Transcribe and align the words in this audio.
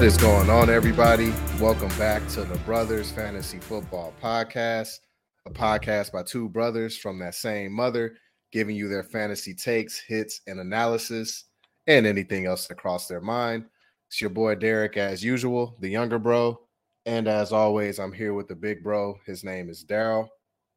What 0.00 0.06
is 0.06 0.16
going 0.16 0.48
on, 0.48 0.70
everybody? 0.70 1.30
Welcome 1.60 1.90
back 1.98 2.26
to 2.28 2.44
the 2.44 2.56
Brothers 2.60 3.10
Fantasy 3.10 3.58
Football 3.58 4.14
Podcast, 4.18 5.00
a 5.44 5.50
podcast 5.50 6.10
by 6.10 6.22
two 6.22 6.48
brothers 6.48 6.96
from 6.96 7.18
that 7.18 7.34
same 7.34 7.72
mother, 7.72 8.16
giving 8.50 8.74
you 8.74 8.88
their 8.88 9.02
fantasy 9.02 9.52
takes, 9.52 10.00
hits, 10.00 10.40
and 10.46 10.58
analysis, 10.58 11.44
and 11.86 12.06
anything 12.06 12.46
else 12.46 12.66
that 12.66 12.78
cross 12.78 13.08
their 13.08 13.20
mind. 13.20 13.66
It's 14.08 14.22
your 14.22 14.30
boy 14.30 14.54
Derek, 14.54 14.96
as 14.96 15.22
usual, 15.22 15.76
the 15.80 15.90
younger 15.90 16.18
bro. 16.18 16.58
And 17.04 17.28
as 17.28 17.52
always, 17.52 17.98
I'm 17.98 18.14
here 18.14 18.32
with 18.32 18.48
the 18.48 18.56
big 18.56 18.82
bro. 18.82 19.18
His 19.26 19.44
name 19.44 19.68
is 19.68 19.84
Daryl. 19.84 20.28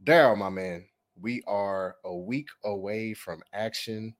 Daryl, 0.03 0.38
my 0.38 0.50
man, 0.50 0.84
we 1.17 1.42
are 1.48 1.95
a 2.03 2.14
week 2.14 2.50
away 2.66 3.14
from 3.14 3.42
action. 3.53 4.16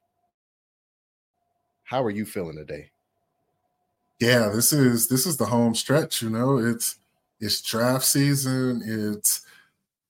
How 1.84 2.02
are 2.02 2.10
you 2.10 2.26
feeling 2.26 2.56
today? 2.56 2.93
Yeah, 4.24 4.48
this 4.48 4.72
is 4.72 5.08
this 5.08 5.26
is 5.26 5.36
the 5.36 5.46
home 5.46 5.76
stretch. 5.76 6.22
You 6.22 6.30
know, 6.30 6.58
it's 6.58 6.98
it's 7.42 7.62
draft 7.62 8.06
season, 8.06 8.82
it's 8.86 9.46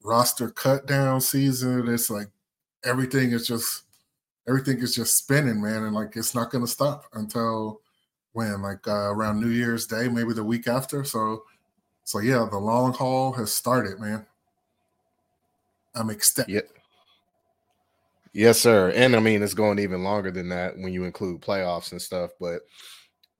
roster 0.03 0.49
cut 0.49 0.85
down 0.85 1.19
season. 1.19 1.87
It's 1.87 2.11
like 2.11 2.27
everything 2.85 3.31
is 3.31 3.47
just 3.47 3.83
everything 4.47 4.79
is 4.79 4.95
just 4.95 5.17
spinning, 5.17 5.61
man, 5.61 5.83
and 5.83 5.95
like 5.95 6.15
it's 6.15 6.35
not 6.35 6.51
going 6.51 6.63
to 6.63 6.71
stop 6.71 7.05
until 7.13 7.81
when, 8.33 8.61
like 8.61 8.87
uh, 8.87 9.11
around 9.11 9.39
New 9.39 9.49
Year's 9.49 9.87
Day, 9.87 10.07
maybe 10.07 10.33
the 10.33 10.43
week 10.43 10.67
after. 10.67 11.03
So, 11.03 11.43
so 12.03 12.19
yeah, 12.19 12.47
the 12.49 12.57
long 12.57 12.93
haul 12.93 13.31
has 13.33 13.51
started, 13.51 13.99
man. 13.99 14.25
I'm 15.95 16.11
ecstatic. 16.11 16.53
Yeah. 16.53 16.61
Yes, 18.35 18.59
sir. 18.59 18.91
And 18.95 19.15
I 19.15 19.19
mean, 19.19 19.43
it's 19.43 19.53
going 19.53 19.77
even 19.79 20.03
longer 20.03 20.31
than 20.31 20.49
that 20.49 20.77
when 20.77 20.91
you 20.91 21.03
include 21.03 21.41
playoffs 21.41 21.91
and 21.91 22.01
stuff. 22.01 22.31
But 22.39 22.61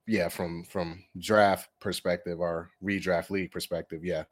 yeah, 0.06 0.28
from 0.28 0.64
from 0.64 1.02
draft 1.18 1.68
perspective 1.80 2.40
or 2.40 2.70
redraft 2.82 3.30
league 3.30 3.50
perspective, 3.50 4.04
yeah. 4.04 4.24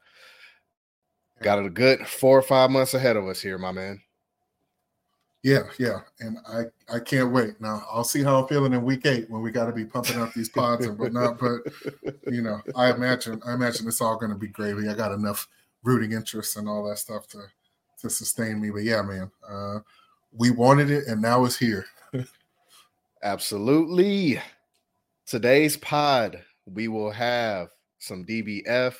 Got 1.41 1.65
a 1.65 1.69
good 1.69 2.07
four 2.07 2.37
or 2.37 2.43
five 2.43 2.69
months 2.69 2.93
ahead 2.93 3.17
of 3.17 3.27
us 3.27 3.41
here, 3.41 3.57
my 3.57 3.71
man. 3.71 4.01
Yeah, 5.41 5.63
yeah, 5.77 5.99
and 6.21 6.37
I 6.47 6.63
I 6.93 6.99
can't 6.99 7.33
wait. 7.33 7.59
Now 7.59 7.83
I'll 7.91 8.05
see 8.05 8.23
how 8.23 8.41
I'm 8.41 8.47
feeling 8.47 8.73
in 8.73 8.83
week 8.83 9.05
eight 9.05 9.29
when 9.29 9.41
we 9.41 9.51
got 9.51 9.65
to 9.65 9.73
be 9.73 9.83
pumping 9.83 10.21
up 10.21 10.33
these 10.33 10.47
pods 10.47 10.85
and 10.85 10.97
whatnot. 10.97 11.37
But 11.37 11.61
you 12.31 12.41
know, 12.41 12.61
I 12.75 12.91
imagine 12.91 13.41
I 13.45 13.53
imagine 13.53 13.87
it's 13.87 13.99
all 13.99 14.17
going 14.17 14.31
to 14.31 14.37
be 14.37 14.47
gravy. 14.47 14.87
I 14.87 14.93
got 14.93 15.11
enough 15.11 15.47
rooting 15.83 16.13
interest 16.13 16.55
and 16.55 16.69
all 16.69 16.87
that 16.87 16.97
stuff 16.97 17.27
to 17.29 17.39
to 17.99 18.09
sustain 18.09 18.61
me. 18.61 18.69
But 18.69 18.83
yeah, 18.83 19.01
man, 19.01 19.31
uh, 19.49 19.79
we 20.31 20.49
wanted 20.51 20.89
it, 20.89 21.07
and 21.07 21.21
now 21.21 21.43
it's 21.43 21.57
here. 21.57 21.85
Absolutely. 23.23 24.39
Today's 25.33 25.77
pod, 25.77 26.43
we 26.67 26.87
will 26.87 27.09
have 27.09 27.69
some 27.97 28.23
DBF, 28.23 28.93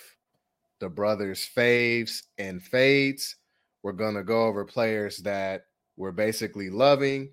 the 0.80 0.90
brothers' 0.90 1.48
faves 1.56 2.24
and 2.40 2.60
fades. 2.60 3.36
We're 3.84 3.92
going 3.92 4.16
to 4.16 4.24
go 4.24 4.48
over 4.48 4.66
players 4.66 5.18
that 5.18 5.66
we're 5.96 6.12
basically 6.12 6.72
loving 6.72 7.30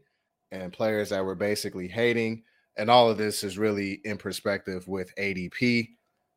and 0.52 0.70
players 0.70 1.08
that 1.08 1.24
we're 1.24 1.34
basically 1.34 1.88
hating. 1.88 2.42
And 2.76 2.90
all 2.90 3.08
of 3.08 3.16
this 3.16 3.42
is 3.42 3.56
really 3.56 4.02
in 4.04 4.18
perspective 4.18 4.86
with 4.86 5.14
ADP 5.16 5.88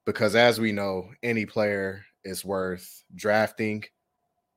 because, 0.05 0.33
as 0.33 0.57
we 0.57 0.71
know, 0.71 1.09
any 1.21 1.45
player 1.45 2.05
is 2.23 2.45
worth 2.45 3.03
drafting, 3.13 3.83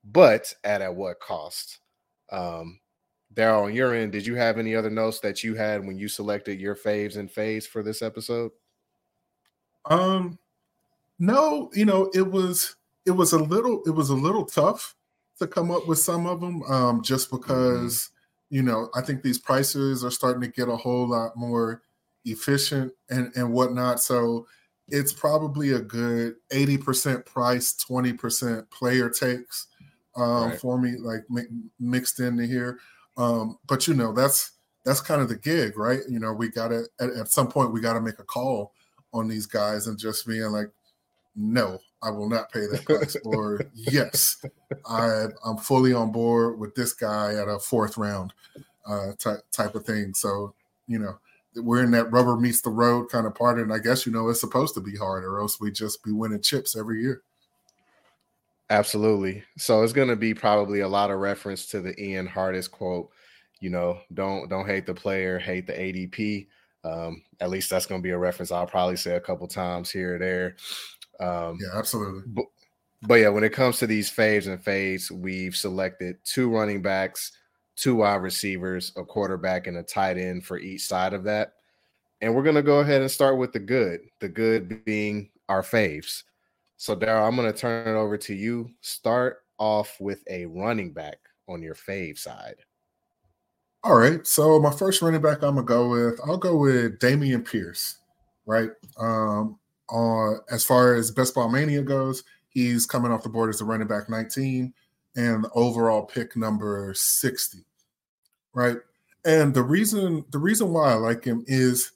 but 0.05 0.53
at, 0.63 0.81
at 0.81 0.95
what 0.95 1.19
cost? 1.19 1.79
Um, 2.31 2.79
Daryl, 3.37 3.65
on 3.65 3.73
your 3.75 3.93
end, 3.93 4.11
did 4.11 4.25
you 4.25 4.35
have 4.35 4.57
any 4.57 4.75
other 4.75 4.89
notes 4.89 5.19
that 5.19 5.43
you 5.43 5.53
had 5.53 5.85
when 5.85 5.97
you 5.97 6.07
selected 6.07 6.59
your 6.59 6.75
faves 6.75 7.17
and 7.17 7.31
faves 7.31 7.67
for 7.67 7.83
this 7.83 8.01
episode? 8.01 8.51
Um, 9.85 10.39
no, 11.19 11.69
you 11.73 11.85
know, 11.85 12.09
it 12.13 12.29
was 12.29 12.75
it 13.05 13.11
was 13.11 13.33
a 13.33 13.39
little 13.39 13.83
it 13.85 13.91
was 13.91 14.09
a 14.09 14.15
little 14.15 14.45
tough 14.45 14.95
to 15.39 15.45
come 15.45 15.69
up 15.69 15.87
with 15.87 15.99
some 15.99 16.25
of 16.25 16.41
them, 16.41 16.63
um, 16.63 17.03
just 17.03 17.27
mm-hmm. 17.27 17.37
because 17.37 17.93
mm-hmm. 17.93 18.55
you 18.55 18.63
know 18.63 18.89
I 18.95 19.01
think 19.01 19.21
these 19.21 19.39
prices 19.39 20.03
are 20.03 20.11
starting 20.11 20.41
to 20.41 20.47
get 20.47 20.67
a 20.67 20.75
whole 20.75 21.07
lot 21.07 21.37
more 21.37 21.83
efficient 22.25 22.91
and 23.09 23.31
and 23.35 23.53
whatnot. 23.53 24.01
So 24.01 24.47
it's 24.87 25.13
probably 25.13 25.73
a 25.73 25.79
good 25.79 26.35
eighty 26.51 26.77
percent 26.77 27.23
price, 27.25 27.75
twenty 27.75 28.13
percent 28.13 28.69
player 28.71 29.09
takes 29.09 29.67
um, 30.15 30.49
right. 30.49 30.59
for 30.59 30.79
me, 30.79 30.97
like 30.97 31.23
mi- 31.29 31.43
mixed 31.79 32.19
into 32.19 32.45
here. 32.45 32.79
Um, 33.17 33.57
but 33.67 33.87
you 33.87 33.93
know, 33.93 34.13
that's 34.13 34.51
that's 34.85 35.01
kind 35.01 35.21
of 35.21 35.29
the 35.29 35.35
gig, 35.35 35.77
right? 35.77 36.01
You 36.09 36.19
know, 36.19 36.33
we 36.33 36.49
gotta 36.49 36.85
at, 36.99 37.09
at 37.09 37.29
some 37.29 37.47
point 37.47 37.73
we 37.73 37.81
gotta 37.81 38.01
make 38.01 38.19
a 38.19 38.23
call 38.23 38.73
on 39.13 39.27
these 39.27 39.45
guys 39.45 39.87
and 39.87 39.97
just 39.97 40.27
being 40.27 40.51
like, 40.51 40.69
no, 41.35 41.79
I 42.01 42.11
will 42.11 42.29
not 42.29 42.51
pay 42.51 42.67
that 42.67 42.85
price, 42.85 43.17
or 43.25 43.61
yes, 43.73 44.43
I 44.85 45.25
I'm 45.43 45.57
fully 45.57 45.93
on 45.93 46.11
board 46.11 46.59
with 46.59 46.75
this 46.75 46.93
guy 46.93 47.33
at 47.33 47.47
a 47.47 47.59
fourth 47.59 47.97
round 47.97 48.33
uh, 48.87 49.13
type 49.17 49.39
type 49.51 49.75
of 49.75 49.85
thing. 49.85 50.13
So 50.13 50.53
you 50.87 50.99
know, 50.99 51.17
we're 51.55 51.83
in 51.83 51.91
that 51.91 52.11
rubber 52.11 52.37
meets 52.37 52.61
the 52.61 52.69
road 52.69 53.09
kind 53.09 53.25
of 53.25 53.35
part, 53.35 53.59
and 53.59 53.73
I 53.73 53.79
guess 53.79 54.05
you 54.05 54.11
know 54.11 54.29
it's 54.29 54.41
supposed 54.41 54.75
to 54.75 54.81
be 54.81 54.95
hard, 54.95 55.23
or 55.25 55.39
else 55.39 55.59
we 55.59 55.71
just 55.71 56.03
be 56.03 56.11
winning 56.11 56.41
chips 56.41 56.75
every 56.75 57.01
year. 57.01 57.23
Absolutely. 58.69 59.43
So 59.57 59.81
it's 59.81 59.93
going 59.93 60.09
to 60.09 60.15
be 60.15 60.33
probably 60.33 60.81
a 60.81 60.87
lot 60.87 61.11
of 61.11 61.19
reference 61.19 61.67
to 61.67 61.81
the 61.81 61.99
Ian 62.01 62.27
Hartitz 62.27 62.69
quote. 62.69 63.09
You 63.59 63.69
know, 63.69 63.99
don't 64.13 64.49
don't 64.49 64.67
hate 64.67 64.85
the 64.85 64.93
player, 64.93 65.39
hate 65.39 65.67
the 65.67 65.73
ADP. 65.73 66.47
Um, 66.83 67.23
at 67.39 67.49
least 67.49 67.69
that's 67.69 67.85
going 67.85 68.01
to 68.01 68.03
be 68.03 68.11
a 68.11 68.17
reference 68.17 68.51
I'll 68.51 68.67
probably 68.67 68.97
say 68.97 69.15
a 69.15 69.21
couple 69.21 69.47
times 69.47 69.89
here 69.89 70.15
or 70.15 70.19
there. 70.19 70.55
Um, 71.19 71.57
yeah, 71.61 71.77
absolutely. 71.77 72.23
But, 72.27 72.45
but 73.03 73.15
yeah, 73.15 73.29
when 73.29 73.43
it 73.43 73.53
comes 73.53 73.77
to 73.79 73.87
these 73.87 74.11
faves 74.11 74.47
and 74.47 74.63
fades, 74.63 75.11
we've 75.11 75.55
selected 75.55 76.17
two 76.23 76.49
running 76.49 76.81
backs, 76.81 77.31
two 77.75 77.95
wide 77.95 78.15
receivers, 78.15 78.91
a 78.95 79.03
quarterback, 79.03 79.67
and 79.67 79.77
a 79.77 79.83
tight 79.83 80.17
end 80.17 80.45
for 80.45 80.57
each 80.57 80.85
side 80.85 81.13
of 81.13 81.23
that. 81.25 81.53
And 82.21 82.35
we're 82.35 82.43
going 82.43 82.55
to 82.55 82.63
go 82.63 82.79
ahead 82.79 83.01
and 83.01 83.11
start 83.11 83.37
with 83.37 83.53
the 83.53 83.59
good, 83.59 84.01
the 84.19 84.29
good 84.29 84.83
being 84.85 85.29
our 85.49 85.61
faves. 85.61 86.23
So, 86.77 86.95
Daryl, 86.95 87.27
I'm 87.27 87.35
going 87.35 87.51
to 87.51 87.57
turn 87.57 87.87
it 87.87 87.99
over 87.99 88.17
to 88.17 88.35
you. 88.35 88.69
Start 88.81 89.39
off 89.57 89.97
with 89.99 90.23
a 90.29 90.45
running 90.45 90.93
back 90.93 91.17
on 91.49 91.63
your 91.63 91.73
fave 91.73 92.19
side. 92.19 92.57
All 93.83 93.97
right. 93.97 94.25
So, 94.27 94.59
my 94.59 94.71
first 94.71 95.01
running 95.01 95.21
back 95.21 95.41
I'm 95.41 95.55
going 95.55 95.57
to 95.57 95.63
go 95.63 95.89
with, 95.89 96.19
I'll 96.23 96.37
go 96.37 96.55
with 96.55 96.99
Dameon 96.99 97.49
Pierce, 97.49 97.97
right? 98.45 98.69
Um, 98.99 99.57
on 99.89 100.39
as 100.51 100.63
far 100.63 100.93
as 100.93 101.09
Best 101.09 101.33
Ball 101.33 101.49
Mania 101.49 101.81
goes, 101.81 102.23
he's 102.49 102.85
coming 102.85 103.11
off 103.11 103.23
the 103.23 103.29
board 103.29 103.49
as 103.49 103.59
a 103.61 103.65
running 103.65 103.87
back 103.87 104.07
19 104.07 104.71
and 105.15 105.47
overall 105.55 106.03
pick 106.03 106.35
number 106.35 106.93
60, 106.95 107.59
right? 108.53 108.77
And 109.25 109.51
the 109.51 109.63
reason 109.63 110.25
the 110.29 110.37
reason 110.37 110.71
why 110.73 110.91
I 110.91 110.95
like 110.95 111.23
him 111.23 111.43
is 111.47 111.93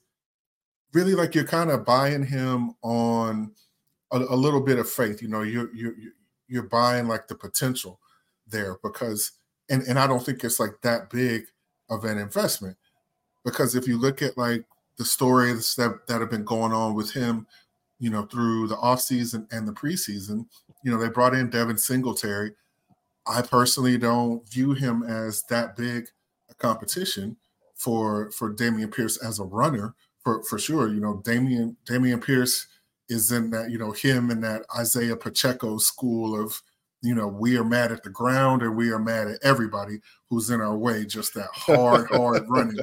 really 0.94 1.14
like 1.14 1.36
you're 1.36 1.44
kind 1.44 1.70
of 1.70 1.86
buying 1.86 2.26
him 2.26 2.74
on– 2.82 3.52
a, 4.12 4.18
a 4.18 4.36
little 4.36 4.62
bit 4.62 4.80
of 4.80 4.90
faith. 4.90 5.22
You 5.22 5.28
know, 5.28 5.42
you're 5.42 5.74
you're 5.74 5.96
you're 6.48 6.64
buying 6.64 7.08
like 7.08 7.28
the 7.28 7.36
potential 7.36 8.00
there 8.48 8.78
because, 8.84 9.32
and 9.70 9.84
and 9.84 9.98
I 9.98 10.08
don't 10.08 10.24
think 10.24 10.44
it's 10.44 10.60
like 10.60 10.82
that 10.84 11.10
big 11.10 11.46
of 11.90 12.06
an 12.06 12.18
investment 12.18 12.78
because 13.44 13.76
if 13.76 13.88
you 13.88 13.98
look 13.98 14.22
at 14.22 14.38
like 14.38 14.66
the 14.98 15.06
stories 15.06 15.76
that 15.76 16.08
that 16.08 16.22
have 16.22 16.30
been 16.30 16.44
going 16.44 16.72
on 16.72 16.94
with 16.94 17.12
him, 17.12 17.48
you 18.00 18.10
know, 18.10 18.24
through 18.24 18.68
the 18.68 18.76
offseason 18.78 19.52
and 19.52 19.68
the 19.68 19.74
preseason, 19.74 20.46
you 20.84 20.92
know, 20.92 20.98
they 20.98 21.10
brought 21.10 21.34
in 21.34 21.50
Devin 21.50 21.78
Singletary. 21.78 22.54
I 23.28 23.42
personally 23.42 23.98
don't 23.98 24.48
view 24.50 24.74
him 24.74 25.04
as 25.04 25.44
that 25.50 25.76
big 25.76 26.08
a 26.50 26.56
competition 26.56 27.38
for 27.76 28.32
for 28.32 28.54
Dameon 28.54 28.94
Pierce 28.94 29.18
as 29.18 29.40
a 29.40 29.44
runner 29.44 29.96
for 30.24 30.44
for 30.44 30.60
sure. 30.60 30.90
You 30.90 31.00
know, 31.00 31.22
Dameon 31.26 31.76
Dameon 31.86 32.24
Pierce 32.24 32.68
is 33.12 33.32
in 33.32 33.50
that, 33.52 33.70
you 33.70 33.78
know, 33.78 33.92
him 33.92 34.32
and 34.32 34.44
that 34.44 34.64
Isaiah 34.78 35.18
Pacheco 35.18 35.78
school 35.78 36.42
of, 36.42 36.62
you 37.02 37.14
know, 37.14 37.28
we 37.28 37.58
are 37.58 37.64
mad 37.64 37.92
at 37.92 38.04
the 38.04 38.10
ground 38.10 38.62
and 38.62 38.76
we 38.76 38.90
are 38.92 39.00
mad 39.00 39.28
at 39.28 39.40
everybody 39.44 40.00
who's 40.30 40.50
in 40.50 40.62
our 40.62 40.78
way, 40.78 41.06
just 41.06 41.34
that 41.34 41.50
hard, 41.52 42.08
hard 42.12 42.46
running. 42.48 42.80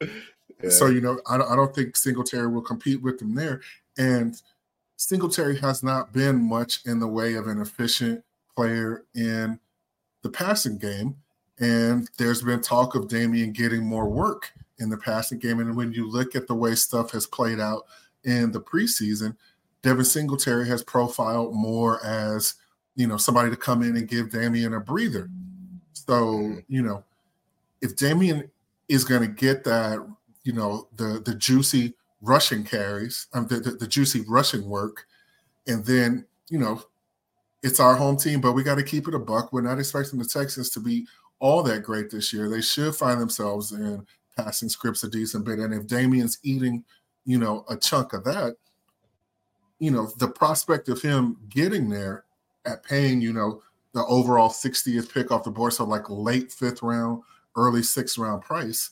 Yeah. 0.00 0.68
So, 0.68 0.86
you 0.86 1.00
know, 1.00 1.18
I, 1.26 1.36
I 1.36 1.56
don't 1.56 1.74
think 1.74 1.96
Singletary 1.96 2.48
will 2.48 2.62
compete 2.62 3.00
with 3.00 3.18
them 3.18 3.34
there. 3.34 3.62
And 3.96 4.40
Singletary 4.96 5.56
has 5.60 5.82
not 5.82 6.12
been 6.12 6.46
much 6.46 6.80
in 6.84 7.00
the 7.00 7.08
way 7.08 7.34
of 7.34 7.46
an 7.46 7.60
efficient 7.60 8.22
player 8.54 9.04
in 9.14 9.58
the 10.22 10.28
passing 10.28 10.76
game. 10.76 11.16
And 11.58 12.10
there's 12.18 12.42
been 12.42 12.60
talk 12.60 12.94
of 12.94 13.08
Dameon 13.08 13.54
getting 13.54 13.84
more 13.84 14.08
work 14.08 14.52
in 14.78 14.90
the 14.90 14.98
passing 14.98 15.38
game. 15.38 15.60
And 15.60 15.74
when 15.74 15.92
you 15.92 16.10
look 16.10 16.36
at 16.36 16.46
the 16.46 16.54
way 16.54 16.74
stuff 16.74 17.12
has 17.12 17.26
played 17.26 17.60
out 17.60 17.86
in 18.24 18.52
the 18.52 18.60
preseason, 18.60 19.36
Devin 19.82 20.04
Singletary 20.04 20.68
has 20.68 20.82
profiled 20.82 21.54
more 21.54 22.04
as, 22.04 22.54
you 22.96 23.06
know, 23.06 23.16
somebody 23.16 23.50
to 23.50 23.56
come 23.56 23.82
in 23.82 23.96
and 23.96 24.08
give 24.08 24.28
Dameon 24.28 24.76
a 24.76 24.80
breather. 24.80 25.28
So, 25.92 26.26
mm-hmm. 26.26 26.58
you 26.68 26.82
know, 26.82 27.04
if 27.80 27.96
Dameon 27.96 28.50
is 28.88 29.04
going 29.04 29.22
to 29.22 29.28
get 29.28 29.64
that, 29.64 30.06
you 30.44 30.52
know, 30.52 30.88
the 30.96 31.22
the 31.24 31.34
juicy 31.34 31.94
rushing 32.20 32.64
carries, 32.64 33.26
um, 33.32 33.46
the, 33.46 33.60
the, 33.60 33.70
the 33.72 33.86
juicy 33.86 34.24
rushing 34.28 34.68
work, 34.68 35.06
and 35.66 35.84
then 35.84 36.26
you 36.48 36.58
know 36.58 36.82
it's 37.62 37.80
our 37.80 37.94
home 37.94 38.16
team, 38.16 38.40
but 38.40 38.52
we 38.52 38.62
got 38.62 38.76
to 38.76 38.82
keep 38.82 39.06
it 39.06 39.14
a 39.14 39.18
buck. 39.18 39.52
We're 39.52 39.60
not 39.60 39.78
expecting 39.78 40.18
the 40.18 40.24
Texans 40.24 40.70
to 40.70 40.80
be 40.80 41.06
all 41.38 41.62
that 41.64 41.82
great 41.82 42.10
this 42.10 42.32
year. 42.32 42.48
They 42.48 42.62
should 42.62 42.94
find 42.94 43.20
themselves 43.20 43.72
in 43.72 44.06
passing 44.36 44.68
scripts 44.68 45.04
a 45.04 45.08
decent 45.08 45.44
bit, 45.44 45.58
and 45.58 45.72
if 45.72 45.86
Dameon's 45.86 46.38
eating, 46.42 46.84
you 47.24 47.38
know, 47.38 47.64
a 47.68 47.76
chunk 47.76 48.12
of 48.12 48.24
that, 48.24 48.56
you 49.80 49.90
know, 49.90 50.06
the 50.18 50.28
prospect 50.28 50.88
of 50.88 51.02
him 51.02 51.36
getting 51.48 51.88
there 51.88 52.24
at 52.66 52.84
paying, 52.84 53.20
you 53.20 53.32
know, 53.32 53.62
the 53.92 54.04
overall 54.06 54.50
60th 54.50 55.12
pick 55.12 55.32
off 55.32 55.42
the 55.42 55.50
board, 55.50 55.72
so 55.72 55.84
like 55.84 56.08
late 56.08 56.52
fifth 56.52 56.82
round, 56.82 57.22
early 57.56 57.82
sixth 57.82 58.18
round 58.18 58.42
price. 58.42 58.90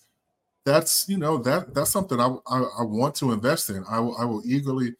That's 0.64 1.08
you 1.08 1.16
know 1.16 1.38
that 1.38 1.72
that's 1.72 1.90
something 1.90 2.18
I 2.20 2.26
I, 2.46 2.58
I 2.80 2.82
want 2.82 3.14
to 3.16 3.32
invest 3.32 3.70
in. 3.70 3.84
I 3.88 4.00
will 4.00 4.16
I 4.18 4.24
will 4.24 4.42
eagerly 4.44 4.94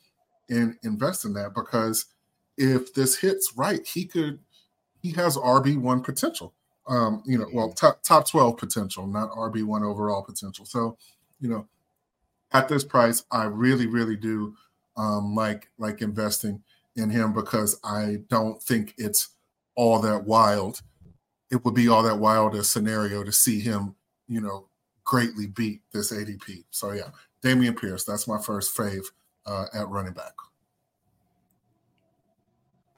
in, 0.49 0.79
invest 0.83 1.25
in 1.25 1.33
that 1.35 1.53
because 1.55 2.07
if 2.57 2.95
this 2.95 3.17
hits 3.17 3.53
right, 3.57 3.85
he 3.87 4.05
could 4.05 4.39
he 5.03 5.11
has 5.13 5.37
RB 5.37 5.79
one 5.79 6.01
potential. 6.03 6.55
Um, 6.87 7.23
you 7.27 7.39
know, 7.39 7.47
well 7.53 7.73
top 7.73 8.03
top 8.03 8.29
twelve 8.29 8.57
potential, 8.57 9.07
not 9.07 9.31
RB 9.33 9.65
one 9.65 9.83
overall 9.83 10.23
potential. 10.23 10.65
So, 10.65 10.97
you 11.41 11.49
know, 11.49 11.67
at 12.53 12.69
this 12.69 12.85
price, 12.85 13.25
I 13.31 13.45
really 13.45 13.87
really 13.87 14.17
do 14.17 14.55
um, 14.99 15.35
like 15.35 15.71
like 15.79 16.03
investing 16.03 16.63
in 16.97 17.09
him 17.09 17.33
because 17.33 17.79
I 17.85 18.19
don't 18.29 18.63
think 18.63 18.95
it's 18.99 19.31
all 19.77 20.01
that 20.01 20.25
wild. 20.25 20.83
It 21.51 21.65
would 21.65 21.75
be 21.75 21.89
all 21.89 22.03
that 22.03 22.19
wild 22.19 22.55
a 22.55 22.65
scenario 22.65 23.25
to 23.25 23.33
see 23.33 23.61
him, 23.61 23.95
you 24.27 24.41
know, 24.41 24.69
greatly 25.05 25.47
beat 25.47 25.81
this 25.93 26.13
ADP. 26.13 26.65
So 26.71 26.93
yeah, 26.93 27.11
Dameon 27.43 27.81
Pierce, 27.81 28.05
that's 28.05 28.29
my 28.29 28.39
first 28.39 28.77
fave 28.77 29.07
uh, 29.47 29.67
at 29.73 29.89
running 29.89 30.13
back. 30.13 30.35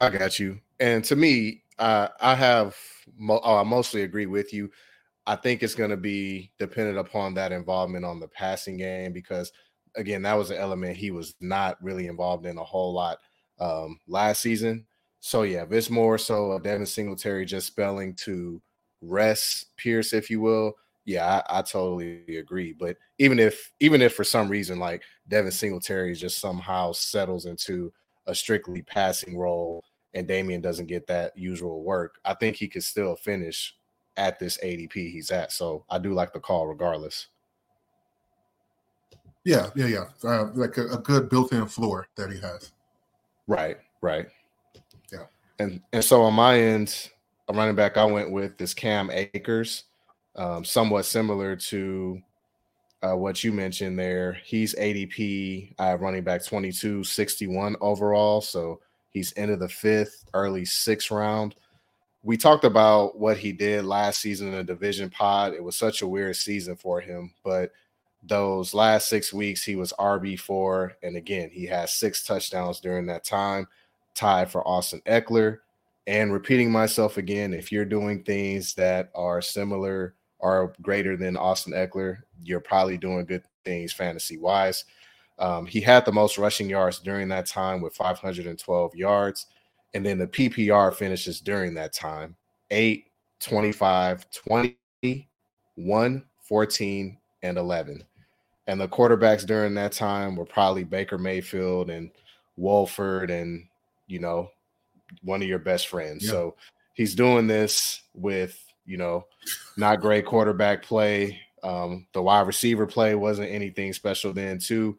I 0.00 0.08
got 0.08 0.38
you. 0.38 0.58
And 0.80 1.04
to 1.04 1.14
me, 1.14 1.62
uh, 1.78 2.08
I 2.20 2.34
have 2.34 2.76
mo- 3.18 3.40
oh, 3.44 3.58
I 3.58 3.62
mostly 3.62 4.02
agree 4.02 4.26
with 4.26 4.52
you. 4.52 4.70
I 5.26 5.36
think 5.36 5.62
it's 5.62 5.74
going 5.74 5.90
to 5.90 5.96
be 5.96 6.50
dependent 6.58 6.98
upon 6.98 7.34
that 7.34 7.52
involvement 7.52 8.06
on 8.06 8.18
the 8.18 8.28
passing 8.28 8.78
game 8.78 9.12
because 9.12 9.52
again, 9.96 10.22
that 10.22 10.34
was 10.34 10.50
an 10.50 10.56
element 10.56 10.96
he 10.96 11.10
was 11.10 11.34
not 11.40 11.82
really 11.82 12.06
involved 12.06 12.46
in 12.46 12.58
a 12.58 12.64
whole 12.64 12.92
lot 12.92 13.18
um, 13.58 13.98
last 14.06 14.40
season. 14.40 14.86
So 15.20 15.42
yeah, 15.42 15.64
it's 15.70 15.90
more 15.90 16.18
so 16.18 16.52
of 16.52 16.62
Devin 16.62 16.86
Singletary 16.86 17.44
just 17.44 17.66
spelling 17.66 18.14
to 18.24 18.60
rest 19.02 19.76
Pierce, 19.76 20.12
if 20.12 20.30
you 20.30 20.40
will, 20.40 20.74
yeah, 21.04 21.42
I, 21.48 21.58
I, 21.58 21.62
totally 21.62 22.36
agree. 22.36 22.72
But 22.72 22.96
even 23.18 23.38
if 23.38 23.72
even 23.80 24.02
if 24.02 24.14
for 24.14 24.24
some 24.24 24.48
reason 24.48 24.78
like 24.78 25.02
Devin 25.28 25.50
Singletary 25.50 26.14
just 26.14 26.38
somehow 26.38 26.92
settles 26.92 27.46
into 27.46 27.92
a 28.26 28.34
strictly 28.34 28.82
passing 28.82 29.36
role 29.36 29.82
and 30.14 30.28
Dameon 30.28 30.62
doesn't 30.62 30.86
get 30.86 31.06
that 31.08 31.36
usual 31.36 31.82
work, 31.82 32.16
I 32.24 32.34
think 32.34 32.56
he 32.56 32.68
could 32.68 32.84
still 32.84 33.16
finish 33.16 33.74
at 34.16 34.38
this 34.38 34.58
ADP 34.58 34.92
he's 34.92 35.30
at. 35.30 35.52
So 35.52 35.84
I 35.88 35.98
do 35.98 36.12
like 36.12 36.32
the 36.32 36.40
call 36.40 36.66
regardless. 36.66 37.28
Yeah, 39.50 39.70
yeah, 39.74 39.86
yeah. 39.86 40.04
Uh, 40.22 40.50
like 40.54 40.76
a, 40.76 40.86
a 40.90 40.98
good 40.98 41.28
built-in 41.28 41.66
floor 41.66 42.06
that 42.14 42.30
he 42.30 42.38
has. 42.38 42.70
Right, 43.48 43.78
right. 44.00 44.26
Yeah. 45.12 45.24
And 45.58 45.80
and 45.92 46.04
so 46.04 46.22
on 46.22 46.34
my 46.34 46.56
end, 46.56 47.10
a 47.48 47.52
running 47.52 47.74
back 47.74 47.96
I 47.96 48.04
went 48.04 48.30
with 48.30 48.60
is 48.60 48.74
Cam 48.74 49.10
Akers, 49.10 49.84
um, 50.36 50.64
somewhat 50.64 51.04
similar 51.04 51.56
to 51.56 52.22
uh, 53.02 53.16
what 53.16 53.42
you 53.42 53.52
mentioned 53.52 53.98
there. 53.98 54.38
He's 54.44 54.76
ADP, 54.76 55.74
I 55.80 55.86
have 55.88 56.00
running 56.00 56.22
back 56.22 56.44
22, 56.44 57.02
61 57.02 57.74
overall. 57.80 58.40
So 58.40 58.78
he's 59.10 59.32
into 59.32 59.56
the 59.56 59.68
fifth, 59.68 60.26
early 60.32 60.64
sixth 60.64 61.10
round. 61.10 61.56
We 62.22 62.36
talked 62.36 62.64
about 62.64 63.18
what 63.18 63.36
he 63.36 63.50
did 63.50 63.84
last 63.84 64.20
season 64.20 64.48
in 64.48 64.54
the 64.54 64.62
division 64.62 65.10
pod. 65.10 65.54
It 65.54 65.64
was 65.64 65.74
such 65.74 66.02
a 66.02 66.08
weird 66.08 66.36
season 66.36 66.76
for 66.76 67.00
him, 67.00 67.34
but 67.42 67.72
those 68.22 68.74
last 68.74 69.08
six 69.08 69.32
weeks, 69.32 69.64
he 69.64 69.76
was 69.76 69.92
RB4. 69.98 70.92
And 71.02 71.16
again, 71.16 71.50
he 71.50 71.66
has 71.66 71.94
six 71.94 72.24
touchdowns 72.24 72.80
during 72.80 73.06
that 73.06 73.24
time, 73.24 73.66
tied 74.14 74.50
for 74.50 74.66
Austin 74.66 75.00
Ekeler. 75.06 75.58
And 76.06 76.32
repeating 76.32 76.70
myself 76.70 77.16
again, 77.16 77.54
if 77.54 77.70
you're 77.70 77.84
doing 77.84 78.22
things 78.22 78.74
that 78.74 79.10
are 79.14 79.40
similar 79.40 80.14
or 80.38 80.74
greater 80.82 81.16
than 81.16 81.36
Austin 81.36 81.72
Ekeler, 81.72 82.18
you're 82.42 82.60
probably 82.60 82.98
doing 82.98 83.24
good 83.24 83.42
things 83.64 83.92
fantasy 83.92 84.38
wise. 84.38 84.84
Um, 85.38 85.66
he 85.66 85.80
had 85.80 86.04
the 86.04 86.12
most 86.12 86.36
rushing 86.36 86.68
yards 86.68 86.98
during 86.98 87.28
that 87.28 87.46
time 87.46 87.80
with 87.80 87.94
512 87.94 88.94
yards. 88.94 89.46
And 89.94 90.04
then 90.04 90.18
the 90.18 90.26
PPR 90.26 90.94
finishes 90.94 91.40
during 91.40 91.74
that 91.74 91.92
time 91.92 92.36
8, 92.70 93.06
25, 93.40 94.26
20, 94.46 95.28
1, 95.76 96.24
14, 96.42 97.18
and 97.42 97.58
11. 97.58 98.04
And 98.66 98.80
the 98.80 98.88
quarterbacks 98.88 99.46
during 99.46 99.74
that 99.74 99.92
time 99.92 100.36
were 100.36 100.44
probably 100.44 100.84
Baker 100.84 101.18
Mayfield 101.18 101.90
and 101.90 102.10
Wolford 102.56 103.30
and, 103.30 103.66
you 104.06 104.18
know, 104.18 104.50
one 105.22 105.42
of 105.42 105.48
your 105.48 105.58
best 105.58 105.88
friends. 105.88 106.24
Yeah. 106.24 106.30
So 106.30 106.54
he's 106.94 107.14
doing 107.14 107.46
this 107.46 108.02
with, 108.14 108.62
you 108.86 108.96
know, 108.96 109.26
not 109.76 110.00
great 110.00 110.26
quarterback 110.26 110.82
play. 110.82 111.40
Um, 111.62 112.06
the 112.12 112.22
wide 112.22 112.46
receiver 112.46 112.86
play 112.86 113.14
wasn't 113.14 113.50
anything 113.50 113.92
special 113.92 114.32
then, 114.32 114.58
too. 114.58 114.98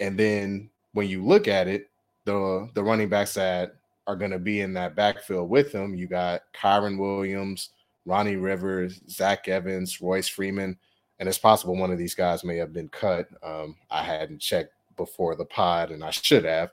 And 0.00 0.18
then 0.18 0.70
when 0.92 1.08
you 1.08 1.24
look 1.24 1.48
at 1.48 1.68
it, 1.68 1.90
the 2.24 2.68
the 2.74 2.82
running 2.82 3.08
backs 3.08 3.34
that 3.34 3.74
are 4.06 4.16
going 4.16 4.30
to 4.30 4.38
be 4.38 4.60
in 4.60 4.72
that 4.74 4.96
backfield 4.96 5.48
with 5.48 5.72
him, 5.72 5.94
you 5.94 6.06
got 6.06 6.42
Kyren 6.54 6.98
Williams, 6.98 7.70
Ronnie 8.06 8.36
Rivers, 8.36 9.00
Zach 9.08 9.48
Evans, 9.48 10.00
Royce 10.00 10.28
Freeman 10.28 10.78
and 11.18 11.28
it's 11.28 11.38
possible 11.38 11.76
one 11.76 11.90
of 11.90 11.98
these 11.98 12.14
guys 12.14 12.44
may 12.44 12.56
have 12.56 12.72
been 12.72 12.88
cut. 12.88 13.28
Um, 13.42 13.76
I 13.90 14.02
hadn't 14.02 14.40
checked 14.40 14.74
before 14.96 15.36
the 15.36 15.44
pod, 15.44 15.90
and 15.90 16.02
I 16.02 16.10
should 16.10 16.44
have. 16.44 16.70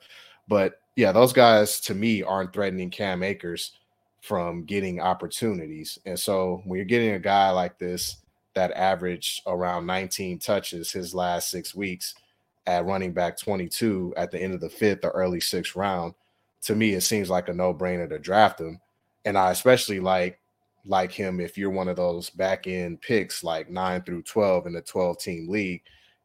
But 0.47 0.81
yeah, 0.95 1.11
those 1.11 1.33
guys 1.33 1.79
to 1.81 1.93
me 1.93 2.23
aren't 2.23 2.53
threatening 2.53 2.89
Cam 2.89 3.23
Akers 3.23 3.73
from 4.21 4.65
getting 4.65 4.99
opportunities. 4.99 5.97
And 6.05 6.19
so 6.19 6.61
when 6.65 6.77
you're 6.77 6.85
getting 6.85 7.11
a 7.11 7.19
guy 7.19 7.51
like 7.51 7.77
this 7.77 8.17
that 8.53 8.71
averaged 8.73 9.43
around 9.47 9.85
19 9.85 10.39
touches 10.39 10.91
his 10.91 11.13
last 11.13 11.49
six 11.49 11.73
weeks 11.73 12.15
at 12.67 12.85
running 12.85 13.13
back 13.13 13.37
22 13.37 14.13
at 14.17 14.31
the 14.31 14.41
end 14.41 14.53
of 14.53 14.59
the 14.59 14.69
fifth 14.69 15.05
or 15.05 15.11
early 15.11 15.39
sixth 15.39 15.75
round, 15.75 16.13
to 16.63 16.75
me, 16.75 16.93
it 16.93 17.01
seems 17.01 17.29
like 17.29 17.47
a 17.47 17.53
no 17.53 17.73
brainer 17.73 18.09
to 18.09 18.19
draft 18.19 18.59
him. 18.59 18.81
And 19.23 19.37
I 19.37 19.51
especially 19.51 19.99
like 19.99 20.39
like 20.85 21.11
him 21.11 21.39
if 21.39 21.57
you're 21.57 21.69
one 21.69 21.87
of 21.87 21.97
those 21.97 22.29
back 22.29 22.67
end 22.67 23.01
picks 23.01 23.43
like 23.43 23.69
9 23.69 24.01
through 24.03 24.23
12 24.23 24.67
in 24.67 24.73
the 24.73 24.81
12 24.81 25.19
team 25.19 25.49
league 25.49 25.81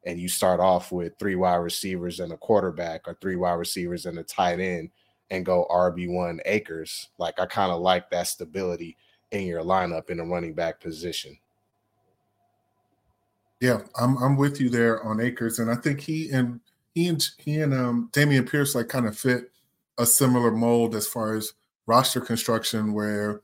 and 0.06 0.18
you 0.18 0.28
start 0.28 0.60
off 0.60 0.92
with 0.92 1.18
three 1.18 1.34
wide 1.34 1.56
receivers 1.56 2.20
and 2.20 2.32
a 2.32 2.36
quarterback 2.36 3.06
or 3.06 3.16
three 3.20 3.36
wide 3.36 3.54
receivers 3.54 4.06
and 4.06 4.18
a 4.18 4.22
tight 4.22 4.60
end 4.60 4.90
and 5.30 5.46
go 5.46 5.66
RB1 5.70 6.38
Akers 6.46 7.08
like 7.18 7.38
I 7.38 7.46
kind 7.46 7.72
of 7.72 7.80
like 7.80 8.10
that 8.10 8.26
stability 8.26 8.96
in 9.30 9.46
your 9.46 9.62
lineup 9.62 10.10
in 10.10 10.20
a 10.20 10.24
running 10.24 10.54
back 10.54 10.80
position. 10.80 11.36
Yeah 13.60 13.80
I'm 13.98 14.16
I'm 14.18 14.36
with 14.36 14.60
you 14.60 14.68
there 14.68 15.02
on 15.04 15.20
Akers 15.20 15.58
and 15.58 15.70
I 15.70 15.76
think 15.76 16.00
he 16.00 16.30
and 16.30 16.60
he 16.94 17.08
and 17.08 17.26
he 17.38 17.60
and 17.60 17.74
um 17.74 18.10
Dameon 18.12 18.48
Pierce 18.48 18.74
like 18.74 18.88
kind 18.88 19.06
of 19.06 19.18
fit 19.18 19.50
a 19.98 20.06
similar 20.06 20.50
mold 20.50 20.94
as 20.94 21.06
far 21.06 21.34
as 21.34 21.54
roster 21.86 22.20
construction 22.20 22.92
where 22.92 23.42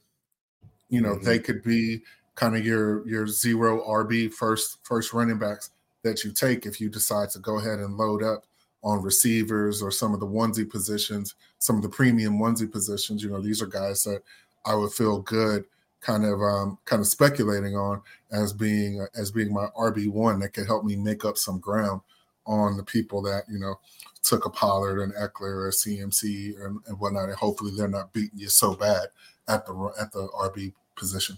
you 0.91 1.01
know, 1.01 1.15
mm-hmm. 1.15 1.25
they 1.25 1.39
could 1.39 1.63
be 1.63 2.03
kind 2.35 2.57
of 2.57 2.65
your 2.65 3.07
your 3.09 3.27
zero 3.27 3.83
RB 3.87 4.33
first 4.33 4.79
first 4.83 5.13
running 5.13 5.39
backs 5.39 5.71
that 6.03 6.25
you 6.25 6.33
take 6.33 6.67
if 6.67 6.81
you 6.81 6.89
decide 6.89 7.31
to 7.31 7.39
go 7.39 7.59
ahead 7.59 7.79
and 7.79 7.97
load 7.97 8.23
up 8.23 8.45
on 8.83 9.03
receivers 9.03 9.83
or 9.83 9.91
some 9.91 10.15
of 10.15 10.21
the 10.21 10.27
onesie 10.27 10.69
positions, 10.69 11.35
some 11.59 11.77
of 11.77 11.83
the 11.83 11.89
premium 11.89 12.39
onesie 12.39 12.71
positions. 12.71 13.23
You 13.23 13.31
know, 13.31 13.41
these 13.41 13.61
are 13.61 13.67
guys 13.67 14.03
that 14.05 14.23
I 14.65 14.75
would 14.75 14.93
feel 14.93 15.21
good 15.21 15.65
kind 16.01 16.25
of 16.25 16.41
um, 16.41 16.79
kind 16.85 17.01
of 17.01 17.07
speculating 17.07 17.77
on 17.77 18.01
as 18.33 18.53
being 18.53 19.07
as 19.15 19.31
being 19.31 19.53
my 19.53 19.67
RB 19.79 20.09
one 20.09 20.41
that 20.41 20.51
could 20.51 20.67
help 20.67 20.85
me 20.85 20.97
make 20.97 21.25
up 21.25 21.37
some 21.37 21.61
ground 21.61 22.01
on 22.47 22.77
the 22.77 22.83
people 22.83 23.23
that 23.23 23.45
you 23.49 23.59
know 23.59 23.79
took 24.23 24.47
a 24.47 24.51
Pollard 24.51 25.03
and 25.03 25.15
Ekeler 25.15 25.67
or 25.67 25.71
CMC 25.71 26.65
and, 26.65 26.81
and 26.87 26.99
whatnot, 26.99 27.29
and 27.29 27.37
hopefully 27.37 27.73
they're 27.77 27.89
not 27.89 28.13
beating 28.13 28.39
you 28.39 28.49
so 28.49 28.75
bad 28.75 29.09
at 29.49 29.67
the 29.67 29.93
at 30.01 30.13
the 30.13 30.29
RB 30.29 30.73
position. 31.01 31.37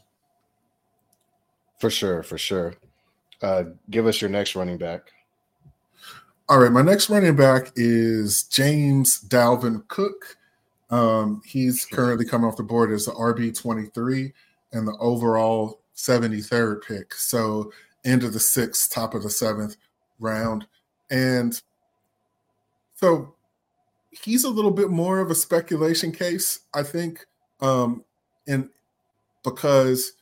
For 1.79 1.89
sure, 1.89 2.23
for 2.23 2.37
sure. 2.37 2.75
Uh, 3.41 3.65
give 3.89 4.07
us 4.07 4.21
your 4.21 4.31
next 4.31 4.55
running 4.55 4.77
back. 4.77 5.11
All 6.49 6.59
right, 6.59 6.71
my 6.73 6.83
next 6.83 7.09
running 7.09 7.37
back 7.37 7.73
is 7.77 8.43
James 8.45 9.23
Dalvin 9.23 9.89
Cook. 9.89 10.37
Um, 10.91 11.41
he's 11.47 11.87
currently 11.87 12.27
coming 12.27 12.47
off 12.47 12.59
the 12.59 12.63
board 12.63 12.93
as 12.93 13.07
the 13.07 13.13
RB 13.13 13.59
twenty 13.59 13.87
three 13.87 14.35
and 14.73 14.87
the 14.87 14.97
overall 15.01 15.81
seventy 15.95 16.43
third 16.43 16.83
pick. 16.83 17.15
So 17.15 17.73
end 18.05 18.25
of 18.25 18.35
the 18.35 18.41
sixth, 18.41 18.93
top 18.93 19.15
of 19.15 19.23
the 19.23 19.31
seventh 19.31 19.77
round, 20.19 20.67
and 21.11 21.61
So 22.95 23.35
he's 24.13 24.45
a 24.45 24.49
little 24.51 24.71
bit 24.71 24.91
more 24.91 25.19
of 25.19 25.31
a 25.31 25.35
speculation 25.35 26.13
case, 26.13 26.61
I 26.73 26.85
think, 26.85 27.27
um, 27.61 28.05
and 28.47 28.69
because 29.45 30.13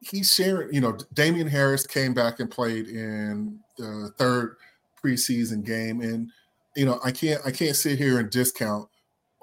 he's 0.00 0.32
sharing, 0.32 0.72
you 0.72 0.80
know, 0.80 0.96
Damien 1.14 1.48
Harris 1.48 1.86
came 1.86 2.14
back 2.14 2.40
and 2.40 2.50
played 2.50 2.88
in 2.88 3.58
the 3.78 4.12
third 4.18 4.56
preseason 5.02 5.64
game, 5.64 6.00
and 6.00 6.30
you 6.76 6.86
know, 6.86 7.00
I 7.04 7.10
can't 7.10 7.40
I 7.44 7.50
can't 7.50 7.76
sit 7.76 7.98
here 7.98 8.18
and 8.18 8.30
discount 8.30 8.88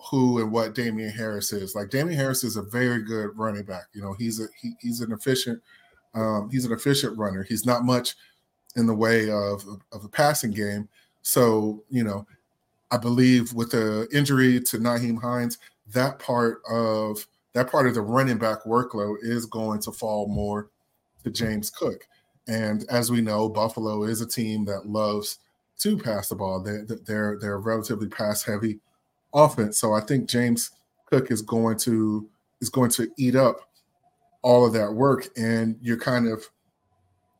who 0.10 0.40
and 0.40 0.52
what 0.52 0.76
Damien 0.76 1.10
Harris 1.10 1.52
is. 1.52 1.76
Like 1.76 1.90
Damien 1.90 2.18
Harris 2.18 2.44
is 2.44 2.56
a 2.56 2.62
very 2.62 3.04
good 3.04 3.32
running 3.36 3.64
back. 3.64 3.86
You 3.94 4.02
know, 4.02 4.14
he's 4.14 4.40
a 4.40 4.48
he, 4.62 4.74
he's 4.80 5.02
an 5.02 5.12
efficient 5.12 5.62
um, 6.14 6.50
he's 6.52 6.66
an 6.66 6.72
efficient 6.72 7.18
runner. 7.18 7.44
He's 7.44 7.66
not 7.66 7.84
much 7.84 8.16
in 8.76 8.88
the 8.88 8.96
way 8.96 9.30
of 9.30 9.64
of 9.92 10.04
a 10.04 10.10
passing 10.10 10.52
game. 10.52 10.88
So 11.22 11.84
you 11.90 12.04
know, 12.04 12.26
I 12.92 12.98
believe 12.98 13.54
with 13.54 13.72
the 13.72 14.08
injury 14.14 14.60
to 14.62 14.78
Nyheim 14.78 15.22
Hines, 15.22 15.58
that 15.94 16.20
part 16.20 16.62
of 16.70 17.26
that 17.58 17.72
part 17.72 17.88
of 17.88 17.96
the 17.96 18.02
running 18.02 18.38
back 18.38 18.64
workload 18.66 19.16
is 19.22 19.48
going 19.48 19.80
to 19.82 19.92
fall 19.92 20.28
more 20.28 20.70
to 21.24 21.32
James 21.32 21.72
Cook. 21.72 22.08
And 22.48 22.86
as 22.90 23.10
we 23.10 23.20
know, 23.20 23.50
Buffalo 23.50 24.04
is 24.04 24.22
a 24.22 24.28
team 24.28 24.64
that 24.66 24.88
loves 24.88 25.40
to 25.80 25.98
pass 25.98 26.30
the 26.30 26.36
ball. 26.36 26.62
They, 26.62 26.82
they're 27.06 27.38
they're 27.42 27.58
relatively 27.58 28.08
pass 28.10 28.44
heavy 28.44 28.80
offense. 29.34 29.80
So 29.80 29.94
I 29.94 30.02
think 30.02 30.30
James 30.30 30.70
Cook 31.06 31.32
is 31.32 31.42
going 31.42 31.78
to 31.80 32.30
is 32.62 32.70
going 32.70 32.92
to 32.92 33.10
eat 33.18 33.36
up 33.36 33.58
all 34.44 34.66
of 34.66 34.74
that 34.74 34.94
work. 34.94 35.28
And 35.36 35.78
you're 35.82 36.00
kind 36.00 36.28
of 36.28 36.48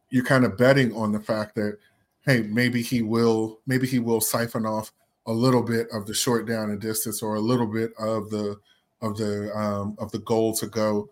you're 0.10 0.26
kind 0.26 0.46
of 0.46 0.58
betting 0.58 0.96
on 0.96 1.12
the 1.12 1.20
fact 1.20 1.54
that 1.56 1.78
hey, 2.26 2.42
maybe 2.42 2.82
he 2.82 3.04
will 3.04 3.60
maybe 3.68 3.86
he 3.86 4.00
will 4.00 4.20
siphon 4.20 4.66
off 4.66 4.92
a 5.28 5.32
little 5.32 5.62
bit 5.62 5.88
of 5.94 6.08
the 6.08 6.14
short 6.14 6.48
down 6.48 6.72
and 6.72 6.82
distance 6.82 7.22
or 7.22 7.36
a 7.36 7.40
little 7.40 7.68
bit 7.68 7.92
of 8.00 8.32
the 8.32 8.60
of 9.02 9.18
the 9.18 9.56
um, 9.56 9.96
of 10.00 10.12
the 10.12 10.20
goal 10.20 10.54
to 10.56 10.68
go 10.68 11.10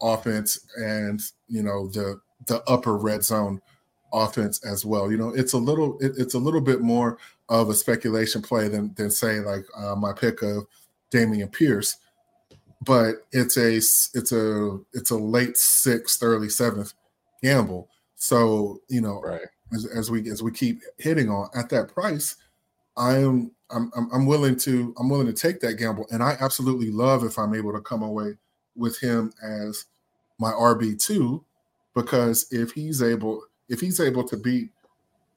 offense 0.00 0.66
and 0.76 1.20
you 1.48 1.62
know 1.62 1.88
the 1.88 2.20
the 2.46 2.62
upper 2.68 2.96
red 2.96 3.22
zone 3.22 3.60
offense 4.12 4.64
as 4.64 4.84
well. 4.84 5.10
You 5.10 5.16
know, 5.16 5.30
it's 5.30 5.52
a 5.52 5.58
little 5.58 5.98
it, 6.00 6.12
it's 6.16 6.34
a 6.34 6.38
little 6.38 6.60
bit 6.60 6.80
more 6.80 7.18
of 7.48 7.70
a 7.70 7.74
speculation 7.74 8.42
play 8.42 8.68
than 8.68 8.94
than 8.94 9.10
say 9.10 9.40
like 9.40 9.64
uh, 9.76 9.94
my 9.94 10.12
pick 10.12 10.42
of 10.42 10.66
Dameon 11.10 11.52
Pierce, 11.52 11.96
but 12.84 13.26
it's 13.32 13.56
a 13.56 13.76
it's 13.76 14.32
a 14.32 14.78
it's 14.92 15.10
a 15.10 15.16
late 15.16 15.56
sixth, 15.56 16.22
early 16.22 16.48
seventh 16.48 16.94
gamble. 17.42 17.88
So 18.16 18.80
you 18.88 19.00
know, 19.00 19.20
right. 19.20 19.42
as, 19.72 19.86
as 19.86 20.10
we 20.10 20.30
as 20.30 20.42
we 20.42 20.52
keep 20.52 20.80
hitting 20.98 21.28
on 21.28 21.48
at 21.54 21.68
that 21.70 21.92
price, 21.92 22.36
I'm 22.96 23.52
I'm 23.70 23.90
I'm 23.94 24.26
willing 24.26 24.56
to 24.56 24.94
I'm 24.98 25.08
willing 25.08 25.26
to 25.26 25.32
take 25.32 25.60
that 25.60 25.78
gamble, 25.78 26.06
and 26.10 26.22
I 26.22 26.36
absolutely 26.40 26.90
love 26.90 27.24
if 27.24 27.38
I'm 27.38 27.54
able 27.54 27.72
to 27.72 27.80
come 27.80 28.02
away 28.02 28.34
with 28.76 28.98
him 29.00 29.32
as 29.42 29.86
my 30.38 30.50
RB 30.50 31.02
two, 31.02 31.44
because 31.94 32.46
if 32.50 32.72
he's 32.72 33.02
able 33.02 33.44
if 33.68 33.80
he's 33.80 34.00
able 34.00 34.24
to 34.28 34.36
beat 34.36 34.70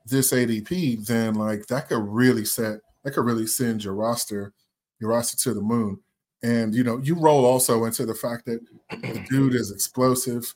this 0.05 0.31
ADP, 0.31 1.05
then 1.05 1.35
like 1.35 1.67
that 1.67 1.87
could 1.87 2.01
really 2.01 2.45
set 2.45 2.81
that 3.03 3.11
could 3.11 3.25
really 3.25 3.47
send 3.47 3.83
your 3.83 3.93
roster 3.93 4.53
your 4.99 5.11
roster 5.11 5.37
to 5.37 5.53
the 5.53 5.61
moon. 5.61 5.99
And 6.43 6.75
you 6.75 6.83
know, 6.83 6.97
you 6.97 7.15
roll 7.15 7.45
also 7.45 7.85
into 7.85 8.05
the 8.05 8.13
fact 8.13 8.45
that 8.45 8.59
the 8.89 9.25
dude 9.29 9.55
is 9.55 9.71
explosive. 9.71 10.53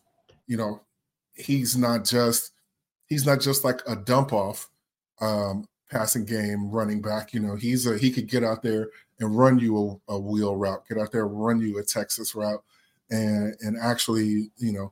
You 0.48 0.58
know, 0.58 0.82
he's 1.34 1.78
not 1.78 2.04
just 2.04 2.52
he's 3.08 3.26
not 3.26 3.40
just 3.40 3.64
like 3.64 3.82
a 3.88 3.96
dump 3.96 4.34
off 4.34 4.70
um, 5.22 5.66
passing 5.90 6.26
game 6.26 6.70
running 6.70 7.02
back. 7.02 7.34
You 7.34 7.40
know, 7.42 7.56
he's 7.56 7.86
a 7.86 7.98
he 7.98 8.12
could 8.12 8.28
get 8.28 8.44
out 8.44 8.62
there 8.62 8.90
and 9.20 9.38
run 9.38 9.60
you 9.60 10.02
a, 10.08 10.14
a 10.14 10.20
wheel 10.20 10.56
route, 10.56 10.88
get 10.88 10.98
out 10.98 11.12
there, 11.12 11.28
run 11.28 11.60
you 11.60 11.80
a 11.80 11.84
Texas 11.84 12.36
route, 12.36 12.64
and 13.10 13.56
and 13.62 13.78
actually, 13.82 14.52
you 14.58 14.72
know, 14.72 14.92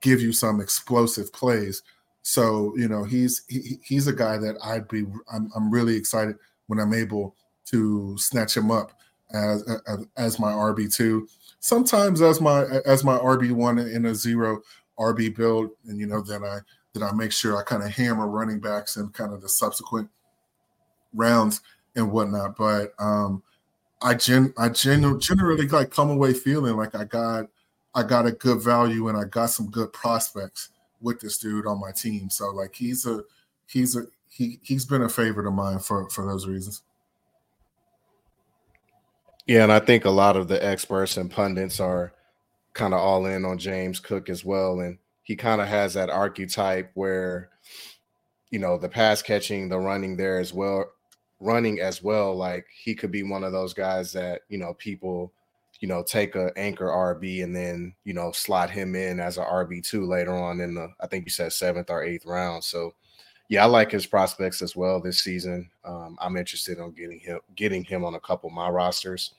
give 0.00 0.20
you 0.20 0.32
some 0.32 0.60
explosive 0.60 1.32
plays. 1.32 1.82
So 2.22 2.74
you 2.76 2.88
know, 2.88 3.04
he's 3.04 3.42
he, 3.48 3.78
he's 3.84 4.06
a 4.06 4.12
guy 4.12 4.36
that 4.38 4.56
I'd 4.64 4.88
be 4.88 5.04
I'm, 5.32 5.50
I'm 5.56 5.70
really 5.70 5.96
excited 5.96 6.36
when 6.66 6.78
I'm 6.78 6.94
able 6.94 7.34
to 7.66 8.16
snatch 8.18 8.56
him 8.56 8.70
up 8.70 8.92
as 9.32 9.62
as, 9.86 10.06
as 10.16 10.38
my 10.38 10.52
RB 10.52 10.94
two, 10.94 11.28
sometimes 11.60 12.20
as 12.20 12.40
my 12.40 12.64
as 12.84 13.04
my 13.04 13.18
RB 13.18 13.52
one 13.52 13.78
in 13.78 14.06
a 14.06 14.14
zero 14.14 14.60
RB 14.98 15.34
build, 15.34 15.70
and 15.86 15.98
you 15.98 16.06
know 16.06 16.20
then 16.20 16.44
I 16.44 16.58
then 16.94 17.02
I 17.02 17.12
make 17.12 17.32
sure 17.32 17.56
I 17.56 17.62
kind 17.62 17.82
of 17.82 17.90
hammer 17.90 18.28
running 18.28 18.60
backs 18.60 18.96
and 18.96 19.12
kind 19.14 19.32
of 19.32 19.40
the 19.40 19.48
subsequent 19.48 20.10
rounds 21.14 21.60
and 21.96 22.10
whatnot. 22.10 22.56
But 22.56 22.94
um, 22.98 23.42
I 24.02 24.14
gen 24.14 24.52
I 24.58 24.68
gen- 24.68 25.20
generally 25.20 25.68
like 25.68 25.90
come 25.90 26.10
away 26.10 26.32
feeling 26.32 26.76
like 26.76 26.94
I 26.94 27.04
got 27.04 27.46
I 27.94 28.02
got 28.02 28.26
a 28.26 28.32
good 28.32 28.60
value 28.60 29.08
and 29.08 29.18
I 29.18 29.24
got 29.24 29.50
some 29.50 29.70
good 29.70 29.92
prospects 29.92 30.70
with 31.00 31.20
this 31.20 31.38
dude 31.38 31.66
on 31.66 31.80
my 31.80 31.92
team. 31.92 32.30
So 32.30 32.50
like 32.50 32.74
he's 32.74 33.06
a 33.06 33.22
he's 33.66 33.96
a 33.96 34.06
he 34.28 34.58
he's 34.62 34.84
been 34.84 35.02
a 35.02 35.08
favorite 35.08 35.46
of 35.46 35.52
mine 35.54 35.78
for 35.78 36.08
for 36.10 36.26
those 36.26 36.46
reasons. 36.46 36.82
Yeah, 39.46 39.64
and 39.64 39.72
I 39.72 39.80
think 39.80 40.04
a 40.04 40.10
lot 40.10 40.36
of 40.36 40.48
the 40.48 40.64
experts 40.64 41.16
and 41.16 41.30
pundits 41.30 41.80
are 41.80 42.12
kind 42.74 42.94
of 42.94 43.00
all 43.00 43.26
in 43.26 43.44
on 43.44 43.58
James 43.58 44.00
Cook 44.00 44.30
as 44.30 44.44
well. 44.44 44.80
And 44.80 44.98
he 45.22 45.36
kind 45.36 45.60
of 45.60 45.68
has 45.68 45.94
that 45.94 46.10
archetype 46.10 46.90
where, 46.94 47.50
you 48.50 48.58
know, 48.58 48.78
the 48.78 48.88
pass 48.88 49.20
catching, 49.20 49.68
the 49.68 49.78
running 49.78 50.16
there 50.16 50.38
as 50.38 50.52
well, 50.52 50.92
running 51.42 51.80
as 51.80 52.02
well. 52.02 52.34
Like 52.34 52.66
he 52.72 52.94
could 52.94 53.10
be 53.10 53.22
one 53.22 53.44
of 53.44 53.52
those 53.52 53.74
guys 53.74 54.12
that, 54.12 54.42
you 54.48 54.58
know, 54.58 54.74
people, 54.74 55.32
you 55.80 55.88
know, 55.88 56.02
take 56.02 56.36
a 56.36 56.52
anchor 56.56 56.86
RB 56.86 57.42
and 57.42 57.54
then, 57.54 57.94
you 58.04 58.14
know, 58.14 58.32
slot 58.32 58.70
him 58.70 58.94
in 58.94 59.20
as 59.20 59.38
a 59.38 59.44
RB2 59.44 60.06
later 60.06 60.34
on 60.34 60.60
in 60.60 60.74
the, 60.74 60.88
I 61.00 61.06
think 61.06 61.24
you 61.24 61.30
said 61.30 61.52
seventh 61.52 61.90
or 61.90 62.02
eighth 62.02 62.24
round. 62.24 62.62
So, 62.64 62.94
yeah, 63.48 63.64
I 63.64 63.66
like 63.66 63.90
his 63.90 64.06
prospects 64.06 64.62
as 64.62 64.76
well 64.76 65.00
this 65.00 65.20
season. 65.20 65.70
Um, 65.84 66.16
I'm 66.20 66.36
interested 66.36 66.78
in 66.78 66.92
getting 66.92 67.20
him 67.20 67.40
getting 67.54 67.84
him 67.84 68.04
on 68.04 68.14
a 68.14 68.20
couple 68.20 68.48
of 68.48 68.54
my 68.54 68.68
rosters. 68.68 69.34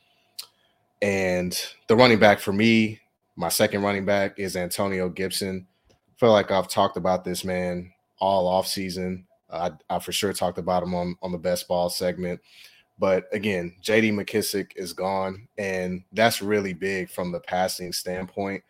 And 1.02 1.60
the 1.88 1.96
running 1.96 2.20
back 2.20 2.40
for 2.40 2.54
me, 2.54 3.00
my 3.36 3.50
second 3.50 3.82
running 3.82 4.06
back 4.06 4.38
is 4.38 4.56
Antonio 4.56 5.10
Gibson. 5.10 5.66
I 5.92 5.96
feel 6.20 6.32
like 6.32 6.52
I've 6.52 6.68
talked 6.68 6.98
about 6.98 7.24
this 7.24 7.44
man 7.44 7.92
all 8.20 8.48
off 8.48 8.68
season. 8.68 9.26
I, 9.54 9.72
I 9.90 10.00
for 10.00 10.12
sure 10.12 10.34
talked 10.34 10.58
about 10.58 10.84
him 10.84 10.96
on 10.96 11.16
on 11.22 11.32
the 11.32 11.38
best 11.38 11.68
ball 11.68 11.90
segment. 11.90 12.42
But 13.00 13.26
again, 13.32 13.76
JD 13.82 14.14
McKissic 14.14 14.72
is 14.76 14.94
gone, 14.94 15.48
and 15.58 16.04
that's 16.12 16.42
really 16.42 16.74
big 16.74 17.10
from 17.10 17.32
the 17.32 17.40
passing 17.40 17.92
standpoint. 17.92 18.64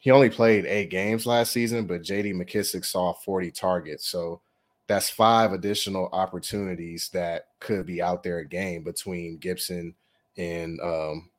He 0.00 0.10
only 0.10 0.28
played 0.28 0.66
eight 0.66 0.90
games 0.90 1.24
last 1.24 1.52
season, 1.52 1.86
but 1.86 2.02
JD 2.02 2.34
McKissic 2.34 2.84
saw 2.84 3.14
40 3.14 3.50
targets. 3.50 4.06
So 4.06 4.42
that's 4.86 5.08
five 5.08 5.52
additional 5.52 6.10
opportunities 6.12 7.08
that 7.14 7.48
could 7.58 7.86
be 7.86 8.02
out 8.02 8.22
there 8.22 8.38
a 8.38 8.44
game 8.46 8.82
between 8.82 9.38
Gibson 9.38 9.94
and 10.36 10.80
um 10.80 11.30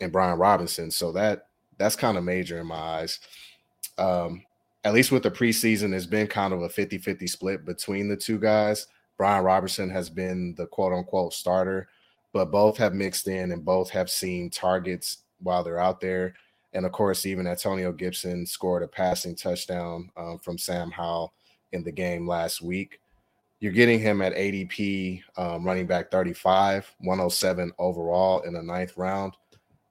and 0.00 0.12
Brian 0.12 0.38
Robinson. 0.38 0.90
So 0.90 1.12
that 1.12 1.46
that's 1.78 1.96
kind 1.96 2.18
of 2.18 2.24
major 2.24 2.58
in 2.60 2.66
my 2.66 2.76
eyes. 2.76 3.20
Um, 3.96 4.42
at 4.84 4.94
least 4.94 5.12
with 5.12 5.22
the 5.22 5.30
preseason, 5.30 5.94
it's 5.94 6.06
been 6.06 6.26
kind 6.26 6.52
of 6.52 6.62
a 6.62 6.68
50 6.68 6.98
50 6.98 7.26
split 7.26 7.64
between 7.64 8.08
the 8.08 8.16
two 8.16 8.38
guys. 8.38 8.86
Brian 9.18 9.44
Robertson 9.44 9.90
has 9.90 10.08
been 10.08 10.54
the 10.56 10.66
quote 10.66 10.92
unquote 10.92 11.34
starter, 11.34 11.88
but 12.32 12.50
both 12.50 12.78
have 12.78 12.94
mixed 12.94 13.28
in 13.28 13.52
and 13.52 13.64
both 13.64 13.90
have 13.90 14.10
seen 14.10 14.48
targets 14.48 15.18
while 15.40 15.62
they're 15.62 15.78
out 15.78 16.00
there. 16.00 16.34
And 16.72 16.86
of 16.86 16.92
course, 16.92 17.26
even 17.26 17.46
Antonio 17.46 17.92
Gibson 17.92 18.46
scored 18.46 18.82
a 18.82 18.88
passing 18.88 19.34
touchdown 19.34 20.10
um, 20.16 20.38
from 20.38 20.56
Sam 20.56 20.90
Howell 20.90 21.34
in 21.72 21.82
the 21.82 21.92
game 21.92 22.26
last 22.26 22.62
week. 22.62 23.00
You're 23.58 23.72
getting 23.72 24.00
him 24.00 24.22
at 24.22 24.34
ADP 24.34 25.22
um, 25.36 25.64
running 25.64 25.86
back 25.86 26.10
35, 26.10 26.94
107 27.00 27.72
overall 27.78 28.40
in 28.40 28.54
the 28.54 28.62
ninth 28.62 28.94
round. 28.96 29.34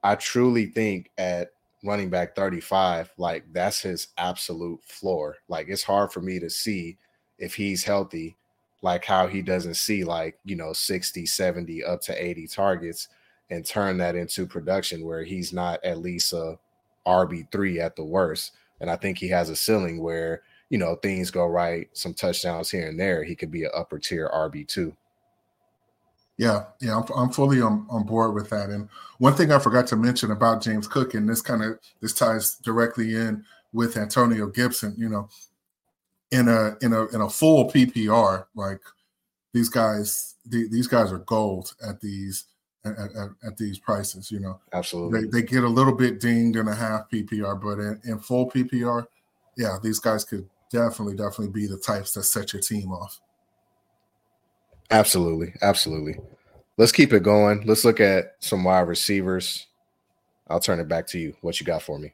I 0.02 0.16
truly 0.16 0.68
think 0.68 1.12
at 1.20 1.50
running 1.84 2.10
back 2.10 2.36
35, 2.36 3.12
like 3.18 3.46
that's 3.52 3.82
his 3.82 4.08
absolute 4.18 4.84
floor. 4.84 5.38
Like 5.48 5.68
it's 5.70 5.84
hard 5.84 6.12
for 6.12 6.22
me 6.22 6.40
to 6.40 6.50
see 6.50 6.98
if 7.38 7.56
he's 7.56 7.84
healthy, 7.84 8.38
like 8.82 9.06
how 9.06 9.28
he 9.28 9.42
doesn't 9.42 9.76
see 9.76 10.04
like, 10.04 10.38
you 10.44 10.56
know, 10.56 10.74
60, 10.74 11.26
70 11.26 11.84
up 11.84 12.02
to 12.02 12.24
80 12.24 12.48
targets 12.48 13.08
and 13.50 13.66
turn 13.66 13.98
that 13.98 14.16
into 14.16 14.46
production 14.46 15.06
where 15.06 15.24
he's 15.24 15.54
not 15.54 15.84
at 15.84 16.00
least 16.00 16.34
a 16.34 16.60
RB3 17.08 17.80
at 17.80 17.96
the 17.96 18.04
worst. 18.04 18.52
And 18.82 18.90
I 18.90 18.96
think 18.96 19.18
he 19.18 19.30
has 19.30 19.50
a 19.50 19.56
ceiling 19.56 20.02
where, 20.02 20.44
you 20.70 20.78
know, 20.78 20.96
things 20.96 21.32
go 21.32 21.46
right, 21.46 21.90
some 21.94 22.14
touchdowns 22.14 22.70
here 22.70 22.88
and 22.88 23.00
there. 23.00 23.24
He 23.24 23.36
could 23.36 23.52
be 23.52 23.64
an 23.64 23.72
upper 23.74 24.00
tier 24.00 24.30
RB2. 24.34 24.96
Yeah, 26.40 26.64
yeah, 26.80 26.96
I'm, 26.96 27.04
I'm 27.14 27.30
fully 27.32 27.60
on, 27.60 27.86
on 27.90 28.06
board 28.06 28.34
with 28.34 28.50
that. 28.52 28.70
And 28.70 28.88
one 29.18 29.34
thing 29.34 29.52
I 29.52 29.60
forgot 29.60 29.88
to 29.88 29.98
mention 29.98 30.32
about 30.32 30.64
James 30.64 30.88
Cook, 30.88 31.14
and 31.14 31.28
this 31.28 31.42
kind 31.42 31.62
of 31.62 31.78
this 32.00 32.14
ties 32.14 32.56
directly 32.56 33.14
in 33.14 33.44
with 33.74 33.98
Antonio 33.98 34.48
Gibson. 34.48 34.96
You 34.98 35.10
know, 35.10 35.30
in 36.32 36.48
a 36.48 36.78
in 36.82 36.94
a 36.94 37.08
in 37.08 37.20
a 37.20 37.30
full 37.30 37.70
PPR, 37.70 38.46
like 38.56 38.80
these 39.54 39.68
guys 39.68 40.36
the, 40.46 40.70
these 40.70 40.88
guys 40.88 41.12
are 41.12 41.20
gold 41.20 41.74
at 41.86 42.00
these 42.00 42.46
at, 42.86 42.98
at, 42.98 43.30
at, 43.46 43.58
these 43.58 43.78
prices. 43.78 44.32
You 44.32 44.40
know, 44.40 44.62
absolutely. 44.72 45.24
They, 45.26 45.42
they 45.42 45.42
get 45.42 45.66
a 45.66 45.68
little 45.68 45.94
bit 45.94 46.22
dinged 46.22 46.58
in 46.58 46.70
a 46.70 46.76
half 46.76 47.10
PPR, 47.10 47.62
but 47.62 47.80
in, 47.80 48.00
in 48.06 48.20
full 48.20 48.50
PPR, 48.50 49.06
yeah, 49.58 49.78
these 49.84 50.00
guys 50.00 50.24
could 50.24 50.48
definitely 50.72 51.18
definitely 51.18 51.50
be 51.50 51.68
the 51.68 51.78
types 51.78 52.14
that 52.14 52.24
set 52.24 52.54
your 52.54 52.62
team 52.62 52.94
off. 52.94 53.20
Absolutely, 54.92 55.54
absolutely. 55.62 56.18
Let's 56.78 56.92
keep 56.92 57.14
it 57.14 57.24
going. 57.24 57.64
Let's 57.66 57.86
look 57.86 58.00
at 58.00 58.36
some 58.40 58.64
wide 58.64 58.88
receivers. 58.88 59.68
I'll 60.48 60.60
turn 60.60 60.80
it 60.80 60.88
back 60.88 61.06
to 61.08 61.20
you. 61.20 61.36
What 61.42 61.60
you 61.60 61.66
got 61.66 61.84
for 61.84 62.00
me? 62.00 62.14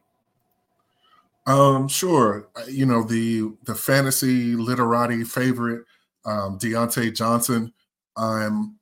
Um, 1.46 1.88
sure. 1.88 2.48
You 2.68 2.86
know 2.86 3.04
the 3.04 3.54
the 3.66 3.76
fantasy 3.76 4.56
literati 4.56 5.24
favorite, 5.24 5.86
um, 6.26 6.58
Diontae 6.58 7.16
Johnson. 7.16 7.72
I'm 8.18 8.76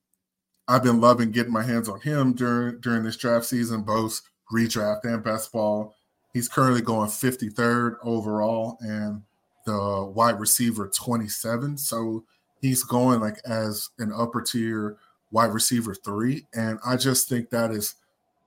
I've 0.68 0.84
been 0.84 1.02
loving 1.02 1.32
getting 1.32 1.52
my 1.52 1.64
hands 1.64 1.90
on 1.90 2.00
him 2.00 2.34
during 2.34 2.80
during 2.80 3.04
this 3.04 3.18
draft 3.18 3.46
season, 3.46 3.82
both 3.82 4.22
redraft 4.52 5.04
and 5.04 5.24
best 5.24 5.52
ball. 5.52 5.94
He's 6.34 6.48
currently 6.48 6.82
going 6.82 7.10
53rd 7.10 7.98
overall 8.02 8.78
and 8.82 9.22
the 9.66 10.12
wide 10.16 10.40
receiver 10.40 10.90
27. 10.94 11.78
So 11.78 12.24
he's 12.64 12.82
going 12.82 13.20
like 13.20 13.40
as 13.46 13.90
an 14.00 14.14
upper 14.18 14.42
tier 14.42 14.98
wide 15.32 15.54
receiver 15.54 15.94
three. 15.94 16.48
And 16.56 16.80
I 16.86 16.96
just 16.96 17.28
think 17.28 17.50
that 17.50 17.72
is 17.72 17.96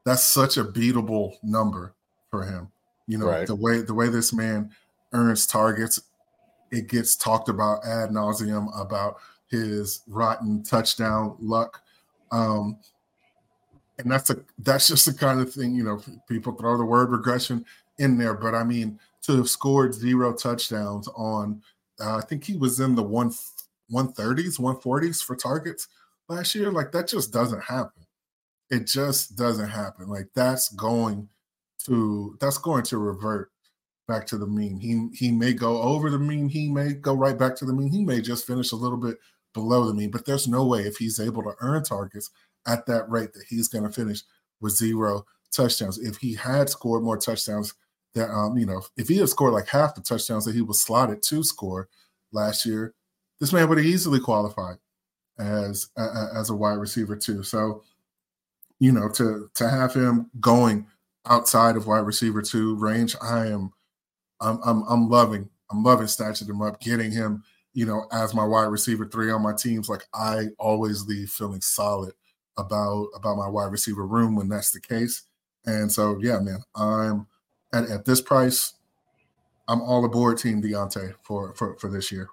that's 0.05 0.25
such 0.25 0.57
a 0.57 0.65
beatable 0.65 1.35
number 1.43 1.93
for 2.31 2.43
him. 2.43 2.73
You 3.07 3.19
know, 3.19 3.27
right. 3.27 3.47
the 3.47 3.55
way 3.55 3.83
the 3.83 3.95
way 3.95 4.09
this 4.09 4.33
man 4.33 4.71
earns 5.13 5.47
targets, 5.47 6.01
it 6.73 6.89
gets 6.89 7.15
talked 7.15 7.51
about 7.51 7.85
ad 7.85 8.09
nauseum 8.09 8.69
about 8.81 9.19
his 9.49 10.03
rotten 10.09 10.63
touchdown 10.63 11.37
luck. 11.39 11.83
Um, 12.33 12.79
and 13.99 14.11
that's 14.11 14.31
a 14.31 14.39
that's 14.61 14.89
just 14.89 15.05
the 15.05 15.13
kind 15.13 15.41
of 15.41 15.53
thing, 15.53 15.75
you 15.75 15.85
know, 15.85 16.01
people 16.27 16.55
throw 16.55 16.79
the 16.79 16.85
word 16.87 17.11
regression 17.11 17.67
in 17.99 18.17
there, 18.17 18.35
but 18.35 18.55
I 18.55 18.65
mean 18.65 18.99
to 19.23 19.37
have 19.37 19.51
scored 19.51 19.93
zero 19.93 20.33
touchdowns 20.33 21.07
on 21.09 21.61
uh, 22.01 22.17
I 22.17 22.21
think 22.23 22.45
he 22.45 22.57
was 22.57 22.81
in 22.81 22.95
the 22.95 23.03
one 23.03 23.31
130s, 23.93 24.59
140s 24.59 25.23
for 25.23 25.37
targets 25.37 25.89
last 26.29 26.55
year. 26.55 26.71
Like 26.71 26.93
that 26.93 27.09
just 27.09 27.33
doesn't 27.33 27.63
happen. 27.63 28.05
It 28.71 28.87
just 28.87 29.37
doesn't 29.37 29.69
happen. 29.69 30.09
Like 30.09 30.29
that's 30.35 30.71
going 30.71 31.29
to 31.85 32.37
that's 32.41 32.59
going 32.59 32.83
to 32.85 32.99
revert 32.99 33.51
back 34.09 34.27
to 34.27 34.39
the 34.39 34.47
mean. 34.47 34.79
He 34.79 35.09
he 35.17 35.31
may 35.31 35.53
go 35.53 35.81
over 35.83 36.11
the 36.11 36.19
mean, 36.19 36.49
he 36.49 36.71
may 36.71 36.93
go 36.93 37.15
right 37.15 37.39
back 37.39 37.57
to 37.57 37.65
the 37.65 37.73
mean. 37.73 37.91
He 37.91 38.05
may 38.05 38.21
just 38.21 38.47
finish 38.47 38.73
a 38.73 38.77
little 38.77 38.99
bit 38.99 39.17
below 39.55 39.87
the 39.87 39.95
mean, 39.95 40.11
but 40.11 40.27
there's 40.27 40.49
no 40.49 40.67
way 40.67 40.83
if 40.83 40.97
he's 40.97 41.21
able 41.21 41.43
to 41.43 41.55
earn 41.61 41.83
targets 41.83 42.31
at 42.67 42.87
that 42.87 43.09
rate 43.09 43.33
that 43.33 43.45
he's 43.49 43.69
going 43.69 43.85
to 43.85 43.93
finish 43.93 44.23
with 44.61 44.77
zero 44.77 45.25
touchdowns. 45.53 45.99
If 45.99 46.17
he 46.17 46.35
had 46.35 46.69
scored 46.69 47.03
more 47.03 47.17
touchdowns 47.17 47.75
that 48.15 48.31
um, 48.31 48.59
you 48.59 48.67
know, 48.67 48.83
if 48.97 49.09
he 49.09 49.19
had 49.19 49.29
scored 49.29 49.53
like 49.53 49.69
half 49.69 49.95
the 49.95 50.01
touchdowns 50.01 50.45
that 50.45 50.55
he 50.55 50.63
was 50.63 50.81
slotted 50.81 51.23
to 51.23 51.45
score 51.45 51.89
last 52.33 52.67
year, 52.67 52.95
this 53.41 53.53
man 53.53 53.69
would 53.69 53.79
have 53.79 53.87
easily 53.87 54.21
qualified 54.21 54.77
as 55.39 55.89
uh, 55.97 56.29
as 56.35 56.51
a 56.51 56.55
wide 56.55 56.79
receiver 56.79 57.17
too. 57.17 57.43
So, 57.43 57.83
you 58.79 58.93
know, 58.93 59.09
to 59.11 59.51
to 59.55 59.69
have 59.69 59.95
him 59.95 60.31
going 60.41 60.87
outside 61.27 61.77
of 61.77 61.87
wide 61.87 62.07
receiver 62.07 62.43
two 62.43 62.77
range, 62.77 63.17
I 63.21 63.47
am 63.47 63.73
I'm 64.41 64.61
I'm, 64.65 64.83
I'm 64.89 65.09
loving 65.09 65.51
I'm 65.71 65.83
loving 65.83 66.07
snatching 66.07 66.49
him 66.49 66.63
up, 66.63 66.81
getting 66.81 67.11
him, 67.11 67.43
you 67.75 67.87
know, 67.87 68.07
as 68.13 68.35
my 68.35 68.45
wide 68.45 68.65
receiver 68.65 69.07
three 69.07 69.31
on 69.31 69.43
my 69.43 69.53
teams. 69.53 69.89
Like 69.89 70.05
I 70.15 70.47
always 70.59 71.07
leave 71.07 71.31
feeling 71.31 71.61
solid 71.61 72.13
about 72.57 73.09
about 73.15 73.37
my 73.37 73.49
wide 73.49 73.73
receiver 73.73 74.07
room 74.07 74.37
when 74.37 74.49
that's 74.49 74.71
the 74.71 74.81
case. 74.81 75.25
And 75.67 75.91
so, 75.91 76.19
yeah, 76.21 76.39
man, 76.39 76.61
I'm 76.77 77.27
at, 77.73 77.91
at 77.91 78.05
this 78.05 78.21
price, 78.21 78.75
I'm 79.69 79.83
all 79.83 80.05
aboard 80.05 80.39
Team 80.39 80.63
Diontae 80.63 81.15
for 81.23 81.55
for 81.55 81.77
for 81.79 81.91
this 81.91 82.13
year. 82.13 82.29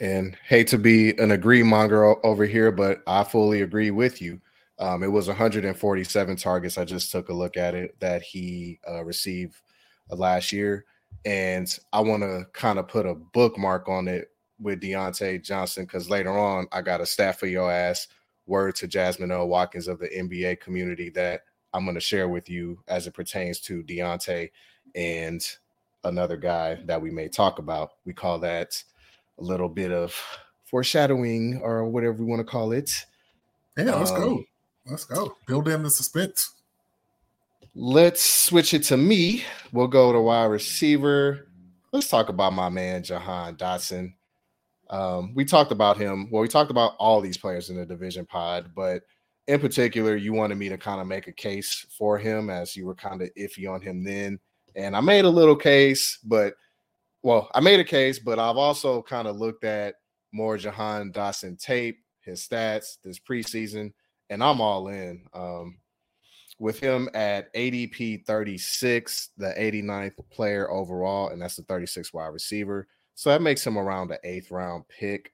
And 0.00 0.36
hate 0.46 0.68
to 0.68 0.78
be 0.78 1.18
an 1.18 1.32
agree 1.32 1.62
monger 1.62 2.24
over 2.24 2.44
here, 2.44 2.70
but 2.70 3.02
I 3.06 3.24
fully 3.24 3.62
agree 3.62 3.90
with 3.90 4.22
you. 4.22 4.40
Um, 4.78 5.02
it 5.02 5.10
was 5.10 5.26
147 5.26 6.36
targets. 6.36 6.78
I 6.78 6.84
just 6.84 7.10
took 7.10 7.30
a 7.30 7.34
look 7.34 7.56
at 7.56 7.74
it 7.74 7.98
that 7.98 8.22
he 8.22 8.78
uh, 8.88 9.04
received 9.04 9.56
uh, 10.10 10.16
last 10.16 10.52
year. 10.52 10.84
And 11.24 11.76
I 11.92 12.00
want 12.00 12.22
to 12.22 12.46
kind 12.52 12.78
of 12.78 12.86
put 12.86 13.06
a 13.06 13.14
bookmark 13.14 13.88
on 13.88 14.06
it 14.06 14.30
with 14.60 14.80
Diontae 14.80 15.42
Johnson 15.44 15.84
because 15.84 16.10
later 16.10 16.36
on 16.36 16.66
I 16.72 16.82
got 16.82 17.00
a 17.00 17.06
stat 17.06 17.38
for 17.38 17.46
your 17.46 17.70
ass. 17.70 18.08
Word 18.46 18.76
to 18.76 18.88
Jasmine 18.88 19.30
L. 19.30 19.48
Watkins 19.48 19.88
of 19.88 19.98
the 19.98 20.08
NBA 20.08 20.60
community 20.60 21.10
that 21.10 21.42
I'm 21.74 21.84
going 21.84 21.94
to 21.94 22.00
share 22.00 22.28
with 22.28 22.48
you 22.48 22.78
as 22.88 23.06
it 23.06 23.14
pertains 23.14 23.60
to 23.60 23.82
Diontae 23.82 24.50
and 24.94 25.44
another 26.04 26.36
guy 26.36 26.78
that 26.86 27.00
we 27.00 27.10
may 27.10 27.28
talk 27.28 27.58
about. 27.58 27.90
We 28.04 28.14
call 28.14 28.38
that 28.40 28.82
a 29.38 29.42
little 29.42 29.68
bit 29.68 29.92
of 29.92 30.14
foreshadowing 30.64 31.60
or 31.62 31.84
whatever 31.88 32.14
we 32.14 32.24
want 32.24 32.40
to 32.40 32.50
call 32.50 32.72
it. 32.72 32.90
Yeah, 33.76 33.94
let's 33.94 34.10
um, 34.10 34.20
go. 34.20 34.44
Let's 34.86 35.04
go. 35.04 35.36
Build 35.46 35.68
in 35.68 35.82
the 35.82 35.90
suspense. 35.90 36.54
Let's 37.74 38.24
switch 38.24 38.74
it 38.74 38.82
to 38.84 38.96
me. 38.96 39.44
We'll 39.72 39.86
go 39.86 40.12
to 40.12 40.20
wide 40.20 40.46
receiver. 40.46 41.48
Let's 41.92 42.08
talk 42.08 42.28
about 42.28 42.52
my 42.52 42.68
man 42.68 43.02
Jahan 43.02 43.56
Dotson. 43.56 44.14
Um, 44.90 45.34
we 45.34 45.44
talked 45.44 45.70
about 45.70 45.96
him. 45.96 46.28
Well, 46.30 46.42
we 46.42 46.48
talked 46.48 46.70
about 46.70 46.94
all 46.98 47.20
these 47.20 47.36
players 47.36 47.70
in 47.70 47.76
the 47.76 47.86
division 47.86 48.26
pod, 48.26 48.72
but 48.74 49.02
in 49.46 49.60
particular, 49.60 50.16
you 50.16 50.32
wanted 50.32 50.56
me 50.56 50.68
to 50.68 50.78
kind 50.78 51.00
of 51.00 51.06
make 51.06 51.28
a 51.28 51.32
case 51.32 51.86
for 51.96 52.18
him 52.18 52.50
as 52.50 52.74
you 52.74 52.84
were 52.86 52.94
kind 52.94 53.22
of 53.22 53.28
iffy 53.38 53.70
on 53.70 53.80
him 53.80 54.02
then. 54.02 54.38
And 54.74 54.96
I 54.96 55.00
made 55.00 55.24
a 55.24 55.30
little 55.30 55.56
case, 55.56 56.18
but 56.24 56.54
well, 57.22 57.50
I 57.54 57.60
made 57.60 57.80
a 57.80 57.84
case, 57.84 58.18
but 58.18 58.38
I've 58.38 58.56
also 58.56 59.02
kind 59.02 59.28
of 59.28 59.36
looked 59.36 59.64
at 59.64 59.96
more 60.32 60.56
Jahan 60.56 61.12
Dotson 61.12 61.60
tape, 61.60 61.98
his 62.20 62.46
stats 62.46 62.98
this 63.02 63.18
preseason, 63.18 63.92
and 64.30 64.42
I'm 64.42 64.60
all 64.60 64.88
in. 64.88 65.24
Um, 65.32 65.78
with 66.58 66.80
him 66.80 67.08
at 67.14 67.52
ADP 67.54 68.26
36, 68.26 69.30
the 69.36 69.54
89th 69.56 70.14
player 70.30 70.70
overall, 70.70 71.28
and 71.28 71.40
that's 71.40 71.56
the 71.56 71.62
36 71.62 72.12
wide 72.12 72.26
receiver. 72.28 72.88
So 73.14 73.30
that 73.30 73.42
makes 73.42 73.66
him 73.66 73.78
around 73.78 74.08
the 74.08 74.20
eighth 74.24 74.50
round 74.50 74.84
pick. 74.88 75.32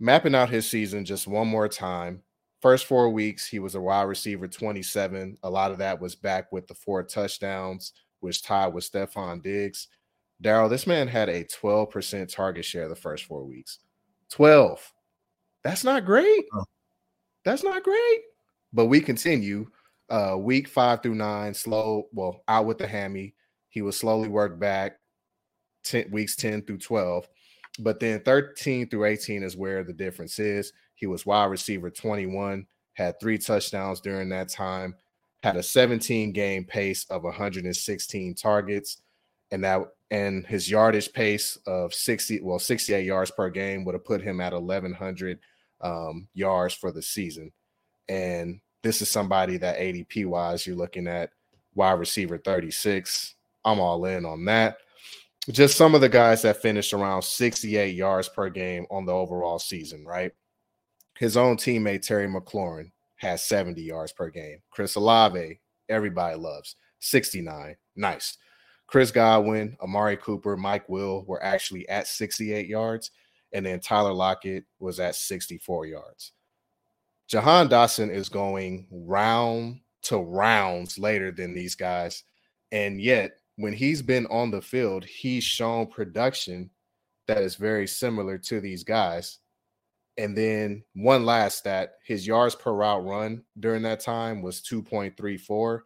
Mapping 0.00 0.34
out 0.34 0.50
his 0.50 0.68
season 0.68 1.04
just 1.04 1.26
one 1.26 1.48
more 1.48 1.68
time. 1.68 2.22
First 2.60 2.86
four 2.86 3.10
weeks, 3.10 3.46
he 3.46 3.58
was 3.58 3.74
a 3.74 3.80
wide 3.80 4.04
receiver 4.04 4.48
27. 4.48 5.38
A 5.42 5.50
lot 5.50 5.70
of 5.70 5.78
that 5.78 6.00
was 6.00 6.14
back 6.14 6.50
with 6.50 6.66
the 6.66 6.74
four 6.74 7.02
touchdowns, 7.02 7.92
which 8.20 8.42
tied 8.42 8.68
with 8.68 8.90
Stefon 8.90 9.42
Diggs. 9.42 9.88
Daryl, 10.42 10.68
this 10.68 10.86
man 10.86 11.08
had 11.08 11.28
a 11.28 11.44
12% 11.44 12.34
target 12.34 12.64
share 12.64 12.88
the 12.88 12.96
first 12.96 13.24
four 13.24 13.44
weeks. 13.44 13.78
12. 14.30 14.92
That's 15.62 15.84
not 15.84 16.04
great. 16.04 16.44
That's 17.44 17.62
not 17.62 17.82
great. 17.82 18.20
But 18.72 18.86
we 18.86 19.00
continue. 19.00 19.66
Uh, 20.10 20.36
week 20.38 20.68
five 20.68 21.02
through 21.02 21.14
nine, 21.14 21.54
slow, 21.54 22.08
well, 22.12 22.42
out 22.48 22.66
with 22.66 22.78
the 22.78 22.86
hammy. 22.86 23.34
He 23.70 23.80
was 23.82 23.96
slowly 23.96 24.28
worked 24.28 24.60
back 24.60 24.98
10, 25.84 26.10
weeks 26.10 26.36
10 26.36 26.62
through 26.62 26.78
12. 26.78 27.28
But 27.78 28.00
then 28.00 28.20
13 28.20 28.88
through 28.88 29.06
18 29.06 29.42
is 29.42 29.56
where 29.56 29.82
the 29.82 29.92
difference 29.92 30.38
is. 30.38 30.72
He 30.94 31.06
was 31.06 31.26
wide 31.26 31.46
receiver 31.46 31.90
21, 31.90 32.66
had 32.92 33.18
three 33.18 33.38
touchdowns 33.38 34.00
during 34.00 34.28
that 34.28 34.48
time, 34.48 34.94
had 35.42 35.56
a 35.56 35.62
17 35.62 36.32
game 36.32 36.64
pace 36.64 37.04
of 37.10 37.24
116 37.24 38.34
targets, 38.34 39.02
and 39.54 39.62
that 39.62 39.86
and 40.10 40.44
his 40.46 40.68
yardage 40.68 41.12
pace 41.12 41.56
of 41.66 41.94
60, 41.94 42.40
well, 42.42 42.58
68 42.58 43.04
yards 43.04 43.30
per 43.30 43.48
game 43.50 43.84
would 43.84 43.94
have 43.94 44.04
put 44.04 44.20
him 44.20 44.40
at 44.40 44.52
1,100 44.52 45.38
um, 45.80 46.28
yards 46.34 46.74
for 46.74 46.90
the 46.90 47.00
season. 47.00 47.52
And 48.08 48.60
this 48.82 49.00
is 49.00 49.08
somebody 49.08 49.56
that 49.58 49.78
ADP 49.78 50.26
wise, 50.26 50.66
you're 50.66 50.76
looking 50.76 51.06
at 51.06 51.30
wide 51.74 51.98
receiver 52.00 52.36
36. 52.36 53.34
I'm 53.64 53.80
all 53.80 54.04
in 54.06 54.24
on 54.26 54.44
that. 54.44 54.78
Just 55.50 55.76
some 55.76 55.94
of 55.94 56.00
the 56.00 56.08
guys 56.08 56.42
that 56.42 56.60
finished 56.60 56.92
around 56.92 57.22
68 57.22 57.94
yards 57.94 58.28
per 58.28 58.50
game 58.50 58.86
on 58.90 59.06
the 59.06 59.12
overall 59.12 59.58
season, 59.58 60.04
right? 60.04 60.32
His 61.16 61.36
own 61.36 61.56
teammate, 61.56 62.02
Terry 62.02 62.26
McLaurin, 62.26 62.90
has 63.16 63.42
70 63.44 63.80
yards 63.80 64.12
per 64.12 64.30
game. 64.30 64.58
Chris 64.70 64.96
Olave, 64.96 65.60
everybody 65.88 66.36
loves 66.36 66.76
69. 67.00 67.76
Nice. 67.96 68.38
Chris 68.86 69.10
Godwin, 69.10 69.76
Amari 69.82 70.16
Cooper, 70.16 70.56
Mike 70.56 70.88
Will 70.88 71.24
were 71.26 71.42
actually 71.42 71.88
at 71.88 72.06
68 72.06 72.66
yards, 72.66 73.10
and 73.52 73.64
then 73.64 73.80
Tyler 73.80 74.12
Lockett 74.12 74.64
was 74.78 75.00
at 75.00 75.14
64 75.14 75.86
yards. 75.86 76.32
Jahan 77.28 77.68
Dotson 77.68 78.10
is 78.10 78.28
going 78.28 78.86
round 78.90 79.80
to 80.02 80.18
rounds 80.18 80.98
later 80.98 81.30
than 81.30 81.54
these 81.54 81.74
guys. 81.74 82.24
And 82.72 83.00
yet, 83.00 83.32
when 83.56 83.72
he's 83.72 84.02
been 84.02 84.26
on 84.26 84.50
the 84.50 84.60
field, 84.60 85.04
he's 85.04 85.44
shown 85.44 85.86
production 85.86 86.70
that 87.26 87.38
is 87.38 87.54
very 87.54 87.86
similar 87.86 88.36
to 88.38 88.60
these 88.60 88.84
guys. 88.84 89.38
And 90.18 90.36
then 90.36 90.84
one 90.94 91.24
last 91.24 91.58
stat 91.58 91.94
his 92.04 92.26
yards 92.26 92.54
per 92.54 92.72
route 92.72 93.04
run 93.04 93.42
during 93.58 93.82
that 93.82 94.00
time 94.00 94.42
was 94.42 94.60
2.34. 94.62 95.80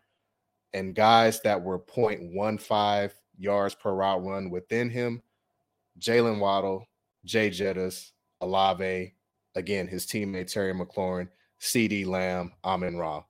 And 0.74 0.94
guys 0.94 1.40
that 1.42 1.62
were 1.62 1.78
0.15 1.78 3.10
yards 3.38 3.74
per 3.74 3.92
route 3.92 4.24
run 4.24 4.50
within 4.50 4.90
him, 4.90 5.22
Jalen 5.98 6.38
Waddle, 6.38 6.86
Jay 7.24 7.50
Jettis, 7.50 8.12
Olave, 8.40 9.14
again, 9.54 9.86
his 9.86 10.06
teammate 10.06 10.52
Terry 10.52 10.72
McLaurin, 10.72 11.28
CeeDee 11.60 12.06
Lamb, 12.06 12.52
Amon 12.64 12.96
Ra. 12.96 13.22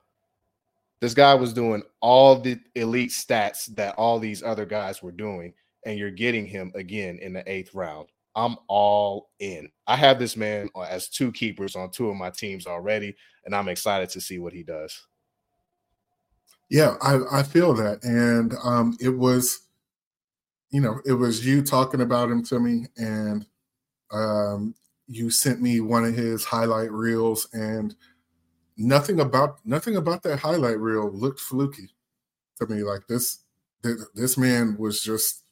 This 1.01 1.15
guy 1.15 1.35
was 1.35 1.53
doing 1.53 1.83
all 2.01 2.41
the 2.41 2.59
elite 2.75 3.11
stats 3.11 3.67
that 3.77 3.95
all 3.95 4.19
these 4.19 4.43
other 4.43 4.67
guys 4.67 5.03
were 5.03 5.13
doing, 5.13 5.55
and 5.87 5.99
you're 5.99 6.11
getting 6.11 6.45
him 6.45 6.73
again 6.75 7.19
in 7.21 7.33
the 7.33 7.51
eighth 7.51 7.75
round. 7.75 8.09
I'm 8.35 8.57
all 8.69 9.31
in. 9.39 9.71
I 9.87 9.97
have 9.97 10.19
this 10.19 10.37
man 10.37 10.69
as 10.89 11.09
two 11.09 11.33
keepers 11.33 11.77
on 11.77 11.91
two 11.91 12.09
of 12.09 12.17
my 12.17 12.31
teams 12.31 12.67
already, 12.67 13.17
and 13.45 13.55
I'm 13.55 13.69
excited 13.69 14.11
to 14.11 14.21
see 14.21 14.39
what 14.39 14.53
he 14.53 14.63
does. 14.63 15.07
Yeah, 16.71 16.97
I, 17.01 17.41
I 17.41 17.43
feel 17.43 17.75
that. 17.75 18.05
And 18.05 18.55
um, 18.63 18.97
it 19.01 19.11
was, 19.11 19.61
you 20.71 20.81
know, 20.81 21.01
it 21.07 21.15
was 21.15 21.47
you 21.47 21.63
talking 21.63 22.01
about 22.01 22.31
him 22.31 22.43
to 22.45 22.61
me, 22.61 22.87
and 22.97 23.47
um, 24.13 24.75
you 25.09 25.31
sent 25.31 25.63
me 25.63 25.81
one 25.81 26.05
of 26.05 26.15
his 26.15 26.45
highlight 26.45 26.93
reels, 26.93 27.49
and 27.53 27.95
nothing 28.79 29.21
about 29.21 29.61
nothing 29.67 29.97
about 29.97 30.23
that 30.25 30.41
highlight 30.41 30.79
reel 30.81 31.11
looked 31.13 31.41
fluky 31.41 31.91
to 32.59 32.67
me. 32.67 32.83
Like 32.85 33.07
this, 33.09 33.41
this 34.15 34.39
man 34.39 34.77
was 34.79 35.03
just 35.03 35.45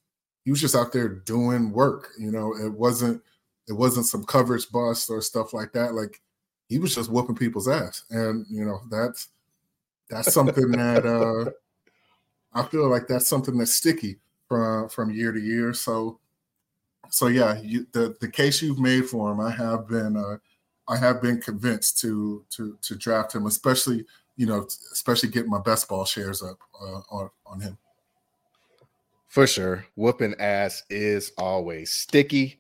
he 0.44 0.50
was 0.50 0.60
just 0.60 0.76
out 0.76 0.92
there 0.92 1.08
doing 1.08 1.72
work. 1.72 2.10
You 2.18 2.32
know, 2.32 2.54
it 2.56 2.72
wasn't 2.72 3.22
it 3.68 3.74
wasn't 3.74 4.06
some 4.06 4.24
coverage 4.24 4.70
bust 4.70 5.10
or 5.10 5.22
stuff 5.22 5.52
like 5.54 5.72
that. 5.74 5.94
Like 5.94 6.20
he 6.68 6.78
was 6.78 6.94
just 6.94 7.10
whooping 7.10 7.36
people's 7.36 7.68
ass, 7.68 8.04
and 8.10 8.46
you 8.50 8.64
know 8.64 8.80
that's 8.90 9.28
that's 10.08 10.32
something 10.32 10.70
that 10.72 11.04
uh 11.06 11.50
I 12.52 12.64
feel 12.64 12.88
like 12.88 13.06
that's 13.06 13.26
something 13.26 13.58
that's 13.58 13.74
sticky 13.74 14.16
from 14.48 14.88
from 14.88 15.10
year 15.10 15.32
to 15.32 15.40
year. 15.40 15.72
So 15.74 16.20
so 17.10 17.28
yeah, 17.28 17.60
you, 17.62 17.86
the 17.92 18.16
the 18.20 18.28
case 18.28 18.62
you've 18.62 18.78
made 18.78 19.06
for 19.06 19.30
him, 19.30 19.40
I 19.40 19.50
have 19.50 19.88
been 19.88 20.16
uh, 20.16 20.38
I 20.88 20.96
have 20.96 21.22
been 21.22 21.40
convinced 21.40 21.98
to 22.00 22.44
to 22.50 22.78
to 22.82 22.96
draft 22.96 23.34
him, 23.34 23.46
especially 23.46 24.04
you 24.36 24.46
know 24.46 24.66
especially 24.92 25.28
getting 25.28 25.50
my 25.50 25.60
best 25.60 25.88
ball 25.88 26.04
shares 26.04 26.42
up 26.42 26.58
uh, 26.80 27.00
on 27.10 27.30
on 27.46 27.60
him. 27.60 27.78
For 29.28 29.46
sure. 29.46 29.84
Whooping 29.96 30.36
ass 30.38 30.82
is 30.88 31.32
always 31.36 31.92
sticky. 31.92 32.58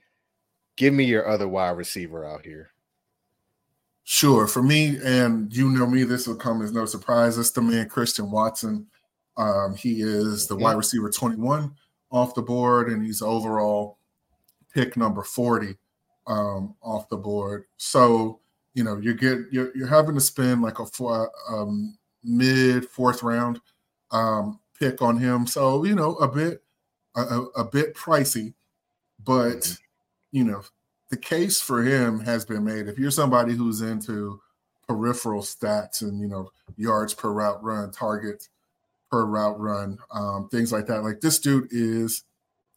Give 0.76 0.92
me 0.92 1.04
your 1.04 1.26
other 1.26 1.48
wide 1.48 1.70
receiver 1.70 2.26
out 2.26 2.44
here. 2.44 2.70
Sure. 4.08 4.46
For 4.46 4.62
me, 4.62 4.98
and 5.04 5.54
you 5.54 5.68
know 5.68 5.84
me, 5.84 6.04
this 6.04 6.28
will 6.28 6.36
come 6.36 6.62
as 6.62 6.70
no 6.70 6.86
surprise. 6.86 7.36
It's 7.38 7.50
the 7.50 7.60
man, 7.60 7.88
Christian 7.88 8.30
Watson. 8.30 8.86
Um, 9.36 9.74
he 9.74 10.00
is 10.00 10.46
the 10.46 10.54
mm-hmm. 10.54 10.62
wide 10.62 10.76
receiver 10.76 11.10
21 11.10 11.74
off 12.12 12.32
the 12.36 12.40
board, 12.40 12.88
and 12.88 13.04
he's 13.04 13.20
overall 13.20 13.98
pick 14.72 14.96
number 14.96 15.24
40 15.24 15.74
um, 16.28 16.76
off 16.82 17.08
the 17.08 17.16
board. 17.16 17.64
So, 17.78 18.38
you 18.74 18.84
know, 18.84 18.96
you 18.96 19.12
get 19.12 19.40
you're, 19.50 19.76
you're 19.76 19.88
having 19.88 20.14
to 20.14 20.20
spend 20.20 20.62
like 20.62 20.78
a 20.78 20.86
four, 20.86 21.32
um, 21.50 21.98
mid 22.22 22.88
fourth 22.88 23.24
round 23.24 23.60
um, 24.12 24.60
pick 24.78 25.02
on 25.02 25.18
him. 25.18 25.48
So, 25.48 25.84
you 25.84 25.96
know, 25.96 26.14
a 26.16 26.28
bit 26.28 26.62
a, 27.16 27.40
a 27.56 27.64
bit 27.64 27.96
pricey, 27.96 28.54
but 29.24 29.56
mm-hmm. 29.56 29.74
you 30.30 30.44
know, 30.44 30.62
the 31.10 31.16
case 31.16 31.60
for 31.60 31.82
him 31.82 32.20
has 32.20 32.44
been 32.44 32.64
made. 32.64 32.88
If 32.88 32.98
you're 32.98 33.10
somebody 33.10 33.54
who's 33.54 33.80
into 33.80 34.40
peripheral 34.88 35.42
stats 35.42 36.02
and 36.02 36.20
you 36.20 36.28
know 36.28 36.50
yards 36.76 37.14
per 37.14 37.30
route 37.30 37.62
run, 37.62 37.90
targets 37.90 38.48
per 39.10 39.24
route 39.24 39.58
run, 39.58 39.98
um, 40.12 40.48
things 40.48 40.72
like 40.72 40.86
that, 40.86 41.02
like 41.02 41.20
this 41.20 41.38
dude 41.38 41.68
is 41.70 42.24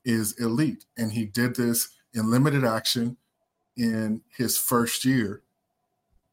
is 0.05 0.39
elite, 0.39 0.85
and 0.97 1.11
he 1.11 1.25
did 1.25 1.55
this 1.55 1.89
in 2.13 2.29
limited 2.29 2.63
action 2.63 3.17
in 3.77 4.21
his 4.35 4.57
first 4.57 5.05
year 5.05 5.41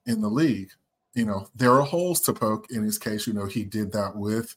in 0.07 0.21
the 0.21 0.29
league. 0.29 0.71
You 1.15 1.25
know, 1.25 1.49
there 1.55 1.73
are 1.73 1.83
holes 1.83 2.21
to 2.23 2.33
poke 2.33 2.67
in 2.71 2.83
his 2.83 2.99
case. 2.99 3.27
You 3.27 3.33
know, 3.33 3.47
he 3.47 3.65
did 3.65 3.93
that 3.93 4.17
with 4.17 4.55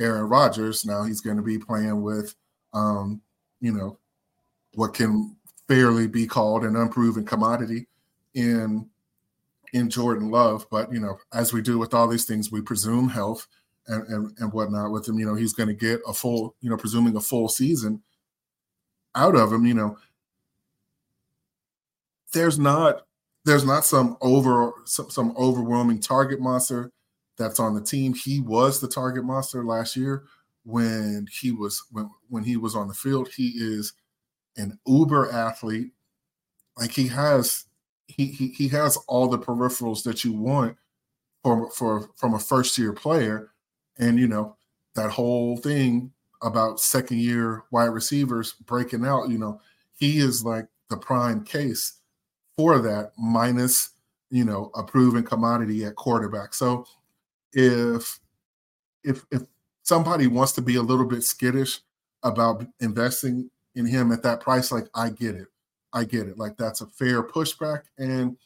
Aaron 0.00 0.28
Rodgers. 0.28 0.84
Now 0.84 1.04
he's 1.04 1.20
going 1.20 1.36
to 1.36 1.42
be 1.42 1.58
playing 1.58 2.02
with 2.02 2.34
um, 2.74 3.20
you 3.60 3.72
know, 3.72 3.98
what 4.74 4.94
can 4.94 5.36
fairly 5.72 6.06
be 6.06 6.26
called 6.26 6.64
an 6.64 6.76
unproven 6.76 7.24
commodity 7.24 7.86
in 8.34 8.86
in 9.72 9.88
Jordan 9.88 10.30
Love. 10.30 10.66
But 10.70 10.92
you 10.92 11.00
know, 11.00 11.18
as 11.32 11.52
we 11.52 11.62
do 11.62 11.78
with 11.78 11.94
all 11.94 12.06
these 12.08 12.26
things, 12.26 12.52
we 12.52 12.60
presume 12.60 13.08
health 13.08 13.46
and 13.86 14.06
and, 14.08 14.38
and 14.38 14.52
whatnot 14.52 14.90
with 14.90 15.08
him. 15.08 15.18
You 15.18 15.26
know, 15.26 15.34
he's 15.34 15.54
going 15.54 15.68
to 15.68 15.74
get 15.74 16.00
a 16.06 16.12
full, 16.12 16.54
you 16.60 16.68
know, 16.68 16.76
presuming 16.76 17.16
a 17.16 17.20
full 17.20 17.48
season 17.48 18.02
out 19.14 19.34
of 19.34 19.50
him. 19.50 19.64
You 19.64 19.74
know, 19.74 19.98
there's 22.34 22.58
not 22.58 23.06
there's 23.46 23.64
not 23.64 23.86
some 23.86 24.18
over 24.20 24.72
some, 24.84 25.08
some 25.08 25.34
overwhelming 25.38 26.00
target 26.00 26.38
monster 26.38 26.92
that's 27.38 27.58
on 27.58 27.74
the 27.74 27.80
team. 27.80 28.12
He 28.12 28.40
was 28.40 28.78
the 28.78 28.88
target 28.88 29.24
monster 29.24 29.64
last 29.64 29.96
year, 29.96 30.24
when 30.64 31.26
he 31.32 31.50
was 31.50 31.82
when 31.92 32.10
when 32.28 32.44
he 32.44 32.58
was 32.58 32.76
on 32.76 32.88
the 32.88 32.94
field. 32.94 33.30
He 33.34 33.54
is 33.56 33.94
an 34.56 34.78
uber 34.86 35.30
athlete. 35.30 35.92
Like 36.78 36.92
he 36.92 37.08
has 37.08 37.66
he 38.06 38.26
he, 38.26 38.48
he 38.48 38.68
has 38.68 38.96
all 39.08 39.28
the 39.28 39.38
peripherals 39.38 40.02
that 40.04 40.24
you 40.24 40.32
want 40.32 40.76
for 41.42 41.70
for 41.70 42.08
from 42.16 42.34
a 42.34 42.38
first 42.38 42.76
year 42.78 42.92
player. 42.92 43.50
And 43.98 44.18
you 44.18 44.28
know, 44.28 44.56
that 44.94 45.10
whole 45.10 45.56
thing 45.56 46.12
about 46.42 46.80
second 46.80 47.18
year 47.18 47.64
wide 47.70 47.86
receivers 47.86 48.52
breaking 48.52 49.04
out, 49.04 49.28
you 49.28 49.38
know, 49.38 49.60
he 49.94 50.18
is 50.18 50.44
like 50.44 50.66
the 50.90 50.96
prime 50.96 51.44
case 51.44 51.98
for 52.56 52.78
that, 52.80 53.12
minus, 53.16 53.90
you 54.30 54.44
know, 54.44 54.70
a 54.74 54.82
proven 54.82 55.24
commodity 55.24 55.84
at 55.84 55.96
quarterback. 55.96 56.54
So 56.54 56.86
if 57.52 58.18
if 59.04 59.24
if 59.30 59.42
somebody 59.82 60.26
wants 60.26 60.52
to 60.52 60.62
be 60.62 60.76
a 60.76 60.82
little 60.82 61.06
bit 61.06 61.22
skittish 61.22 61.80
about 62.22 62.64
investing 62.80 63.50
in 63.74 63.86
him 63.86 64.12
at 64.12 64.22
that 64.22 64.40
price, 64.40 64.70
like 64.70 64.88
I 64.94 65.10
get 65.10 65.34
it. 65.34 65.48
I 65.92 66.04
get 66.04 66.28
it. 66.28 66.38
Like 66.38 66.56
that's 66.56 66.80
a 66.80 66.86
fair 66.86 67.22
pushback. 67.22 67.82
And 67.98 68.36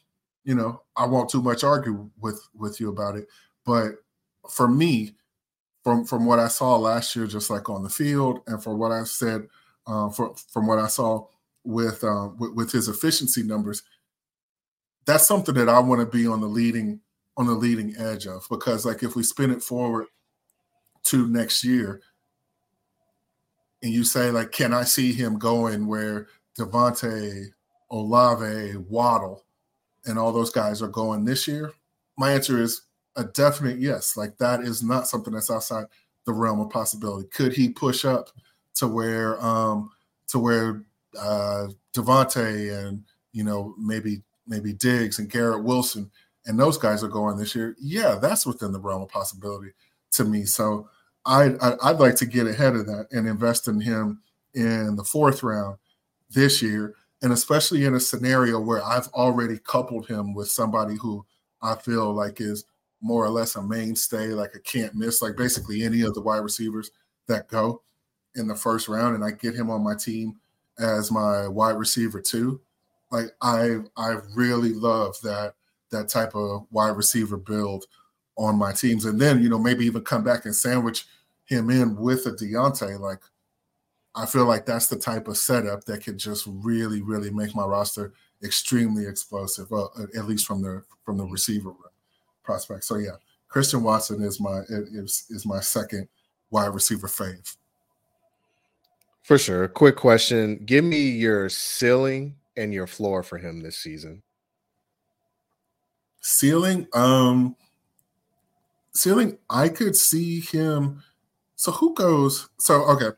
you 0.45 0.55
know, 0.55 0.83
I 0.97 1.07
won't 1.07 1.29
too 1.29 1.43
much 1.43 1.65
argue 1.65 2.11
with 2.21 2.47
with 2.55 2.81
you 2.81 2.89
about 2.89 3.17
it. 3.17 3.27
But 3.65 3.97
for 4.49 4.69
me, 4.69 5.17
from 5.83 6.05
from 6.05 6.27
what 6.27 6.39
I 6.39 6.49
saw 6.49 6.77
last 6.77 7.15
year, 7.15 7.27
just 7.27 7.51
like 7.51 7.69
on 7.69 7.83
the 7.83 7.89
field, 7.89 8.41
and 8.47 8.63
for 8.63 8.75
what 8.75 8.93
I 8.93 9.05
said, 9.05 9.47
uh, 9.87 10.09
for, 10.11 10.35
from 10.53 10.67
what 10.67 10.79
I 10.79 10.89
saw 10.89 11.27
with, 11.65 12.03
uh, 12.05 12.31
with 12.39 12.53
with 12.55 12.73
his 12.73 12.89
efficiency 12.89 13.43
numbers, 13.43 13.83
that's 15.05 15.27
something 15.27 15.55
that 15.55 15.69
I 15.69 15.81
want 15.81 16.01
to 16.01 16.07
be 16.07 16.27
on 16.27 16.41
the 16.41 16.49
leading 16.49 17.01
on 17.37 17.47
the 17.47 17.53
leading 17.53 17.95
edge 17.99 18.27
of 18.27 18.47
because 18.49 18.87
like 18.87 19.03
if 19.03 19.15
we 19.15 19.23
spin 19.23 19.51
it 19.51 19.63
forward 19.63 20.07
to 21.05 21.29
next 21.29 21.63
year, 21.65 22.01
and 23.83 23.93
you 23.93 24.05
say 24.05 24.31
like, 24.31 24.53
can 24.53 24.73
I 24.73 24.85
see 24.85 25.13
him 25.13 25.39
going 25.39 25.87
where 25.87 26.29
Devonte, 26.59 27.47
Olave, 27.91 28.77
Waddle, 28.89 29.45
and 30.05 30.19
all 30.19 30.33
those 30.33 30.51
guys 30.51 30.83
are 30.83 30.89
going 30.89 31.25
this 31.25 31.47
year? 31.47 31.73
My 32.17 32.33
answer 32.33 32.61
is 32.61 32.83
a 33.17 33.25
definite 33.25 33.79
yes. 33.79 34.17
Like 34.17 34.39
that 34.39 34.61
is 34.61 34.83
not 34.83 35.09
something 35.09 35.33
that's 35.33 35.51
outside 35.51 35.87
the 36.25 36.33
realm 36.33 36.61
of 36.61 36.71
possibility. 36.71 37.29
Could 37.29 37.53
he 37.53 37.69
push 37.69 38.05
up 38.05 38.31
to 38.75 38.87
where 38.87 39.43
um 39.45 39.91
to 40.29 40.39
where 40.39 40.83
uh 41.19 41.69
and 41.97 43.05
you 43.33 43.43
know 43.43 43.75
maybe 43.79 44.23
maybe 44.47 44.73
Diggs 44.73 45.19
and 45.19 45.31
Garrett 45.31 45.65
Wilson 45.65 46.11
and 46.45 46.61
those 46.61 46.77
guys 46.77 47.03
are 47.03 47.09
going 47.09 47.37
this 47.37 47.55
year? 47.55 47.75
Yeah, 47.81 48.19
that's 48.21 48.45
within 48.47 48.73
the 48.73 48.81
realm 48.81 49.03
of 49.03 49.09
possibility 49.09 49.71
to 50.13 50.25
me. 50.25 50.45
So 50.45 50.89
I'd, 51.27 51.57
I'd 51.61 51.99
like 51.99 52.15
to 52.17 52.27
get 52.27 52.47
ahead 52.47 52.77
of 52.77 52.87
that 52.87 53.09
and 53.11 53.27
invest 53.27 53.69
in 53.69 53.81
him 53.81 54.21
in 54.55 54.97
the 54.97 55.05
fourth 55.05 55.43
round 55.43 55.77
this 56.31 56.63
year, 56.63 56.95
and 57.23 57.33
especially 57.33 57.85
in 57.85 57.95
a 57.95 58.01
scenario 58.01 58.61
where 58.61 58.83
I've 58.83 59.09
already 59.09 59.59
coupled 59.59 60.07
him 60.07 60.35
with 60.35 60.49
somebody 60.49 60.97
who 60.97 61.27
I 61.63 61.75
feel 61.75 62.13
like 62.13 62.41
is 62.41 62.65
more 63.01 63.25
or 63.25 63.31
less 63.31 63.57
a 63.57 63.63
mainstay, 63.63 64.29
like 64.29 64.55
a 64.55 64.61
can't 64.61 64.95
miss, 64.95 65.21
like 65.21 65.37
basically 65.37 65.83
any 65.83 66.03
of 66.03 66.15
the 66.15 66.23
wide 66.23 66.39
receivers 66.39 66.91
that 67.27 67.49
go 67.49 67.83
in 68.37 68.47
the 68.47 68.55
first 68.55 68.89
round, 68.89 69.15
and 69.15 69.25
I 69.25 69.33
get 69.33 69.55
him 69.55 69.71
on 69.71 69.83
my 69.83 69.95
team 69.95 70.37
as 70.79 71.11
my 71.11 71.49
wide 71.49 71.77
receiver 71.77 72.21
too. 72.21 72.61
Like 73.11 73.27
I 73.43 73.79
I 73.97 74.17
really 74.35 74.73
love 74.73 75.17
that 75.23 75.55
that 75.91 76.09
type 76.09 76.35
of 76.35 76.67
wide 76.71 76.97
receiver 76.97 77.37
build 77.37 77.87
on 78.37 78.59
my 78.59 78.73
teams, 78.73 79.05
and 79.05 79.21
then 79.21 79.43
you 79.43 79.49
know 79.49 79.59
maybe 79.59 79.87
even 79.87 80.03
come 80.03 80.25
back 80.25 80.45
and 80.45 80.55
sandwich 80.55 81.07
him 81.47 81.71
in 81.71 81.97
with 81.97 82.27
a 82.27 82.33
Diontae, 82.33 83.01
like 83.01 83.21
I 84.15 84.25
feel 84.27 84.47
like 84.47 84.65
that's 84.65 84.87
the 84.87 84.97
type 84.97 85.29
of 85.29 85.37
setup 85.37 85.85
that 85.85 86.03
could 86.03 86.19
just 86.19 86.47
really, 86.47 87.03
really 87.03 87.31
make 87.31 87.55
my 87.55 87.65
roster 87.65 88.15
extremely 88.43 89.07
explosive, 89.07 89.71
uh, 89.73 89.89
at 90.17 90.27
least 90.27 90.47
from 90.47 90.63
the 90.63 90.83
from 91.05 91.19
the 91.19 91.25
receiver 91.25 91.73
prospect. 92.43 92.85
So 92.85 92.97
yeah, 92.97 93.17
Christian 93.49 93.83
Watson 93.83 94.23
is 94.23 94.41
my 94.41 94.63
is 94.69 95.27
is 95.29 95.45
my 95.45 95.61
second 95.61 96.09
wide 96.51 96.75
receiver 96.75 97.09
fave. 97.09 97.57
For 99.23 99.39
sure. 99.39 99.69
Quick 99.69 99.97
question: 99.97 100.63
Give 100.65 100.85
me 100.85 101.11
your 101.11 101.49
ceiling 101.49 102.37
and 102.57 102.73
your 102.73 102.87
floor 102.87 103.23
for 103.23 103.37
him 103.37 103.61
this 103.61 103.77
season. 103.77 104.23
Ceiling, 106.21 106.89
um, 106.95 107.55
ceiling. 108.93 109.39
I 109.51 109.69
could 109.69 109.95
see 109.95 110.41
him. 110.41 111.03
So 111.57 111.73
who 111.73 111.95
goes? 111.95 112.49
So 112.59 112.85
okay. 112.91 113.17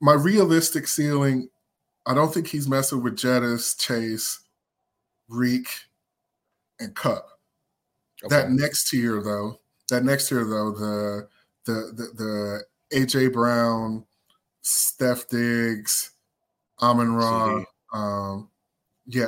My 0.00 0.14
realistic 0.14 0.88
ceiling, 0.88 1.48
I 2.06 2.14
don't 2.14 2.34
think 2.34 2.48
he's 2.48 2.68
messing 2.68 3.02
with 3.02 3.16
Jettis, 3.16 3.78
Chase, 3.78 4.40
Reek, 5.28 5.68
and 6.80 6.94
Kupp. 6.96 7.28
Okay. 8.24 8.34
That 8.34 8.50
next 8.50 8.90
tier, 8.90 9.22
though, 9.22 9.60
that 9.90 10.04
next 10.04 10.28
tier, 10.28 10.44
though, 10.44 10.72
the 10.72 11.28
the 11.66 11.92
the, 11.92 12.64
the 12.90 12.96
AJ 12.98 13.32
Brown, 13.32 14.04
Steph 14.62 15.28
Diggs, 15.28 16.12
Amon 16.80 17.14
Ra, 17.14 17.62
um, 17.92 18.48
yeah, 19.06 19.26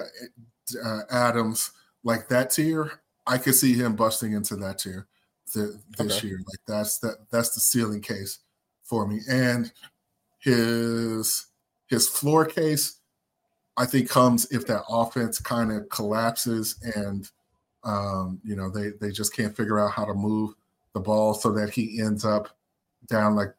uh, 0.82 1.00
Adams, 1.10 1.70
like 2.02 2.28
that 2.28 2.50
tier. 2.50 3.00
I 3.26 3.38
could 3.38 3.54
see 3.54 3.74
him 3.74 3.94
busting 3.96 4.32
into 4.32 4.56
that 4.56 4.78
tier 4.78 5.06
the, 5.52 5.80
this 5.98 6.18
okay. 6.18 6.28
year. 6.28 6.38
Like 6.38 6.60
that's 6.66 6.98
that 6.98 7.26
that's 7.30 7.54
the 7.54 7.60
ceiling 7.60 8.00
case 8.00 8.40
for 8.82 9.06
me, 9.06 9.20
and 9.28 9.72
his 10.38 11.46
his 11.86 12.08
floor 12.08 12.44
case. 12.44 12.98
I 13.76 13.86
think 13.86 14.08
comes 14.08 14.46
if 14.52 14.68
that 14.68 14.84
offense 14.88 15.40
kind 15.40 15.72
of 15.72 15.88
collapses 15.88 16.76
and 16.94 17.28
um, 17.84 18.40
you 18.44 18.56
know, 18.56 18.70
they 18.70 18.90
they 19.00 19.10
just 19.10 19.34
can't 19.36 19.56
figure 19.56 19.78
out 19.78 19.92
how 19.92 20.04
to 20.04 20.14
move 20.14 20.54
the 20.94 21.00
ball 21.00 21.34
so 21.34 21.52
that 21.52 21.70
he 21.70 22.00
ends 22.00 22.24
up 22.24 22.56
down 23.08 23.36
like, 23.36 23.54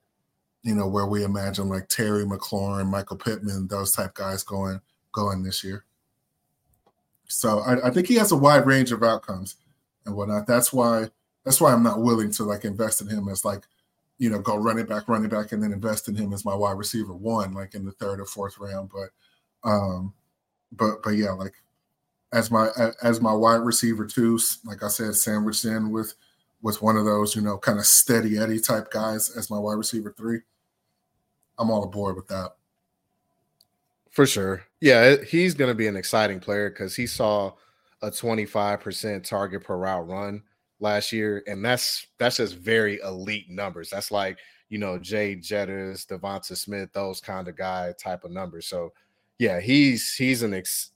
you 0.64 0.74
know, 0.74 0.88
where 0.88 1.06
we 1.06 1.24
imagine 1.24 1.70
like 1.70 1.88
Terry 1.90 2.26
McLaurin, 2.26 2.90
Michael 2.90 3.18
Pittman, 3.18 3.68
those 3.68 3.92
type 3.92 4.16
guys 4.16 4.44
going 4.44 4.82
going 5.12 5.44
this 5.44 5.64
year. 5.64 5.86
So 7.28 7.60
I, 7.60 7.88
I 7.88 7.92
think 7.92 8.08
he 8.08 8.16
has 8.16 8.32
a 8.32 8.36
wide 8.38 8.66
range 8.66 8.92
of 8.92 9.04
outcomes 9.04 9.58
and 10.06 10.16
whatnot. 10.16 10.48
That's 10.48 10.74
why 10.74 11.10
that's 11.46 11.62
why 11.62 11.72
I'm 11.72 11.84
not 11.84 12.02
willing 12.02 12.32
to 12.32 12.44
like 12.44 12.66
invest 12.66 13.02
in 13.02 13.08
him 13.08 13.30
as 13.30 13.46
like, 13.46 13.64
you 14.18 14.30
know, 14.30 14.40
go 14.40 14.58
running 14.58 14.86
back, 14.86 15.08
running 15.08 15.30
back, 15.30 15.52
and 15.52 15.62
then 15.62 15.72
invest 15.72 16.10
in 16.10 16.16
him 16.16 16.34
as 16.34 16.44
my 16.44 16.56
wide 16.56 16.78
receiver 16.78 17.14
one, 17.14 17.54
like 17.54 17.76
in 17.76 17.86
the 17.86 17.92
third 17.94 18.20
or 18.20 18.26
fourth 18.26 18.58
round. 18.58 18.90
But 18.90 19.70
um, 19.70 20.14
but 20.72 21.04
but 21.04 21.12
yeah, 21.12 21.32
like 21.32 21.54
as 22.34 22.50
my 22.50 22.70
as 23.04 23.22
my 23.22 23.34
wide 23.34 23.62
receiver 23.62 24.06
too. 24.06 24.40
Like 24.66 24.84
I 24.84 24.88
said, 24.88 25.16
sandwiched 25.16 25.66
in 25.66 25.92
with 25.92 26.14
with 26.62 26.82
one 26.82 26.98
of 26.98 27.06
those, 27.06 27.36
you 27.36 27.42
know, 27.42 27.58
kind 27.58 27.78
of 27.78 27.86
steady 27.86 28.38
Eddie 28.38 28.60
type 28.60 28.90
guys 28.92 29.30
as 29.38 29.52
my 29.52 29.60
wide 29.60 29.78
receiver 29.78 30.14
three. 30.18 30.40
I'm 31.60 31.70
all 31.70 31.84
aboard 31.84 32.16
with 32.16 32.28
that. 32.28 32.54
For 34.10 34.26
sure. 34.26 34.64
Yeah, 34.82 35.18
he's 35.28 35.54
going 35.54 35.70
to 35.70 35.76
be 35.76 35.88
an 35.88 35.96
exciting 35.96 36.40
player 36.40 36.70
because 36.70 36.96
he 36.96 37.06
saw 37.06 37.54
a 38.02 38.10
25% 38.10 39.24
target 39.24 39.64
per 39.64 39.78
route 39.78 40.08
run 40.08 40.42
last 40.86 41.12
year. 41.12 41.44
And 41.48 41.66
that's 41.66 42.08
that's 42.18 42.38
just 42.38 42.56
very 42.56 43.00
elite 43.02 43.50
numbers. 43.50 43.90
That's 43.90 44.12
like, 44.12 44.38
you 44.70 44.78
know, 44.78 44.98
Jay 44.98 45.36
Jettis, 45.36 46.06
Devonta 46.06 46.56
Smith, 46.56 46.94
those 46.94 47.20
kind 47.20 47.48
of 47.48 47.58
guy 47.58 47.94
type 48.02 48.24
of 48.24 48.32
numbers. 48.32 48.68
So 48.68 48.94
yeah, 49.38 49.60
he's 49.60 50.14
he's 50.14 50.44
an 50.44 50.54
ex- 50.54 50.92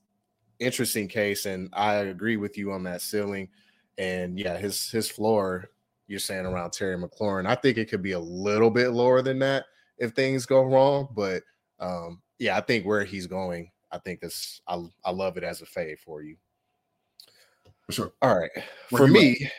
interesting 0.59 1.07
case, 1.07 1.45
and 1.45 1.69
I 1.73 1.95
agree 1.95 2.37
with 2.37 2.57
you 2.57 2.71
on 2.71 2.83
that 2.83 3.01
ceiling. 3.01 3.49
And 3.97 4.39
yeah, 4.39 4.57
his 4.57 4.89
his 4.89 5.09
floor, 5.09 5.69
you're 6.07 6.19
saying 6.19 6.45
around 6.45 6.71
Terry 6.71 6.97
McLaurin. 6.97 7.47
I 7.47 7.55
think 7.55 7.77
it 7.77 7.89
could 7.89 8.01
be 8.01 8.13
a 8.13 8.19
little 8.19 8.69
bit 8.69 8.89
lower 8.89 9.21
than 9.21 9.39
that 9.39 9.65
if 9.97 10.11
things 10.11 10.45
go 10.45 10.63
wrong. 10.63 11.09
But 11.13 11.43
um, 11.79 12.21
yeah, 12.37 12.57
I 12.57 12.61
think 12.61 12.85
where 12.85 13.03
he's 13.03 13.27
going, 13.27 13.71
I 13.91 13.97
think 13.97 14.21
this 14.21 14.61
I 14.67 14.81
I 15.03 15.11
love 15.11 15.35
it 15.35 15.43
as 15.43 15.61
a 15.61 15.65
fade 15.65 15.99
for 15.99 16.21
you. 16.21 16.37
For 17.85 17.91
sure. 17.91 18.13
All 18.21 18.39
right. 18.39 18.51
Where 18.91 19.05
for 19.05 19.07
me, 19.07 19.37
at? 19.43 19.51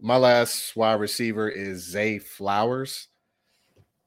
My 0.00 0.16
last 0.16 0.76
wide 0.76 1.00
receiver 1.00 1.48
is 1.48 1.84
Zay 1.84 2.18
Flowers. 2.18 3.08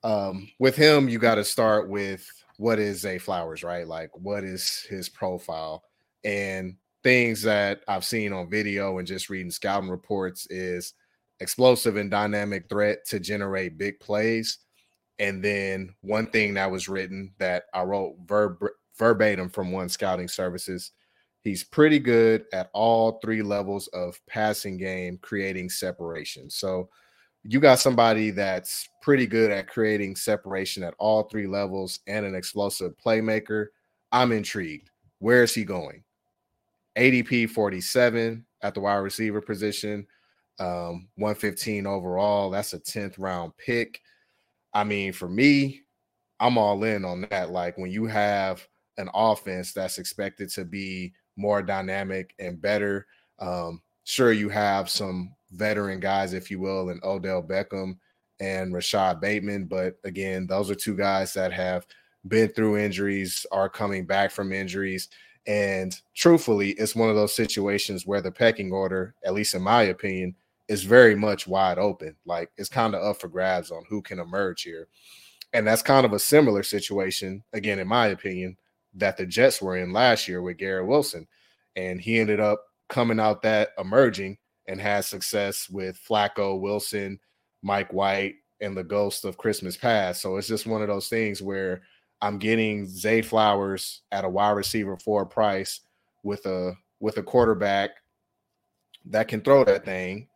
Um, 0.03 0.49
with 0.59 0.75
him, 0.75 1.09
you 1.09 1.19
got 1.19 1.35
to 1.35 1.43
start 1.43 1.89
with 1.89 2.25
what 2.57 2.79
is 2.79 3.01
Zay 3.01 3.17
Flowers, 3.17 3.63
right? 3.63 3.87
Like, 3.87 4.09
what 4.13 4.43
is 4.43 4.85
his 4.89 5.09
profile? 5.09 5.83
And 6.23 6.75
things 7.03 7.41
that 7.43 7.81
I've 7.87 8.05
seen 8.05 8.33
on 8.33 8.49
video 8.49 8.99
and 8.99 9.07
just 9.07 9.29
reading 9.29 9.51
scouting 9.51 9.89
reports 9.89 10.47
is 10.49 10.93
explosive 11.39 11.97
and 11.97 12.09
dynamic 12.09 12.69
threat 12.69 13.05
to 13.07 13.19
generate 13.19 13.77
big 13.77 13.99
plays. 13.99 14.59
And 15.19 15.43
then 15.43 15.93
one 16.01 16.27
thing 16.27 16.53
that 16.53 16.71
was 16.71 16.87
written 16.87 17.33
that 17.37 17.63
I 17.73 17.83
wrote 17.83 18.15
verb- 18.25 18.63
verbatim 18.97 19.49
from 19.49 19.71
one 19.71 19.89
scouting 19.89 20.27
services 20.27 20.91
he's 21.43 21.63
pretty 21.63 21.99
good 21.99 22.45
at 22.53 22.69
all 22.73 23.19
three 23.23 23.41
levels 23.41 23.87
of 23.89 24.19
passing 24.27 24.77
game 24.77 25.17
creating 25.21 25.69
separation. 25.69 26.49
So 26.49 26.89
you 27.43 27.59
got 27.59 27.79
somebody 27.79 28.29
that's 28.29 28.87
pretty 29.01 29.25
good 29.25 29.51
at 29.51 29.67
creating 29.67 30.15
separation 30.15 30.83
at 30.83 30.93
all 30.99 31.23
three 31.23 31.47
levels 31.47 31.99
and 32.07 32.25
an 32.25 32.35
explosive 32.35 32.93
playmaker. 33.03 33.67
I'm 34.11 34.31
intrigued. 34.31 34.91
Where 35.19 35.43
is 35.43 35.53
he 35.53 35.63
going? 35.63 36.03
ADP 36.97 37.49
47 37.49 38.45
at 38.61 38.73
the 38.73 38.79
wide 38.79 38.97
receiver 38.97 39.41
position, 39.41 40.05
um, 40.59 41.07
115 41.15 41.87
overall. 41.87 42.51
That's 42.51 42.73
a 42.73 42.79
10th 42.79 43.15
round 43.17 43.53
pick. 43.57 43.99
I 44.73 44.83
mean, 44.83 45.13
for 45.13 45.27
me, 45.27 45.81
I'm 46.39 46.57
all 46.57 46.83
in 46.83 47.05
on 47.05 47.27
that. 47.31 47.51
Like 47.51 47.77
when 47.77 47.91
you 47.91 48.05
have 48.05 48.67
an 48.97 49.09
offense 49.13 49.73
that's 49.73 49.97
expected 49.97 50.49
to 50.51 50.65
be 50.65 51.13
more 51.35 51.61
dynamic 51.61 52.33
and 52.39 52.61
better. 52.61 53.07
Um, 53.39 53.81
sure, 54.03 54.31
you 54.31 54.49
have 54.49 54.89
some 54.89 55.33
veteran 55.51 55.99
guys, 55.99 56.33
if 56.33 56.49
you 56.49 56.59
will, 56.59 56.89
and 56.89 57.03
Odell 57.03 57.43
Beckham 57.43 57.97
and 58.39 58.73
Rashod 58.73 59.21
Bateman. 59.21 59.65
But 59.65 59.97
again, 60.03 60.47
those 60.47 60.69
are 60.69 60.75
two 60.75 60.95
guys 60.95 61.33
that 61.33 61.53
have 61.53 61.85
been 62.27 62.49
through 62.49 62.77
injuries, 62.77 63.45
are 63.51 63.69
coming 63.69 64.05
back 64.05 64.31
from 64.31 64.51
injuries. 64.51 65.09
And 65.47 65.99
truthfully, 66.15 66.71
it's 66.71 66.95
one 66.95 67.09
of 67.09 67.15
those 67.15 67.35
situations 67.35 68.05
where 68.05 68.21
the 68.21 68.31
pecking 68.31 68.71
order, 68.71 69.15
at 69.25 69.33
least 69.33 69.55
in 69.55 69.61
my 69.61 69.83
opinion, 69.83 70.35
is 70.67 70.83
very 70.83 71.15
much 71.15 71.47
wide 71.47 71.79
open. 71.79 72.15
Like 72.25 72.51
it's 72.57 72.69
kind 72.69 72.95
of 72.95 73.03
up 73.03 73.19
for 73.19 73.27
grabs 73.27 73.71
on 73.71 73.83
who 73.89 74.01
can 74.01 74.19
emerge 74.19 74.61
here. 74.61 74.87
And 75.53 75.67
that's 75.67 75.81
kind 75.81 76.05
of 76.05 76.13
a 76.13 76.19
similar 76.19 76.63
situation, 76.63 77.43
again, 77.51 77.79
in 77.79 77.87
my 77.87 78.07
opinion, 78.07 78.55
that 78.95 79.17
the 79.17 79.25
Jets 79.25 79.61
were 79.61 79.77
in 79.77 79.93
last 79.93 80.27
year 80.27 80.41
with 80.41 80.57
Garrett 80.57 80.87
Wilson. 80.87 81.27
And 81.75 81.99
he 81.99 82.19
ended 82.19 82.39
up 82.39 82.63
coming 82.89 83.19
out 83.19 83.41
that 83.43 83.69
emerging 83.77 84.37
and 84.67 84.79
had 84.79 85.05
success 85.05 85.69
with 85.69 85.99
Flacco, 86.07 86.59
Wilson, 86.59 87.19
Mike 87.61 87.91
White, 87.93 88.35
and 88.59 88.75
the 88.75 88.83
ghost 88.83 89.25
of 89.25 89.37
Christmas 89.37 89.75
past. 89.75 90.21
So 90.21 90.37
it's 90.37 90.47
just 90.47 90.67
one 90.67 90.81
of 90.81 90.87
those 90.87 91.07
things 91.07 91.41
where 91.41 91.81
I'm 92.21 92.37
getting 92.37 92.87
Zay 92.87 93.21
Flowers 93.21 94.01
at 94.11 94.25
a 94.25 94.29
wide 94.29 94.51
receiver 94.51 94.97
for 94.97 95.23
a 95.23 95.25
price 95.25 95.81
with 96.23 96.45
a 96.45 96.73
with 96.99 97.17
a 97.17 97.23
quarterback 97.23 97.91
that 99.05 99.27
can 99.27 99.41
throw 99.41 99.63
that 99.63 99.83
thing 99.83 100.27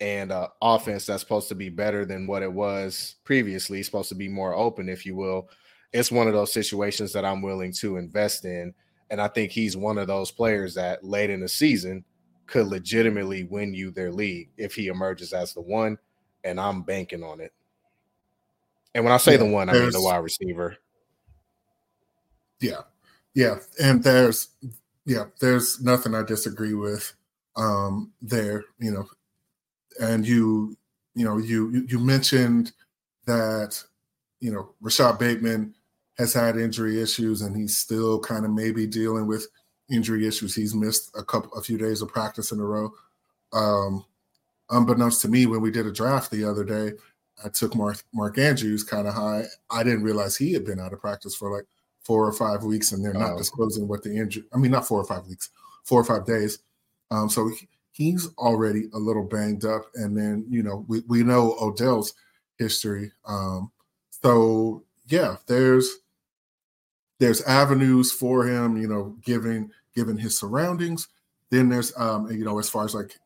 and 0.00 0.32
uh, 0.32 0.48
offense 0.60 1.06
that's 1.06 1.22
supposed 1.22 1.48
to 1.48 1.54
be 1.54 1.68
better 1.68 2.04
than 2.04 2.26
what 2.26 2.42
it 2.42 2.52
was 2.52 3.16
previously, 3.24 3.82
supposed 3.82 4.08
to 4.08 4.14
be 4.14 4.28
more 4.28 4.54
open, 4.54 4.88
if 4.88 5.06
you 5.06 5.14
will. 5.14 5.48
It's 5.92 6.12
one 6.12 6.26
of 6.26 6.34
those 6.34 6.52
situations 6.52 7.12
that 7.12 7.24
I'm 7.24 7.42
willing 7.42 7.72
to 7.74 7.96
invest 7.96 8.44
in. 8.44 8.74
And 9.10 9.20
I 9.20 9.28
think 9.28 9.52
he's 9.52 9.76
one 9.76 9.98
of 9.98 10.06
those 10.06 10.30
players 10.30 10.74
that 10.74 11.04
late 11.04 11.30
in 11.30 11.40
the 11.40 11.48
season 11.48 12.04
could 12.46 12.66
legitimately 12.66 13.44
win 13.44 13.74
you 13.74 13.90
their 13.90 14.12
league 14.12 14.50
if 14.56 14.74
he 14.74 14.88
emerges 14.88 15.32
as 15.32 15.54
the 15.54 15.60
one. 15.60 15.98
And 16.44 16.60
I'm 16.60 16.82
banking 16.82 17.22
on 17.22 17.40
it. 17.40 17.52
And 18.94 19.04
when 19.04 19.12
I 19.12 19.18
say 19.18 19.32
yeah, 19.32 19.38
the 19.38 19.46
one, 19.46 19.68
I 19.68 19.74
mean 19.74 19.90
the 19.90 20.00
wide 20.00 20.18
receiver. 20.18 20.76
Yeah. 22.60 22.82
Yeah. 23.34 23.56
And 23.80 24.02
there's 24.02 24.48
yeah, 25.04 25.24
there's 25.40 25.80
nothing 25.80 26.14
I 26.14 26.22
disagree 26.22 26.74
with 26.74 27.14
um 27.56 28.12
there, 28.20 28.64
you 28.78 28.90
know. 28.90 29.08
And 30.00 30.26
you, 30.26 30.76
you 31.14 31.24
know, 31.24 31.38
you 31.38 31.86
you 31.88 31.98
mentioned 31.98 32.72
that, 33.26 33.82
you 34.40 34.52
know, 34.52 34.74
Rashod 34.80 35.18
Bateman 35.18 35.74
has 36.18 36.32
had 36.32 36.56
injury 36.56 37.00
issues 37.00 37.42
and 37.42 37.56
he's 37.56 37.78
still 37.78 38.18
kind 38.20 38.44
of 38.44 38.50
maybe 38.50 38.86
dealing 38.86 39.26
with 39.26 39.46
injury 39.90 40.26
issues. 40.26 40.54
He's 40.54 40.74
missed 40.74 41.10
a 41.16 41.22
couple 41.22 41.52
a 41.54 41.62
few 41.62 41.78
days 41.78 42.02
of 42.02 42.08
practice 42.08 42.52
in 42.52 42.60
a 42.60 42.64
row. 42.64 42.90
Um 43.52 44.04
unbeknownst 44.70 45.22
to 45.22 45.28
me 45.28 45.46
when 45.46 45.60
we 45.60 45.70
did 45.70 45.86
a 45.86 45.92
draft 45.92 46.30
the 46.30 46.44
other 46.44 46.64
day, 46.64 46.92
I 47.44 47.48
took 47.48 47.74
Mark 47.74 48.02
Mark 48.12 48.38
Andrews 48.38 48.84
kind 48.84 49.06
of 49.06 49.14
high. 49.14 49.44
I 49.70 49.82
didn't 49.82 50.02
realize 50.02 50.36
he 50.36 50.52
had 50.52 50.64
been 50.64 50.80
out 50.80 50.92
of 50.92 51.00
practice 51.00 51.34
for 51.34 51.54
like 51.54 51.64
four 52.02 52.26
or 52.26 52.32
five 52.32 52.64
weeks, 52.64 52.92
and 52.92 53.04
they're 53.04 53.12
not 53.12 53.34
oh. 53.34 53.38
disclosing 53.38 53.86
what 53.86 54.02
the 54.02 54.16
injury. 54.16 54.44
I 54.52 54.56
mean, 54.56 54.70
not 54.70 54.88
four 54.88 55.00
or 55.00 55.04
five 55.04 55.26
weeks, 55.26 55.50
four 55.84 56.00
or 56.00 56.04
five 56.04 56.26
days. 56.26 56.58
Um, 57.10 57.28
so 57.28 57.50
he's 57.92 58.28
already 58.38 58.88
a 58.92 58.98
little 58.98 59.24
banged 59.24 59.64
up, 59.64 59.82
and 59.94 60.16
then 60.16 60.44
you 60.48 60.62
know 60.62 60.84
we 60.88 61.02
we 61.06 61.22
know 61.22 61.56
Odell's 61.60 62.14
history. 62.58 63.12
Um, 63.26 63.70
so 64.22 64.84
yeah, 65.06 65.36
there's 65.46 65.98
there's 67.18 67.42
avenues 67.42 68.12
for 68.12 68.46
him, 68.46 68.76
you 68.76 68.88
know, 68.88 69.16
given 69.22 69.70
given 69.94 70.16
his 70.16 70.38
surroundings. 70.38 71.08
Then 71.50 71.68
there's 71.68 71.92
um, 71.96 72.30
you 72.30 72.44
know, 72.44 72.58
as 72.58 72.68
far 72.68 72.84
as 72.84 72.94
like 72.94 73.18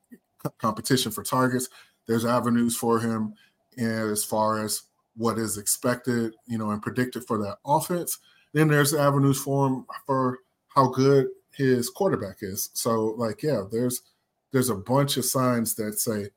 competition 0.59 1.13
for 1.13 1.23
targets, 1.23 1.69
there's 2.07 2.25
avenues 2.25 2.77
for 2.77 2.99
him 2.99 3.35
and 3.77 4.11
as 4.11 4.25
far 4.25 4.65
as 4.65 4.83
what 5.17 5.39
is 5.39 5.59
expected, 5.59 6.35
you 6.47 6.59
know, 6.59 6.71
and 6.71 6.83
predicted 6.83 7.25
for 7.25 7.39
that 7.39 7.59
offense. 7.65 8.19
Then 8.53 8.69
there's 8.69 8.95
avenues 8.95 9.41
for 9.41 9.67
him 9.67 9.87
for 10.07 10.39
how 10.69 10.89
good 10.89 11.29
his 11.55 11.91
quarterback 11.91 12.39
is. 12.41 12.71
So, 12.73 13.15
like, 13.19 13.43
yeah, 13.43 13.63
there's 13.71 14.03
there's 14.53 14.71
a 14.71 14.75
bunch 14.75 15.17
of 15.17 15.25
signs 15.25 15.75
that 15.77 15.99
say, 15.99 16.29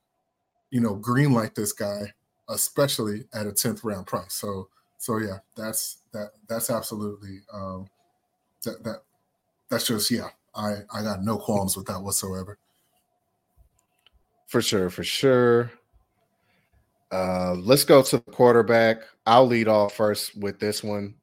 you 0.71 0.79
know, 0.79 0.95
green 0.95 1.33
light 1.33 1.55
this 1.55 1.73
guy, 1.73 2.13
especially 2.49 3.25
at 3.33 3.47
a 3.47 3.51
10th 3.51 3.83
round 3.83 4.07
price. 4.07 4.33
So 4.33 4.69
so 4.97 5.17
yeah, 5.17 5.37
that's 5.55 5.97
that 6.13 6.31
that's 6.47 6.69
absolutely 6.69 7.39
um 7.53 7.87
that 8.63 8.83
that 8.83 9.01
that's 9.69 9.87
just 9.87 10.11
yeah, 10.11 10.29
I 10.55 10.77
I 10.93 11.01
got 11.01 11.23
no 11.23 11.37
qualms 11.37 11.77
with 11.77 11.87
that 11.87 12.01
whatsoever. 12.01 12.57
For 14.47 14.61
sure, 14.61 14.89
for 14.89 15.03
sure. 15.03 15.71
Uh, 17.11 17.55
let's 17.59 17.83
go 17.83 18.01
to 18.01 18.17
the 18.17 18.31
quarterback. 18.31 18.97
I'll 19.25 19.47
lead 19.47 19.67
off 19.67 19.95
first 19.95 20.35
with 20.37 20.59
this 20.59 20.83
one, 20.83 21.15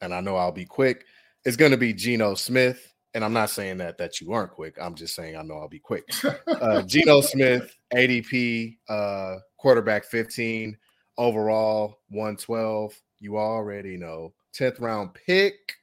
and 0.00 0.14
I 0.14 0.20
know 0.20 0.36
I'll 0.36 0.52
be 0.52 0.64
quick. 0.64 1.04
It's 1.44 1.56
going 1.56 1.72
to 1.72 1.76
be 1.76 1.92
Geno 1.92 2.34
Smith, 2.34 2.92
and 3.14 3.24
I'm 3.24 3.32
not 3.32 3.50
saying 3.50 3.78
that 3.78 3.98
that 3.98 4.20
you 4.20 4.32
aren't 4.32 4.52
quick. 4.52 4.76
I'm 4.80 4.94
just 4.94 5.14
saying 5.14 5.36
I 5.36 5.42
know 5.42 5.56
I'll 5.58 5.68
be 5.68 5.78
quick. 5.78 6.08
Uh, 6.62 6.80
Geno 6.82 7.20
Smith, 7.20 7.76
ADP, 7.92 8.76
uh, 8.88 9.38
quarterback 9.56 10.04
15, 10.04 10.76
overall 11.18 11.98
112. 12.10 12.94
You 13.22 13.38
already 13.38 13.96
know. 13.96 14.32
10th 14.52 14.80
round 14.80 15.14
pick. 15.14 15.74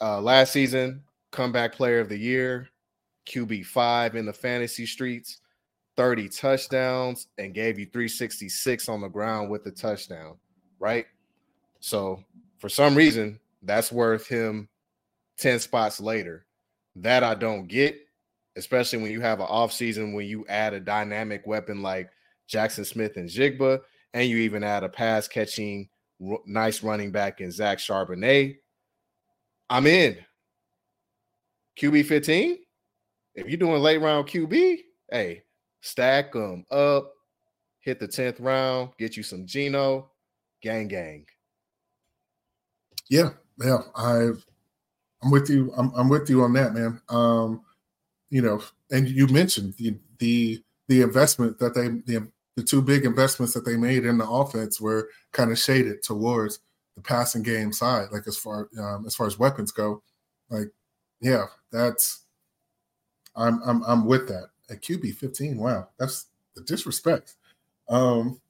Uh, 0.00 0.20
last 0.20 0.52
season, 0.52 1.02
comeback 1.32 1.72
player 1.74 1.98
of 1.98 2.08
the 2.08 2.16
year, 2.16 2.68
QB 3.26 3.66
five 3.66 4.14
in 4.14 4.24
the 4.24 4.32
fantasy 4.32 4.86
streets. 4.86 5.40
30 5.96 6.28
touchdowns 6.28 7.26
and 7.36 7.52
gave 7.52 7.78
you 7.80 7.86
366 7.86 8.88
on 8.88 9.00
the 9.00 9.08
ground 9.08 9.50
with 9.50 9.64
the 9.64 9.72
touchdown, 9.72 10.36
right? 10.78 11.04
So 11.80 12.22
for 12.58 12.68
some 12.68 12.94
reason, 12.94 13.40
that's 13.62 13.92
worth 13.92 14.26
him 14.26 14.68
10 15.38 15.58
spots 15.58 16.00
later. 16.00 16.46
That 16.94 17.24
I 17.24 17.34
don't 17.34 17.66
get, 17.66 17.96
especially 18.56 19.02
when 19.02 19.10
you 19.10 19.20
have 19.20 19.40
an 19.40 19.48
offseason 19.48 20.14
when 20.14 20.26
you 20.26 20.46
add 20.48 20.74
a 20.74 20.80
dynamic 20.80 21.44
weapon 21.44 21.82
like 21.82 22.08
Jaxon 22.48 22.86
Smith-Njigba, 22.86 23.80
and 24.14 24.28
you 24.28 24.38
even 24.38 24.62
add 24.62 24.84
a 24.84 24.88
pass 24.88 25.26
catching 25.26 25.88
nice 26.46 26.82
running 26.82 27.10
back 27.10 27.40
in 27.40 27.50
Zach 27.50 27.78
Charbonnet. 27.78 28.56
I'm 29.68 29.86
in. 29.86 30.18
QB 31.78 32.06
15. 32.06 32.58
If 33.34 33.48
you're 33.48 33.56
doing 33.56 33.80
late 33.82 34.00
round 34.00 34.28
QB, 34.28 34.78
hey, 35.10 35.42
stack 35.80 36.32
them 36.32 36.66
up, 36.70 37.12
hit 37.80 37.98
the 37.98 38.06
10th 38.06 38.36
round, 38.40 38.90
get 38.98 39.16
you 39.16 39.22
some 39.22 39.46
Geno, 39.46 40.10
gang, 40.62 40.88
gang. 40.88 41.24
Yeah, 43.08 43.30
yeah. 43.62 43.78
I've, 43.96 44.44
I'm 45.22 45.30
with 45.30 45.48
you. 45.48 45.72
I'm, 45.76 45.92
I'm 45.94 46.08
with 46.08 46.28
you 46.28 46.42
on 46.42 46.52
that, 46.54 46.74
man. 46.74 47.00
Um, 47.08 47.62
you 48.30 48.42
know, 48.42 48.62
and 48.90 49.08
you 49.08 49.26
mentioned 49.28 49.74
the 49.78 49.96
the 50.18 50.62
the 50.88 51.02
investment 51.02 51.58
that 51.58 51.74
they 51.74 51.88
the 51.88 52.26
the 52.56 52.62
two 52.62 52.82
big 52.82 53.04
investments 53.04 53.54
that 53.54 53.64
they 53.64 53.76
made 53.76 54.04
in 54.04 54.18
the 54.18 54.28
offense 54.28 54.80
were 54.80 55.08
kind 55.32 55.50
of 55.50 55.58
shaded 55.58 56.02
towards 56.02 56.60
the 56.96 57.02
passing 57.02 57.42
game 57.42 57.72
side, 57.72 58.08
like 58.12 58.26
as 58.26 58.36
far 58.36 58.68
um, 58.78 59.04
as 59.06 59.14
far 59.14 59.26
as 59.26 59.38
weapons 59.38 59.72
go. 59.72 60.02
Like, 60.50 60.68
yeah, 61.20 61.46
that's 61.70 62.24
I'm 63.34 63.60
I'm 63.64 63.82
I'm 63.84 64.06
with 64.06 64.28
that 64.28 64.48
at 64.70 64.82
QB 64.82 65.14
15. 65.14 65.56
Wow, 65.58 65.88
that's 65.98 66.26
the 66.54 66.62
disrespect. 66.62 67.36
Um, 67.88 68.40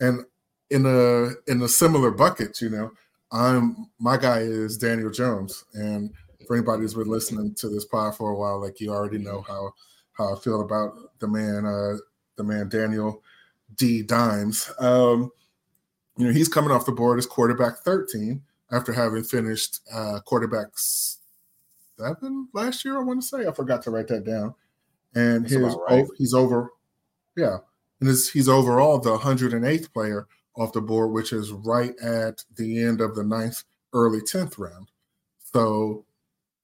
and 0.00 0.24
in 0.70 0.86
a 0.86 1.30
in 1.50 1.62
a 1.62 1.68
similar 1.68 2.10
bucket, 2.10 2.60
you 2.60 2.70
know, 2.70 2.90
I'm 3.30 3.90
my 3.98 4.16
guy 4.16 4.40
is 4.40 4.76
Daniel 4.76 5.10
Jones, 5.10 5.64
and 5.74 6.12
for 6.46 6.56
anybody 6.56 6.82
who's 6.82 6.94
been 6.94 7.08
listening 7.08 7.54
to 7.54 7.68
this 7.68 7.84
pod 7.84 8.16
for 8.16 8.30
a 8.30 8.36
while, 8.36 8.60
like 8.60 8.80
you 8.80 8.90
already 8.90 9.18
know 9.18 9.42
how 9.46 9.72
how 10.12 10.34
I 10.34 10.38
feel 10.40 10.60
about 10.60 10.92
the 11.20 11.28
man, 11.28 11.64
uh, 11.64 11.96
the 12.36 12.44
man 12.44 12.68
Daniel 12.68 13.22
D 13.76 14.02
Dimes. 14.02 14.70
Um, 14.78 15.30
you 16.16 16.26
know, 16.26 16.32
he's 16.32 16.48
coming 16.48 16.70
off 16.70 16.86
the 16.86 16.92
board 16.92 17.18
as 17.18 17.26
quarterback 17.26 17.78
13 17.78 18.42
after 18.70 18.92
having 18.92 19.24
finished 19.24 19.80
uh, 19.92 20.20
quarterback 20.24 20.68
seven 20.76 22.48
last 22.52 22.84
year. 22.84 22.98
I 22.98 23.02
want 23.02 23.22
to 23.22 23.26
say 23.26 23.46
I 23.46 23.52
forgot 23.52 23.82
to 23.82 23.90
write 23.90 24.08
that 24.08 24.24
down 24.24 24.54
and 25.14 25.44
That's 25.44 25.54
his 25.54 25.76
right. 25.88 26.06
he's 26.16 26.34
over, 26.34 26.72
yeah, 27.36 27.58
and 28.00 28.08
his, 28.08 28.30
he's 28.30 28.48
overall 28.48 28.98
the 28.98 29.16
108th 29.16 29.92
player 29.92 30.26
off 30.56 30.72
the 30.72 30.80
board, 30.80 31.12
which 31.12 31.32
is 31.32 31.52
right 31.52 31.94
at 32.02 32.44
the 32.56 32.82
end 32.82 33.00
of 33.00 33.14
the 33.14 33.24
ninth, 33.24 33.64
early 33.92 34.20
10th 34.20 34.58
round. 34.58 34.88
So, 35.54 36.04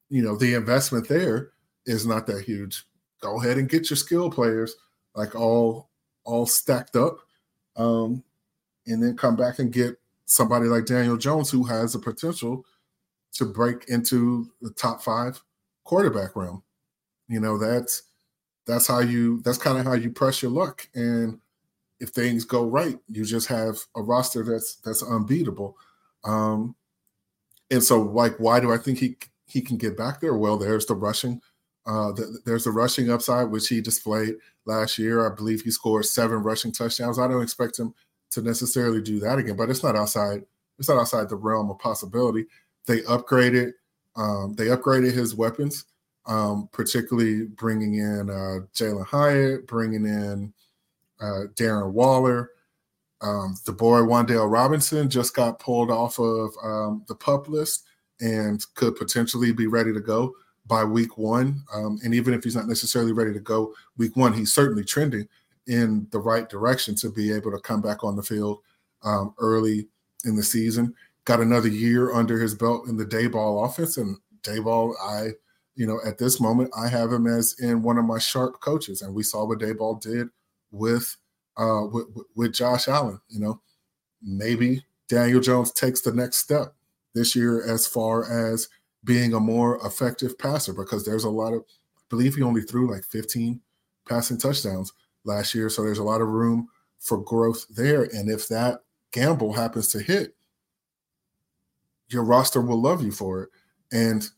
you 0.09 0.22
know, 0.22 0.37
the 0.37 0.54
investment 0.54 1.09
there 1.09 1.52
is 1.87 2.07
not 2.07 2.26
that 2.26 2.44
huge. 2.44 2.85
Go 3.20 3.40
ahead 3.40 3.59
and 3.59 3.68
get 3.68 3.90
your 3.90 3.96
skill 3.96 4.31
players 4.31 4.76
like 5.14 5.35
all 5.35 5.90
all 6.25 6.47
stacked 6.47 6.97
up, 6.97 7.18
um, 7.77 8.23
and 8.87 9.03
then 9.03 9.16
come 9.16 9.37
back 9.37 9.59
and 9.59 9.73
get 9.73 9.99
somebody 10.27 10.66
like 10.66 10.87
Daniel 10.87 11.16
Jones 11.16 11.51
who 11.51 11.64
has 11.64 11.94
the 11.94 11.99
potential 11.99 12.64
to 13.33 13.44
break 13.47 13.88
into 13.88 14.51
the 14.61 14.71
top 14.71 15.03
five 15.03 15.42
quarterback 15.85 16.37
realm. 16.37 16.62
You 17.29 17.40
know, 17.40 17.59
that's 17.59 18.03
that's 18.66 18.87
how 18.87 19.01
you 19.01 19.40
that's 19.42 19.59
kind 19.59 19.79
of 19.79 19.85
how 19.85 19.94
you 19.94 20.11
press 20.11 20.42
your 20.42 20.51
luck. 20.51 20.87
And 20.94 21.40
if 22.01 22.11
things 22.11 22.44
go 22.44 22.64
right 22.64 22.97
you 23.09 23.25
just 23.25 23.49
have 23.49 23.77
a 23.97 24.03
roster 24.03 24.44
that's 24.44 24.77
that's 24.77 25.03
unbeatable. 25.03 25.77
Um 26.25 26.77
and 27.71 27.83
so 27.83 28.01
like 28.01 28.37
why 28.38 28.61
do 28.61 28.73
i 28.73 28.79
think 28.79 28.99
he 28.99 29.16
he 29.47 29.61
can 29.61 29.79
get 29.79 29.97
back 29.97 30.21
there? 30.21 30.37
Well 30.37 30.59
there's 30.59 30.87
the 30.87 30.94
rushing 30.94 31.40
uh 31.88 32.12
the, 32.12 32.40
there's 32.44 32.66
a 32.66 32.70
rushing 32.70 33.11
upside 33.11 33.51
which 33.51 33.68
he 33.68 33.81
displayed 33.81 34.37
last 34.66 34.98
year. 34.98 35.27
I 35.27 35.35
believe 35.35 35.62
he 35.62 35.70
scored 35.70 36.05
seven 36.05 36.38
rushing 36.38 36.72
touchdowns. 36.72 37.18
I 37.18 37.27
don't 37.27 37.42
expect 37.42 37.79
him 37.79 37.94
to 38.31 38.42
necessarily 38.42 39.01
do 39.03 39.18
that 39.20 39.38
again 39.38 39.57
but 39.57 39.70
it's 39.70 39.83
not 39.83 39.96
outside 39.96 40.42
it's 40.79 40.88
not 40.88 41.01
outside 41.01 41.29
the 41.29 41.37
realm 41.37 41.70
of 41.70 41.79
possibility. 41.79 42.46
They 42.87 43.01
upgraded 43.03 43.72
um 44.14 44.55
they 44.55 44.66
upgraded 44.66 45.12
his 45.12 45.35
weapons 45.35 45.87
um, 46.29 46.68
particularly 46.72 47.46
bringing 47.46 47.94
in 47.94 48.31
uh, 48.31 48.66
Jalin 48.74 49.07
Hyatt, 49.07 49.66
bringing 49.66 50.05
in 50.05 50.53
uh, 51.21 51.44
Darren 51.54 51.90
Waller. 51.92 52.50
Um, 53.21 53.56
the 53.65 53.73
boy 53.73 54.00
Wan'Dale 54.00 54.50
Robinson 54.50 55.10
just 55.10 55.35
got 55.35 55.58
pulled 55.58 55.90
off 55.90 56.21
of 56.21 56.52
um, 56.63 57.04
the 57.08 57.17
pup 57.17 57.48
list 57.48 57.85
and 58.21 58.65
could 58.75 58.94
potentially 58.94 59.52
be 59.52 59.67
ready 59.67 59.92
to 59.92 60.00
go 60.00 60.33
by 60.69 60.85
week 60.85 61.19
one. 61.19 61.62
Um, 61.75 61.98
and 62.04 62.14
even 62.14 62.35
if 62.35 62.44
he's 62.44 62.54
not 62.54 62.69
necessarily 62.69 63.12
ready 63.12 63.33
to 63.33 63.40
go 63.40 63.75
week 63.96 64.14
one, 64.16 64.33
he's 64.33 64.52
certainly 64.52 64.85
trending 64.85 65.27
in 65.66 66.06
the 66.12 66.21
right 66.21 66.48
direction 66.48 66.94
to 66.96 67.10
be 67.10 67.33
able 67.33 67.50
to 67.50 67.58
come 67.58 67.81
back 67.81 68.04
on 68.04 68.14
the 68.14 68.23
field 68.23 68.60
um, 69.02 69.35
early 69.38 69.88
in 70.25 70.37
the 70.37 70.42
season. 70.42 70.94
Got 71.25 71.40
another 71.40 71.69
year 71.69 72.14
under 72.14 72.38
his 72.38 72.54
belt 72.54 72.87
in 72.87 72.96
the 72.96 73.04
Daboll 73.04 73.66
offense, 73.66 73.96
and 73.96 74.16
Daboll, 74.42 74.94
I 75.02 75.33
you 75.75 75.87
know, 75.87 76.00
at 76.04 76.19
this 76.19 76.40
moment, 76.40 76.73
I 76.77 76.88
have 76.88 77.12
him 77.12 77.29
as 77.29 77.54
in 77.60 77.83
one 77.83 77.98
of 77.98 78.04
my 78.04 78.19
sharp 78.19 78.60
coaches, 78.60 79.00
and 79.00 79.14
we 79.14 79.23
saw 79.23 79.46
what 79.46 79.60
Daboll 79.60 80.00
did 80.00 80.29
with 80.73 81.16
uh 81.56 81.83
with, 81.90 82.06
with 82.35 82.52
Josh 82.52 82.88
Allen. 82.88 83.21
You 83.29 83.40
know, 83.40 83.60
maybe 84.23 84.85
Daniel 85.08 85.40
Jones 85.40 85.71
takes 85.73 86.00
the 86.00 86.12
next 86.12 86.38
step 86.38 86.75
this 87.14 87.37
year 87.37 87.64
as 87.64 87.87
far 87.87 88.25
as 88.25 88.69
being 89.09 89.33
a 89.33 89.40
more 89.40 89.81
effective 89.87 90.38
passer 90.38 90.75
because 90.75 91.02
there's 91.02 91.25
a 91.25 91.31
lot 91.31 91.54
of 91.54 91.63
I 91.96 92.02
believe 92.11 92.35
he 92.35 92.42
only 92.42 92.61
threw 92.61 92.92
like 92.92 93.04
15 93.04 93.59
passing 94.06 94.38
touchdowns 94.38 94.92
last 95.25 95.54
year, 95.54 95.71
so 95.71 95.83
there's 95.83 95.98
a 95.98 96.04
lot 96.04 96.21
of 96.21 96.29
room 96.29 96.69
for 97.00 97.19
growth 97.25 97.67
there. 97.71 98.02
And 98.02 98.31
if 98.31 98.48
that 98.48 98.83
gamble 99.13 99.54
happens 99.54 99.88
to 99.88 100.02
hit, 100.02 100.37
your 102.11 102.23
roster 102.23 102.61
will 102.61 102.81
love 102.81 103.02
you 103.02 103.11
for 103.11 103.44
it. 103.44 103.50
And 103.92 104.29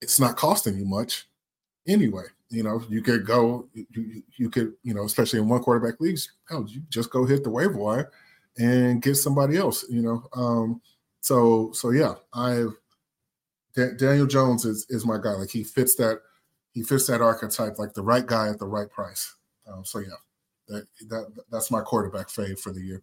it's 0.00 0.20
not 0.20 0.36
costing 0.36 0.78
you 0.78 0.84
much 0.84 1.28
anyway. 1.88 2.24
You 2.50 2.62
know, 2.62 2.84
you 2.88 3.02
could 3.02 3.26
go, 3.26 3.68
you, 3.74 4.22
you 4.36 4.48
could, 4.48 4.74
you 4.84 4.94
know, 4.94 5.04
especially 5.06 5.40
in 5.40 5.48
one 5.48 5.60
quarterback 5.60 6.00
leagues, 6.00 6.30
hell, 6.48 6.66
you 6.68 6.82
just 6.88 7.10
go 7.10 7.24
hit 7.24 7.42
the 7.42 7.50
waiver 7.50 7.76
wire 7.76 8.12
and 8.58 9.02
get 9.02 9.16
somebody 9.16 9.56
else. 9.56 9.84
You 9.88 10.02
know, 10.02 10.28
um, 10.34 10.80
so 11.20 11.72
so 11.72 11.90
yeah, 11.90 12.14
Daniel 13.74 14.26
Jones 14.26 14.64
is 14.64 14.86
is 14.88 15.04
my 15.04 15.18
guy. 15.18 15.32
Like 15.32 15.50
he 15.50 15.64
fits 15.64 15.96
that 15.96 16.20
he 16.72 16.82
fits 16.82 17.06
that 17.06 17.20
archetype, 17.20 17.78
like 17.78 17.92
the 17.94 18.02
right 18.02 18.26
guy 18.26 18.48
at 18.48 18.58
the 18.58 18.66
right 18.66 18.90
price. 18.90 19.34
Um, 19.70 19.84
so 19.84 19.98
yeah, 20.00 20.08
that 20.68 20.86
that 21.08 21.32
that's 21.50 21.70
my 21.70 21.80
quarterback 21.80 22.28
fave 22.28 22.58
for 22.58 22.72
the 22.72 22.80
year. 22.80 23.02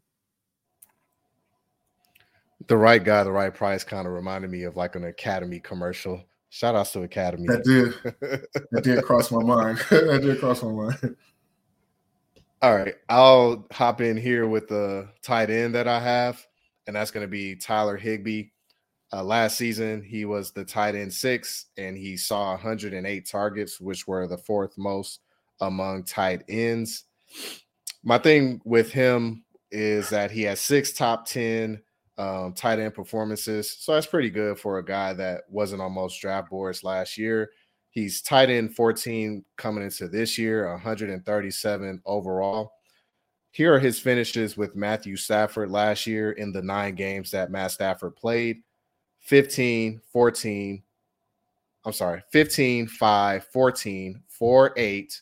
The 2.67 2.77
right 2.77 3.03
guy, 3.03 3.23
the 3.23 3.31
right 3.31 3.53
price, 3.53 3.83
kind 3.83 4.07
of 4.07 4.13
reminded 4.13 4.51
me 4.51 4.63
of 4.63 4.77
like 4.77 4.95
an 4.95 5.05
Academy 5.05 5.59
commercial. 5.59 6.23
Shout 6.49 6.75
outs 6.75 6.91
to 6.93 7.03
Academy. 7.03 7.47
That 7.47 7.63
did 7.63 7.93
that 8.71 8.83
did 8.83 9.03
cross 9.03 9.31
my 9.31 9.43
mind. 9.43 9.77
that 9.89 10.21
did 10.21 10.39
cross 10.39 10.61
my 10.63 10.71
mind. 10.71 11.15
All 12.61 12.75
right, 12.75 12.93
I'll 13.09 13.65
hop 13.71 14.01
in 14.01 14.15
here 14.15 14.47
with 14.47 14.67
the 14.67 15.09
tight 15.23 15.49
end 15.49 15.73
that 15.75 15.87
I 15.87 15.99
have, 15.99 16.45
and 16.85 16.95
that's 16.95 17.09
going 17.09 17.25
to 17.25 17.31
be 17.31 17.55
Tyler 17.55 17.97
Higbee. 17.97 18.49
Uh, 19.13 19.23
last 19.23 19.57
season, 19.57 20.01
he 20.01 20.23
was 20.23 20.51
the 20.51 20.63
tight 20.63 20.95
end 20.95 21.13
six, 21.13 21.65
and 21.77 21.97
he 21.97 22.15
saw 22.15 22.51
108 22.51 23.27
targets, 23.27 23.81
which 23.81 24.07
were 24.07 24.25
the 24.25 24.37
fourth 24.37 24.77
most 24.77 25.19
among 25.59 26.03
tight 26.03 26.43
ends. 26.47 27.05
My 28.03 28.17
thing 28.17 28.61
with 28.63 28.91
him 28.91 29.43
is 29.69 30.09
that 30.09 30.31
he 30.31 30.43
has 30.43 30.59
six 30.61 30.93
top 30.93 31.25
10 31.27 31.81
um, 32.17 32.53
tight 32.53 32.79
end 32.79 32.93
performances. 32.93 33.71
So 33.79 33.93
that's 33.93 34.07
pretty 34.07 34.29
good 34.29 34.59
for 34.59 34.77
a 34.77 34.85
guy 34.85 35.13
that 35.13 35.43
wasn't 35.49 35.81
on 35.81 35.93
most 35.93 36.19
draft 36.21 36.49
boards 36.49 36.83
last 36.83 37.17
year. 37.17 37.51
He's 37.89 38.21
tight 38.21 38.49
end 38.49 38.75
14 38.75 39.43
coming 39.57 39.83
into 39.83 40.07
this 40.07 40.37
year, 40.37 40.69
137 40.71 42.01
overall. 42.05 42.73
Here 43.51 43.73
are 43.73 43.79
his 43.79 43.99
finishes 43.99 44.55
with 44.55 44.77
Matthew 44.77 45.17
Stafford 45.17 45.69
last 45.71 46.07
year 46.07 46.31
in 46.31 46.53
the 46.53 46.61
nine 46.61 46.95
games 46.95 47.31
that 47.31 47.51
Matt 47.51 47.71
Stafford 47.71 48.15
played 48.15 48.61
15, 49.21 50.01
14. 50.11 50.83
I'm 51.83 51.93
sorry, 51.93 52.21
15, 52.31 52.87
5, 52.87 53.47
14, 53.47 54.23
4, 54.27 54.73
8, 54.77 55.21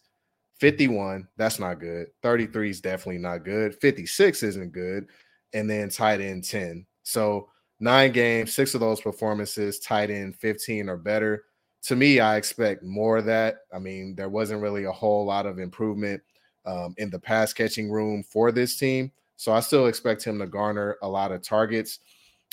51. 0.59 1.27
That's 1.37 1.59
not 1.59 1.79
good. 1.79 2.07
33 2.21 2.69
is 2.69 2.81
definitely 2.81 3.19
not 3.19 3.45
good. 3.45 3.75
56 3.75 4.43
isn't 4.43 4.73
good. 4.73 5.07
And 5.53 5.69
then 5.69 5.89
tight 5.89 6.19
end 6.19 6.43
10. 6.43 6.85
So 7.03 7.49
nine 7.79 8.11
games, 8.11 8.53
six 8.53 8.73
of 8.73 8.81
those 8.81 8.99
performances, 8.99 9.79
tight 9.79 10.09
end 10.09 10.35
15 10.35 10.89
or 10.89 10.97
better 10.97 11.45
to 11.83 11.95
me, 11.95 12.19
I 12.19 12.35
expect 12.35 12.83
more 12.83 13.17
of 13.17 13.25
that. 13.25 13.59
I 13.73 13.79
mean, 13.79 14.15
there 14.15 14.29
wasn't 14.29 14.61
really 14.61 14.83
a 14.83 14.91
whole 14.91 15.25
lot 15.25 15.45
of 15.45 15.59
improvement 15.59 16.21
um, 16.65 16.93
in 16.97 17.09
the 17.09 17.19
pass 17.19 17.53
catching 17.53 17.89
room 17.89 18.23
for 18.23 18.51
this 18.51 18.77
team. 18.77 19.11
So 19.37 19.53
I 19.53 19.61
still 19.61 19.87
expect 19.87 20.23
him 20.23 20.39
to 20.39 20.47
garner 20.47 20.97
a 21.01 21.07
lot 21.07 21.31
of 21.31 21.41
targets. 21.41 21.99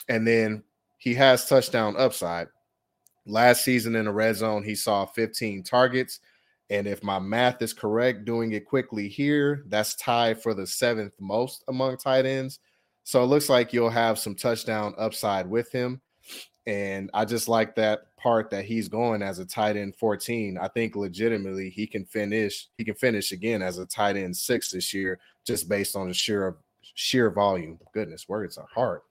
And 0.08 0.26
then 0.26 0.62
he 1.06 1.14
has 1.14 1.46
touchdown 1.46 1.94
upside. 1.96 2.48
Last 3.26 3.62
season 3.62 3.94
in 3.94 4.06
the 4.06 4.12
red 4.12 4.34
zone, 4.34 4.64
he 4.64 4.74
saw 4.74 5.06
15 5.06 5.62
targets. 5.62 6.18
And 6.68 6.88
if 6.88 7.04
my 7.04 7.20
math 7.20 7.62
is 7.62 7.72
correct, 7.72 8.24
doing 8.24 8.50
it 8.50 8.66
quickly 8.66 9.06
here, 9.06 9.62
that's 9.68 9.94
tied 9.94 10.42
for 10.42 10.52
the 10.52 10.66
seventh 10.66 11.12
most 11.20 11.62
among 11.68 11.98
tight 11.98 12.26
ends. 12.26 12.58
So 13.04 13.22
it 13.22 13.26
looks 13.26 13.48
like 13.48 13.72
you'll 13.72 13.88
have 13.88 14.18
some 14.18 14.34
touchdown 14.34 14.94
upside 14.98 15.48
with 15.48 15.70
him. 15.70 16.00
And 16.66 17.08
I 17.14 17.24
just 17.24 17.46
like 17.46 17.76
that 17.76 18.16
part 18.16 18.50
that 18.50 18.64
he's 18.64 18.88
going 18.88 19.22
as 19.22 19.38
a 19.38 19.46
tight 19.46 19.76
end 19.76 19.94
14. 19.94 20.58
I 20.58 20.66
think 20.66 20.96
legitimately 20.96 21.70
he 21.70 21.86
can 21.86 22.04
finish, 22.04 22.66
he 22.78 22.84
can 22.84 22.96
finish 22.96 23.30
again 23.30 23.62
as 23.62 23.78
a 23.78 23.86
tight 23.86 24.16
end 24.16 24.36
six 24.36 24.72
this 24.72 24.92
year, 24.92 25.20
just 25.44 25.68
based 25.68 25.94
on 25.94 26.08
the 26.08 26.14
sheer 26.14 26.56
sheer 26.96 27.30
volume. 27.30 27.78
Goodness, 27.92 28.28
words 28.28 28.58
are 28.58 28.66
hard. 28.74 29.02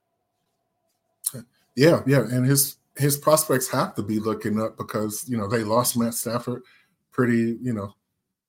Yeah, 1.76 2.02
yeah. 2.06 2.22
And 2.22 2.44
his 2.44 2.76
his 2.96 3.16
prospects 3.16 3.68
have 3.68 3.94
to 3.94 4.02
be 4.02 4.18
looking 4.18 4.60
up 4.60 4.76
because 4.76 5.28
you 5.28 5.36
know 5.36 5.46
they 5.46 5.62
lost 5.62 5.96
Matt 5.96 6.14
Stafford 6.14 6.62
pretty, 7.16 7.56
you 7.62 7.72
know, 7.72 7.94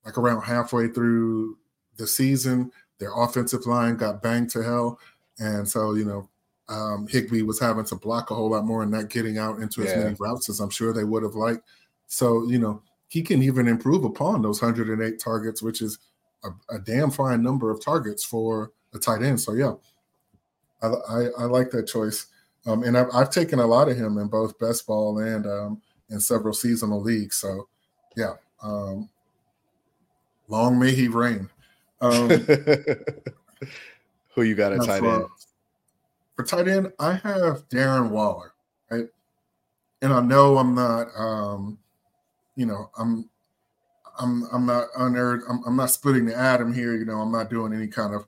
like 0.06 0.18
around 0.18 0.42
halfway 0.42 0.90
through 0.90 1.58
the 1.96 2.06
season. 2.06 2.70
Their 3.00 3.12
offensive 3.16 3.66
line 3.66 3.96
got 3.96 4.22
banged 4.22 4.50
to 4.52 4.62
hell. 4.62 5.00
And 5.40 5.68
so, 5.68 5.94
you 5.94 6.04
know, 6.04 6.30
um, 6.68 7.08
Higbee 7.08 7.44
was 7.44 7.60
having 7.60 7.86
to 7.86 7.96
block 7.96 8.30
a 8.30 8.36
whole 8.36 8.50
lot 8.50 8.66
more 8.66 8.84
and 8.84 8.92
not 8.92 9.10
getting 9.10 9.38
out 9.38 9.60
into 9.60 9.84
yeah. 9.84 9.90
as 9.90 10.04
many 10.04 10.16
routes 10.20 10.50
as 10.50 10.60
I'm 10.60 10.70
sure 10.70 10.92
they 10.92 11.06
would 11.06 11.24
have 11.24 11.36
liked. 11.36 11.62
So, 12.08 12.46
you 12.50 12.60
know, 12.60 12.82
he 13.08 13.22
can 13.22 13.42
even 13.42 13.70
improve 13.70 14.04
upon 14.04 14.42
those 14.42 14.62
108 14.62 15.18
targets, 15.18 15.62
which 15.62 15.82
is 15.82 16.00
a, 16.44 16.50
a 16.70 16.80
damn 16.80 17.10
fine 17.10 17.42
number 17.42 17.72
of 17.72 17.84
targets 17.84 18.26
for 18.26 18.74
a 18.94 19.00
tight 19.00 19.24
end. 19.24 19.40
So, 19.40 19.54
yeah, 19.54 19.74
I, 20.82 20.88
I, 20.88 21.28
I 21.40 21.44
like 21.46 21.72
that 21.72 21.88
choice. 21.88 22.26
Um, 22.66 22.84
and 22.84 22.98
I've, 22.98 23.08
I've, 23.14 23.30
taken 23.30 23.60
a 23.60 23.66
lot 23.66 23.88
of 23.88 23.98
him 23.98 24.18
in 24.18 24.28
both 24.28 24.60
best 24.60 24.86
ball 24.88 25.20
and 25.20 25.46
um, 25.46 25.82
in 26.10 26.20
several 26.20 26.54
seasonal 26.54 27.02
leagues. 27.02 27.38
So, 27.38 27.68
yeah, 28.16 28.34
um, 28.62 29.10
long 30.50 30.78
may 30.78 30.92
he 30.92 31.08
reign. 31.08 31.50
Um, 32.02 32.30
Who 34.36 34.44
you 34.44 34.54
got 34.56 34.74
at 34.74 34.84
tight 34.84 35.04
end? 35.04 35.26
For 36.36 36.44
tight 36.44 36.68
end, 36.68 36.92
I 37.00 37.14
have 37.14 37.68
Darren 37.70 38.10
Waller, 38.10 38.54
right? 38.92 39.08
And 40.04 40.14
I 40.14 40.22
know 40.22 40.58
I'm 40.60 40.76
not, 40.76 41.08
um, 41.18 41.80
you 42.56 42.68
know, 42.68 42.92
I'm, 43.00 43.28
I'm, 44.20 44.44
I'm 44.52 44.66
not 44.66 44.90
unearned. 44.98 45.44
I'm, 45.50 45.64
I'm 45.66 45.76
not 45.76 45.90
splitting 45.90 46.26
the 46.26 46.38
atom 46.38 46.72
here. 46.72 46.96
You 46.96 47.06
know, 47.06 47.20
I'm 47.20 47.32
not 47.32 47.50
doing 47.50 47.74
any 47.74 47.88
kind 47.88 48.14
of 48.14 48.28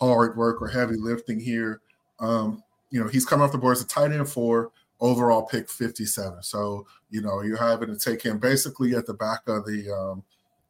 hard 0.00 0.36
work 0.36 0.60
or 0.60 0.66
heavy 0.66 0.96
lifting 0.96 1.38
here. 1.38 1.80
Um, 2.18 2.63
you 2.94 3.02
know, 3.02 3.08
he's 3.08 3.26
coming 3.26 3.44
off 3.44 3.50
the 3.50 3.58
board 3.58 3.76
as 3.76 3.82
a 3.82 3.88
tight 3.88 4.12
end 4.12 4.28
for 4.28 4.70
overall 5.00 5.42
pick 5.42 5.68
57. 5.68 6.44
So, 6.44 6.86
you 7.10 7.22
know, 7.22 7.42
you're 7.42 7.56
having 7.56 7.88
to 7.88 7.98
take 7.98 8.22
him 8.22 8.38
basically 8.38 8.94
at 8.94 9.04
the 9.04 9.14
back 9.14 9.40
of 9.48 9.66
the 9.66 9.92
um 9.92 10.22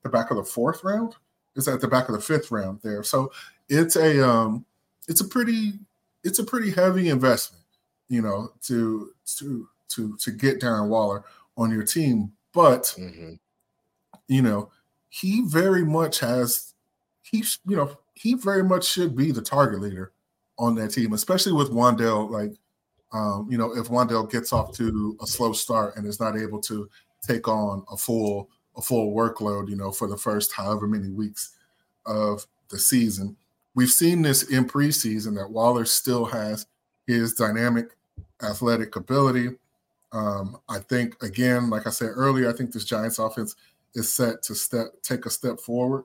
the 0.03 0.09
back 0.09 0.31
of 0.31 0.39
the 0.39 0.45
fourth 0.45 0.83
round. 0.83 1.17
Is 1.55 1.69
at 1.69 1.83
the 1.83 1.87
back 1.87 2.09
of 2.09 2.15
the 2.15 2.23
fifth 2.23 2.51
round 2.51 2.81
there. 2.83 3.03
So 3.03 3.31
it's 3.69 3.97
a 3.97 4.27
um 4.27 4.65
it's 5.07 5.21
a 5.21 5.29
pretty 5.29 5.75
it's 6.25 6.39
a 6.39 6.45
pretty 6.45 6.71
heavy 6.71 7.11
investment, 7.11 7.63
you 8.09 8.23
know, 8.23 8.53
to 8.63 9.11
to 9.37 9.69
to 9.91 10.17
to 10.17 10.31
get 10.31 10.63
Darren 10.63 10.89
Waller 10.89 11.25
on 11.59 11.71
your 11.71 11.85
team. 11.85 12.33
But 12.55 12.85
mm-hmm. 12.99 13.35
you 14.29 14.41
know, 14.41 14.71
he 15.11 15.43
very 15.43 15.85
much 15.85 16.21
has 16.21 16.73
he 17.21 17.45
you 17.69 17.77
know 17.77 17.99
he 18.15 18.33
very 18.33 18.65
much 18.65 18.87
should 18.87 19.15
be 19.15 19.31
the 19.31 19.43
target 19.43 19.83
leader 19.83 20.14
on 20.59 20.75
that 20.77 20.89
team, 20.91 21.13
especially 21.13 21.53
with 21.53 21.71
Wan'Dale. 21.71 22.31
Like, 22.31 22.53
um, 23.13 23.49
you 23.51 23.59
know, 23.59 23.77
if 23.77 23.89
Wan'Dale 23.89 24.31
gets 24.31 24.53
off 24.53 24.73
to 24.77 25.17
a 25.23 25.27
slow 25.27 25.53
start 25.53 25.97
and 25.97 26.07
is 26.07 26.21
not 26.21 26.37
able 26.37 26.61
to 26.63 26.89
take 27.27 27.49
on 27.49 27.85
a 27.91 27.97
full 27.97 28.49
a 28.77 28.83
full 28.83 29.15
workload, 29.15 29.69
you 29.69 29.77
know, 29.77 29.93
for 29.93 30.09
the 30.09 30.17
first 30.17 30.53
however 30.53 30.89
many 30.89 31.09
weeks 31.09 31.57
of 32.07 32.45
the 32.71 32.79
season, 32.79 33.37
we've 33.75 33.91
seen 33.91 34.23
this 34.23 34.51
in 34.51 34.65
preseason 34.65 35.37
that 35.37 35.51
Waller 35.51 35.85
still 35.85 36.25
has 36.25 36.67
his 37.07 37.35
dynamic 37.35 37.97
athletic 38.43 38.97
ability. 38.97 39.51
Um, 40.13 40.59
I 40.69 40.79
think 40.79 41.21
again, 41.23 41.71
like 41.71 41.87
I 41.87 41.91
said 41.91 42.11
earlier, 42.15 42.49
I 42.49 42.53
think 42.53 42.73
this 42.73 42.85
Giants 42.85 43.19
offense 43.19 43.57
is 43.95 44.13
set 44.13 44.43
to 44.43 44.55
step 44.55 44.87
take 45.03 45.27
a 45.27 45.31
step 45.31 45.61
forward. 45.61 46.05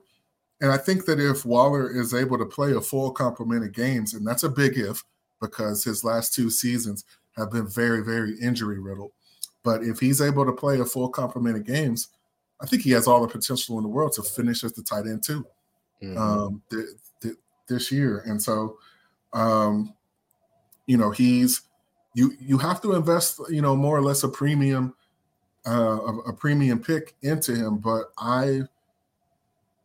And 0.60 0.70
I 0.70 0.76
think 0.76 1.06
that 1.06 1.18
if 1.18 1.44
Waller 1.44 1.90
is 1.90 2.12
able 2.12 2.38
to 2.38 2.44
play 2.44 2.72
a 2.72 2.80
full 2.80 3.10
complement 3.10 3.64
of 3.64 3.72
games, 3.72 4.14
and 4.14 4.26
that's 4.26 4.44
a 4.44 4.48
big 4.48 4.76
if 4.76 5.02
because 5.40 5.82
his 5.82 6.04
last 6.04 6.34
two 6.34 6.50
seasons 6.50 7.04
have 7.36 7.50
been 7.50 7.66
very, 7.66 8.02
very 8.02 8.38
injury 8.40 8.78
riddled. 8.78 9.12
But 9.62 9.82
if 9.82 9.98
he's 9.98 10.20
able 10.20 10.44
to 10.44 10.52
play 10.52 10.78
a 10.80 10.84
full 10.84 11.08
complement 11.08 11.56
of 11.56 11.64
games, 11.64 12.08
I 12.60 12.66
think 12.66 12.82
he 12.82 12.90
has 12.90 13.06
all 13.06 13.22
the 13.22 13.28
potential 13.28 13.78
in 13.78 13.84
the 13.84 13.88
world 13.88 14.12
to 14.12 14.22
finish 14.22 14.64
as 14.64 14.74
the 14.74 14.82
tight 14.82 15.06
end 15.06 15.22
too. 15.22 15.46
Mm-hmm. 16.02 16.18
Um, 16.18 16.62
the, 16.70 16.98
this 17.70 17.90
year. 17.90 18.22
And 18.26 18.42
so, 18.42 18.76
um, 19.32 19.94
you 20.86 20.98
know, 20.98 21.10
he's 21.10 21.62
you 22.14 22.32
you 22.38 22.58
have 22.58 22.82
to 22.82 22.94
invest, 22.94 23.40
you 23.48 23.62
know, 23.62 23.74
more 23.74 23.96
or 23.96 24.02
less 24.02 24.24
a 24.24 24.28
premium, 24.28 24.94
uh, 25.66 26.18
a, 26.26 26.32
premium 26.32 26.82
pick 26.82 27.14
into 27.22 27.54
him. 27.54 27.78
But 27.78 28.12
I, 28.18 28.62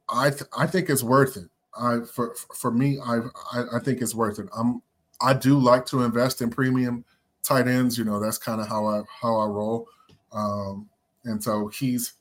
I 0.10 0.30
th- 0.30 0.50
I 0.58 0.68
think 0.68 0.90
it's 0.90 1.04
worth 1.04 1.38
it. 1.38 1.50
I 1.78 2.00
for 2.02 2.36
for 2.36 2.72
me, 2.72 3.00
I, 3.00 3.20
I 3.52 3.64
I 3.76 3.80
think 3.80 4.02
it's 4.02 4.16
worth 4.16 4.40
it. 4.40 4.48
I'm 4.58 4.82
I 5.22 5.34
do 5.34 5.58
like 5.58 5.86
to 5.88 6.04
invest 6.04 6.42
in 6.42 6.50
premium 6.50 7.06
tight 7.44 7.68
ends. 7.68 7.98
You 7.98 8.06
know, 8.06 8.20
that's 8.20 8.38
kind 8.38 8.62
of 8.62 8.68
how 8.68 8.86
I 8.86 9.02
how 9.22 9.38
I 9.38 9.46
roll. 9.46 9.88
Um, 10.32 10.90
and 11.24 11.44
so 11.44 11.68
he's 11.68 12.14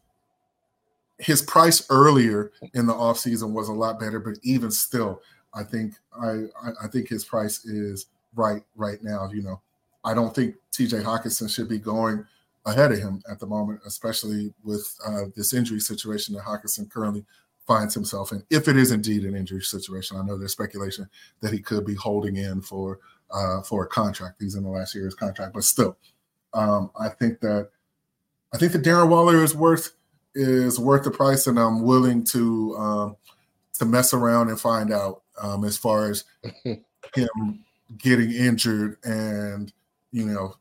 his 1.18 1.42
price 1.42 1.86
earlier 1.90 2.52
in 2.74 2.86
the 2.86 2.92
offseason 2.92 3.52
was 3.52 3.68
a 3.68 3.72
lot 3.72 4.00
better, 4.00 4.18
but 4.18 4.34
even 4.42 4.70
still, 4.70 5.20
I 5.52 5.62
think 5.62 5.94
I, 6.20 6.46
I 6.82 6.88
think 6.88 7.08
his 7.08 7.24
price 7.24 7.64
is 7.64 8.06
right 8.34 8.62
right 8.76 9.02
now. 9.02 9.30
You 9.32 9.42
know, 9.42 9.60
I 10.04 10.14
don't 10.14 10.34
think 10.34 10.56
T.J. 10.72 10.98
Hockenson 10.98 11.52
should 11.52 11.68
be 11.68 11.78
going 11.78 12.26
ahead 12.66 12.92
of 12.92 12.98
him 12.98 13.22
at 13.30 13.38
the 13.38 13.46
moment, 13.46 13.80
especially 13.86 14.52
with 14.64 14.96
uh, 15.06 15.24
this 15.36 15.52
injury 15.52 15.80
situation 15.80 16.34
that 16.34 16.44
Hockenson 16.44 16.90
currently 16.90 17.24
finds 17.66 17.94
himself 17.94 18.32
in, 18.32 18.42
if 18.50 18.68
it 18.68 18.76
is 18.76 18.92
indeed 18.92 19.24
an 19.24 19.34
injury 19.34 19.62
situation. 19.62 20.16
I 20.16 20.22
know 20.22 20.36
there's 20.36 20.52
speculation 20.52 21.08
that 21.40 21.52
he 21.52 21.60
could 21.60 21.86
be 21.86 21.94
holding 21.94 22.36
in 22.36 22.60
for 22.60 23.00
uh, 23.30 23.62
for 23.62 23.84
a 23.84 23.88
contract. 23.88 24.40
He's 24.40 24.54
in 24.54 24.64
the 24.64 24.70
last 24.70 24.94
year 24.94 25.04
of 25.04 25.08
his 25.08 25.14
contract, 25.14 25.54
but 25.54 25.64
still, 25.64 25.96
um, 26.52 26.90
I 26.98 27.08
think 27.08 27.40
that 27.40 27.70
I 28.52 28.58
think 28.58 28.72
that 28.72 28.82
Darren 28.82 29.08
Waller 29.08 29.42
is 29.42 29.54
worth 29.54 29.94
is 30.34 30.78
worth 30.78 31.04
the 31.04 31.10
price, 31.10 31.46
and 31.46 31.58
I'm 31.58 31.82
willing 31.82 32.24
to 32.24 32.76
um, 32.76 33.16
to 33.78 33.84
mess 33.84 34.14
around 34.14 34.48
and 34.48 34.60
find 34.60 34.92
out 34.92 35.22
um, 35.40 35.64
as 35.64 35.76
far 35.76 36.10
as 36.10 36.24
him 36.64 37.64
getting 37.98 38.30
injured 38.30 38.98
and 39.04 39.72
you 40.12 40.26
know 40.26 40.54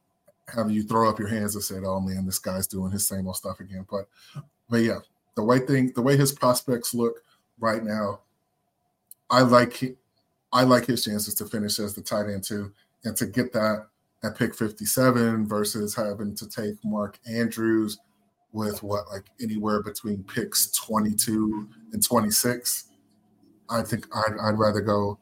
having 0.54 0.74
you 0.74 0.84
throw 0.84 1.10
up 1.10 1.20
your 1.20 1.28
hands 1.28 1.56
and 1.56 1.64
say, 1.64 1.76
"Oh 1.84 1.99
man, 1.99 2.26
this 2.26 2.39
guy's 2.39 2.68
doing 2.68 2.91
his 2.91 3.08
same 3.08 3.28
old 3.28 3.36
stuff 3.36 3.60
again." 3.60 3.86
But 3.89 4.08
but 4.70 4.78
yeah, 4.78 4.99
the 5.36 5.44
way 5.44 5.60
thing, 5.60 5.92
the 5.96 6.02
way 6.02 6.18
his 6.18 6.32
prospects 6.32 6.94
look 6.94 7.24
right 7.60 7.84
now, 7.84 8.22
I 9.30 9.42
like 9.42 9.96
I 10.52 10.64
like 10.64 10.86
his 10.86 11.04
chances 11.04 11.34
to 11.36 11.46
finish 11.46 11.80
as 11.80 11.96
the 11.96 12.02
tight 12.02 12.30
end 12.30 12.44
too, 12.44 12.72
and 13.04 13.16
to 13.18 13.26
get 13.26 13.52
that 13.54 13.88
at 14.24 14.38
pick 14.38 14.56
57 14.56 15.48
versus 15.48 15.96
having 15.96 16.36
to 16.36 16.48
take 16.48 16.76
Mark 16.84 17.20
Andrews 17.28 18.00
with 18.54 18.84
what 18.84 19.10
like 19.12 19.26
anywhere 19.42 19.82
between 19.82 20.24
picks 20.24 20.72
22 20.72 21.68
and 21.92 22.04
26. 22.04 22.86
I 23.70 23.82
think 23.82 24.08
I'd, 24.16 24.38
I'd 24.42 24.60
rather 24.60 24.82
go 24.82 25.18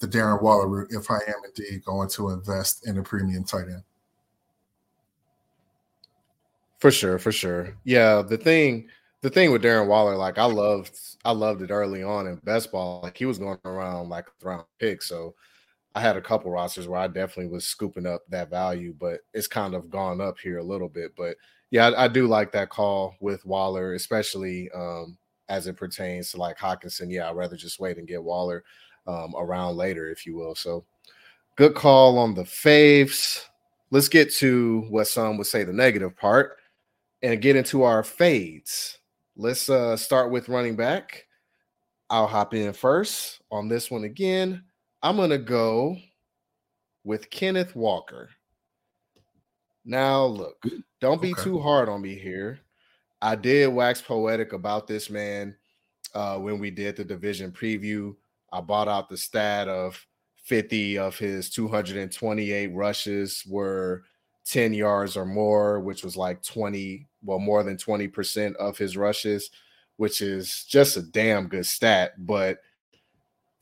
the 0.00 0.08
Darren 0.08 0.42
Waller 0.42 0.66
route 0.66 0.90
if 0.90 1.10
I 1.10 1.18
am 1.28 1.42
indeed 1.44 1.84
going 1.84 2.08
to 2.10 2.30
invest 2.30 2.86
in 2.88 2.98
a 2.98 3.02
premium 3.02 3.44
tight 3.44 3.68
end. 3.68 3.84
For 6.80 6.90
sure, 6.90 7.20
for 7.20 7.30
sure. 7.30 7.76
Yeah, 7.84 8.22
the 8.22 8.36
thing 8.36 8.88
the 9.22 9.30
thing 9.30 9.52
with 9.52 9.62
Darren 9.62 9.86
Waller, 9.86 10.16
like 10.16 10.36
I 10.36 10.44
loved, 10.44 10.98
I 11.24 11.30
loved 11.30 11.62
it 11.62 11.70
early 11.70 12.02
on 12.02 12.26
in 12.26 12.36
best 12.36 12.72
ball. 12.72 13.00
Like 13.02 13.16
he 13.16 13.24
was 13.24 13.38
going 13.38 13.58
around 13.64 14.08
like 14.08 14.26
a 14.26 14.46
round 14.46 14.64
pick. 14.78 15.00
So 15.00 15.34
I 15.94 16.00
had 16.00 16.16
a 16.16 16.20
couple 16.20 16.50
rosters 16.50 16.88
where 16.88 17.00
I 17.00 17.06
definitely 17.06 17.52
was 17.52 17.64
scooping 17.64 18.06
up 18.06 18.22
that 18.28 18.50
value, 18.50 18.94
but 18.98 19.20
it's 19.32 19.46
kind 19.46 19.74
of 19.74 19.90
gone 19.90 20.20
up 20.20 20.38
here 20.38 20.58
a 20.58 20.64
little 20.64 20.88
bit. 20.88 21.12
But 21.16 21.36
yeah, 21.70 21.88
I, 21.88 22.04
I 22.04 22.08
do 22.08 22.26
like 22.26 22.50
that 22.52 22.70
call 22.70 23.14
with 23.20 23.46
Waller, 23.46 23.94
especially 23.94 24.68
um, 24.74 25.16
as 25.48 25.68
it 25.68 25.76
pertains 25.76 26.32
to 26.32 26.38
like 26.38 26.58
Hockenson. 26.58 27.10
Yeah, 27.10 27.30
I'd 27.30 27.36
rather 27.36 27.56
just 27.56 27.78
wait 27.78 27.98
and 27.98 28.08
get 28.08 28.22
Waller 28.22 28.64
um, 29.06 29.34
around 29.36 29.76
later, 29.76 30.10
if 30.10 30.26
you 30.26 30.34
will. 30.34 30.56
So 30.56 30.84
good 31.56 31.74
call 31.74 32.18
on 32.18 32.34
the 32.34 32.42
faves. 32.42 33.44
Let's 33.92 34.08
get 34.08 34.32
to 34.34 34.80
what 34.88 35.06
some 35.06 35.36
would 35.36 35.46
say 35.46 35.62
the 35.62 35.72
negative 35.72 36.16
part 36.16 36.56
and 37.22 37.40
get 37.40 37.54
into 37.54 37.84
our 37.84 38.02
fades. 38.02 38.98
Let's 39.36 39.68
uh, 39.70 39.96
start 39.96 40.30
with 40.30 40.48
running 40.48 40.76
back. 40.76 41.26
I'll 42.10 42.26
hop 42.26 42.52
in 42.52 42.72
first 42.74 43.40
on 43.50 43.68
this 43.68 43.90
one 43.90 44.04
again. 44.04 44.64
I'm 45.02 45.16
going 45.16 45.30
to 45.30 45.38
go 45.38 45.96
with 47.04 47.30
Kenneth 47.30 47.74
Walker. 47.74 48.28
Now, 49.84 50.24
look, 50.24 50.62
don't 51.00 51.22
be 51.22 51.32
okay. 51.32 51.42
too 51.42 51.58
hard 51.58 51.88
on 51.88 52.02
me 52.02 52.14
here. 52.14 52.60
I 53.22 53.34
did 53.34 53.68
wax 53.68 54.02
poetic 54.02 54.52
about 54.52 54.86
this 54.86 55.08
man 55.08 55.56
uh, 56.14 56.36
when 56.38 56.58
we 56.58 56.70
did 56.70 56.96
the 56.96 57.04
division 57.04 57.50
preview. 57.50 58.14
I 58.52 58.60
bought 58.60 58.88
out 58.88 59.08
the 59.08 59.16
stat 59.16 59.68
of 59.68 60.06
50 60.44 60.98
of 60.98 61.16
his 61.16 61.48
228 61.50 62.74
rushes 62.74 63.44
were 63.48 64.04
10 64.44 64.74
yards 64.74 65.16
or 65.16 65.24
more, 65.24 65.80
which 65.80 66.04
was 66.04 66.16
like 66.16 66.42
20, 66.42 67.08
well, 67.22 67.38
more 67.38 67.62
than 67.62 67.76
20% 67.76 68.56
of 68.56 68.76
his 68.78 68.96
rushes, 68.96 69.50
which 69.96 70.20
is 70.20 70.64
just 70.64 70.96
a 70.96 71.02
damn 71.02 71.48
good 71.48 71.66
stat. 71.66 72.12
But 72.18 72.58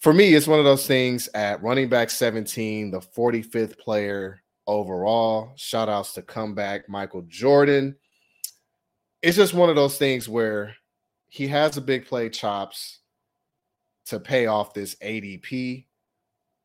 for 0.01 0.13
me, 0.13 0.35
it's 0.35 0.47
one 0.47 0.59
of 0.59 0.65
those 0.65 0.87
things 0.87 1.29
at 1.35 1.63
running 1.63 1.89
back 1.89 2.11
17, 2.11 2.91
the 2.91 3.01
45th 3.01 3.79
player 3.79 4.43
overall. 4.67 5.53
Shout 5.57 5.89
outs 5.89 6.13
to 6.15 6.23
comeback 6.23 6.89
Michael 6.89 7.23
Jordan. 7.23 7.97
It's 9.23 9.37
just 9.37 9.53
one 9.53 9.69
of 9.69 9.77
those 9.77 9.99
things 9.99 10.29
where 10.29 10.75
he 11.29 11.47
has 11.49 11.77
a 11.77 11.83
big 11.83 12.07
play 12.07 12.29
chops 12.29 13.01
to 14.07 14.19
pay 14.19 14.47
off 14.47 14.75
this 14.75 14.95
ADP, 14.97 15.85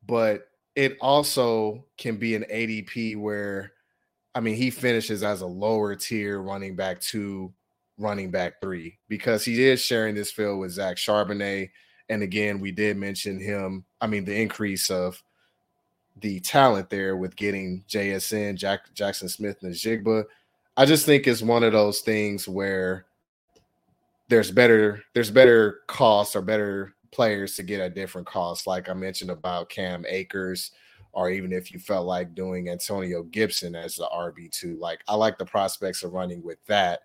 but 0.06 0.48
it 0.74 0.96
also 1.00 1.84
can 1.98 2.16
be 2.16 2.34
an 2.34 2.44
ADP 2.50 3.16
where 3.18 3.72
I 4.36 4.40
mean, 4.40 4.54
he 4.54 4.68
finishes 4.68 5.22
as 5.22 5.40
a 5.40 5.46
lower 5.46 5.94
tier 5.94 6.42
running 6.42 6.76
back 6.76 7.00
two, 7.00 7.54
running 7.96 8.30
back 8.30 8.60
three, 8.60 8.98
because 9.08 9.42
he 9.42 9.64
is 9.64 9.80
sharing 9.80 10.14
this 10.14 10.30
field 10.30 10.60
with 10.60 10.72
Zach 10.72 10.98
Charbonnet. 10.98 11.70
And 12.10 12.22
again, 12.22 12.60
we 12.60 12.70
did 12.70 12.98
mention 12.98 13.40
him. 13.40 13.86
I 13.98 14.06
mean, 14.06 14.26
the 14.26 14.38
increase 14.38 14.90
of 14.90 15.22
the 16.20 16.38
talent 16.40 16.90
there 16.90 17.16
with 17.16 17.34
getting 17.34 17.82
JSN, 17.88 18.56
Jack, 18.56 18.94
Jaxon 18.94 19.30
Smith-Njigba. 19.30 20.24
I 20.76 20.84
just 20.84 21.06
think 21.06 21.26
it's 21.26 21.40
one 21.40 21.64
of 21.64 21.72
those 21.72 22.00
things 22.00 22.46
where 22.46 23.06
there's 24.28 24.50
better 24.50 25.02
there's 25.14 25.30
better 25.30 25.80
costs 25.86 26.36
or 26.36 26.42
better 26.42 26.94
players 27.10 27.56
to 27.56 27.62
get 27.62 27.80
at 27.80 27.94
different 27.94 28.26
costs. 28.26 28.66
Like 28.66 28.90
I 28.90 28.92
mentioned 28.92 29.30
about 29.30 29.70
Cam 29.70 30.04
Akers 30.06 30.72
or 31.16 31.30
even 31.30 31.50
if 31.50 31.72
you 31.72 31.78
felt 31.78 32.06
like 32.06 32.34
doing 32.34 32.68
Antonio 32.68 33.22
Gibson 33.22 33.74
as 33.74 33.96
the 33.96 34.06
RB2. 34.14 34.78
Like 34.78 35.02
I 35.08 35.14
like 35.14 35.38
the 35.38 35.46
prospects 35.46 36.02
of 36.02 36.12
running 36.12 36.42
with 36.42 36.62
that 36.66 37.00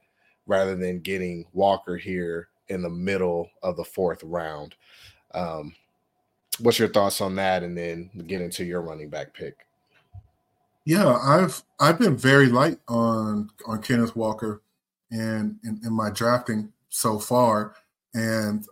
rather 0.45 0.75
than 0.75 0.99
getting 0.99 1.45
Walker 1.53 1.95
here 1.95 2.49
in 2.67 2.81
the 2.81 2.89
middle 2.89 3.49
of 3.63 3.77
the 3.77 3.85
fourth 3.85 4.21
round. 4.23 4.75
Um, 5.33 5.73
what's 6.59 6.77
your 6.77 6.89
thoughts 6.89 7.21
on 7.21 7.35
that? 7.35 7.63
And 7.63 7.75
then 7.75 8.09
get 8.27 8.41
into 8.41 8.65
your 8.65 8.81
running 8.81 9.09
back 9.09 9.33
pick. 9.33 9.65
Yeah, 10.83 11.15
I've 11.15 11.63
I've 11.79 11.97
been 11.97 12.17
very 12.17 12.47
light 12.47 12.79
on 12.89 13.49
on 13.65 13.81
Kenneth 13.81 14.17
Walker 14.17 14.61
and 15.09 15.57
in, 15.63 15.79
in 15.85 15.93
my 15.93 16.09
drafting 16.09 16.73
so 16.89 17.17
far, 17.17 17.75
and 18.13 18.67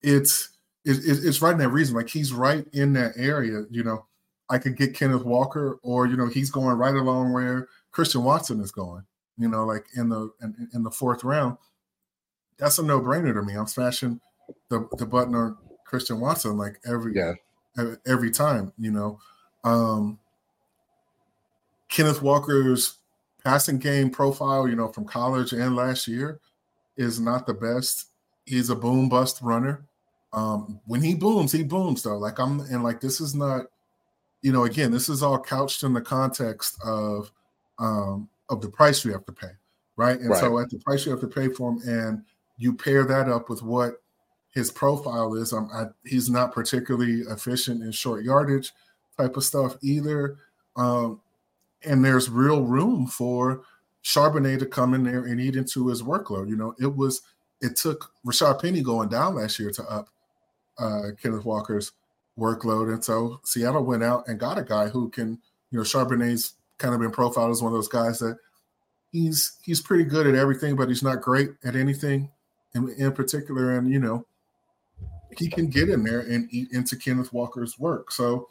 it's 0.00 0.50
it, 0.84 1.00
it's 1.04 1.42
right 1.42 1.54
in 1.54 1.58
that 1.58 1.70
reason. 1.70 1.96
Like 1.96 2.08
he's 2.08 2.32
right 2.32 2.64
in 2.72 2.92
that 2.92 3.14
area, 3.16 3.64
you 3.68 3.82
know. 3.82 4.06
I 4.52 4.58
could 4.58 4.76
get 4.76 4.94
Kenneth 4.94 5.24
Walker, 5.24 5.78
or 5.82 6.06
you 6.06 6.14
know, 6.14 6.26
he's 6.26 6.50
going 6.50 6.76
right 6.76 6.94
along 6.94 7.32
where 7.32 7.68
Christian 7.90 8.22
Watson 8.22 8.60
is 8.60 8.70
going. 8.70 9.02
You 9.38 9.48
know, 9.48 9.64
like 9.64 9.86
in 9.96 10.10
the 10.10 10.30
in, 10.42 10.68
in 10.74 10.82
the 10.82 10.90
fourth 10.90 11.24
round. 11.24 11.56
That's 12.58 12.78
a 12.78 12.82
no 12.82 13.00
brainer 13.00 13.32
to 13.32 13.42
me. 13.42 13.54
I'm 13.54 13.66
smashing 13.66 14.20
the 14.68 14.86
the 14.98 15.06
button 15.06 15.34
on 15.34 15.56
Christian 15.86 16.20
Watson 16.20 16.58
like 16.58 16.78
every 16.84 17.16
yeah. 17.16 17.32
every 18.06 18.30
time. 18.30 18.74
You 18.78 18.90
know, 18.90 19.20
um, 19.64 20.18
Kenneth 21.88 22.20
Walker's 22.20 22.98
passing 23.42 23.78
game 23.78 24.10
profile, 24.10 24.68
you 24.68 24.76
know, 24.76 24.88
from 24.88 25.06
college 25.06 25.52
and 25.52 25.74
last 25.74 26.06
year, 26.06 26.40
is 26.98 27.18
not 27.18 27.46
the 27.46 27.54
best. 27.54 28.08
He's 28.44 28.68
a 28.68 28.76
boom 28.76 29.08
bust 29.08 29.40
runner. 29.40 29.86
Um, 30.34 30.78
when 30.84 31.00
he 31.00 31.14
booms, 31.14 31.52
he 31.52 31.62
booms 31.62 32.02
though. 32.02 32.18
Like 32.18 32.38
I'm 32.38 32.60
and 32.60 32.84
like 32.84 33.00
this 33.00 33.18
is 33.18 33.34
not 33.34 33.68
you 34.42 34.52
know, 34.52 34.64
again, 34.64 34.90
this 34.90 35.08
is 35.08 35.22
all 35.22 35.38
couched 35.38 35.82
in 35.84 35.92
the 35.92 36.00
context 36.00 36.76
of 36.84 37.30
um, 37.78 38.28
of 38.50 38.60
the 38.60 38.68
price 38.68 39.04
you 39.04 39.12
have 39.12 39.24
to 39.24 39.32
pay, 39.32 39.50
right? 39.96 40.18
And 40.18 40.30
right. 40.30 40.40
so 40.40 40.58
at 40.58 40.68
the 40.70 40.78
price 40.78 41.06
you 41.06 41.12
have 41.12 41.20
to 41.20 41.28
pay 41.28 41.48
for 41.48 41.72
him, 41.72 41.80
and 41.86 42.24
you 42.58 42.74
pair 42.74 43.04
that 43.04 43.28
up 43.28 43.48
with 43.48 43.62
what 43.62 44.02
his 44.52 44.70
profile 44.70 45.34
is. 45.34 45.52
Um, 45.52 45.70
I, 45.72 45.86
he's 46.04 46.28
not 46.28 46.52
particularly 46.52 47.22
efficient 47.22 47.82
in 47.82 47.90
short 47.92 48.24
yardage 48.24 48.72
type 49.16 49.36
of 49.36 49.44
stuff 49.44 49.76
either. 49.82 50.36
Um, 50.76 51.20
and 51.84 52.04
there's 52.04 52.28
real 52.28 52.62
room 52.62 53.06
for 53.06 53.62
Charbonnet 54.04 54.58
to 54.58 54.66
come 54.66 54.94
in 54.94 55.04
there 55.04 55.24
and 55.24 55.40
eat 55.40 55.56
into 55.56 55.88
his 55.88 56.02
workload. 56.02 56.48
You 56.48 56.56
know, 56.56 56.74
it 56.78 56.94
was 56.94 57.22
it 57.60 57.76
took 57.76 58.12
Rashaad 58.26 58.60
Penny 58.60 58.82
going 58.82 59.08
down 59.08 59.36
last 59.36 59.58
year 59.58 59.70
to 59.70 59.84
up 59.84 60.08
uh, 60.78 61.10
Kenneth 61.20 61.44
Walker's 61.44 61.92
workload. 62.38 62.92
And 62.92 63.04
so 63.04 63.40
Seattle 63.44 63.84
went 63.84 64.02
out 64.02 64.26
and 64.28 64.38
got 64.38 64.58
a 64.58 64.62
guy 64.62 64.88
who 64.88 65.08
can, 65.10 65.38
you 65.70 65.78
know, 65.78 65.82
Charbonnet's 65.82 66.54
kind 66.78 66.94
of 66.94 67.00
been 67.00 67.10
profiled 67.10 67.50
as 67.50 67.62
one 67.62 67.72
of 67.72 67.76
those 67.76 67.88
guys 67.88 68.18
that 68.20 68.38
he's 69.10 69.58
he's 69.62 69.80
pretty 69.80 70.04
good 70.04 70.26
at 70.26 70.34
everything, 70.34 70.76
but 70.76 70.88
he's 70.88 71.02
not 71.02 71.20
great 71.20 71.50
at 71.64 71.76
anything 71.76 72.30
in, 72.74 72.88
in 72.98 73.12
particular. 73.12 73.76
And 73.76 73.90
you 73.90 73.98
know, 73.98 74.26
he 75.36 75.48
can 75.48 75.68
get 75.68 75.88
in 75.88 76.02
there 76.04 76.20
and 76.20 76.48
eat 76.50 76.72
into 76.72 76.96
Kenneth 76.96 77.32
Walker's 77.32 77.78
work. 77.78 78.10
So 78.10 78.48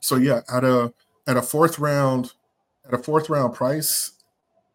so 0.00 0.16
yeah, 0.16 0.40
at 0.52 0.64
a 0.64 0.92
at 1.26 1.36
a 1.36 1.42
fourth 1.42 1.78
round, 1.78 2.32
at 2.86 2.94
a 2.94 2.98
fourth 2.98 3.30
round 3.30 3.54
price, 3.54 4.12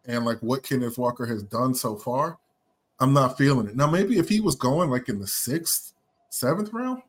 and 0.05 0.26
like 0.26 0.39
what 0.39 0.63
Kenneth 0.63 0.97
Walker 0.97 1.26
has 1.26 1.43
done 1.43 1.74
so 1.74 1.95
far, 1.95 2.38
I'm 2.99 3.13
not 3.13 3.38
feeling 3.38 3.67
it. 3.67 3.76
Now, 3.76 3.88
maybe 3.88 4.17
if 4.17 4.30
he 4.30 4.39
was 4.39 4.55
going 4.55 4.89
like 4.89 5.09
in 5.09 5.19
the 5.19 5.28
sixth, 5.28 5.93
seventh 6.30 6.71
round, 6.74 7.01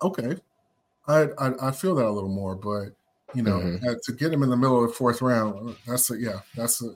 okay, 0.00 0.36
I, 1.12 1.28
I, 1.38 1.68
I 1.68 1.70
feel 1.70 1.94
that 1.96 2.06
a 2.06 2.10
little 2.10 2.30
more, 2.30 2.54
but 2.54 2.94
you 3.34 3.42
know, 3.42 3.58
mm-hmm. 3.58 3.88
uh, 3.88 3.94
to 4.02 4.12
get 4.12 4.32
him 4.32 4.42
in 4.42 4.50
the 4.50 4.56
middle 4.56 4.82
of 4.82 4.90
the 4.90 4.94
fourth 4.94 5.22
round, 5.22 5.76
that's 5.86 6.10
a 6.10 6.18
yeah, 6.18 6.40
that's 6.54 6.82
a 6.82 6.94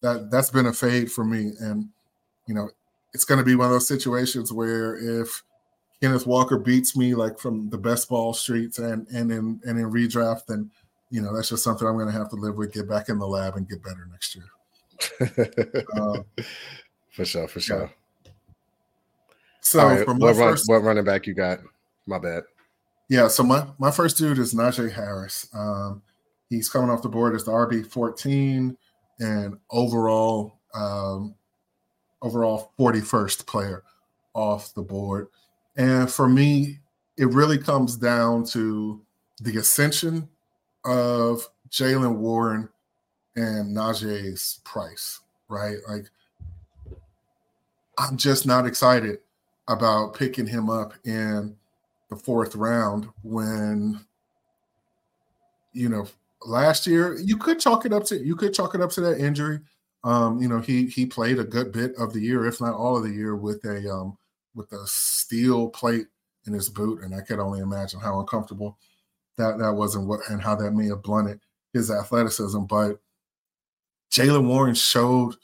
that 0.00 0.30
that's 0.30 0.50
been 0.50 0.66
a 0.66 0.72
fade 0.72 1.10
for 1.10 1.24
me. 1.24 1.52
And 1.60 1.88
you 2.46 2.54
know, 2.54 2.70
it's 3.12 3.24
going 3.24 3.38
to 3.38 3.44
be 3.44 3.54
one 3.54 3.66
of 3.66 3.72
those 3.72 3.88
situations 3.88 4.52
where 4.52 4.96
if 5.20 5.42
Kenneth 6.00 6.26
Walker 6.26 6.58
beats 6.58 6.96
me 6.96 7.14
like 7.14 7.38
from 7.38 7.68
the 7.70 7.78
best 7.78 8.08
ball 8.08 8.32
streets 8.32 8.78
and 8.78 9.06
and 9.08 9.30
in 9.30 9.60
and 9.64 9.78
in 9.78 9.90
redraft, 9.90 10.46
then 10.46 10.70
you 11.10 11.20
know 11.20 11.34
that's 11.34 11.50
just 11.50 11.64
something 11.64 11.86
I'm 11.86 11.94
going 11.94 12.06
to 12.06 12.12
have 12.12 12.30
to 12.30 12.36
live 12.36 12.56
with. 12.56 12.72
Get 12.72 12.88
back 12.88 13.08
in 13.08 13.18
the 13.18 13.26
lab 13.26 13.56
and 13.56 13.68
get 13.68 13.82
better 13.82 14.08
next 14.10 14.36
year. 14.36 15.86
um, 15.96 16.24
for 17.10 17.24
sure, 17.24 17.48
for 17.48 17.60
sure. 17.60 17.82
Yeah. 17.82 17.88
So, 19.62 19.86
right, 19.86 20.06
what, 20.06 20.36
first, 20.36 20.64
what 20.68 20.82
running 20.82 21.04
back 21.04 21.26
you 21.26 21.34
got? 21.34 21.60
My 22.06 22.18
bad. 22.18 22.44
Yeah, 23.10 23.26
so 23.26 23.42
my 23.42 23.66
my 23.78 23.90
first 23.90 24.16
dude 24.16 24.38
is 24.38 24.54
Najee 24.54 24.92
Harris. 24.92 25.48
Um, 25.52 26.00
he's 26.48 26.68
coming 26.68 26.90
off 26.90 27.02
the 27.02 27.08
board 27.08 27.34
as 27.34 27.42
the 27.42 27.50
RB 27.50 27.84
14 27.84 28.76
and 29.18 29.58
overall 29.68 30.60
um, 30.74 31.34
overall 32.22 32.70
41st 32.78 33.46
player 33.46 33.82
off 34.32 34.72
the 34.74 34.82
board. 34.82 35.26
And 35.76 36.08
for 36.08 36.28
me, 36.28 36.78
it 37.18 37.26
really 37.26 37.58
comes 37.58 37.96
down 37.96 38.44
to 38.50 39.02
the 39.42 39.56
ascension 39.56 40.28
of 40.84 41.48
Jaylen 41.68 42.14
Warren 42.14 42.68
and 43.34 43.76
Najee's 43.76 44.60
price, 44.62 45.18
right? 45.48 45.78
Like, 45.88 46.06
I'm 47.98 48.16
just 48.16 48.46
not 48.46 48.66
excited 48.66 49.18
about 49.66 50.14
picking 50.14 50.46
him 50.46 50.70
up 50.70 50.94
in 51.04 51.56
the 52.10 52.16
fourth 52.16 52.54
round 52.54 53.08
when, 53.22 54.00
you 55.72 55.88
know, 55.88 56.06
last 56.44 56.86
year 56.86 57.18
you 57.18 57.36
could 57.36 57.60
chalk 57.60 57.86
it 57.86 57.92
up 57.92 58.04
to 58.04 58.18
you 58.18 58.34
could 58.36 58.52
chalk 58.52 58.74
it 58.74 58.80
up 58.80 58.90
to 58.90 59.00
that 59.00 59.18
injury. 59.18 59.60
Um, 60.02 60.40
you 60.40 60.48
know, 60.48 60.60
he 60.60 60.86
he 60.86 61.06
played 61.06 61.38
a 61.38 61.44
good 61.44 61.72
bit 61.72 61.94
of 61.96 62.12
the 62.12 62.20
year, 62.20 62.46
if 62.46 62.60
not 62.60 62.74
all 62.74 62.96
of 62.96 63.04
the 63.04 63.10
year, 63.10 63.36
with 63.36 63.64
a 63.64 63.90
um, 63.90 64.16
with 64.54 64.72
a 64.72 64.86
steel 64.86 65.68
plate 65.68 66.06
in 66.46 66.52
his 66.52 66.68
boot, 66.68 67.02
and 67.02 67.14
I 67.14 67.20
could 67.20 67.38
only 67.38 67.60
imagine 67.60 68.00
how 68.00 68.18
uncomfortable 68.20 68.78
that 69.36 69.58
that 69.58 69.72
was 69.72 69.94
and 69.94 70.08
what 70.08 70.20
and 70.28 70.42
how 70.42 70.54
that 70.56 70.72
may 70.72 70.88
have 70.88 71.02
blunted 71.02 71.40
his 71.72 71.90
athleticism. 71.90 72.62
But 72.62 73.00
Jaylen 74.10 74.46
Warren 74.46 74.74
showed 74.74 75.36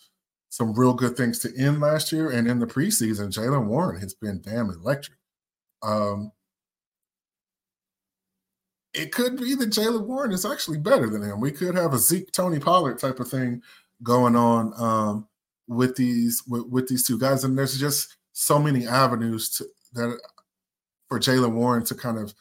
some 0.48 0.72
real 0.74 0.94
good 0.94 1.16
things 1.16 1.38
to 1.40 1.54
end 1.56 1.80
last 1.80 2.10
year, 2.10 2.30
and 2.30 2.48
in 2.48 2.58
the 2.58 2.66
preseason, 2.66 3.32
Jaylen 3.32 3.66
Warren 3.66 4.00
has 4.00 4.14
been 4.14 4.40
damn 4.40 4.70
electric. 4.70 5.18
Um, 5.82 6.32
it 8.96 9.12
could 9.12 9.36
be 9.36 9.54
that 9.54 9.70
Jaylen 9.70 10.06
Warren 10.06 10.32
is 10.32 10.46
actually 10.46 10.78
better 10.78 11.10
than 11.10 11.22
him. 11.22 11.38
We 11.38 11.52
could 11.52 11.74
have 11.74 11.92
a 11.92 11.98
Zeke 11.98 12.32
Tony 12.32 12.58
Pollard 12.58 12.98
type 12.98 13.20
of 13.20 13.28
thing 13.28 13.62
going 14.02 14.34
on 14.34 14.72
um, 14.76 15.28
with 15.68 15.96
these 15.96 16.42
with, 16.48 16.66
with, 16.66 16.88
these 16.88 17.06
two 17.06 17.18
guys, 17.18 17.44
and 17.44 17.56
there's 17.56 17.78
just 17.78 18.16
so 18.32 18.58
many 18.58 18.86
avenues 18.86 19.50
to, 19.50 19.64
that 19.92 20.18
for 21.08 21.20
Jaylen 21.20 21.52
Warren 21.52 21.84
to 21.84 21.94
kind 21.94 22.18
of 22.18 22.34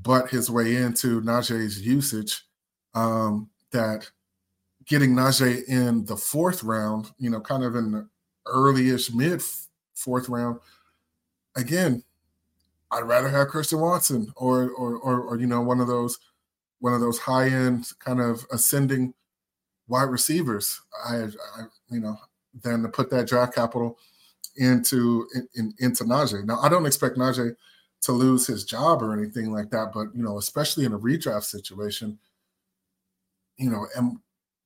butt 0.00 0.30
his 0.30 0.48
way 0.48 0.76
into 0.76 1.20
Najee's 1.22 1.84
usage. 1.84 2.42
Um, 2.94 3.50
that 3.72 4.10
getting 4.86 5.14
Najee 5.14 5.62
in 5.68 6.04
the 6.04 6.16
fourth 6.16 6.64
round, 6.64 7.10
you 7.18 7.30
know, 7.30 7.40
kind 7.40 7.62
of 7.62 7.76
in 7.76 7.92
the 7.92 8.08
early-ish 8.46 9.12
mid 9.12 9.42
fourth 9.94 10.28
round, 10.28 10.58
again, 11.56 12.02
I'd 12.90 13.02
rather 13.02 13.28
have 13.28 13.48
Christian 13.48 13.80
Watson 13.80 14.32
or, 14.36 14.70
or 14.70 14.96
or 14.96 15.20
or, 15.20 15.38
you 15.38 15.46
know 15.46 15.60
one 15.60 15.80
of 15.80 15.86
those 15.86 16.18
one 16.80 16.92
of 16.92 17.00
those 17.00 17.18
high 17.18 17.48
end 17.48 17.86
kind 18.00 18.20
of 18.20 18.44
ascending 18.50 19.14
wide 19.88 20.10
receivers. 20.10 20.80
I, 21.04 21.24
I, 21.56 21.64
you 21.90 22.00
know, 22.00 22.16
than 22.62 22.82
to 22.82 22.88
put 22.88 23.10
that 23.10 23.28
draft 23.28 23.54
capital 23.54 23.98
into 24.56 25.26
in, 25.34 25.48
in, 25.54 25.74
into 25.78 26.04
Najee. 26.04 26.44
Now, 26.44 26.58
I 26.60 26.68
don't 26.68 26.86
expect 26.86 27.16
Najee 27.16 27.54
to 28.02 28.12
lose 28.12 28.46
his 28.46 28.64
job 28.64 29.02
or 29.02 29.12
anything 29.12 29.52
like 29.52 29.70
that, 29.70 29.92
but 29.92 30.08
you 30.14 30.22
know, 30.22 30.38
especially 30.38 30.84
in 30.84 30.92
a 30.92 30.98
redraft 30.98 31.44
situation, 31.44 32.18
you 33.58 33.70
know, 33.70 33.86
and 33.96 34.18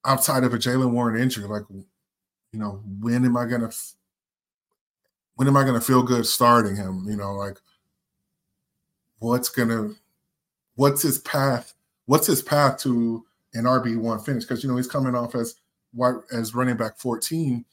outside 0.04 0.44
of 0.44 0.54
a 0.54 0.58
Jaylen 0.58 0.92
Warren 0.92 1.20
injury, 1.20 1.46
like, 1.48 1.64
you 1.70 2.58
know, 2.58 2.80
when 3.00 3.24
am 3.24 3.36
I 3.36 3.46
gonna 3.46 3.70
when 5.34 5.48
am 5.48 5.56
I 5.56 5.64
gonna 5.64 5.80
feel 5.80 6.02
good 6.02 6.26
starting 6.26 6.76
him? 6.76 7.06
You 7.08 7.16
know, 7.16 7.32
like 7.32 7.58
what's 9.18 9.48
gonna 9.48 9.90
what's 10.76 11.02
his 11.02 11.18
path? 11.18 11.74
What's 12.06 12.26
his 12.26 12.42
path 12.42 12.78
to 12.80 13.24
an 13.54 13.64
RB 13.64 13.96
one 13.96 14.18
finish 14.18 14.44
because 14.44 14.62
you 14.62 14.70
know 14.70 14.76
he's 14.76 14.88
coming 14.88 15.14
off 15.14 15.34
as 15.34 15.56
white 15.92 16.16
as 16.32 16.54
running 16.54 16.76
back 16.76 16.98
14. 16.98 17.64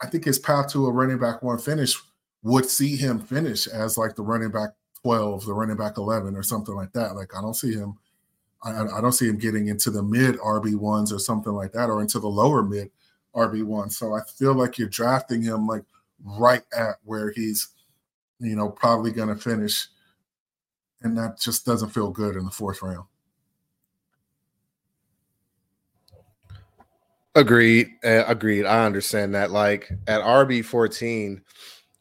I 0.00 0.06
think 0.06 0.24
his 0.24 0.38
path 0.38 0.70
to 0.72 0.86
a 0.86 0.92
running 0.92 1.18
back 1.18 1.42
one 1.42 1.58
finish 1.58 1.96
would 2.42 2.66
see 2.66 2.96
him 2.96 3.18
finish 3.18 3.66
as 3.66 3.96
like 3.96 4.16
the 4.16 4.22
running 4.22 4.50
back 4.50 4.70
12, 5.02 5.46
the 5.46 5.54
running 5.54 5.76
back 5.76 5.96
11, 5.96 6.36
or 6.36 6.42
something 6.42 6.74
like 6.74 6.92
that. 6.92 7.16
Like 7.16 7.34
I 7.36 7.40
don't 7.40 7.54
see 7.54 7.72
him, 7.72 7.98
I, 8.62 8.82
I 8.82 9.00
don't 9.00 9.12
see 9.12 9.28
him 9.28 9.38
getting 9.38 9.68
into 9.68 9.90
the 9.90 10.02
mid 10.02 10.36
RB 10.36 10.76
ones 10.76 11.12
or 11.12 11.18
something 11.18 11.52
like 11.52 11.72
that, 11.72 11.88
or 11.88 12.02
into 12.02 12.20
the 12.20 12.28
lower 12.28 12.62
mid 12.62 12.90
RB 13.34 13.64
one. 13.64 13.88
So 13.88 14.14
I 14.14 14.20
feel 14.36 14.54
like 14.54 14.78
you're 14.78 14.88
drafting 14.88 15.42
him 15.42 15.66
like 15.66 15.84
right 16.22 16.62
at 16.76 16.96
where 17.04 17.30
he's, 17.30 17.68
you 18.40 18.56
know, 18.56 18.68
probably 18.68 19.10
going 19.10 19.28
to 19.28 19.36
finish, 19.36 19.88
and 21.04 21.16
that 21.18 21.38
just 21.38 21.64
doesn't 21.64 21.90
feel 21.90 22.10
good 22.10 22.34
in 22.34 22.44
the 22.44 22.50
fourth 22.50 22.82
round. 22.82 23.06
Agreed. 27.36 27.90
Uh, 28.04 28.24
agreed. 28.26 28.64
I 28.64 28.86
understand 28.86 29.34
that. 29.34 29.50
Like 29.50 29.90
at 30.06 30.22
RB 30.22 30.64
fourteen, 30.64 31.42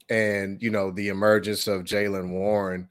and 0.10 0.62
you 0.62 0.70
know 0.70 0.92
the 0.92 1.10
emergence 1.10 1.68
of 1.68 1.84
Jaylen 1.84 2.30
Warren, 2.30 2.88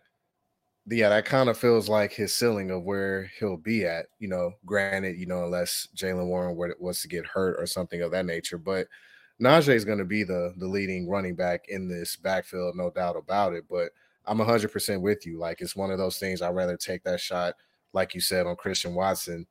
yeah, 0.87 1.09
that 1.09 1.25
kind 1.25 1.49
of 1.49 1.57
feels 1.57 1.89
like 1.89 2.13
his 2.13 2.35
ceiling 2.35 2.71
of 2.71 2.83
where 2.83 3.31
he'll 3.39 3.57
be 3.57 3.85
at. 3.85 4.07
You 4.19 4.29
know, 4.29 4.53
granted, 4.67 5.19
you 5.19 5.27
know, 5.27 5.45
unless 5.45 5.89
Jaylen 5.97 6.27
Warren 6.27 6.57
was 6.79 7.01
to 7.03 7.09
get 7.09 7.27
hurt 7.27 7.57
or 7.59 7.67
something 7.67 8.03
of 8.03 8.11
that 8.11 8.27
nature, 8.27 8.59
but 8.59 8.89
Najee 9.41 9.75
is 9.75 9.85
going 9.85 9.99
to 9.99 10.05
be 10.05 10.25
the 10.25 10.53
the 10.59 10.67
leading 10.67 11.09
running 11.09 11.37
back 11.37 11.67
in 11.69 11.89
this 11.89 12.17
backfield, 12.17 12.77
no 12.77 12.91
doubt 12.91 13.17
about 13.17 13.55
it. 13.55 13.65
But 13.71 13.93
I'm 14.27 14.39
100% 14.39 15.01
with 15.01 15.27
you. 15.27 15.39
Like 15.39 15.61
it's 15.61 15.77
one 15.77 15.91
of 15.91 15.99
those 15.99 16.19
things. 16.19 16.43
I'd 16.43 16.55
rather 16.55 16.77
take 16.77 17.03
that 17.05 17.21
shot, 17.21 17.55
like 17.93 18.15
you 18.15 18.21
said, 18.21 18.47
on 18.47 18.57
Christian 18.57 18.95
Watson 18.95 19.47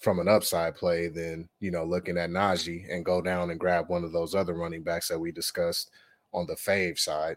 from 0.00 0.18
an 0.18 0.28
upside 0.28 0.74
play 0.74 1.08
than 1.08 1.48
you 1.60 1.70
know 1.70 1.84
looking 1.84 2.16
at 2.16 2.30
Najee 2.30 2.92
and 2.92 3.04
go 3.04 3.20
down 3.20 3.50
and 3.50 3.60
grab 3.60 3.88
one 3.88 4.04
of 4.04 4.12
those 4.12 4.34
other 4.34 4.54
running 4.54 4.82
backs 4.82 5.08
that 5.08 5.18
we 5.18 5.32
discussed 5.32 5.90
on 6.32 6.46
the 6.46 6.54
fave 6.54 6.98
side. 6.98 7.36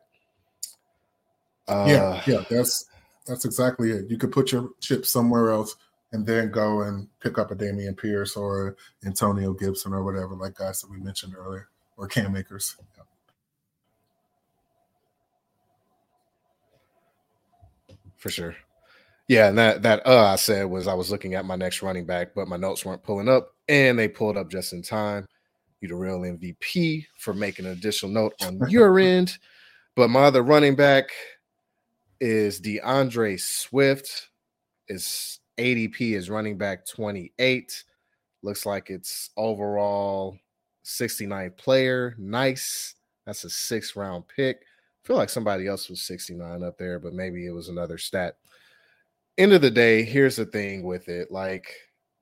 Uh, 1.67 1.85
yeah, 1.87 2.23
yeah, 2.25 2.43
that's 2.49 2.85
that's 3.25 3.45
exactly 3.45 3.91
it. 3.91 4.09
You 4.09 4.17
could 4.17 4.31
put 4.31 4.51
your 4.51 4.69
chip 4.79 5.05
somewhere 5.05 5.51
else 5.51 5.75
and 6.11 6.25
then 6.25 6.51
go 6.51 6.81
and 6.81 7.07
pick 7.19 7.37
up 7.37 7.51
a 7.51 7.55
Dameon 7.55 7.97
Pierce 7.97 8.35
or 8.35 8.75
Antonio 9.05 9.53
Gibson 9.53 9.93
or 9.93 10.03
whatever, 10.03 10.35
like 10.35 10.55
guys 10.55 10.81
that 10.81 10.91
we 10.91 10.97
mentioned 10.97 11.33
earlier, 11.35 11.69
or 11.97 12.07
Cam 12.07 12.35
Akers. 12.35 12.77
For 18.23 18.29
sure. 18.29 18.55
Yeah, 19.27 19.49
and 19.49 19.57
that 19.57 19.81
that 19.81 20.07
uh 20.07 20.27
I 20.27 20.37
said 20.37 20.69
was 20.69 20.87
I 20.87 20.93
was 20.93 21.11
looking 21.11 21.33
at 21.33 21.43
my 21.43 21.57
next 21.57 21.81
running 21.81 22.05
back, 22.05 22.33
but 22.33 22.47
my 22.47 22.55
notes 22.55 22.85
weren't 22.85 23.03
pulling 23.03 23.27
up, 23.27 23.53
and 23.67 23.99
they 23.99 24.07
pulled 24.07 24.37
up 24.37 24.49
just 24.49 24.71
in 24.71 24.81
time. 24.81 25.27
You 25.81 25.89
the 25.89 25.95
real 25.95 26.21
MVP 26.21 27.05
for 27.17 27.33
making 27.33 27.65
an 27.65 27.73
additional 27.73 28.13
note 28.13 28.33
on 28.41 28.61
your 28.69 28.97
end. 28.97 29.37
But 29.97 30.09
my 30.09 30.21
other 30.21 30.41
running 30.41 30.77
back 30.77 31.09
is 32.21 32.61
D'Andre 32.61 33.35
Swift. 33.35 34.29
Is 34.87 35.41
ADP 35.57 36.15
is 36.15 36.29
running 36.29 36.57
back 36.57 36.85
28. 36.85 37.83
Looks 38.41 38.65
like 38.65 38.89
it's 38.89 39.31
overall 39.35 40.37
69th 40.85 41.57
player. 41.57 42.15
Nice. 42.17 42.95
That's 43.25 43.43
a 43.43 43.49
six 43.49 43.97
round 43.97 44.23
pick. 44.33 44.61
Feel 45.05 45.17
like 45.17 45.29
somebody 45.29 45.67
else 45.67 45.89
was 45.89 46.01
69 46.01 46.63
up 46.63 46.77
there, 46.77 46.99
but 46.99 47.13
maybe 47.13 47.45
it 47.45 47.51
was 47.51 47.69
another 47.69 47.97
stat 47.97 48.35
end 49.37 49.53
of 49.53 49.61
the 49.61 49.71
day, 49.71 50.03
here's 50.03 50.35
the 50.35 50.45
thing 50.45 50.83
with 50.83 51.07
it. 51.09 51.31
Like, 51.31 51.73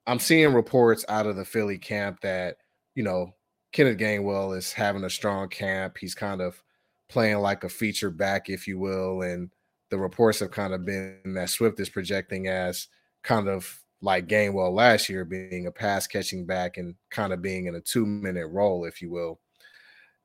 I'm 0.07 0.19
seeing 0.19 0.53
reports 0.53 1.05
out 1.09 1.27
of 1.27 1.35
the 1.35 1.45
Philly 1.45 1.77
camp 1.77 2.21
that, 2.21 2.57
you 2.95 3.03
know, 3.03 3.35
Kenneth 3.71 3.97
Gainwell 3.97 4.57
is 4.57 4.73
having 4.73 5.03
a 5.03 5.09
strong 5.09 5.47
camp. 5.49 5.97
He's 5.97 6.15
kind 6.15 6.41
of 6.41 6.61
playing 7.09 7.39
like 7.39 7.63
a 7.63 7.69
feature 7.69 8.09
back, 8.09 8.49
if 8.49 8.67
you 8.67 8.79
will. 8.79 9.21
And 9.21 9.49
the 9.89 9.97
reports 9.97 10.39
have 10.39 10.51
kind 10.51 10.73
of 10.73 10.85
been 10.85 11.19
that 11.35 11.49
Swift 11.49 11.79
is 11.79 11.89
projecting 11.89 12.47
as 12.47 12.87
kind 13.23 13.47
of 13.47 13.81
like 14.01 14.27
Gainwell 14.27 14.73
last 14.73 15.09
year, 15.09 15.23
being 15.23 15.67
a 15.67 15.71
pass 15.71 16.07
catching 16.07 16.45
back 16.45 16.77
and 16.77 16.95
kind 17.11 17.31
of 17.31 17.41
being 17.41 17.67
in 17.67 17.75
a 17.75 17.81
two 17.81 18.05
minute 18.05 18.47
role, 18.47 18.85
if 18.85 19.01
you 19.01 19.11
will. 19.11 19.39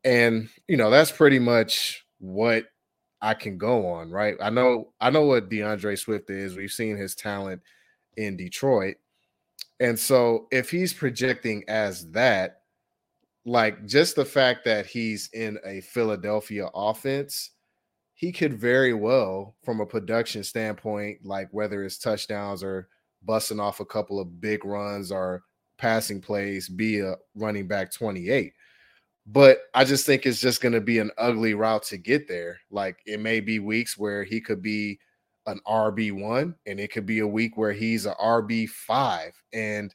And, 0.03 0.49
you 0.69 0.77
know, 0.77 0.91
that's 0.91 1.13
pretty 1.13 1.39
much 1.39 2.06
what 2.27 2.65
I 3.23 3.35
can 3.35 3.59
go 3.59 3.87
on, 3.87 4.11
right? 4.11 4.37
I 4.41 4.51
know 4.51 4.93
I 5.01 5.11
know 5.11 5.23
what 5.23 5.49
D'Andre 5.49 5.97
Swift 5.97 6.31
is. 6.31 6.57
We've 6.57 6.71
seen 6.71 6.97
his 6.97 7.15
talent 7.15 7.63
in 8.17 8.37
Detroit. 8.37 8.97
And 9.81 9.99
so 9.99 10.47
if 10.51 10.71
he's 10.71 10.93
projecting 10.93 11.65
as 11.69 12.11
that, 12.13 12.63
like 13.45 13.87
just 13.87 14.17
the 14.17 14.25
fact 14.25 14.65
that 14.65 14.87
he's 14.87 15.29
in 15.33 15.59
a 15.65 15.81
Philadelphia 15.83 16.69
offense, 16.75 17.51
he 18.15 18.33
could 18.33 18.59
very 18.59 18.95
well, 18.95 19.55
from 19.63 19.81
a 19.81 19.87
production 19.87 20.43
standpoint, 20.43 21.19
like 21.25 21.49
whether 21.53 21.85
it's 21.85 21.99
touchdowns 21.99 22.63
or 22.63 22.89
busting 23.23 23.61
off 23.61 23.81
a 23.81 23.85
couple 23.85 24.19
of 24.19 24.41
big 24.41 24.65
runs 24.65 25.13
or 25.13 25.45
passing 25.79 26.21
plays, 26.21 26.69
be 26.69 27.01
a 27.01 27.15
running 27.35 27.67
back 27.67 27.93
28. 27.93 28.53
But 29.27 29.59
I 29.75 29.85
just 29.85 30.07
think 30.07 30.25
it's 30.25 30.41
just 30.41 30.61
going 30.61 30.73
to 30.73 30.81
be 30.81 31.01
an 31.01 31.11
ugly 31.19 31.55
route 31.55 31.83
to 31.85 31.97
get 31.97 32.29
there. 32.29 32.59
Like 32.71 32.99
it 33.07 33.21
may 33.21 33.41
be 33.41 33.59
weeks 33.59 33.99
where 33.99 34.23
he 34.23 34.41
could 34.41 34.63
be 34.63 35.01
an 35.47 35.61
RB1 35.67 36.55
and 36.67 36.81
it 36.81 36.93
could 36.93 37.07
be 37.07 37.21
a 37.21 37.27
week 37.27 37.57
where 37.57 37.73
he's 37.73 38.07
a 38.07 38.15
RB5. 38.15 39.33
And 39.53 39.95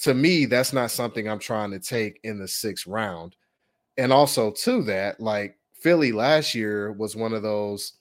to 0.00 0.14
me, 0.14 0.44
that's 0.44 0.72
not 0.72 0.90
something 0.90 1.28
I'm 1.28 1.38
trying 1.38 1.70
to 1.70 1.78
take 1.78 2.20
in 2.22 2.38
the 2.38 2.48
sixth 2.48 2.86
round. 2.86 3.36
And 3.96 4.12
also, 4.12 4.50
to 4.50 4.82
that, 4.84 5.20
like 5.20 5.56
Philly 5.72 6.12
last 6.12 6.54
year 6.54 6.92
was 6.92 7.16
one 7.16 7.32
of 7.32 7.42
those 7.42 7.94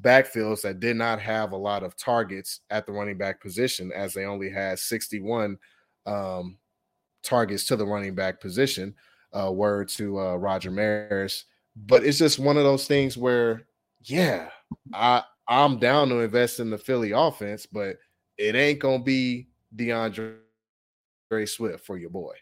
backfields 0.00 0.62
that 0.62 0.80
did 0.80 0.96
not 0.96 1.20
have 1.20 1.52
a 1.52 1.56
lot 1.56 1.82
of 1.82 1.96
targets 1.96 2.60
at 2.70 2.86
the 2.86 2.92
running 2.92 3.18
back 3.18 3.40
position, 3.40 3.90
as 3.92 4.14
they 4.14 4.24
only 4.24 4.50
had 4.50 4.78
61 4.78 5.58
um, 6.06 6.58
targets 7.22 7.64
to 7.66 7.76
the 7.76 7.86
running 7.86 8.14
back 8.14 8.40
position. 8.40 8.94
Uh, 9.32 9.50
word 9.50 9.88
to 9.88 10.20
uh, 10.20 10.36
Roger 10.36 10.70
Maris. 10.70 11.44
But 11.74 12.04
it's 12.04 12.18
just 12.18 12.38
one 12.38 12.56
of 12.56 12.64
those 12.64 12.86
things 12.86 13.16
where, 13.16 13.62
yeah, 14.02 14.50
I 14.92 15.22
I'm 15.48 15.78
down 15.78 16.08
to 16.10 16.20
invest 16.20 16.60
in 16.60 16.70
the 16.70 16.78
Philly 16.78 17.12
offense, 17.12 17.66
but 17.66 17.96
it 18.36 18.54
ain't 18.54 18.78
gonna 18.78 19.02
be 19.02 19.48
D'Andre 19.74 20.36
Swift 21.46 21.84
for 21.84 21.96
your 21.96 22.10
boy. 22.10 22.34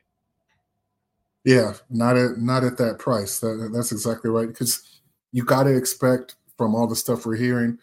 Yeah, 1.45 1.75
not 1.89 2.17
at 2.17 2.39
not 2.39 2.65
at 2.65 2.77
that 2.79 2.99
price. 2.99 3.39
That, 3.41 3.71
that's 3.73 3.93
exactly 3.93 4.31
right. 4.31 4.49
Because 4.49 5.01
you 5.33 5.45
got 5.45 5.65
to 5.65 5.77
expect 5.77 6.35
from 6.59 6.75
all 6.75 6.87
the 6.87 6.97
stuff 6.97 7.25
we're 7.25 7.37
hearing, 7.37 7.79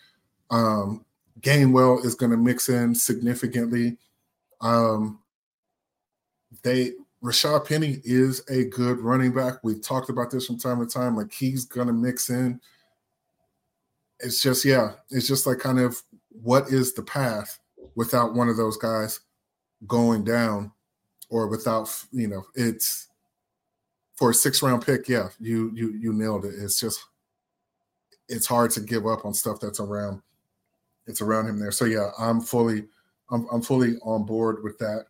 um, 0.52 1.06
Gainwell 1.42 2.06
is 2.06 2.16
going 2.16 2.32
to 2.32 2.38
mix 2.38 2.70
in 2.70 2.94
significantly. 2.94 3.98
Um, 4.62 5.20
they 6.64 6.92
Rashaad 7.24 7.68
Penny 7.68 8.00
is 8.04 8.44
a 8.50 8.66
good 8.66 9.00
running 9.00 9.34
back. 9.34 9.56
We've 9.64 9.82
talked 9.82 10.10
about 10.10 10.30
this 10.30 10.46
from 10.46 10.60
time 10.60 10.80
to 10.80 10.86
time. 10.86 11.16
Like 11.16 11.32
he's 11.32 11.66
to 11.66 11.94
mix 11.94 12.30
in. 12.30 12.60
It's 14.20 14.42
just 14.42 14.66
yeah, 14.66 14.94
it's 15.10 15.28
just 15.28 15.48
like 15.48 15.60
kind 15.60 15.80
of 15.80 16.02
what 16.30 16.68
is 16.68 16.94
the 16.94 17.04
path 17.04 17.60
without 17.96 18.36
one 18.36 18.50
of 18.50 18.58
those 18.58 18.78
guys 18.78 19.20
going 19.88 20.24
down 20.24 20.72
or 21.30 21.48
without 21.48 21.90
you 22.12 22.28
know 22.28 22.44
it's 22.56 23.08
for 24.16 24.32
a 24.32 24.34
six 24.34 24.62
round 24.62 24.86
pick 24.86 25.08
yeah 25.08 25.30
you 25.40 25.72
you 25.76 25.94
you 25.94 26.14
nailed 26.14 26.46
it 26.46 26.54
it's 26.58 26.80
just 26.80 27.04
it's 28.28 28.48
hard 28.48 28.72
to 28.72 28.80
give 28.80 29.06
up 29.06 29.26
on 29.26 29.34
stuff 29.34 29.60
that's 29.60 29.80
around 29.80 30.22
it's 31.06 31.22
around 31.22 31.48
him 31.48 31.60
there 31.60 31.72
so 31.72 31.86
yeah 31.86 32.10
i'm 32.18 32.42
fully 32.42 32.86
i'm, 33.30 33.48
I'm 33.52 33.62
fully 33.62 33.98
on 34.04 34.26
board 34.26 34.64
with 34.64 34.78
that 34.80 35.06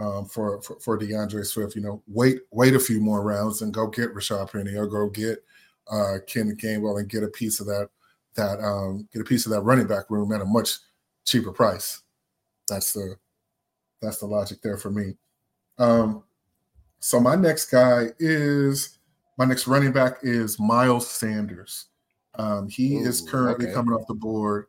um, 0.00 0.24
for, 0.24 0.60
for 0.62 0.80
for 0.80 0.96
D'Andre 0.96 1.42
Swift 1.44 1.76
you 1.76 1.82
know 1.82 2.02
wait 2.08 2.40
wait 2.50 2.74
a 2.74 2.80
few 2.80 3.00
more 3.00 3.22
rounds 3.22 3.62
and 3.62 3.72
go 3.72 3.86
get 3.86 4.14
Rashaad 4.14 4.50
Penny 4.50 4.76
or 4.76 4.86
go 4.86 5.08
get 5.08 5.44
uh 5.90 6.18
Ken 6.26 6.56
Gainwell 6.56 6.98
and 6.98 7.08
get 7.08 7.22
a 7.22 7.28
piece 7.28 7.60
of 7.60 7.66
that 7.66 7.88
that 8.34 8.58
um 8.60 9.08
get 9.12 9.22
a 9.22 9.24
piece 9.24 9.46
of 9.46 9.52
that 9.52 9.62
running 9.62 9.86
back 9.86 10.10
room 10.10 10.32
at 10.32 10.40
a 10.40 10.44
much 10.44 10.78
cheaper 11.24 11.52
price 11.52 12.02
that's 12.66 12.92
the 12.92 13.16
that's 14.00 14.18
the 14.18 14.26
logic 14.26 14.62
there 14.62 14.78
for 14.78 14.90
me 14.90 15.14
um, 15.80 16.22
so 17.00 17.18
my 17.18 17.34
next 17.34 17.70
guy 17.70 18.08
is 18.18 18.98
my 19.38 19.46
next 19.46 19.66
running 19.66 19.90
back 19.90 20.18
is 20.22 20.60
Miles 20.60 21.10
Sanders. 21.10 21.86
Um, 22.34 22.68
he 22.68 22.96
Ooh, 22.96 23.06
is 23.06 23.22
currently 23.22 23.66
okay. 23.66 23.74
coming 23.74 23.94
off 23.94 24.06
the 24.06 24.14
board. 24.14 24.66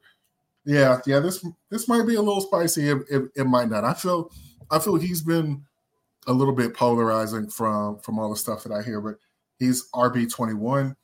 Yeah, 0.63 0.99
yeah. 1.05 1.19
This 1.19 1.45
this 1.69 1.87
might 1.89 2.07
be 2.07 2.15
a 2.15 2.21
little 2.21 2.41
spicy. 2.41 2.89
It, 2.89 2.97
it, 3.09 3.23
it, 3.35 3.43
might 3.43 3.69
not. 3.69 3.83
I 3.83 3.93
feel 3.93 4.31
I 4.71 4.79
feel 4.79 4.95
he's 4.95 5.21
been 5.21 5.63
a 6.27 6.33
little 6.33 6.55
bit 6.55 6.73
polarizing 6.73 7.49
from 7.49 7.99
from 7.99 8.19
all 8.19 8.29
the 8.29 8.35
stuff 8.35 8.63
that 8.63 8.71
I 8.71 8.81
hear, 8.81 9.01
but 9.01 9.15
he's 9.59 9.89
RB 9.91 10.31
twenty 10.31 10.53
one 10.53 10.95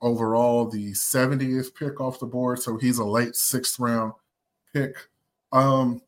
overall, 0.00 0.68
the 0.68 0.92
70th 0.92 1.74
pick 1.74 2.00
off 2.00 2.20
the 2.20 2.26
board. 2.26 2.60
So 2.60 2.76
he's 2.76 2.98
a 2.98 3.04
late 3.04 3.34
sixth 3.34 3.78
round 3.78 4.12
pick. 4.72 4.96
Um, 5.52 6.02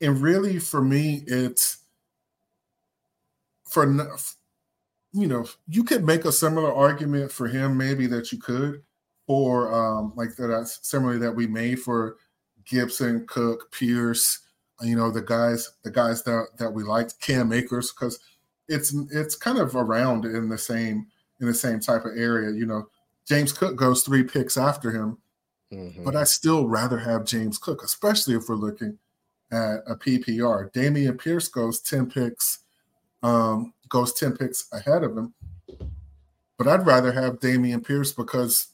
and 0.00 0.20
really, 0.20 0.58
for 0.58 0.82
me, 0.82 1.22
it's 1.26 1.78
for 3.68 3.86
you 5.12 5.26
know 5.26 5.46
you 5.66 5.82
could 5.82 6.04
make 6.04 6.24
a 6.24 6.32
similar 6.32 6.72
argument 6.72 7.32
for 7.32 7.48
him 7.48 7.74
maybe 7.76 8.06
that 8.06 8.30
you 8.30 8.38
could 8.38 8.82
or 9.26 9.72
um 9.72 10.12
like 10.14 10.36
that 10.36 10.68
similarly 10.82 11.18
that 11.18 11.34
we 11.34 11.46
made 11.46 11.80
for 11.80 12.16
Gibson, 12.66 13.26
Cook, 13.26 13.72
Pierce, 13.72 14.40
you 14.82 14.96
know 14.96 15.10
the 15.10 15.22
guys 15.22 15.72
the 15.84 15.90
guys 15.90 16.22
that 16.24 16.48
that 16.58 16.72
we 16.72 16.82
liked 16.82 17.20
Cam 17.20 17.52
Akers 17.52 17.92
because 17.92 18.18
it's 18.68 18.94
it's 19.10 19.34
kind 19.34 19.58
of 19.58 19.74
around 19.76 20.24
in 20.24 20.48
the 20.48 20.58
same 20.58 21.06
in 21.40 21.46
the 21.46 21.54
same 21.54 21.80
type 21.80 22.04
of 22.04 22.16
area. 22.16 22.50
You 22.52 22.66
know, 22.66 22.88
James 23.26 23.52
Cook 23.52 23.76
goes 23.76 24.02
three 24.02 24.22
picks 24.22 24.56
after 24.56 24.90
him, 24.90 25.18
mm-hmm. 25.72 26.04
but 26.04 26.16
I 26.16 26.24
still 26.24 26.68
rather 26.68 26.98
have 26.98 27.24
James 27.24 27.58
Cook, 27.58 27.82
especially 27.82 28.34
if 28.34 28.48
we're 28.48 28.56
looking 28.56 28.98
at 29.50 29.80
a 29.86 29.94
PPR. 29.96 30.72
Dameon 30.72 31.18
Pierce 31.18 31.48
goes 31.48 31.80
ten 31.80 32.10
picks 32.10 32.62
um, 33.22 33.72
goes 33.88 34.12
10 34.14 34.36
picks 34.36 34.66
ahead 34.72 35.04
of 35.04 35.16
him. 35.16 35.34
But 36.58 36.68
I'd 36.68 36.86
rather 36.86 37.12
have 37.12 37.40
Dameon 37.40 37.86
Pierce 37.86 38.12
because 38.12 38.68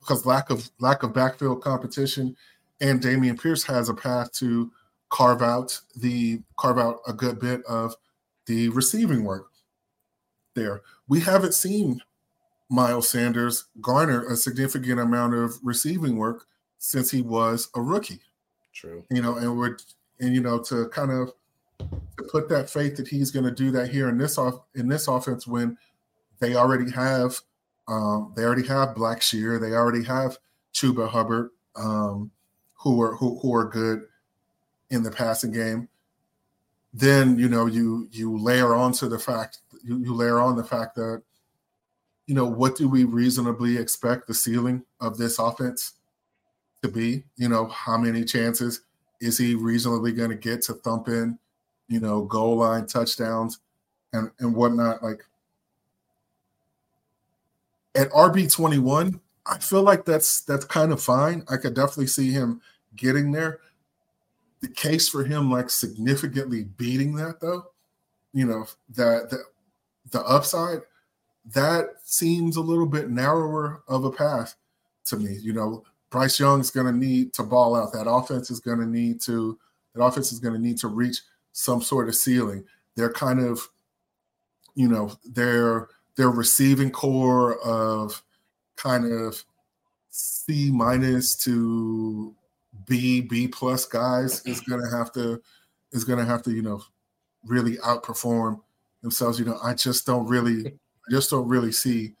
because 0.00 0.26
lack 0.26 0.50
of 0.50 0.70
lack 0.78 1.02
of 1.02 1.14
backfield 1.14 1.62
competition 1.62 2.36
and 2.84 3.00
Dameon 3.00 3.40
Pierce 3.40 3.64
has 3.64 3.88
a 3.88 3.94
path 3.94 4.30
to 4.32 4.70
carve 5.08 5.40
out 5.40 5.80
the 5.96 6.42
carve 6.58 6.78
out 6.78 6.98
a 7.06 7.14
good 7.14 7.40
bit 7.40 7.62
of 7.64 7.94
the 8.46 8.68
receiving 8.68 9.24
work 9.24 9.46
there. 10.54 10.82
We 11.08 11.20
haven't 11.20 11.54
seen 11.54 12.02
Miles 12.68 13.08
Sanders 13.08 13.64
garner 13.80 14.26
a 14.26 14.36
significant 14.36 15.00
amount 15.00 15.34
of 15.34 15.54
receiving 15.62 16.16
work 16.16 16.44
since 16.78 17.10
he 17.10 17.22
was 17.22 17.70
a 17.74 17.80
rookie. 17.80 18.20
True. 18.74 19.02
You 19.10 19.22
know, 19.22 19.36
and 19.36 19.56
we're 19.56 19.78
and 20.20 20.34
you 20.34 20.42
know 20.42 20.58
to 20.64 20.88
kind 20.88 21.10
of 21.10 21.32
to 21.78 22.24
put 22.30 22.50
that 22.50 22.68
faith 22.68 22.96
that 22.96 23.08
he's 23.08 23.30
going 23.30 23.46
to 23.46 23.50
do 23.50 23.70
that 23.70 23.88
here 23.88 24.10
in 24.10 24.18
this 24.18 24.36
off 24.36 24.60
in 24.74 24.88
this 24.88 25.08
offense 25.08 25.46
when 25.46 25.78
they 26.38 26.54
already 26.54 26.90
have 26.90 27.40
um, 27.88 28.34
they 28.36 28.44
already 28.44 28.66
have 28.66 28.94
Blackshear, 28.94 29.58
they 29.58 29.72
already 29.72 30.04
have 30.04 30.36
Chuba 30.74 31.08
Hubbard, 31.08 31.50
um, 31.76 32.30
who 32.84 33.02
are 33.02 33.16
who, 33.16 33.40
who 33.40 33.52
are 33.52 33.64
good 33.64 34.04
in 34.90 35.02
the 35.02 35.10
passing 35.10 35.50
game. 35.50 35.88
Then 36.92 37.36
you 37.36 37.48
know 37.48 37.66
you 37.66 38.08
you 38.12 38.38
layer 38.38 38.76
onto 38.76 39.08
the 39.08 39.18
fact 39.18 39.58
you, 39.82 39.98
you 39.98 40.14
layer 40.14 40.38
on 40.38 40.56
the 40.56 40.62
fact 40.62 40.94
that 40.94 41.22
you 42.28 42.36
know 42.36 42.46
what 42.46 42.76
do 42.76 42.88
we 42.88 43.02
reasonably 43.02 43.76
expect 43.76 44.28
the 44.28 44.34
ceiling 44.34 44.84
of 45.00 45.18
this 45.18 45.40
offense 45.40 45.94
to 46.82 46.88
be? 46.88 47.24
You 47.36 47.48
know 47.48 47.66
how 47.66 47.98
many 47.98 48.24
chances 48.24 48.82
is 49.20 49.36
he 49.38 49.56
reasonably 49.56 50.12
going 50.12 50.30
to 50.30 50.36
get 50.36 50.62
to 50.62 50.74
thump 50.74 51.08
in 51.08 51.38
you 51.88 52.00
know, 52.00 52.22
goal 52.22 52.56
line 52.56 52.86
touchdowns 52.86 53.58
and, 54.12 54.30
and 54.38 54.54
whatnot. 54.54 55.02
Like 55.02 55.24
at 57.94 58.10
RB 58.10 58.52
twenty 58.52 58.78
one, 58.78 59.20
I 59.46 59.58
feel 59.58 59.82
like 59.82 60.04
that's 60.04 60.40
that's 60.42 60.64
kind 60.64 60.92
of 60.92 61.02
fine. 61.02 61.44
I 61.48 61.56
could 61.56 61.74
definitely 61.74 62.06
see 62.06 62.30
him 62.30 62.60
getting 62.96 63.32
there. 63.32 63.60
The 64.60 64.68
case 64.68 65.08
for 65.08 65.24
him, 65.24 65.50
like 65.50 65.68
significantly 65.70 66.64
beating 66.64 67.14
that, 67.16 67.40
though, 67.40 67.66
you 68.32 68.46
know, 68.46 68.66
that 68.90 69.30
the, 69.30 69.44
the 70.10 70.20
upside 70.22 70.80
that 71.52 71.86
seems 72.02 72.56
a 72.56 72.60
little 72.60 72.86
bit 72.86 73.10
narrower 73.10 73.82
of 73.88 74.04
a 74.04 74.10
path 74.10 74.54
to 75.06 75.16
me. 75.16 75.36
You 75.40 75.52
know, 75.52 75.84
Bryce 76.10 76.40
Young 76.40 76.60
is 76.60 76.70
going 76.70 76.86
to 76.86 76.98
need 76.98 77.32
to 77.34 77.42
ball 77.42 77.76
out. 77.76 77.92
That 77.92 78.08
offense 78.08 78.50
is 78.50 78.60
going 78.60 78.78
to 78.78 78.86
need 78.86 79.20
to 79.22 79.58
that 79.94 80.02
offense 80.02 80.32
is 80.32 80.40
going 80.40 80.54
to 80.54 80.60
need 80.60 80.78
to 80.78 80.88
reach 80.88 81.20
some 81.52 81.80
sort 81.82 82.08
of 82.08 82.16
ceiling. 82.16 82.64
They're 82.96 83.12
kind 83.12 83.40
of, 83.40 83.68
you 84.74 84.88
know, 84.88 85.12
their 85.24 85.88
their 86.16 86.30
receiving 86.30 86.90
corps 86.90 87.58
of 87.60 88.22
kind 88.76 89.10
of 89.10 89.44
C 90.10 90.70
minus 90.72 91.36
to 91.44 92.34
B 92.86 93.20
B 93.20 93.48
plus 93.48 93.86
guys 93.86 94.44
is 94.46 94.60
gonna 94.60 94.90
have 94.90 95.12
to 95.12 95.40
is 95.92 96.04
gonna 96.04 96.24
have 96.24 96.42
to 96.42 96.52
you 96.52 96.62
know 96.62 96.82
really 97.44 97.76
outperform 97.78 98.60
themselves. 99.02 99.38
You 99.38 99.44
know, 99.44 99.58
I 99.62 99.74
just 99.74 100.06
don't 100.06 100.26
really 100.26 100.66
I 100.66 101.10
just 101.10 101.30
don't 101.30 101.48
really 101.48 101.72
see 101.72 102.14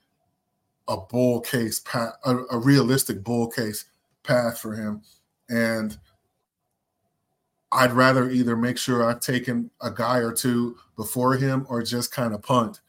a 0.88 0.96
bull 0.96 1.40
case 1.40 1.80
path, 1.80 2.12
a, 2.24 2.36
a 2.50 2.58
realistic 2.58 3.24
bull 3.24 3.48
case 3.48 3.86
path 4.22 4.58
for 4.58 4.74
him, 4.74 5.02
and 5.48 5.98
I'd 7.72 7.92
rather 7.92 8.30
either 8.30 8.56
make 8.56 8.78
sure 8.78 9.08
I've 9.08 9.20
taken 9.20 9.70
a 9.80 9.90
guy 9.90 10.18
or 10.18 10.32
two 10.32 10.76
before 10.96 11.34
him 11.34 11.66
or 11.68 11.82
just 11.82 12.12
kind 12.12 12.32
of 12.32 12.42
punt 12.42 12.80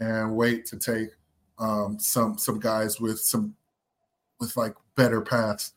and 0.00 0.34
wait 0.34 0.66
to 0.66 0.78
take 0.78 1.10
um, 1.58 1.98
some 2.00 2.36
some 2.36 2.58
guys 2.58 3.00
with 3.00 3.20
some 3.20 3.54
with 4.40 4.56
like 4.56 4.74
better 4.96 5.20
paths 5.20 5.74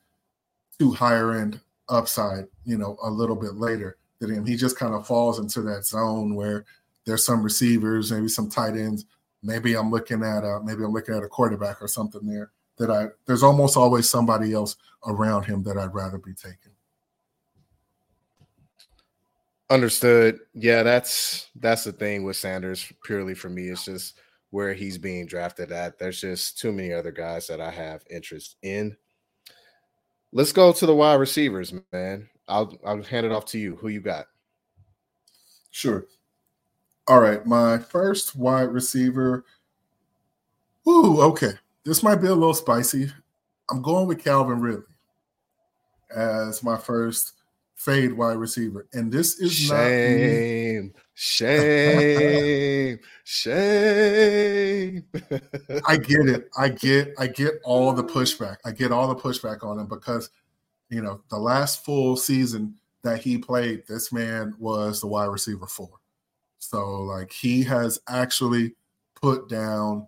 to 0.79 0.91
higher 0.91 1.33
end 1.33 1.59
upside, 1.89 2.45
you 2.65 2.77
know, 2.77 2.97
a 3.03 3.09
little 3.09 3.35
bit 3.35 3.55
later 3.55 3.97
than 4.19 4.33
him. 4.33 4.45
He 4.45 4.55
just 4.55 4.77
kind 4.77 4.93
of 4.93 5.07
falls 5.07 5.39
into 5.39 5.61
that 5.63 5.85
zone 5.85 6.35
where 6.35 6.65
there's 7.05 7.25
some 7.25 7.43
receivers, 7.43 8.11
maybe 8.11 8.27
some 8.27 8.49
tight 8.49 8.75
ends. 8.75 9.05
Maybe 9.43 9.75
I'm 9.75 9.91
looking 9.91 10.23
at 10.23 10.43
a 10.43 10.59
maybe 10.63 10.83
I'm 10.83 10.91
looking 10.91 11.15
at 11.15 11.23
a 11.23 11.27
quarterback 11.27 11.81
or 11.81 11.87
something 11.87 12.25
there 12.25 12.51
that 12.77 12.89
I 12.89 13.07
there's 13.25 13.43
almost 13.43 13.77
always 13.77 14.09
somebody 14.09 14.53
else 14.53 14.75
around 15.05 15.43
him 15.43 15.63
that 15.63 15.77
I'd 15.77 15.93
rather 15.93 16.17
be 16.17 16.33
taking. 16.33 16.71
Understood. 19.69 20.39
Yeah, 20.53 20.83
that's 20.83 21.49
that's 21.55 21.83
the 21.83 21.91
thing 21.91 22.23
with 22.23 22.37
Sanders. 22.37 22.91
Purely 23.03 23.35
for 23.35 23.49
me, 23.49 23.69
it's 23.69 23.85
just 23.85 24.19
where 24.51 24.73
he's 24.73 24.97
being 24.97 25.25
drafted 25.25 25.71
at. 25.71 25.99
There's 25.99 26.21
just 26.21 26.57
too 26.57 26.71
many 26.71 26.93
other 26.93 27.11
guys 27.11 27.47
that 27.47 27.59
I 27.59 27.71
have 27.71 28.03
interest 28.09 28.57
in. 28.61 28.95
Let's 30.35 30.51
go 30.51 30.73
to 30.73 30.85
the 30.85 30.93
wide 30.93 31.13
receivers, 31.13 31.73
man. 31.93 32.27
I'll 32.49 32.77
I'll 32.85 33.01
hand 33.01 33.25
it 33.25 33.31
off 33.31 33.45
to 33.45 33.57
you. 33.57 33.77
Who 33.77 33.87
you 33.87 34.01
got? 34.01 34.25
Sure. 35.71 36.07
All 37.07 37.21
right, 37.21 37.45
my 37.45 37.77
first 37.77 38.35
wide 38.35 38.73
receiver. 38.73 39.45
Ooh, 40.89 41.21
okay. 41.21 41.51
This 41.85 42.03
might 42.03 42.17
be 42.17 42.27
a 42.27 42.33
little 42.33 42.53
spicy. 42.53 43.09
I'm 43.71 43.81
going 43.81 44.07
with 44.07 44.21
Calvin 44.21 44.59
Ridley 44.59 44.83
as 46.13 46.61
my 46.61 46.75
first 46.75 47.31
fade 47.75 48.11
wide 48.11 48.35
receiver. 48.35 48.87
And 48.91 49.09
this 49.09 49.39
is 49.39 49.53
shame, 49.53 49.69
not 49.69 49.87
shame, 49.87 50.93
shame. 51.15 52.99
Shame. 53.23 55.03
I 55.87 55.97
get 55.97 56.27
it. 56.27 56.49
I 56.57 56.69
get 56.69 57.13
I 57.17 57.27
get 57.27 57.55
all 57.63 57.93
the 57.93 58.03
pushback. 58.03 58.57
I 58.63 58.71
get 58.71 58.91
all 58.91 59.07
the 59.07 59.15
pushback 59.15 59.63
on 59.63 59.79
him 59.79 59.87
because 59.87 60.29
you 60.89 61.01
know 61.01 61.21
the 61.29 61.39
last 61.39 61.83
full 61.83 62.15
season 62.15 62.75
that 63.01 63.21
he 63.21 63.37
played, 63.37 63.83
this 63.87 64.11
man 64.11 64.53
was 64.59 65.01
the 65.01 65.07
wide 65.07 65.25
receiver 65.25 65.65
four. 65.65 65.99
So 66.59 67.01
like 67.01 67.31
he 67.31 67.63
has 67.63 67.99
actually 68.07 68.75
put 69.15 69.49
down 69.49 70.07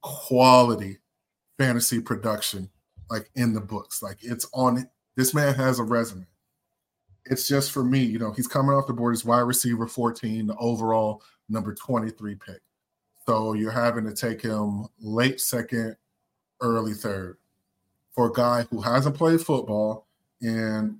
quality 0.00 0.98
fantasy 1.58 2.00
production 2.00 2.70
like 3.10 3.30
in 3.34 3.52
the 3.52 3.60
books. 3.60 4.02
Like 4.02 4.18
it's 4.22 4.48
on 4.52 4.88
this 5.16 5.34
man 5.34 5.54
has 5.54 5.78
a 5.78 5.84
resume. 5.84 6.26
It's 7.30 7.46
just 7.46 7.72
for 7.72 7.84
me, 7.84 8.00
you 8.00 8.18
know, 8.18 8.32
he's 8.32 8.48
coming 8.48 8.74
off 8.74 8.86
the 8.86 8.92
board 8.92 9.14
as 9.14 9.24
wide 9.24 9.40
receiver 9.40 9.86
14, 9.86 10.46
the 10.46 10.56
overall 10.56 11.22
number 11.48 11.74
23 11.74 12.34
pick. 12.34 12.60
So 13.26 13.52
you're 13.52 13.70
having 13.70 14.04
to 14.04 14.14
take 14.14 14.40
him 14.40 14.86
late 15.00 15.40
second, 15.40 15.96
early 16.60 16.94
third 16.94 17.36
for 18.14 18.28
a 18.28 18.32
guy 18.32 18.62
who 18.70 18.80
hasn't 18.80 19.16
played 19.16 19.40
football 19.40 20.06
and 20.40 20.98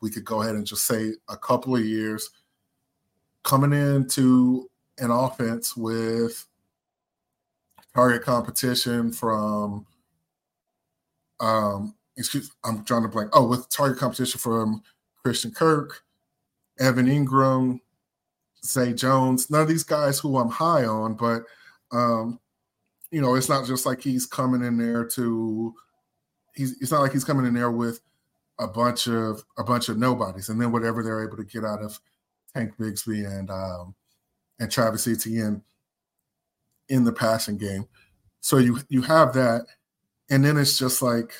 we 0.00 0.10
could 0.10 0.24
go 0.24 0.42
ahead 0.42 0.54
and 0.54 0.66
just 0.66 0.86
say 0.86 1.12
a 1.28 1.36
couple 1.36 1.76
of 1.76 1.84
years 1.84 2.30
coming 3.42 3.72
into 3.72 4.68
an 4.98 5.10
offense 5.10 5.76
with 5.76 6.46
target 7.94 8.22
competition 8.22 9.12
from 9.12 9.86
um 11.40 11.94
excuse 12.16 12.50
I'm 12.64 12.84
trying 12.84 13.02
to 13.02 13.08
blank. 13.08 13.30
Oh, 13.32 13.46
with 13.46 13.68
target 13.68 13.98
competition 13.98 14.38
from 14.38 14.82
Christian 15.22 15.50
Kirk, 15.50 16.02
Evan 16.78 17.06
Engram, 17.06 17.80
Zay 18.64 18.92
Jones. 18.92 19.50
None 19.50 19.62
of 19.62 19.68
these 19.68 19.84
guys 19.84 20.18
who 20.18 20.38
I'm 20.38 20.50
high 20.50 20.84
on, 20.84 21.14
but 21.14 21.42
um, 21.92 22.38
you 23.10 23.20
know, 23.20 23.34
it's 23.34 23.48
not 23.48 23.66
just 23.66 23.86
like 23.86 24.00
he's 24.00 24.26
coming 24.26 24.62
in 24.62 24.76
there 24.78 25.04
to 25.04 25.74
he's 26.54 26.80
it's 26.80 26.92
not 26.92 27.00
like 27.00 27.12
he's 27.12 27.24
coming 27.24 27.46
in 27.46 27.54
there 27.54 27.70
with 27.70 28.00
a 28.58 28.66
bunch 28.66 29.08
of 29.08 29.42
a 29.58 29.64
bunch 29.64 29.88
of 29.88 29.98
nobodies 29.98 30.48
and 30.48 30.60
then 30.60 30.72
whatever 30.72 31.02
they're 31.02 31.24
able 31.24 31.36
to 31.36 31.44
get 31.44 31.64
out 31.64 31.82
of 31.82 31.98
Tank 32.54 32.72
Bigsby 32.78 33.26
and 33.26 33.50
um 33.50 33.94
and 34.58 34.70
Travis 34.70 35.08
Etienne 35.08 35.62
in 36.88 37.04
the 37.04 37.12
passing 37.12 37.56
game. 37.56 37.86
So 38.40 38.58
you 38.58 38.78
you 38.88 39.02
have 39.02 39.32
that, 39.34 39.66
and 40.28 40.44
then 40.44 40.56
it's 40.56 40.78
just 40.78 41.02
like, 41.02 41.32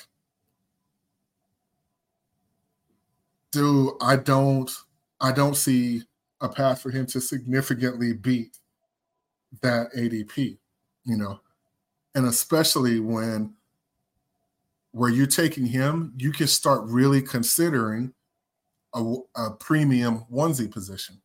dude, 3.51 3.93
I 4.01 4.15
don't 4.15 4.71
I 5.19 5.31
don't 5.31 5.55
see 5.55 6.03
a 6.41 6.49
path 6.49 6.81
for 6.81 6.89
him 6.89 7.05
to 7.07 7.21
significantly 7.21 8.13
beat 8.13 8.57
that 9.61 9.93
ADP, 9.95 10.57
you 11.03 11.17
know, 11.17 11.39
and 12.15 12.25
especially 12.25 12.99
when 12.99 13.53
where 14.91 15.09
you're 15.09 15.27
taking 15.27 15.65
him, 15.65 16.13
you 16.17 16.31
can 16.31 16.47
start 16.47 16.81
really 16.85 17.21
considering 17.21 18.13
a, 18.93 19.15
a 19.35 19.51
premium 19.51 20.25
onesie 20.31 20.69
position. 20.69 21.21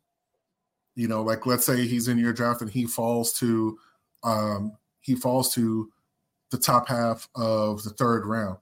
You 0.94 1.08
know, 1.08 1.22
like 1.22 1.46
let's 1.46 1.66
say 1.66 1.86
he's 1.86 2.08
in 2.08 2.18
your 2.18 2.32
draft 2.32 2.62
and 2.62 2.70
he 2.70 2.86
falls 2.86 3.32
to 3.34 3.78
um, 4.22 4.76
he 5.00 5.14
falls 5.14 5.52
to 5.54 5.90
the 6.50 6.58
top 6.58 6.88
half 6.88 7.28
of 7.34 7.82
the 7.82 7.90
third 7.90 8.24
round. 8.24 8.58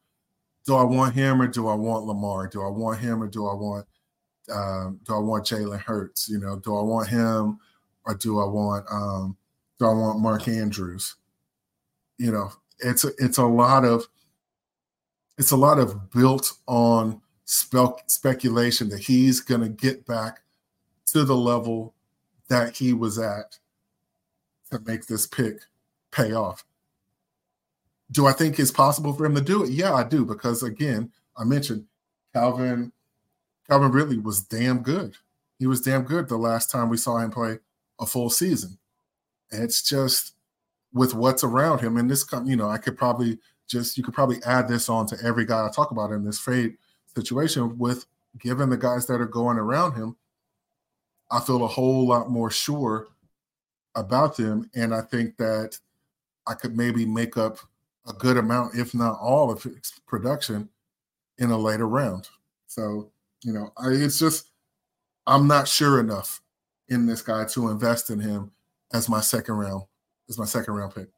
Do 0.67 0.77
I 0.77 0.83
want 0.83 1.15
him 1.15 1.43
or 1.43 1.47
do 1.47 1.69
I 1.69 1.75
want 1.75 2.07
Lamar? 2.07 2.49
Do 2.49 2.63
I 2.63 2.69
want 2.69 2.99
him 3.01 3.23
or 3.23 3.29
do 3.29 3.47
I 3.47 3.55
want 3.55 3.87
um, 4.53 5.01
do 5.05 5.15
I 5.15 5.19
want 5.19 5.45
Jalen 5.45 5.81
Hurts? 5.81 6.29
You 6.29 6.39
know, 6.39 6.59
do 6.59 6.77
I 6.77 6.83
want 6.83 7.09
him 7.09 7.59
or 8.05 8.15
do 8.15 8.41
I 8.41 8.45
want 8.45 8.87
um, 8.91 9.37
do 9.79 9.87
I 9.87 9.93
want 9.93 10.21
Mark 10.21 10.49
Andrews? 10.49 11.17
You 12.19 12.33
know, 12.33 12.53
it's 12.79 13.05
a, 13.05 13.11
it's 13.19 13.39
a 13.39 13.47
lot 13.47 13.85
of 13.85 14.07
it's 15.39 15.51
a 15.51 15.57
lot 15.57 15.79
of 15.79 16.11
built 16.11 16.53
on 16.67 17.21
spe- 17.45 18.07
speculation 18.07 18.89
that 18.91 19.01
he's 19.01 19.41
going 19.41 19.61
to 19.61 19.69
get 19.69 20.07
back 20.07 20.41
to 21.07 21.25
the 21.25 21.37
level 21.37 21.95
that 22.49 22.77
he 22.77 22.93
was 22.93 23.19
at 23.19 23.59
to 24.71 24.79
make 24.87 25.07
this 25.07 25.27
pick 25.27 25.61
pay 26.11 26.33
off. 26.33 26.65
Do 28.15 28.27
I 28.27 28.33
think 28.33 28.59
it's 28.59 28.71
possible 28.71 29.13
for 29.13 29.27
him 29.27 29.35
to 29.35 29.41
do 29.41 29.65
it? 29.65 29.71
Yeah, 29.71 29.93
I 29.93 30.05
do 30.05 30.25
because 30.25 30.63
again, 30.63 31.11
I 31.37 31.45
mentioned 31.45 31.85
Calvin 32.33 32.93
Calvin 33.69 33.91
Ridley 33.91 34.19
was 34.19 34.43
damn 34.43 34.83
good. 34.83 35.17
He 35.59 35.67
was 35.67 35.81
damn 35.81 36.03
good 36.03 36.29
the 36.29 36.37
last 36.37 36.71
time 36.71 36.89
we 36.89 36.97
saw 36.97 37.19
him 37.19 37.31
play 37.31 37.59
a 38.01 38.07
full 38.07 38.31
season. 38.31 38.79
it's 39.51 39.83
just 39.83 40.35
with 40.93 41.13
what's 41.13 41.43
around 41.43 41.81
him 41.81 41.97
and 41.97 42.09
this 42.09 42.25
you 42.45 42.57
know, 42.57 42.69
I 42.69 42.79
could 42.79 42.97
probably 42.97 43.39
just 43.67 43.97
you 43.97 44.05
could 44.05 44.15
probably 44.15 44.43
add 44.45 44.69
this 44.69 44.89
on 44.89 45.07
to 45.07 45.17
every 45.25 45.45
guy 45.45 45.67
I 45.67 45.71
talk 45.71 45.91
about 45.91 46.13
in 46.13 46.25
this 46.25 46.39
fade 46.39 46.77
situation 47.17 47.77
with 47.79 48.07
given 48.39 48.71
the 48.71 48.77
guys 48.77 49.07
that 49.07 49.21
are 49.21 49.27
going 49.27 49.59
around 49.59 49.95
him, 49.95 50.17
I 51.31 51.41
feel 51.41 51.65
a 51.65 51.69
whole 51.69 52.07
lot 52.07 52.31
more 52.31 52.51
sure 52.51 53.09
about 53.95 54.37
them. 54.37 54.71
And 54.75 54.95
I 54.95 55.01
think 55.03 55.37
that 55.39 55.79
I 56.47 56.55
could 56.55 56.77
maybe 56.77 57.07
make 57.07 57.37
up 57.37 57.59
a 58.07 58.13
good 58.13 58.37
amount, 58.37 58.75
if 58.75 58.95
not 58.95 59.19
all 59.21 59.51
of 59.51 59.63
his 59.63 59.93
production 60.07 60.69
in 61.39 61.51
a 61.51 61.59
later 61.59 61.89
round. 61.89 62.29
So, 62.67 63.11
you 63.43 63.53
know, 63.53 63.73
I, 63.77 63.89
it's 63.89 64.19
just, 64.19 64.51
I'm 65.27 65.47
not 65.47 65.69
sure 65.69 66.01
enough 66.01 66.43
in 66.89 67.07
this 67.07 67.23
guy 67.23 67.45
to 67.47 67.69
invest 67.71 68.11
in 68.11 68.21
him 68.21 68.51
as 68.93 69.09
my 69.09 69.21
second 69.21 69.55
round, 69.55 69.85
as 70.29 70.39
my 70.39 70.45
second 70.45 70.75
round 70.75 70.95
pick. 70.95 71.09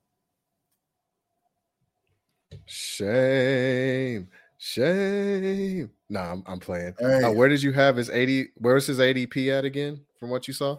Shame. 2.67 4.29
Shame. 4.59 5.91
Nah, 6.09 6.33
I'm, 6.33 6.43
I'm 6.47 6.61
playing. 6.61 6.95
Hey. 6.99 7.25
Uh, 7.25 7.33
where 7.33 7.49
did 7.49 7.63
you 7.63 7.73
have 7.73 7.97
his 7.97 8.11
80? 8.11 8.49
Where's 8.57 8.87
his 8.87 8.99
ADP 8.99 9.49
at 9.57 9.65
again 9.65 10.01
from 10.19 10.31
what 10.31 10.49
you 10.49 10.55
saw? 10.55 10.79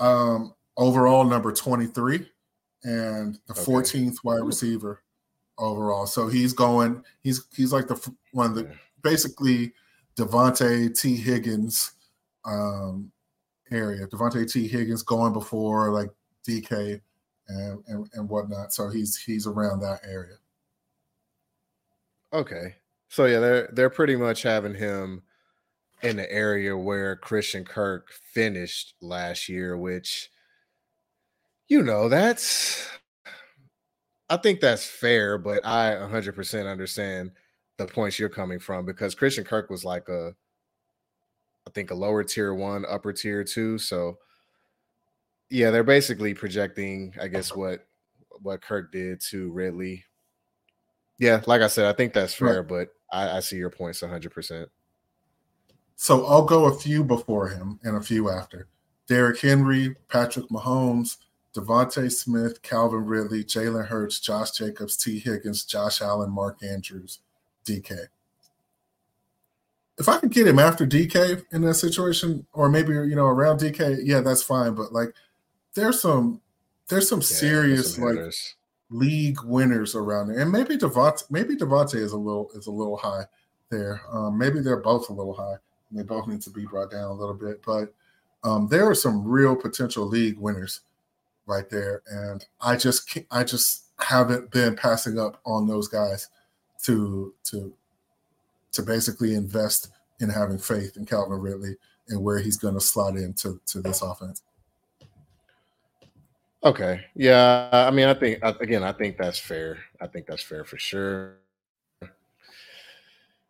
Um, 0.00 0.54
overall 0.76 1.24
number 1.24 1.52
23 1.52 2.28
and 2.84 3.38
the 3.46 3.52
okay. 3.52 3.62
14th 3.62 4.16
wide 4.22 4.42
receiver 4.42 5.02
overall. 5.58 6.06
So 6.06 6.28
he's 6.28 6.52
going, 6.52 7.02
he's 7.22 7.46
he's 7.54 7.72
like 7.72 7.88
the 7.88 8.14
one 8.32 8.50
of 8.50 8.54
the 8.54 8.70
basically 9.02 9.72
Devonte 10.16 10.98
T. 10.98 11.16
Higgins 11.16 11.92
um 12.44 13.10
area. 13.70 14.06
Devonte 14.06 14.50
T. 14.50 14.68
Higgins 14.68 15.02
going 15.02 15.32
before 15.32 15.90
like 15.90 16.10
DK 16.46 17.00
and, 17.48 17.82
and, 17.88 18.08
and 18.14 18.28
whatnot. 18.28 18.72
So 18.72 18.88
he's 18.88 19.16
he's 19.16 19.46
around 19.46 19.80
that 19.80 20.00
area. 20.06 20.36
Okay. 22.32 22.76
So 23.08 23.26
yeah, 23.26 23.38
they're 23.38 23.68
they're 23.72 23.90
pretty 23.90 24.16
much 24.16 24.42
having 24.42 24.74
him 24.74 25.22
in 26.02 26.16
the 26.16 26.30
area 26.30 26.76
where 26.76 27.16
Christian 27.16 27.64
Kirk 27.64 28.12
finished 28.12 28.94
last 29.00 29.48
year, 29.48 29.76
which 29.76 30.30
you 31.68 31.82
know, 31.82 32.08
that's 32.08 32.88
I 34.30 34.36
think 34.36 34.60
that's 34.60 34.86
fair, 34.86 35.38
but 35.38 35.64
I 35.64 35.92
100% 35.94 36.70
understand 36.70 37.32
the 37.76 37.86
points 37.86 38.18
you're 38.18 38.28
coming 38.28 38.58
from 38.58 38.86
because 38.86 39.14
Christian 39.14 39.44
Kirk 39.44 39.70
was 39.70 39.84
like 39.84 40.08
a 40.08 40.34
I 41.66 41.70
think 41.70 41.90
a 41.90 41.94
lower 41.94 42.22
tier 42.24 42.54
one, 42.54 42.84
upper 42.88 43.12
tier 43.12 43.44
two. 43.44 43.78
So 43.78 44.18
yeah, 45.50 45.70
they're 45.70 45.84
basically 45.84 46.34
projecting, 46.34 47.14
I 47.20 47.28
guess, 47.28 47.54
what 47.54 47.86
what 48.42 48.62
Kirk 48.62 48.92
did 48.92 49.20
to 49.30 49.50
Ridley. 49.52 50.04
Yeah, 51.18 51.42
like 51.46 51.62
I 51.62 51.68
said, 51.68 51.86
I 51.86 51.92
think 51.92 52.12
that's 52.12 52.34
fair, 52.34 52.62
right. 52.62 52.68
but 52.68 52.88
I, 53.12 53.36
I 53.36 53.40
see 53.40 53.56
your 53.56 53.70
points 53.70 54.02
100. 54.02 54.30
percent 54.32 54.68
So 55.96 56.26
I'll 56.26 56.44
go 56.44 56.64
a 56.66 56.74
few 56.74 57.04
before 57.04 57.48
him 57.48 57.78
and 57.84 57.96
a 57.96 58.02
few 58.02 58.30
after. 58.30 58.68
Derrick 59.06 59.40
Henry, 59.40 59.94
Patrick 60.08 60.48
Mahomes, 60.48 61.18
DeVonta 61.54 62.10
Smith, 62.10 62.62
Calvin 62.62 63.04
Ridley, 63.04 63.44
Jalen 63.44 63.86
Hurts, 63.86 64.18
Josh 64.18 64.50
Jacobs, 64.50 64.96
Tee 64.96 65.20
Higgins, 65.20 65.64
Josh 65.64 66.02
Allen, 66.02 66.30
Mark 66.30 66.62
Andrews, 66.62 67.20
DK. 67.64 68.06
If 69.96 70.08
I 70.08 70.18
could 70.18 70.32
get 70.32 70.48
him 70.48 70.58
after 70.58 70.84
DK 70.84 71.44
in 71.52 71.62
that 71.62 71.74
situation, 71.74 72.44
or 72.52 72.68
maybe 72.68 72.92
you 72.92 73.14
know 73.14 73.26
around 73.26 73.60
DK, 73.60 74.00
yeah, 74.02 74.20
that's 74.20 74.42
fine. 74.42 74.74
But 74.74 74.92
like, 74.92 75.14
there's 75.74 76.00
some 76.00 76.40
there's 76.88 77.08
some 77.08 77.20
yeah, 77.20 77.26
serious 77.26 77.94
some 77.94 78.04
like 78.04 78.34
league 78.90 79.38
winners 79.44 79.94
around 79.94 80.28
there, 80.28 80.40
and 80.40 80.50
maybe 80.50 80.76
DeVonta 80.76 81.30
maybe 81.30 81.54
DeVonta 81.54 81.94
is 81.94 82.12
a 82.12 82.18
little 82.18 82.50
is 82.56 82.66
a 82.66 82.72
little 82.72 82.96
high 82.96 83.24
there. 83.70 84.02
Um, 84.12 84.36
maybe 84.36 84.58
they're 84.58 84.82
both 84.82 85.08
a 85.08 85.12
little 85.12 85.34
high. 85.34 85.56
they 85.92 86.02
both 86.02 86.26
need 86.26 86.42
to 86.42 86.50
be 86.50 86.66
brought 86.66 86.90
down 86.90 87.10
a 87.10 87.14
little 87.14 87.34
bit, 87.34 87.62
but 87.64 87.94
um, 88.42 88.66
there 88.66 88.90
are 88.90 88.94
some 88.96 89.24
real 89.24 89.54
potential 89.54 90.06
league 90.06 90.38
winners 90.38 90.80
right 91.46 91.68
there, 91.70 92.02
and 92.10 92.44
I 92.60 92.76
just 92.76 93.18
I 93.30 93.44
just 93.44 93.84
haven't 93.98 94.50
been 94.50 94.76
passing 94.76 95.18
up 95.18 95.40
on 95.44 95.66
those 95.66 95.88
guys 95.88 96.28
to 96.84 97.32
to 97.44 97.72
to 98.72 98.82
basically 98.82 99.34
invest 99.34 99.88
in 100.20 100.28
having 100.28 100.58
faith 100.58 100.96
in 100.96 101.06
Calvin 101.06 101.38
Ridley 101.38 101.76
and 102.08 102.22
where 102.22 102.38
he's 102.38 102.56
going 102.56 102.74
to 102.74 102.80
slot 102.80 103.16
into 103.16 103.60
to 103.66 103.80
this 103.80 104.02
offense. 104.02 104.42
Okay. 106.62 107.04
Yeah. 107.14 107.68
I 107.72 107.90
mean, 107.90 108.08
I 108.08 108.14
think 108.14 108.38
again, 108.42 108.82
I 108.82 108.92
think 108.92 109.16
that's 109.16 109.38
fair. 109.38 109.78
I 110.00 110.06
think 110.06 110.26
that's 110.26 110.42
fair 110.42 110.64
for 110.64 110.78
sure. 110.78 111.36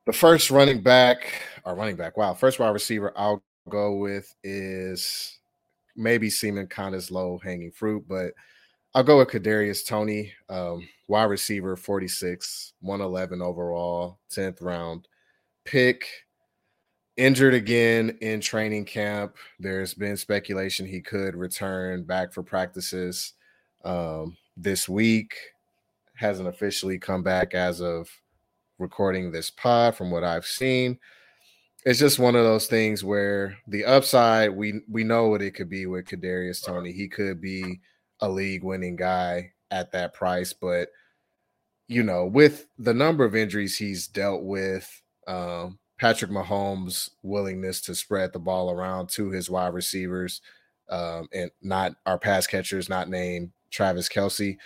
The 0.07 0.12
first 0.12 0.51
running 0.51 0.82
back, 0.82 1.42
or 1.64 1.74
running 1.74 1.97
back, 1.97 2.16
wow, 2.18 2.34
first 2.34 2.59
wide 2.59 2.70
receiver 2.70 3.12
I'll 3.16 3.42
go 3.70 3.95
with 3.95 4.34
is 4.42 5.38
maybe 5.97 6.30
seeming 6.30 6.66
kind 6.66 6.95
of 6.95 7.11
low 7.11 7.38
hanging 7.42 7.70
fruit, 7.70 8.05
but 8.09 8.32
I'll 8.95 9.03
go 9.03 9.18
with 9.18 9.28
Kadarius 9.28 9.84
Toney, 9.84 10.32
um, 10.49 10.88
wide 11.09 11.24
receiver, 11.24 11.76
46, 11.76 12.74
111 12.80 13.42
overall, 13.42 14.18
10th 14.30 14.62
round 14.62 15.09
pick. 15.64 16.07
Injured 17.16 17.55
again 17.55 18.18
in 18.22 18.40
training 18.40 18.84
camp. 18.84 19.36
There's 19.61 19.95
been 19.95 20.16
speculation 20.16 20.84
he 20.86 21.01
could 21.01 21.36
return 21.36 22.03
back 22.03 22.32
for 22.32 22.42
practices 22.42 23.34
um, 23.84 24.36
this 24.57 24.88
week. 24.88 25.36
Hasn't 26.16 26.49
officially 26.49 26.99
come 26.99 27.22
back 27.22 27.55
as 27.55 27.80
of 27.80 28.09
recording 28.78 29.30
this 29.30 29.51
pod, 29.51 29.97
from 29.97 30.11
what 30.11 30.24
I've 30.24 30.47
seen 30.47 30.99
it's 31.85 31.99
just 31.99 32.18
one 32.18 32.35
of 32.35 32.45
those 32.45 32.66
things 32.66 33.05
where 33.05 33.59
the 33.66 33.85
upside 33.85 34.51
we 34.51 34.80
we 34.89 35.05
know 35.05 35.28
what 35.28 35.43
it 35.43 35.53
could 35.53 35.68
be 35.68 35.87
with 35.87 36.07
Kadarius 36.07 36.64
Toney. 36.64 36.93
He 36.93 37.09
could 37.09 37.41
be 37.41 37.80
a 38.20 38.28
league 38.28 38.64
winning 38.64 38.97
guy 38.97 39.53
at 39.70 39.93
that 39.93 40.14
price, 40.14 40.53
but 40.53 40.89
you 41.87 42.03
know, 42.03 42.24
with 42.24 42.66
the 42.78 42.95
number 42.95 43.24
of 43.24 43.37
injuries 43.37 43.76
he's 43.76 44.07
dealt 44.07 44.43
with, 44.43 45.03
um, 45.26 45.78
Patrick 46.01 46.30
Mahomes' 46.30 47.11
willingness 47.22 47.82
to 47.82 47.95
spread 47.95 48.32
the 48.32 48.39
ball 48.39 48.70
around 48.70 49.11
to 49.11 49.30
his 49.30 49.51
wide 49.51 49.74
receivers, 49.74 50.41
um, 50.89 51.28
and 51.32 51.51
not 51.61 51.93
our 52.07 52.18
pass 52.18 52.47
catchers, 52.47 52.89
not 52.89 53.11
named 53.11 53.51
Travis 53.70 54.09
Kelce. 54.09 54.57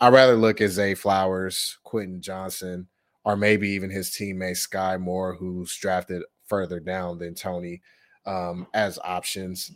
I'd 0.00 0.12
rather 0.12 0.36
look 0.36 0.60
at 0.60 0.70
Zay 0.70 0.94
Flowers, 0.94 1.78
Quentin 1.84 2.20
Johnston, 2.20 2.88
or 3.24 3.36
maybe 3.36 3.70
even 3.70 3.88
his 3.88 4.10
teammate 4.10 4.58
Sky 4.58 4.98
Moore, 4.98 5.34
who's 5.34 5.74
drafted 5.76 6.22
further 6.46 6.80
down 6.80 7.18
than 7.18 7.34
Toney 7.34 7.82
um, 8.26 8.66
as 8.74 8.98
options. 9.04 9.72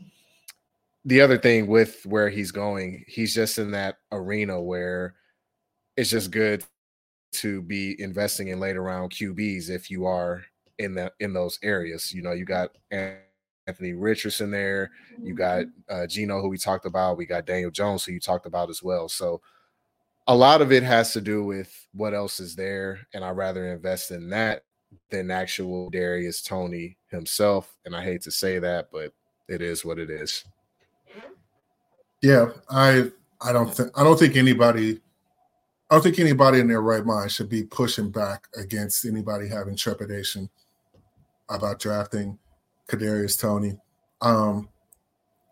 The 1.05 1.21
other 1.21 1.39
thing 1.39 1.67
with 1.67 2.05
where 2.05 2.29
he's 2.29 2.51
going, 2.51 3.05
he's 3.07 3.35
just 3.35 3.59
in 3.59 3.71
that 3.71 3.97
arena 4.13 4.61
where 4.61 5.15
it's 5.97 6.11
just 6.11 6.31
good 6.31 6.65
to 7.33 7.63
be 7.63 8.01
investing 8.01 8.49
in 8.49 8.61
later 8.61 8.83
round 8.83 9.13
QBs 9.13 9.71
if 9.71 9.91
you 9.91 10.05
are 10.05 10.45
in 10.79 10.95
that 10.95 11.13
in 11.21 11.33
those 11.33 11.59
areas. 11.63 12.13
You 12.13 12.23
know, 12.23 12.33
you 12.33 12.45
got 12.45 12.71
Anthony 12.91 13.95
Richardson 13.95 14.51
there, 14.51 14.91
you 15.23 15.35
got 15.35 15.65
uh, 15.89 16.07
Geno 16.07 16.41
who 16.41 16.49
we 16.49 16.59
talked 16.59 16.87
about, 16.87 17.17
we 17.17 17.27
got 17.27 17.47
Daniel 17.47 17.71
Jones 17.71 18.05
who 18.05 18.13
you 18.13 18.21
talked 18.21 18.47
about 18.47 18.69
as 18.69 18.83
well. 18.83 19.09
So 19.09 19.41
a 20.27 20.37
lot 20.37 20.61
of 20.61 20.71
it 20.71 20.83
has 20.83 21.13
to 21.13 21.21
do 21.21 21.45
with 21.45 21.87
what 21.93 22.15
else 22.15 22.41
is 22.41 22.55
there, 22.55 23.01
and 23.15 23.25
I 23.25 23.31
rather 23.31 23.73
invest 23.73 24.11
in 24.11 24.31
that 24.31 24.65
than 25.11 25.31
actual 25.31 25.91
Darius 25.91 26.43
Toney 26.43 26.97
himself. 27.09 27.77
And 27.85 27.95
I 27.95 28.03
hate 28.03 28.23
to 28.23 28.31
say 28.31 28.59
that, 28.59 28.89
but 28.93 29.13
it 29.49 29.63
is 29.63 29.85
what 29.85 29.99
it 29.99 30.11
is. 30.11 30.45
Yeah, 32.23 32.51
I 32.69 33.11
I 33.41 33.53
don't 33.53 33.75
think 33.75 33.91
I 33.99 34.05
don't 34.05 34.19
think 34.19 34.37
anybody 34.37 35.01
I 35.91 35.95
don't 35.95 36.03
think 36.03 36.19
anybody 36.19 36.61
in 36.61 36.69
their 36.69 36.83
right 36.83 37.05
mind 37.05 37.33
should 37.33 37.49
be 37.49 37.65
pushing 37.65 38.11
back 38.11 38.47
against 38.57 39.05
anybody 39.05 39.49
having 39.49 39.75
trepidation 39.75 40.49
about 41.49 41.81
drafting 41.81 42.39
Kadarius 42.89 43.41
Toney. 43.41 43.77
Um, 44.21 44.69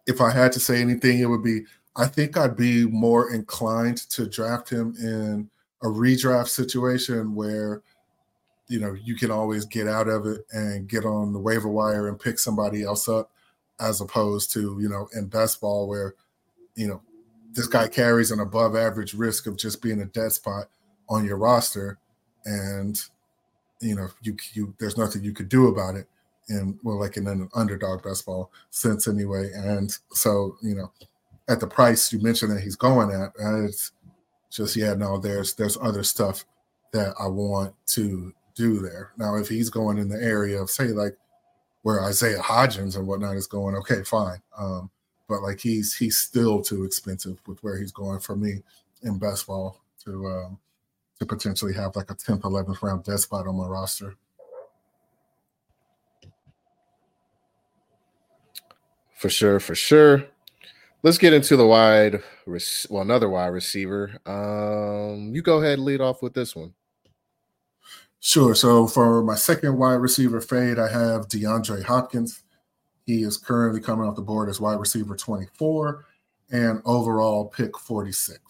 if 0.07 0.20
I 0.20 0.30
had 0.30 0.53
to 0.53 0.61
say 0.61 0.80
anything, 0.80 1.18
it 1.18 1.26
would 1.26 1.43
be 1.43 1.62
I 1.97 2.07
think 2.07 2.36
I'd 2.36 2.57
be 2.57 2.86
more 2.86 3.32
inclined 3.32 3.99
to 4.11 4.28
draft 4.28 4.68
him 4.70 4.95
in 5.01 5.51
a 5.82 5.86
redraft 5.86 6.49
situation 6.49 7.34
where 7.34 7.82
you 8.68 8.78
know 8.78 8.94
you 9.02 9.14
can 9.14 9.30
always 9.30 9.64
get 9.64 9.88
out 9.88 10.08
of 10.08 10.26
it 10.26 10.46
and 10.52 10.88
get 10.88 11.04
on 11.04 11.32
the 11.32 11.38
waiver 11.38 11.68
wire 11.68 12.08
and 12.08 12.20
pick 12.20 12.38
somebody 12.38 12.82
else 12.82 13.08
up 13.08 13.30
as 13.80 14.00
opposed 14.00 14.52
to 14.52 14.78
you 14.80 14.88
know 14.88 15.08
in 15.16 15.26
best 15.26 15.60
ball 15.60 15.88
where 15.88 16.14
you 16.74 16.86
know 16.86 17.00
this 17.52 17.66
guy 17.66 17.88
carries 17.88 18.30
an 18.30 18.40
above 18.40 18.76
average 18.76 19.14
risk 19.14 19.46
of 19.46 19.56
just 19.56 19.82
being 19.82 20.00
a 20.00 20.06
dead 20.06 20.32
spot 20.32 20.66
on 21.08 21.24
your 21.24 21.38
roster 21.38 21.98
and 22.44 23.00
you 23.80 23.94
know 23.94 24.08
you 24.22 24.36
you 24.52 24.74
there's 24.78 24.98
nothing 24.98 25.24
you 25.24 25.32
could 25.32 25.48
do 25.48 25.68
about 25.68 25.94
it 25.94 26.06
in 26.48 26.78
well 26.82 26.98
like 26.98 27.16
in 27.16 27.26
an 27.26 27.48
underdog 27.54 28.02
best 28.02 28.26
ball 28.26 28.50
sense 28.70 29.08
anyway. 29.08 29.50
And 29.54 29.96
so 30.12 30.56
you 30.62 30.74
know 30.74 30.90
at 31.48 31.60
the 31.60 31.66
price 31.66 32.12
you 32.12 32.20
mentioned 32.20 32.52
that 32.52 32.60
he's 32.60 32.76
going 32.76 33.10
at 33.10 33.32
it's 33.64 33.92
just 34.50 34.76
yeah 34.76 34.94
no 34.94 35.18
there's 35.18 35.54
there's 35.54 35.76
other 35.82 36.02
stuff 36.02 36.44
that 36.92 37.14
i 37.20 37.26
want 37.26 37.74
to 37.86 38.32
do 38.59 38.80
there. 38.80 39.12
Now, 39.16 39.36
if 39.36 39.48
he's 39.48 39.70
going 39.70 39.98
in 39.98 40.09
the 40.09 40.20
area 40.22 40.61
of 40.61 40.68
say 40.68 40.88
like 40.88 41.16
where 41.82 42.04
Isaiah 42.04 42.40
Hodgins 42.40 42.96
and 42.96 43.06
whatnot 43.06 43.36
is 43.36 43.46
going, 43.46 43.76
okay, 43.76 44.02
fine. 44.02 44.42
Um, 44.59 44.90
but 45.28 45.42
like 45.42 45.61
he's 45.61 45.94
he's 45.94 46.18
still 46.18 46.61
too 46.61 46.84
expensive 46.84 47.40
with 47.46 47.62
where 47.62 47.78
he's 47.78 47.92
going 47.92 48.20
for 48.20 48.34
me 48.34 48.62
in 49.02 49.18
best 49.18 49.46
ball 49.46 49.80
to 50.04 50.26
um, 50.26 50.59
to 51.20 51.26
potentially 51.26 51.72
have 51.74 51.94
like 51.96 52.11
a 52.11 52.14
10th, 52.14 52.42
11th 52.42 52.82
round 52.82 53.04
dead 53.04 53.20
spot 53.20 53.46
on 53.46 53.56
my 53.56 53.66
roster. 53.66 54.14
For 59.14 59.28
sure, 59.28 59.59
for 59.59 59.74
sure. 59.74 60.24
Let's 61.02 61.18
get 61.18 61.32
into 61.32 61.56
the 61.56 61.66
wide, 61.66 62.22
well, 62.90 63.02
another 63.02 63.28
wide 63.28 63.48
receiver. 63.48 64.18
Um, 64.26 65.32
you 65.32 65.42
go 65.42 65.59
ahead 65.59 65.74
and 65.74 65.84
lead 65.84 66.00
off 66.00 66.22
with 66.22 66.34
this 66.34 66.56
one. 66.56 66.72
Sure. 68.20 68.54
So 68.54 68.86
for 68.86 69.22
my 69.22 69.36
second 69.36 69.78
wide 69.78 69.94
receiver 69.94 70.40
fade, 70.40 70.78
I 70.78 70.90
have 70.90 71.28
DeAndre 71.28 71.84
Hopkins. 71.84 72.42
He 73.06 73.22
is 73.22 73.36
currently 73.36 73.80
coming 73.80 74.06
off 74.06 74.16
the 74.16 74.22
board 74.22 74.48
as 74.48 74.60
wide 74.60 74.80
receiver 74.80 75.16
24 75.16 76.04
and 76.50 76.82
overall 76.84 77.46
pick 77.46 77.78
46. 77.78 78.40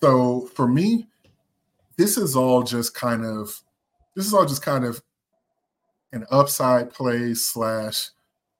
So 0.00 0.50
for 0.54 0.68
me, 0.68 1.08
this 1.96 2.18
is 2.18 2.36
all 2.36 2.62
just 2.62 2.94
kind 2.94 3.24
of 3.24 3.60
this 4.14 4.26
is 4.26 4.34
all 4.34 4.46
just 4.46 4.62
kind 4.62 4.84
of 4.84 5.02
an 6.12 6.26
upside 6.30 6.92
play 6.92 7.34
slash 7.34 8.10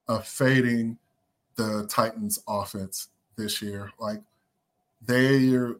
a 0.09 0.21
fading 0.21 0.99
the 1.57 1.87
Titans 1.89 2.39
offense 2.49 3.09
this 3.37 3.61
year. 3.61 3.91
Like 3.99 4.23
they're 5.03 5.77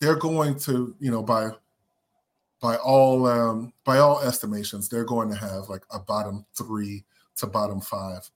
they're 0.00 0.16
going 0.16 0.58
to, 0.60 0.94
you 0.98 1.10
know, 1.10 1.22
by 1.22 1.50
by 2.64 2.76
all 2.76 3.26
um, 3.26 3.74
by 3.84 3.98
all 3.98 4.20
estimations, 4.20 4.88
they're 4.88 5.04
going 5.04 5.28
to 5.28 5.36
have 5.36 5.68
like 5.68 5.82
a 5.90 5.98
bottom 5.98 6.46
three 6.56 7.04
to 7.36 7.46
bottom 7.46 7.78
five 7.78 8.30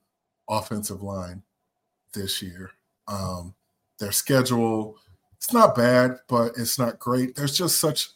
offensive 0.47 1.01
line 1.01 1.41
this 2.13 2.39
year. 2.39 2.69
Um, 3.07 3.55
their 3.97 4.11
schedule 4.11 4.99
it's 5.35 5.51
not 5.51 5.73
bad, 5.73 6.19
but 6.27 6.51
it's 6.57 6.77
not 6.77 6.99
great. 6.99 7.35
There's 7.35 7.57
just 7.57 7.79
such, 7.79 8.09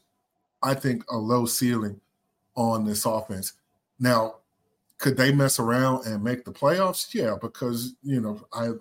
I 0.62 0.76
think, 0.76 1.04
a 1.10 1.18
low 1.18 1.48
ceiling 1.48 2.00
on 2.56 2.86
this 2.86 3.08
offense. 3.08 3.54
Now, 3.98 4.36
could 5.00 5.18
they 5.18 5.32
mess 5.32 5.58
around 5.58 6.06
and 6.06 6.24
make 6.24 6.46
the 6.46 6.52
playoffs? 6.52 7.12
Yeah, 7.12 7.38
because 7.42 7.96
you 8.04 8.22
know, 8.22 8.46
I 8.54 8.74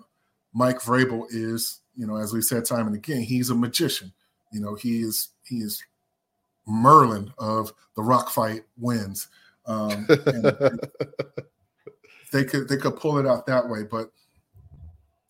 Mike 0.53 0.81
Vrabel 0.81 1.25
is, 1.31 1.79
you 1.95 2.05
know, 2.05 2.17
as 2.17 2.31
we 2.31 2.43
said 2.43 2.63
time 2.63 2.85
and 2.85 2.95
again, 2.95 3.21
he's 3.21 3.49
a 3.49 3.55
magician. 3.55 4.13
You 4.51 4.59
know, 4.59 4.75
he 4.75 5.01
is 5.01 5.29
he 5.47 5.61
is 5.61 5.81
Merlin 6.65 7.33
of 7.37 7.73
the 7.95 8.01
rock 8.01 8.29
fight 8.29 8.61
wins. 8.77 9.27
Um, 9.65 10.07
they 12.31 12.43
could 12.43 12.67
they 12.67 12.77
could 12.77 12.97
pull 12.97 13.17
it 13.17 13.27
out 13.27 13.45
that 13.45 13.67
way, 13.67 13.83
but 13.83 14.11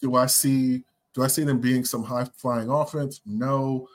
do 0.01 0.15
I 0.15 0.25
see 0.25 0.83
do 1.13 1.23
I 1.23 1.27
see 1.27 1.43
them 1.43 1.59
being 1.59 1.85
some 1.85 2.03
high 2.03 2.27
flying 2.35 2.69
offense? 2.69 3.21
No. 3.25 3.87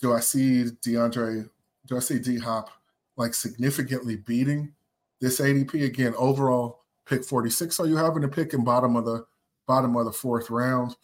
Do 0.00 0.12
I 0.12 0.20
see 0.20 0.64
DeAndre? 0.82 1.48
Do 1.86 1.96
I 1.96 2.00
see 2.00 2.18
D 2.18 2.38
Hop 2.38 2.70
like 3.16 3.32
significantly 3.32 4.16
beating 4.16 4.72
this 5.20 5.40
ADP 5.40 5.84
again? 5.84 6.14
Overall, 6.18 6.80
pick 7.06 7.24
46. 7.24 7.74
So 7.74 7.84
you 7.84 7.96
having 7.96 8.22
to 8.22 8.28
pick 8.28 8.52
in 8.52 8.64
bottom 8.64 8.96
of 8.96 9.06
the 9.06 9.24
bottom 9.66 9.96
of 9.96 10.04
the 10.04 10.12
fourth 10.12 10.50
round. 10.50 10.96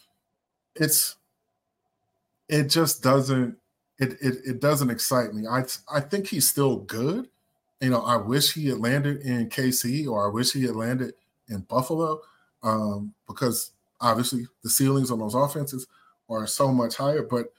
It's 0.76 1.16
it 2.48 2.64
just 2.64 3.02
doesn't 3.02 3.56
it 4.02 4.18
it, 4.20 4.38
it 4.44 4.60
doesn't 4.60 4.90
excite 4.90 5.32
me. 5.32 5.46
I 5.46 5.64
I 5.92 6.00
think 6.00 6.26
he's 6.26 6.48
still 6.48 6.78
good. 6.78 7.28
You 7.80 7.90
know, 7.90 8.02
I 8.02 8.16
wish 8.16 8.52
he 8.52 8.68
had 8.68 8.78
landed 8.78 9.22
in 9.22 9.48
KC 9.48 10.06
or 10.08 10.26
I 10.26 10.30
wish 10.32 10.52
he 10.52 10.64
had 10.64 10.76
landed 10.76 11.14
in 11.48 11.60
Buffalo 11.60 12.20
um, 12.62 13.12
because 13.26 13.72
obviously 14.00 14.46
the 14.62 14.70
ceilings 14.70 15.10
on 15.10 15.18
those 15.18 15.34
offenses 15.34 15.86
are 16.28 16.46
so 16.46 16.72
much 16.72 16.96
higher. 16.96 17.22
But 17.22 17.52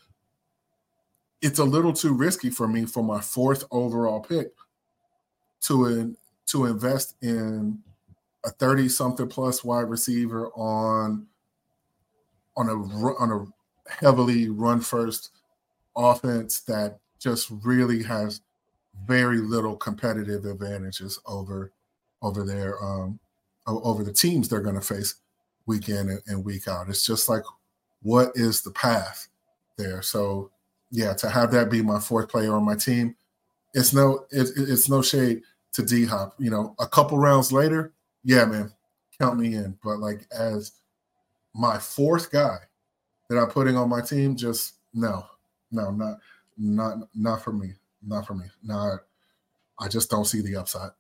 it's 1.41 1.59
a 1.59 1.63
little 1.63 1.93
too 1.93 2.13
risky 2.13 2.49
for 2.49 2.67
me 2.67 2.85
for 2.85 3.03
my 3.03 3.19
fourth 3.19 3.65
overall 3.71 4.21
pick 4.21 4.53
to 5.61 5.85
in, 5.85 6.17
to 6.47 6.65
invest 6.65 7.15
in 7.21 7.79
a 8.45 8.49
30 8.49 8.89
something 8.89 9.27
plus 9.27 9.63
wide 9.63 9.89
receiver 9.89 10.49
on 10.55 11.25
on 12.55 12.69
a 12.69 12.73
on 12.73 13.31
a 13.31 13.91
heavily 13.91 14.49
run 14.49 14.79
first 14.79 15.31
offense 15.95 16.61
that 16.61 16.99
just 17.19 17.49
really 17.63 18.03
has 18.03 18.41
very 19.05 19.39
little 19.39 19.75
competitive 19.75 20.45
advantages 20.45 21.19
over 21.25 21.71
over 22.21 22.45
their 22.45 22.81
um 22.83 23.19
over 23.67 24.03
the 24.03 24.13
teams 24.13 24.47
they're 24.47 24.61
going 24.61 24.75
to 24.75 24.81
face 24.81 25.15
week 25.65 25.89
in 25.89 26.19
and 26.27 26.43
week 26.43 26.67
out. 26.67 26.89
It's 26.89 27.05
just 27.05 27.29
like 27.29 27.43
what 28.01 28.31
is 28.35 28.61
the 28.61 28.71
path 28.71 29.27
there? 29.77 30.01
So 30.01 30.51
yeah, 30.91 31.13
to 31.13 31.29
have 31.29 31.51
that 31.51 31.71
be 31.71 31.81
my 31.81 31.99
fourth 31.99 32.29
player 32.29 32.53
on 32.53 32.63
my 32.63 32.75
team, 32.75 33.15
it's 33.73 33.93
no 33.93 34.25
it, 34.31 34.49
it's 34.55 34.89
no 34.89 35.01
shade 35.01 35.41
to 35.73 35.83
D 35.83 36.05
Hop. 36.05 36.35
You 36.37 36.51
know, 36.51 36.75
a 36.79 36.87
couple 36.87 37.17
rounds 37.17 37.51
later, 37.51 37.93
yeah, 38.23 38.45
man, 38.45 38.71
count 39.19 39.39
me 39.39 39.55
in. 39.55 39.77
But 39.83 39.97
like 39.99 40.27
as 40.31 40.73
my 41.55 41.77
fourth 41.77 42.31
guy 42.31 42.57
that 43.29 43.37
I'm 43.37 43.47
putting 43.47 43.75
on 43.75 43.89
my 43.89 44.01
team, 44.01 44.35
just 44.35 44.75
no, 44.93 45.25
no, 45.73 45.91
not 45.91 46.19
not 46.57 46.97
not 47.15 47.43
for 47.43 47.51
me. 47.51 47.73
Not 48.05 48.27
for 48.27 48.35
me. 48.35 48.45
Not 48.63 48.99
I 49.79 49.87
just 49.87 50.09
don't 50.09 50.25
see 50.25 50.41
the 50.41 50.55
upside. 50.55 50.91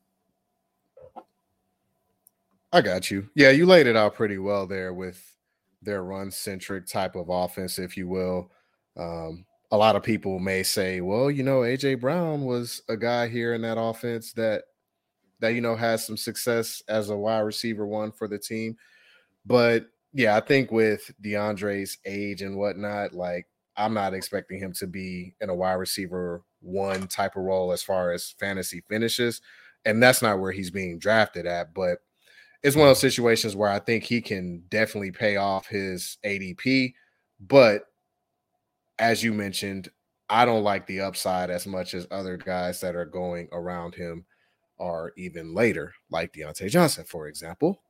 I 2.71 2.81
got 2.81 3.11
you. 3.11 3.29
Yeah, 3.35 3.51
you 3.51 3.67
laid 3.67 3.85
it 3.85 3.95
out 3.95 4.15
pretty 4.15 4.39
well 4.39 4.65
there 4.65 4.93
with 4.93 5.35
their 5.81 6.03
run 6.03 6.31
centric 6.31 6.87
type 6.87 7.15
of 7.15 7.29
offense, 7.29 7.77
if 7.77 7.95
you 7.95 8.07
will. 8.07 8.51
Um, 8.97 9.45
a 9.71 9.77
lot 9.77 9.95
of 9.95 10.03
people 10.03 10.39
may 10.39 10.63
say, 10.63 11.01
well, 11.01 11.29
you 11.29 11.43
know, 11.43 11.59
AJ 11.59 12.01
Brown 12.01 12.45
was 12.45 12.81
a 12.89 12.97
guy 12.97 13.27
here 13.27 13.53
in 13.53 13.61
that 13.61 13.79
offense 13.79 14.33
that 14.33 14.63
that 15.39 15.55
you 15.55 15.61
know 15.61 15.75
has 15.75 16.05
some 16.05 16.17
success 16.17 16.81
as 16.87 17.09
a 17.09 17.17
wide 17.17 17.41
receiver 17.41 17.85
one 17.85 18.11
for 18.11 18.27
the 18.27 18.39
team. 18.39 18.77
But 19.45 19.87
yeah, 20.13 20.35
I 20.35 20.39
think 20.39 20.71
with 20.71 21.11
DeAndre's 21.21 21.97
age 22.05 22.41
and 22.41 22.57
whatnot, 22.57 23.13
like 23.13 23.47
I'm 23.75 23.93
not 23.93 24.13
expecting 24.13 24.59
him 24.59 24.73
to 24.73 24.87
be 24.87 25.35
in 25.41 25.49
a 25.49 25.55
wide 25.55 25.73
receiver 25.73 26.43
one 26.61 27.07
type 27.07 27.35
of 27.35 27.43
role 27.43 27.71
as 27.71 27.83
far 27.83 28.11
as 28.11 28.35
fantasy 28.39 28.83
finishes. 28.89 29.41
And 29.85 30.01
that's 30.01 30.21
not 30.21 30.39
where 30.39 30.51
he's 30.51 30.71
being 30.71 30.99
drafted 30.99 31.45
at. 31.45 31.73
But 31.73 31.99
it's 32.63 32.75
one 32.75 32.87
of 32.87 32.89
those 32.91 32.99
mm-hmm. 32.99 33.07
situations 33.07 33.55
where 33.55 33.69
I 33.69 33.79
think 33.79 34.03
he 34.03 34.21
can 34.21 34.63
definitely 34.69 35.11
pay 35.11 35.35
off 35.35 35.67
his 35.67 36.17
ADP. 36.25 36.93
But 37.39 37.83
as 38.99 39.23
you 39.23 39.33
mentioned, 39.33 39.89
I 40.29 40.45
don't 40.45 40.63
like 40.63 40.87
the 40.87 41.01
upside 41.01 41.49
as 41.49 41.67
much 41.67 41.93
as 41.93 42.07
other 42.09 42.37
guys 42.37 42.79
that 42.81 42.95
are 42.95 43.05
going 43.05 43.49
around 43.51 43.95
him 43.95 44.25
are 44.79 45.13
even 45.17 45.53
later, 45.53 45.93
like 46.09 46.33
Diontae 46.33 46.69
Johnson, 46.69 47.03
for 47.03 47.27
example. 47.27 47.81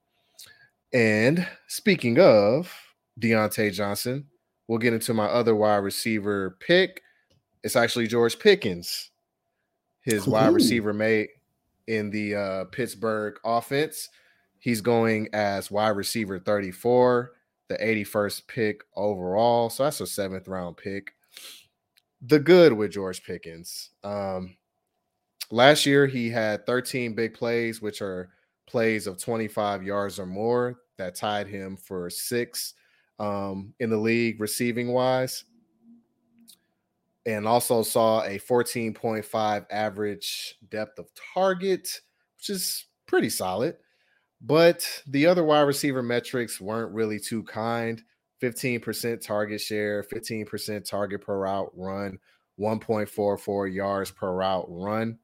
And 0.92 1.48
speaking 1.68 2.20
of 2.20 2.74
Diontae 3.20 3.74
Johnson, 3.74 4.28
we'll 4.74 4.80
get 4.80 4.92
into 4.92 5.14
my 5.14 5.26
other 5.28 5.56
wide 5.56 5.76
receiver 5.76 6.58
pick. 6.60 7.04
It's 7.64 7.76
actually 7.76 8.08
George 8.08 8.40
Pickens, 8.40 9.12
his 10.02 10.28
Ooh. 10.28 10.32
wide 10.32 10.52
receiver 10.52 10.94
mate 10.94 11.30
in 11.86 12.10
the 12.10 12.34
uh, 12.34 12.64
Pittsburgh 12.72 13.36
offense. 13.46 14.10
He's 14.58 14.82
going 14.82 15.30
as 15.32 15.70
wide 15.70 15.90
receiver 15.90 16.40
34 16.40 17.34
the 17.68 17.76
81st 17.76 18.48
pick 18.48 18.84
overall. 18.96 19.70
So 19.70 19.84
that's 19.84 20.02
a 20.02 20.08
seventh 20.08 20.48
round 20.48 20.76
pick. 20.78 21.14
The 22.24 22.40
good 22.40 22.74
with 22.74 22.94
George 22.94 23.24
Pickens. 23.24 23.92
Um, 24.04 24.58
last 25.52 25.86
year, 25.86 26.08
he 26.08 26.32
had 26.32 26.66
13 26.66 27.14
big 27.14 27.36
plays, 27.36 27.80
which 27.80 28.02
are 28.02 28.32
plays 28.66 29.06
of 29.06 29.22
25 29.22 29.84
yards 29.84 30.18
or 30.20 30.26
more 30.26 30.80
that 30.98 31.14
tied 31.14 31.46
him 31.46 31.78
for 31.78 32.10
six 32.10 32.74
um, 33.20 33.74
in 33.80 33.90
the 33.90 33.98
league 33.98 34.40
receiving 34.40 34.92
wise. 34.92 35.46
And 37.26 37.48
also 37.48 37.84
saw 37.84 38.24
a 38.24 38.38
14.5 38.38 39.66
average 39.72 40.56
depth 40.70 41.00
of 41.00 41.10
target, 41.34 42.02
which 42.38 42.50
is 42.50 42.86
pretty 43.08 43.30
solid. 43.30 43.78
But 44.42 45.04
the 45.08 45.28
other 45.28 45.44
wide 45.44 45.62
receiver 45.62 46.04
metrics 46.04 46.60
weren't 46.60 46.94
really 46.94 47.20
too 47.20 47.44
kind. 47.44 48.02
15% 48.42 49.22
target 49.22 49.62
share, 49.62 50.04
15% 50.04 50.90
target 50.90 51.22
per 51.22 51.40
route 51.40 51.72
run, 51.74 52.20
1.44 52.60 53.74
yards 53.74 54.12
per 54.12 54.34
route 54.34 54.66
run. 54.68 55.18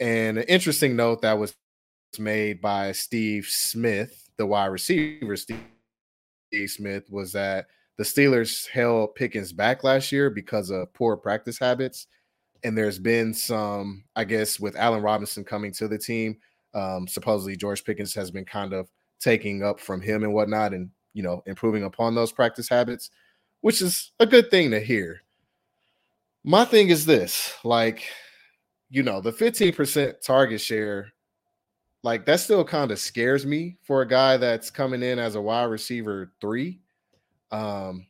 And 0.00 0.38
an 0.38 0.44
interesting 0.44 0.96
note 0.96 1.22
that 1.22 1.38
was 1.38 1.54
made 2.18 2.60
by 2.60 2.90
Steve 2.92 3.46
Smith, 3.46 4.28
the 4.36 4.46
wide 4.46 4.66
receiver, 4.66 5.36
Steve 5.36 5.60
Smith, 6.66 7.10
was 7.10 7.32
that 7.32 7.66
the 7.96 8.04
Steelers 8.04 8.68
held 8.68 9.14
Pickens 9.14 9.52
back 9.52 9.84
last 9.84 10.12
year 10.12 10.30
because 10.30 10.70
of 10.70 10.92
poor 10.92 11.16
practice 11.16 11.58
habits. 11.58 12.06
And 12.64 12.76
there's 12.76 12.98
been 12.98 13.34
some, 13.34 14.04
I 14.14 14.24
guess, 14.24 14.60
with 14.60 14.76
Allen 14.76 15.02
Robinson 15.02 15.44
coming 15.44 15.72
to 15.72 15.88
the 15.88 15.98
team, 15.98 16.36
um, 16.74 17.06
supposedly 17.08 17.56
George 17.56 17.84
Pickens 17.84 18.14
has 18.14 18.30
been 18.30 18.44
kind 18.44 18.72
of 18.72 18.88
taking 19.20 19.62
up 19.62 19.80
from 19.80 20.00
him 20.00 20.22
and 20.22 20.32
whatnot, 20.32 20.72
and 20.72 20.90
you 21.14 21.22
know, 21.22 21.42
improving 21.46 21.84
upon 21.84 22.14
those 22.14 22.32
practice 22.32 22.68
habits, 22.68 23.10
which 23.60 23.82
is 23.82 24.12
a 24.18 24.26
good 24.26 24.50
thing 24.50 24.70
to 24.70 24.80
hear. 24.80 25.22
My 26.44 26.64
thing 26.64 26.88
is 26.88 27.04
this 27.04 27.54
like, 27.64 28.04
you 28.90 29.02
know, 29.02 29.20
the 29.20 29.32
15% 29.32 30.20
target 30.20 30.60
share, 30.60 31.11
like 32.02 32.26
that 32.26 32.40
still 32.40 32.64
kind 32.64 32.90
of 32.90 32.98
scares 32.98 33.46
me 33.46 33.76
for 33.82 34.02
a 34.02 34.08
guy 34.08 34.36
that's 34.36 34.70
coming 34.70 35.02
in 35.02 35.18
as 35.18 35.34
a 35.34 35.40
wide 35.40 35.64
receiver 35.64 36.32
three. 36.40 36.80
Um, 37.50 38.06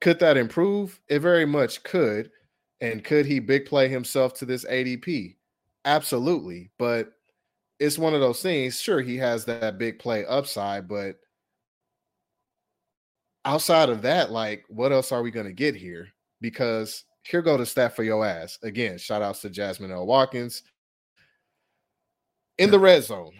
could 0.00 0.18
that 0.20 0.36
improve? 0.36 1.00
It 1.08 1.20
very 1.20 1.46
much 1.46 1.82
could. 1.82 2.30
And 2.80 3.04
could 3.04 3.24
he 3.24 3.38
big 3.38 3.66
play 3.66 3.88
himself 3.88 4.34
to 4.34 4.44
this 4.44 4.64
ADP? 4.64 5.36
Absolutely. 5.84 6.70
But 6.78 7.12
it's 7.78 7.98
one 7.98 8.14
of 8.14 8.20
those 8.20 8.42
things. 8.42 8.80
Sure, 8.80 9.00
he 9.00 9.16
has 9.16 9.44
that 9.44 9.78
big 9.78 9.98
play 9.98 10.26
upside, 10.26 10.88
but 10.88 11.16
outside 13.44 13.88
of 13.88 14.02
that, 14.02 14.30
like, 14.30 14.64
what 14.68 14.92
else 14.92 15.12
are 15.12 15.22
we 15.22 15.30
going 15.30 15.46
to 15.46 15.52
get 15.52 15.74
here? 15.74 16.08
Because 16.40 17.04
here 17.22 17.42
go 17.42 17.56
the 17.56 17.66
stat 17.66 17.96
for 17.96 18.02
your 18.04 18.24
ass. 18.24 18.58
Again, 18.62 18.98
shout 18.98 19.22
outs 19.22 19.40
to 19.42 19.50
Jasmine 19.50 19.90
L. 19.90 20.06
Watkins. 20.06 20.62
In 22.58 22.70
the 22.70 22.78
red 22.78 23.02
zone, 23.02 23.32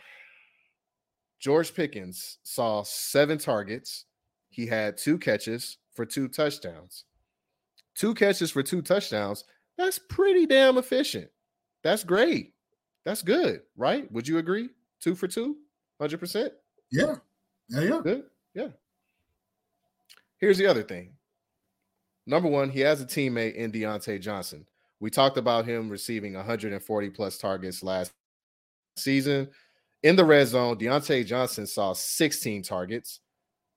George 1.38 1.74
Pickens 1.74 2.38
saw 2.42 2.82
seven 2.82 3.38
targets. 3.38 4.06
He 4.50 4.66
had 4.66 4.96
two 4.96 5.18
catches 5.18 5.78
for 5.94 6.04
two 6.04 6.26
touchdowns. 6.26 7.04
Two 7.94 8.14
catches 8.14 8.50
for 8.50 8.62
two 8.62 8.82
touchdowns. 8.82 9.44
That's 9.78 9.98
pretty 9.98 10.46
damn 10.46 10.78
efficient. 10.78 11.30
That's 11.82 12.02
great. 12.02 12.54
That's 13.04 13.22
good, 13.22 13.60
right? 13.76 14.10
Would 14.10 14.26
you 14.26 14.38
agree? 14.38 14.70
Two 15.00 15.14
for 15.14 15.28
two, 15.28 15.58
100%? 16.00 16.50
Yeah. 16.90 17.16
Yeah, 17.68 17.80
yeah. 17.80 18.00
Good. 18.02 18.24
Yeah. 18.54 18.68
Here's 20.38 20.58
the 20.58 20.66
other 20.66 20.82
thing. 20.82 21.12
Number 22.26 22.48
one, 22.48 22.70
he 22.70 22.80
has 22.80 23.00
a 23.00 23.06
teammate 23.06 23.54
in 23.54 23.70
Diontae 23.70 24.20
Johnson. 24.20 24.66
We 24.98 25.10
talked 25.10 25.36
about 25.36 25.66
him 25.66 25.90
receiving 25.90 26.34
140 26.34 27.10
plus 27.10 27.36
targets 27.38 27.82
last 27.82 28.12
season. 28.96 29.48
In 30.02 30.16
the 30.16 30.24
red 30.24 30.48
zone, 30.48 30.76
Diontae 30.76 31.24
Johnson 31.24 31.66
saw 31.66 31.92
16 31.92 32.62
targets, 32.62 33.20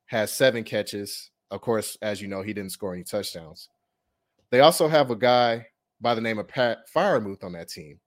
has 0.07 0.31
seven 0.31 0.63
catches. 0.63 1.31
Of 1.51 1.61
course, 1.61 1.97
as 2.01 2.21
you 2.21 2.27
know, 2.27 2.41
he 2.41 2.53
didn't 2.53 2.71
score 2.71 2.93
any 2.93 3.03
touchdowns. 3.03 3.69
They 4.49 4.59
also 4.59 4.87
have 4.87 5.11
a 5.11 5.15
guy 5.15 5.67
by 6.01 6.15
the 6.15 6.21
name 6.21 6.39
of 6.39 6.47
Pat 6.47 6.79
Freiermuth 6.93 7.43
on 7.43 7.53
that 7.53 7.69
team. 7.69 7.99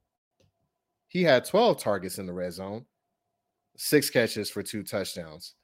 He 1.09 1.23
had 1.23 1.45
12 1.45 1.79
targets 1.79 2.19
in 2.19 2.27
the 2.27 2.33
red 2.33 2.53
zone, 2.53 2.85
six 3.77 4.11
catches 4.11 4.51
for 4.51 4.63
two 4.63 4.83
touchdowns. 4.83 5.55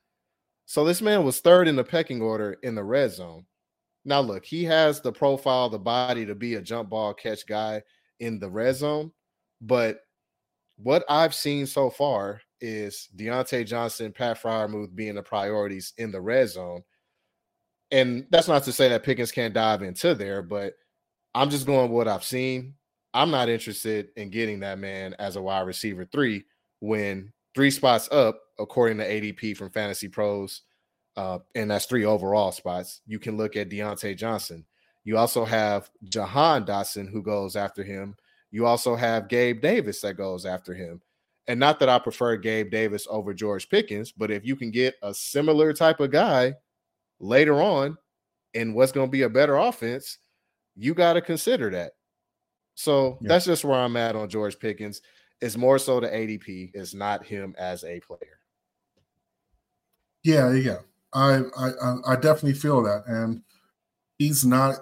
So 0.64 0.84
this 0.84 1.00
man 1.00 1.24
was 1.24 1.40
third 1.40 1.68
in 1.68 1.76
the 1.76 1.84
pecking 1.84 2.20
order 2.20 2.56
in 2.62 2.74
the 2.74 2.82
red 2.82 3.12
zone. 3.12 3.46
Now, 4.04 4.20
look, 4.20 4.44
he 4.44 4.64
has 4.64 5.00
the 5.00 5.12
profile, 5.12 5.68
the 5.68 5.78
body 5.78 6.26
to 6.26 6.34
be 6.34 6.54
a 6.54 6.62
jump 6.62 6.90
ball 6.90 7.14
catch 7.14 7.46
guy 7.46 7.82
in 8.18 8.38
the 8.38 8.50
red 8.50 8.76
zone. 8.76 9.12
But 9.60 10.00
what 10.76 11.04
I've 11.08 11.34
seen 11.34 11.66
so 11.66 11.90
far 11.90 12.40
is 12.60 13.08
Diontae 13.16 13.66
Johnson, 13.66 14.12
Pat 14.12 14.40
Freiermuth 14.40 14.94
being 14.94 15.14
the 15.14 15.22
priorities 15.22 15.92
in 15.98 16.10
the 16.10 16.20
red 16.20 16.48
zone. 16.48 16.82
And 17.90 18.26
that's 18.30 18.48
not 18.48 18.64
to 18.64 18.72
say 18.72 18.88
that 18.88 19.04
Pickens 19.04 19.32
can't 19.32 19.54
dive 19.54 19.82
into 19.82 20.14
there, 20.14 20.42
but 20.42 20.74
I'm 21.34 21.50
just 21.50 21.66
going 21.66 21.90
what 21.90 22.08
I've 22.08 22.24
seen. 22.24 22.74
I'm 23.14 23.30
not 23.30 23.48
interested 23.48 24.08
in 24.16 24.30
getting 24.30 24.60
that 24.60 24.78
man 24.78 25.14
as 25.18 25.36
a 25.36 25.42
wide 25.42 25.66
receiver 25.66 26.04
three 26.04 26.44
when 26.80 27.32
three 27.54 27.70
spots 27.70 28.08
up, 28.12 28.40
according 28.58 28.98
to 28.98 29.08
ADP 29.08 29.56
from 29.56 29.70
Fantasy 29.70 30.08
Pros, 30.08 30.62
uh, 31.16 31.38
and 31.54 31.70
that's 31.70 31.86
three 31.86 32.04
overall 32.04 32.52
spots. 32.52 33.00
You 33.06 33.18
can 33.18 33.36
look 33.36 33.56
at 33.56 33.70
Diontae 33.70 34.16
Johnson. 34.16 34.66
You 35.04 35.16
also 35.16 35.44
have 35.44 35.88
Jahan 36.04 36.66
Dotson 36.66 37.10
who 37.10 37.22
goes 37.22 37.56
after 37.56 37.82
him. 37.82 38.16
You 38.50 38.66
also 38.66 38.96
have 38.96 39.28
Gabe 39.28 39.60
Davis 39.60 40.00
that 40.00 40.14
goes 40.14 40.46
after 40.46 40.74
him. 40.74 41.00
And 41.48 41.60
not 41.60 41.78
that 41.80 41.88
I 41.88 41.98
prefer 41.98 42.36
Gabe 42.36 42.70
Davis 42.70 43.06
over 43.08 43.32
George 43.32 43.68
Pickens, 43.68 44.12
but 44.12 44.30
if 44.30 44.44
you 44.44 44.56
can 44.56 44.70
get 44.70 44.94
a 45.02 45.14
similar 45.14 45.72
type 45.72 46.00
of 46.00 46.10
guy 46.10 46.54
later 47.20 47.62
on 47.62 47.96
in 48.54 48.74
what's 48.74 48.92
going 48.92 49.06
to 49.08 49.12
be 49.12 49.22
a 49.22 49.28
better 49.28 49.56
offense, 49.56 50.18
you 50.74 50.94
got 50.94 51.14
to 51.14 51.20
consider 51.20 51.70
that. 51.70 51.92
So 52.74 53.18
yeah. 53.20 53.28
that's 53.28 53.44
just 53.44 53.64
where 53.64 53.78
I'm 53.78 53.96
at 53.96 54.16
on 54.16 54.28
George 54.28 54.58
Pickens. 54.58 55.02
It's 55.40 55.56
more 55.56 55.78
so 55.78 56.00
the 56.00 56.08
ADP, 56.08 56.70
it's 56.74 56.94
not 56.94 57.24
him 57.24 57.54
as 57.58 57.84
a 57.84 58.00
player. 58.00 58.40
Yeah, 60.24 60.52
yeah. 60.52 60.78
I, 61.12 61.42
I 61.56 61.94
I 62.08 62.14
definitely 62.16 62.54
feel 62.54 62.82
that. 62.82 63.04
And 63.06 63.42
he's 64.18 64.44
not, 64.44 64.74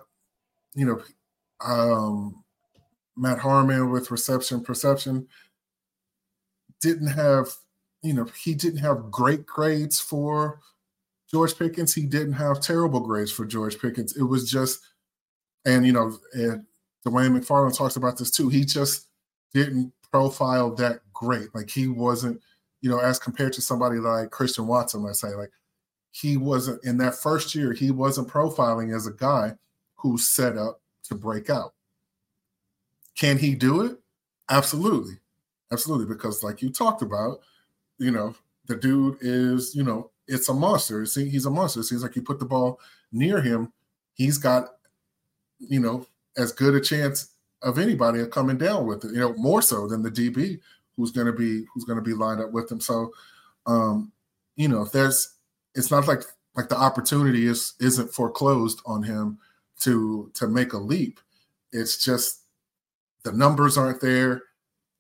you 0.75 0.87
know, 0.87 1.03
um 1.65 2.44
Matt 3.17 3.39
Harmon 3.39 3.91
with 3.91 4.11
reception 4.11 4.63
perception 4.63 5.29
didn't 6.81 7.09
have, 7.09 7.49
you 8.03 8.13
know, 8.13 8.25
he 8.43 8.55
didn't 8.55 8.81
have 8.81 9.11
great 9.11 9.47
grades 9.47 10.01
for 10.01 10.61
George 11.31 11.59
Pickens. 11.59 11.95
He 11.95 12.07
didn't 12.07 12.35
have 12.35 12.61
terrible 12.61 13.01
grades 13.01 13.33
for 13.33 13.45
George 13.45 13.79
Pickens. 13.81 14.17
It 14.17 14.23
was 14.23 14.51
just, 14.51 14.81
and 15.65 15.87
you 15.87 15.93
know, 15.93 16.19
and 16.33 16.65
Dwain 17.07 17.39
McFarland 17.39 17.77
talks 17.77 17.97
about 17.97 18.19
this 18.19 18.31
too. 18.31 18.49
He 18.49 18.65
just 18.65 19.09
didn't 19.53 19.93
profile 20.11 20.75
that 20.77 21.01
great. 21.13 21.55
Like 21.55 21.71
he 21.71 21.89
wasn't, 21.89 22.41
you 22.81 22.91
know, 22.91 22.99
as 22.99 23.19
compared 23.19 23.53
to 23.55 23.63
somebody 23.63 23.99
like 23.99 24.31
Christian 24.31 24.67
Watson, 24.67 25.03
let's 25.03 25.21
say, 25.21 25.35
like 25.35 25.51
he 26.13 26.37
wasn't 26.37 26.85
in 26.85 26.99
that 26.99 27.15
first 27.15 27.55
year, 27.55 27.73
he 27.73 27.91
wasn't 27.91 28.29
profiling 28.29 28.95
as 28.95 29.07
a 29.07 29.13
guy 29.13 29.55
who's 29.97 30.31
set 30.31 30.57
up 30.57 30.81
to 31.05 31.15
break 31.15 31.51
out. 31.51 31.74
Can 33.17 33.39
he 33.39 33.55
do 33.55 33.83
it? 33.83 33.99
Absolutely. 34.51 35.15
Absolutely. 35.73 36.07
Because, 36.07 36.43
like 36.43 36.63
you 36.63 36.71
talked 36.71 37.03
about, 37.03 37.41
you 37.99 38.11
know, 38.11 38.35
the 38.67 38.77
dude 38.77 39.19
is, 39.21 39.75
you 39.75 39.83
know, 39.83 40.11
it's 40.27 40.49
a 40.49 40.55
monster. 40.55 41.03
He's 41.03 41.47
a 41.47 41.51
monster. 41.51 41.81
It 41.81 41.85
seems 41.85 42.03
like 42.03 42.17
you 42.17 42.23
put 42.23 42.39
the 42.39 42.45
ball 42.47 42.81
near 43.13 43.41
him, 43.41 43.73
he's 44.15 44.39
got, 44.39 44.69
you 45.59 45.81
know, 45.81 46.07
as 46.37 46.53
good 46.53 46.75
a 46.75 46.81
chance 46.81 47.35
of 47.63 47.79
anybody 47.79 48.21
of 48.21 48.31
coming 48.31 48.59
down 48.59 48.87
with 48.87 49.05
it, 49.05 49.13
you 49.13 49.21
know, 49.21 49.35
more 49.35 49.63
so 49.63 49.87
than 49.87 50.03
the 50.03 50.11
DB 50.11 50.61
who's 50.97 51.11
gonna 51.11 51.33
be 51.33 51.65
who's 51.73 51.85
gonna 51.85 52.03
be 52.03 52.13
lined 52.13 52.41
up 52.41 52.53
with 52.53 52.71
him. 52.71 52.81
So 52.81 53.13
um, 53.67 54.13
you 54.57 54.69
know, 54.69 54.83
if 54.83 54.93
there's 54.93 55.37
it's 55.75 55.91
not 55.91 56.07
like 56.07 56.23
like 56.57 56.69
the 56.69 56.77
opportunity 56.77 57.47
is 57.47 57.75
isn't 57.81 58.13
foreclosed 58.13 58.81
on 58.85 59.03
him 59.03 59.39
to 59.81 60.31
to 60.35 60.49
make 60.49 60.73
a 60.73 60.79
leap. 60.79 61.21
It's 61.73 62.05
just 62.05 62.43
the 63.25 63.33
numbers 63.33 63.77
aren't 63.77 64.01
there 64.01 64.43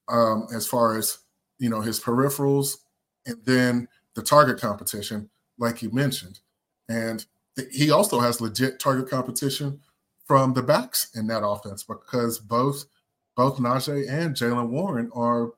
um, 0.09 0.47
as 0.55 0.67
far 0.67 0.97
as 0.97 1.19
you 1.59 1.71
know 1.71 1.81
his 1.81 2.01
peripherals, 2.01 2.79
and 3.27 3.37
then 3.45 3.89
the 4.15 4.23
target 4.23 4.61
competition, 4.61 5.29
like 5.59 5.83
you 5.83 5.91
mentioned, 5.91 6.41
and 6.89 7.25
he 7.71 7.91
also 7.91 8.21
has 8.21 8.41
legit 8.41 8.81
target 8.81 9.09
competition 9.09 9.81
from 10.25 10.55
the 10.55 10.63
backs 10.63 11.11
in 11.15 11.27
that 11.29 11.47
offense 11.47 11.83
because 11.85 12.39
both 12.39 12.87
both 13.37 13.59
Najee 13.59 14.09
and 14.09 14.35
Jaylen 14.35 14.69
Warren 14.69 15.11
are 15.15 15.53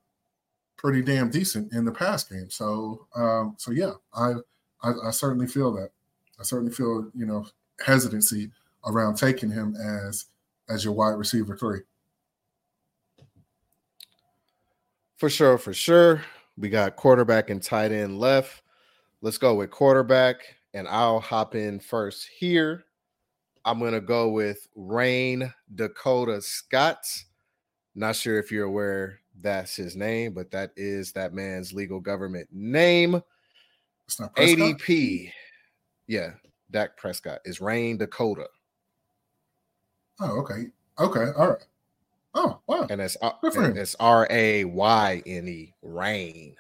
pretty 0.77 1.03
damn 1.03 1.31
decent 1.31 1.73
in 1.73 1.85
the 1.85 1.93
pass 1.93 2.25
game. 2.25 2.51
So 2.51 3.07
um, 3.15 3.55
so 3.59 3.71
yeah, 3.71 3.93
I, 4.15 4.35
I 4.83 4.93
I 5.07 5.11
certainly 5.11 5.47
feel 5.47 5.73
that. 5.73 5.91
I 6.39 6.43
certainly 6.43 6.73
feel 6.73 7.11
you 7.15 7.27
know 7.27 7.47
hesitancy 7.85 8.51
around 8.85 9.17
taking 9.17 9.51
him 9.51 9.75
as 9.77 10.27
as 10.69 10.85
your 10.85 10.95
wide 10.95 11.13
receiver 11.13 11.57
three. 11.57 11.81
For 15.17 15.31
sure, 15.31 15.57
for 15.59 15.73
sure. 15.73 16.23
We 16.59 16.69
got 16.69 16.97
quarterback 16.97 17.51
and 17.51 17.63
tight 17.63 17.93
end 17.93 18.19
left. 18.19 18.63
Let's 19.23 19.39
go 19.39 19.55
with 19.55 19.71
quarterback, 19.71 20.37
and 20.75 20.87
I'll 20.89 21.21
hop 21.21 21.55
in 21.55 21.81
first 21.81 22.29
here. 22.39 22.85
I'm 23.65 23.81
gonna 23.81 24.01
go 24.01 24.29
with 24.31 24.69
Rayne 24.75 25.53
Dakota 25.75 26.41
Scott. 26.41 27.07
Not 27.95 28.15
sure 28.15 28.39
if 28.39 28.53
you're 28.53 28.67
aware 28.67 29.21
that's 29.41 29.75
his 29.75 29.97
name, 29.97 30.35
but 30.35 30.51
that 30.51 30.73
is 30.77 31.13
that 31.13 31.33
man's 31.33 31.73
legal 31.73 32.01
government 32.01 32.49
name. 32.53 33.21
It's 34.07 34.21
not 34.21 34.35
ADP. 34.37 35.33
Yeah, 36.07 36.33
Dak 36.71 36.97
Prescott 36.97 37.41
is 37.45 37.61
Rayne 37.61 37.97
Dakota. 37.97 38.49
Oh, 40.21 40.41
okay. 40.41 40.67
Okay. 40.99 41.33
All 41.37 41.51
right. 41.51 41.65
Oh, 42.37 42.61
wow. 42.67 42.87
And 42.91 43.01
it's, 43.01 43.17
uh, 43.23 43.33
and 43.43 43.79
it's 43.79 43.97
R 43.99 44.27
A 44.31 44.65
Y 44.65 45.23
N 45.25 45.49
E, 45.49 45.75
Rayne. 45.81 46.55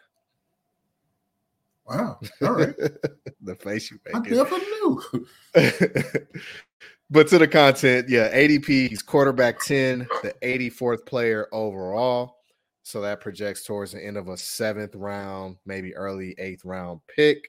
Wow. 1.87 2.19
All 2.43 2.55
right. 2.55 2.75
the 3.43 3.55
face 3.57 3.91
you 3.91 4.01
make. 4.07 4.17
I 4.17 4.21
never 4.21 4.59
knew. 4.59 5.27
but 7.11 7.29
to 7.29 7.39
the 7.39 7.47
content, 7.47 8.09
yeah, 8.09 8.35
ADP, 8.35 8.89
he's 8.89 9.03
quarterback 9.03 9.61
10, 9.61 10.09
the 10.23 10.35
84th 10.43 11.05
player 11.05 11.47
overall. 11.53 12.39
So 12.83 13.03
that 13.03 13.21
projects 13.21 13.65
towards 13.65 13.93
the 13.93 14.05
end 14.05 14.17
of 14.17 14.29
a 14.29 14.37
seventh 14.37 14.95
round, 14.95 15.57
maybe 15.67 15.95
early 15.95 16.35
eighth 16.39 16.65
round 16.65 17.01
pick. 17.15 17.47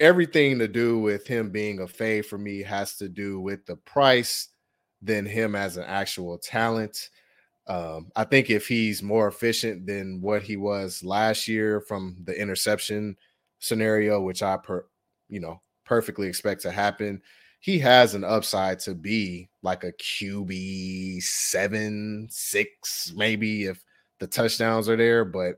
Everything 0.00 0.58
to 0.60 0.68
do 0.68 0.98
with 0.98 1.26
him 1.26 1.50
being 1.50 1.80
a 1.80 1.86
fave 1.86 2.24
for 2.24 2.38
me 2.38 2.62
has 2.62 2.96
to 2.96 3.08
do 3.08 3.38
with 3.38 3.66
the 3.66 3.76
price 3.76 4.48
than 5.02 5.26
him 5.26 5.54
as 5.54 5.76
an 5.76 5.84
actual 5.84 6.38
talent. 6.38 7.10
Um, 7.66 8.10
I 8.16 8.24
think 8.24 8.50
if 8.50 8.66
he's 8.66 9.02
more 9.02 9.28
efficient 9.28 9.86
than 9.86 10.20
what 10.20 10.42
he 10.42 10.56
was 10.56 11.02
last 11.04 11.48
year 11.48 11.80
from 11.80 12.16
the 12.24 12.38
interception 12.38 13.16
scenario, 13.58 14.20
which 14.20 14.42
I 14.42 14.56
per 14.56 14.86
you 15.28 15.40
know 15.40 15.60
perfectly 15.84 16.28
expect 16.28 16.62
to 16.62 16.70
happen, 16.70 17.20
he 17.60 17.78
has 17.80 18.14
an 18.14 18.24
upside 18.24 18.78
to 18.80 18.94
be 18.94 19.50
like 19.62 19.84
a 19.84 19.92
QB 19.92 21.22
seven, 21.22 22.28
six, 22.30 23.12
maybe 23.14 23.64
if 23.64 23.82
the 24.18 24.26
touchdowns 24.26 24.88
are 24.88 24.96
there. 24.96 25.24
But 25.24 25.56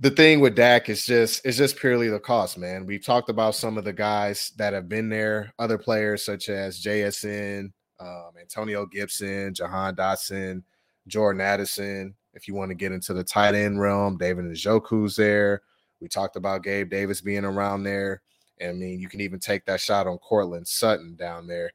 the 0.00 0.10
thing 0.10 0.40
with 0.40 0.56
Dak 0.56 0.88
is 0.88 1.06
just 1.06 1.46
it's 1.46 1.56
just 1.56 1.76
purely 1.76 2.08
the 2.08 2.18
cost, 2.18 2.58
man. 2.58 2.86
We've 2.86 3.04
talked 3.04 3.28
about 3.28 3.54
some 3.54 3.78
of 3.78 3.84
the 3.84 3.92
guys 3.92 4.50
that 4.56 4.72
have 4.72 4.88
been 4.88 5.08
there, 5.08 5.52
other 5.60 5.78
players 5.78 6.24
such 6.24 6.48
as 6.48 6.82
JSN, 6.82 7.72
um, 8.02 8.32
Antonio 8.40 8.86
Gibson, 8.86 9.54
Jahan 9.54 9.94
Dotson, 9.94 10.62
Jordan 11.06 11.40
Addison. 11.40 12.14
If 12.34 12.48
you 12.48 12.54
want 12.54 12.70
to 12.70 12.74
get 12.74 12.92
into 12.92 13.12
the 13.12 13.24
tight 13.24 13.54
end 13.54 13.80
realm, 13.80 14.16
David 14.16 14.46
Njoku's 14.46 15.16
there. 15.16 15.62
We 16.00 16.08
talked 16.08 16.36
about 16.36 16.64
Gabe 16.64 16.90
Davis 16.90 17.20
being 17.20 17.44
around 17.44 17.84
there. 17.84 18.22
I 18.62 18.72
mean, 18.72 19.00
you 19.00 19.08
can 19.08 19.20
even 19.20 19.38
take 19.38 19.64
that 19.66 19.80
shot 19.80 20.06
on 20.06 20.18
Courtland 20.18 20.66
Sutton 20.66 21.14
down 21.16 21.46
there. 21.46 21.70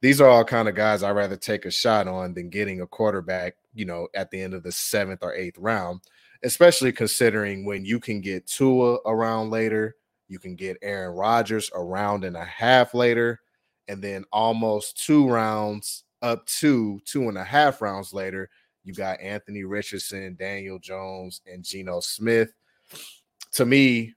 These 0.00 0.20
are 0.20 0.28
all 0.28 0.44
kind 0.44 0.68
of 0.68 0.74
guys 0.74 1.02
I'd 1.02 1.12
rather 1.12 1.36
take 1.36 1.64
a 1.64 1.70
shot 1.70 2.08
on 2.08 2.34
than 2.34 2.50
getting 2.50 2.80
a 2.80 2.86
quarterback, 2.86 3.54
you 3.72 3.84
know, 3.84 4.08
at 4.14 4.30
the 4.30 4.40
end 4.40 4.52
of 4.52 4.62
the 4.62 4.72
seventh 4.72 5.20
or 5.22 5.34
eighth 5.34 5.58
round, 5.58 6.00
especially 6.42 6.92
considering 6.92 7.64
when 7.64 7.84
you 7.84 8.00
can 8.00 8.20
get 8.20 8.46
Tua 8.46 8.96
around 9.06 9.50
later, 9.50 9.94
you 10.28 10.38
can 10.38 10.56
get 10.56 10.78
Aaron 10.82 11.14
Rodgers 11.14 11.70
around 11.74 12.24
and 12.24 12.36
a 12.36 12.44
half 12.44 12.94
later, 12.94 13.40
and 13.88 14.02
then 14.02 14.24
almost 14.32 15.04
two 15.04 15.28
rounds 15.28 16.04
up 16.22 16.46
to 16.46 17.00
two 17.04 17.28
and 17.28 17.36
a 17.36 17.44
half 17.44 17.82
rounds 17.82 18.12
later, 18.12 18.48
you 18.84 18.94
got 18.94 19.20
Anthony 19.20 19.64
Richardson, 19.64 20.36
Daniel 20.38 20.78
Jones, 20.78 21.40
and 21.46 21.64
Geno 21.64 22.00
Smith. 22.00 22.52
to 23.52 23.66
me, 23.66 24.14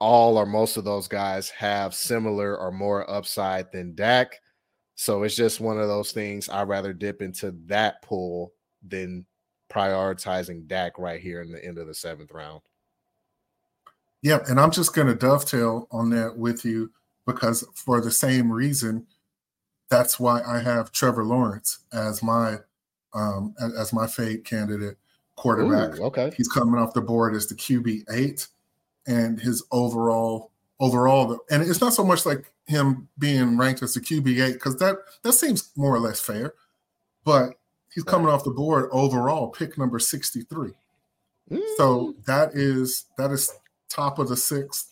all 0.00 0.38
or 0.38 0.46
most 0.46 0.76
of 0.76 0.84
those 0.84 1.06
guys 1.06 1.50
have 1.50 1.94
similar 1.94 2.56
or 2.56 2.72
more 2.72 3.08
upside 3.10 3.70
than 3.70 3.94
Dak. 3.94 4.40
So 4.94 5.22
it's 5.22 5.36
just 5.36 5.60
one 5.60 5.78
of 5.78 5.88
those 5.88 6.12
things. 6.12 6.48
I'd 6.48 6.68
rather 6.68 6.92
dip 6.92 7.22
into 7.22 7.54
that 7.66 8.02
pool 8.02 8.52
than 8.86 9.26
prioritizing 9.70 10.66
Dak 10.66 10.98
right 10.98 11.20
here 11.20 11.42
in 11.42 11.52
the 11.52 11.64
end 11.64 11.78
of 11.78 11.86
the 11.86 11.94
seventh 11.94 12.32
round. 12.32 12.62
Yep, 14.22 14.48
and 14.48 14.60
I'm 14.60 14.70
just 14.70 14.94
going 14.94 15.06
to 15.06 15.14
dovetail 15.14 15.86
on 15.90 16.10
that 16.10 16.36
with 16.36 16.64
you 16.64 16.90
because 17.26 17.64
for 17.74 18.00
the 18.00 18.10
same 18.10 18.50
reason, 18.50 19.06
that's 19.88 20.20
why 20.20 20.42
I 20.46 20.60
have 20.60 20.92
Trevor 20.92 21.24
Lawrence 21.24 21.80
as 21.92 22.22
my 22.22 22.58
um 23.12 23.54
as 23.60 23.92
my 23.92 24.06
fade 24.06 24.44
candidate 24.44 24.96
quarterback. 25.36 25.98
Ooh, 25.98 26.04
okay, 26.04 26.32
he's 26.36 26.48
coming 26.48 26.80
off 26.80 26.94
the 26.94 27.00
board 27.00 27.34
as 27.34 27.46
the 27.46 27.54
QB 27.54 28.04
eight, 28.12 28.46
and 29.06 29.40
his 29.40 29.64
overall 29.72 30.50
overall, 30.78 31.38
and 31.50 31.62
it's 31.62 31.80
not 31.80 31.92
so 31.92 32.04
much 32.04 32.24
like 32.24 32.50
him 32.66 33.08
being 33.18 33.56
ranked 33.56 33.82
as 33.82 33.94
the 33.94 34.00
QB 34.00 34.42
eight 34.42 34.52
because 34.54 34.76
that 34.76 34.96
that 35.22 35.32
seems 35.32 35.70
more 35.76 35.94
or 35.94 36.00
less 36.00 36.20
fair, 36.20 36.54
but 37.24 37.54
he's 37.92 38.04
coming 38.04 38.28
off 38.28 38.44
the 38.44 38.50
board 38.50 38.88
overall, 38.92 39.48
pick 39.48 39.76
number 39.76 39.98
sixty 39.98 40.42
three. 40.42 40.72
Mm. 41.50 41.60
So 41.76 42.14
that 42.26 42.54
is 42.54 43.06
that 43.18 43.30
is 43.30 43.52
top 43.88 44.18
of 44.18 44.28
the 44.28 44.36
sixth, 44.36 44.89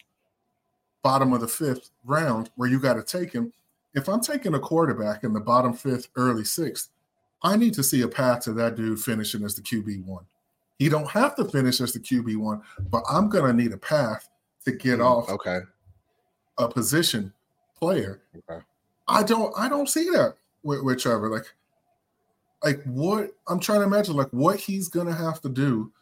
bottom 1.02 1.32
of 1.32 1.40
the 1.40 1.48
fifth 1.48 1.90
round 2.04 2.50
where 2.56 2.68
you 2.68 2.80
got 2.80 2.94
to 2.94 3.02
take 3.02 3.32
him. 3.32 3.52
If 3.94 4.08
I'm 4.08 4.20
taking 4.20 4.54
a 4.54 4.60
quarterback 4.60 5.24
in 5.24 5.32
the 5.32 5.40
bottom 5.40 5.72
fifth, 5.72 6.08
early 6.16 6.44
sixth, 6.44 6.90
I 7.42 7.56
need 7.56 7.74
to 7.74 7.82
see 7.82 8.02
a 8.02 8.08
path 8.08 8.40
to 8.44 8.52
that 8.54 8.76
dude 8.76 9.00
finishing 9.00 9.44
as 9.44 9.54
the 9.54 9.62
QB 9.62 10.04
one. 10.04 10.24
He 10.78 10.88
don't 10.88 11.10
have 11.10 11.34
to 11.36 11.44
finish 11.44 11.80
as 11.80 11.92
the 11.92 12.00
QB 12.00 12.36
one, 12.36 12.62
but 12.90 13.02
I'm 13.10 13.28
gonna 13.28 13.52
need 13.52 13.72
a 13.72 13.78
path 13.78 14.28
to 14.64 14.72
get 14.72 14.98
mm, 14.98 15.06
off 15.06 15.28
okay 15.28 15.60
a 16.58 16.68
position 16.68 17.32
player. 17.78 18.20
Okay. 18.36 18.62
I 19.06 19.22
don't 19.22 19.52
I 19.56 19.68
don't 19.68 19.88
see 19.88 20.04
that 20.10 20.34
with, 20.62 20.82
with 20.82 21.00
Trevor. 21.00 21.30
Like 21.30 21.46
like 22.62 22.82
what 22.84 23.30
I'm 23.46 23.60
trying 23.60 23.80
to 23.80 23.86
imagine 23.86 24.16
like 24.16 24.30
what 24.30 24.60
he's 24.60 24.88
gonna 24.88 25.14
have 25.14 25.40
to 25.42 25.48
do 25.48 25.92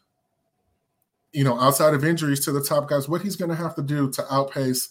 you 1.33 1.45
know, 1.45 1.59
outside 1.61 1.95
of 1.95 2.05
injuries 2.05 2.45
to 2.45 2.53
the 2.53 2.63
top 2.63 2.89
guys, 2.89 3.09
what 3.09 3.23
he's 3.23 3.37
going 3.37 3.51
to 3.51 3.57
have 3.57 3.75
to 3.75 3.83
do 3.83 4.11
to 4.11 4.35
outpace 4.35 4.91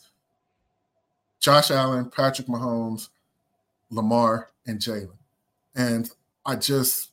Josh 1.40 1.72
Allen, 1.72 2.10
Patrick 2.10 2.48
Mahomes, 2.48 3.10
Lamar, 3.90 4.50
and 4.66 4.80
Jalen. 4.80 5.18
And 5.76 6.10
I 6.46 6.56
just, 6.56 7.12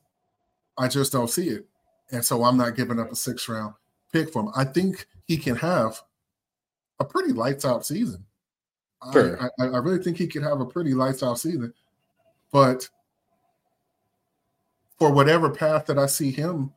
I 0.79 0.89
just 0.89 1.13
don't 1.13 1.31
see 1.31 1.49
it. 1.49 1.67
And 2.11 2.25
so 2.25 2.45
I'm 2.45 2.57
not 2.57 2.77
giving 2.77 3.01
up 3.01 3.11
a 3.11 3.17
six 3.17 3.49
round 3.49 3.75
pick 4.13 4.33
for 4.33 4.43
him. 4.43 4.53
I 4.55 4.65
think 4.65 5.07
he 5.27 5.37
can 5.37 5.57
have 5.57 6.01
a 7.01 7.05
pretty 7.05 7.33
lights 7.33 7.65
out 7.65 7.87
season. 7.87 8.25
Sure. 9.13 9.41
I, 9.41 9.65
I, 9.65 9.69
I 9.69 9.79
really 9.79 10.03
think 10.03 10.19
he 10.19 10.27
could 10.27 10.43
have 10.43 10.61
a 10.61 10.67
pretty 10.67 10.95
lights 10.95 11.23
out 11.23 11.39
season. 11.39 11.73
But 12.53 12.89
for 14.99 15.11
whatever 15.11 15.51
path 15.51 15.87
that 15.87 15.99
I 15.99 16.07
see 16.07 16.31
him 16.31 16.73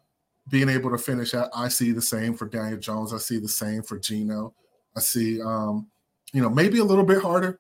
being 0.50 0.70
able 0.70 0.92
to 0.92 0.98
finish 0.98 1.34
out. 1.34 1.50
I 1.56 1.68
see 1.68 1.92
the 1.92 2.02
same 2.02 2.36
for 2.36 2.46
Daniel 2.46 2.80
Jones. 2.80 3.14
I 3.14 3.18
see 3.18 3.40
the 3.40 3.48
same 3.48 3.82
for 3.82 3.98
Geno. 3.98 4.54
I 4.96 5.00
see, 5.00 5.42
um, 5.42 5.88
you 6.34 6.42
know, 6.42 6.50
maybe 6.50 6.80
a 6.80 6.84
little 6.84 7.04
bit 7.04 7.22
harder 7.22 7.60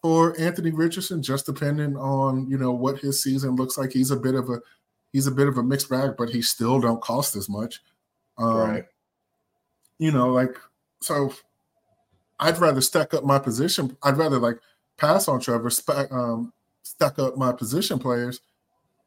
for 0.00 0.38
Anthony 0.38 0.70
Richardson, 0.70 1.22
just 1.22 1.46
depending 1.46 1.96
on 1.96 2.48
you 2.50 2.58
know 2.58 2.72
what 2.72 2.98
his 2.98 3.22
season 3.22 3.56
looks 3.56 3.78
like. 3.78 3.92
He's 3.92 4.10
a 4.10 4.16
bit 4.16 4.34
of 4.34 4.48
a 4.50 4.60
he's 5.12 5.26
a 5.26 5.30
bit 5.30 5.48
of 5.48 5.58
a 5.58 5.62
mixed 5.62 5.90
bag, 5.90 6.12
but 6.18 6.30
he 6.30 6.42
still 6.42 6.80
don't 6.80 7.00
cost 7.00 7.36
as 7.36 7.48
much. 7.48 7.80
Um, 8.38 8.56
right. 8.56 8.84
You 9.98 10.12
know, 10.12 10.28
like 10.28 10.56
so. 11.00 11.32
I'd 12.40 12.58
rather 12.58 12.80
stack 12.80 13.14
up 13.14 13.22
my 13.22 13.38
position. 13.38 13.96
I'd 14.02 14.16
rather 14.16 14.40
like 14.40 14.58
pass 14.96 15.28
on 15.28 15.38
Trevor, 15.38 15.70
um, 16.10 16.52
stack 16.82 17.20
up 17.20 17.36
my 17.36 17.52
position 17.52 18.00
players, 18.00 18.40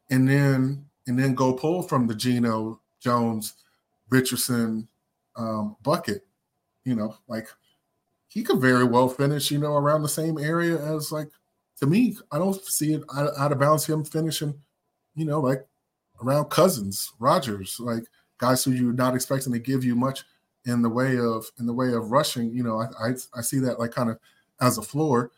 and 0.10 0.30
then 0.30 0.86
and 1.08 1.20
then 1.20 1.36
go 1.36 1.52
pull 1.52 1.84
from 1.84 2.08
the 2.08 2.16
Geno 2.16 2.80
Jones, 3.06 3.54
Richardson 4.10 4.88
um, 5.38 5.78
bucket. 5.84 6.26
You 6.84 6.96
know, 6.96 7.16
like 7.28 7.48
he 8.28 8.44
could 8.44 8.60
very 8.60 8.84
well 8.84 9.08
finish, 9.08 9.52
you 9.52 9.60
know, 9.60 9.76
around 9.76 10.02
the 10.02 10.10
same 10.10 10.38
area 10.38 10.78
as 10.78 11.12
like 11.12 11.30
to 11.80 11.86
me, 11.86 12.18
I 12.32 12.38
don't 12.38 12.60
see 12.64 12.94
it 12.94 13.04
out, 13.16 13.52
of 13.52 13.60
bounds 13.60 13.86
him 13.86 14.04
finishing, 14.04 14.54
you 15.16 15.26
know, 15.26 15.40
like 15.40 15.66
around 16.22 16.46
Cousins, 16.46 17.12
Rodgers, 17.20 17.80
like 17.80 18.04
guys 18.38 18.64
who 18.64 18.72
you're 18.72 18.94
not 18.94 19.16
expecting 19.16 19.54
to 19.54 19.60
give 19.60 19.84
you 19.84 19.96
much 19.96 20.24
in 20.66 20.82
the 20.82 20.90
way 20.90 21.18
of 21.18 21.46
in 21.60 21.66
the 21.66 21.74
way 21.74 21.94
of 21.94 22.12
rushing. 22.12 22.52
You 22.52 22.64
know, 22.64 22.82
I 22.82 23.10
I, 23.10 23.14
I 23.36 23.42
see 23.42 23.60
that 23.60 23.80
like 23.80 23.92
kind 23.92 24.10
of 24.10 24.20
as 24.62 24.78
a 24.78 24.84
floor. 24.84 25.32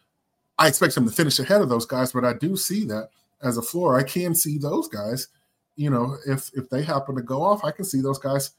I 0.57 0.67
expect 0.67 0.97
him 0.97 1.05
to 1.05 1.11
finish 1.11 1.39
ahead 1.39 1.61
of 1.61 1.69
those 1.69 1.85
guys, 1.85 2.11
but 2.13 2.25
I 2.25 2.33
do 2.33 2.55
see 2.55 2.85
that 2.85 3.09
as 3.43 3.57
a 3.57 3.61
floor. 3.61 3.97
I 3.97 4.03
can 4.03 4.33
see 4.33 4.57
those 4.57 4.87
guys 4.87 5.27
you 5.77 5.89
know, 5.89 6.17
if 6.25 6.51
if 6.55 6.69
they 6.69 6.83
happen 6.83 7.15
to 7.15 7.21
go 7.21 7.41
off, 7.41 7.63
I 7.63 7.71
can 7.71 7.85
see 7.85 8.01
those 8.01 8.19
guys 8.19 8.51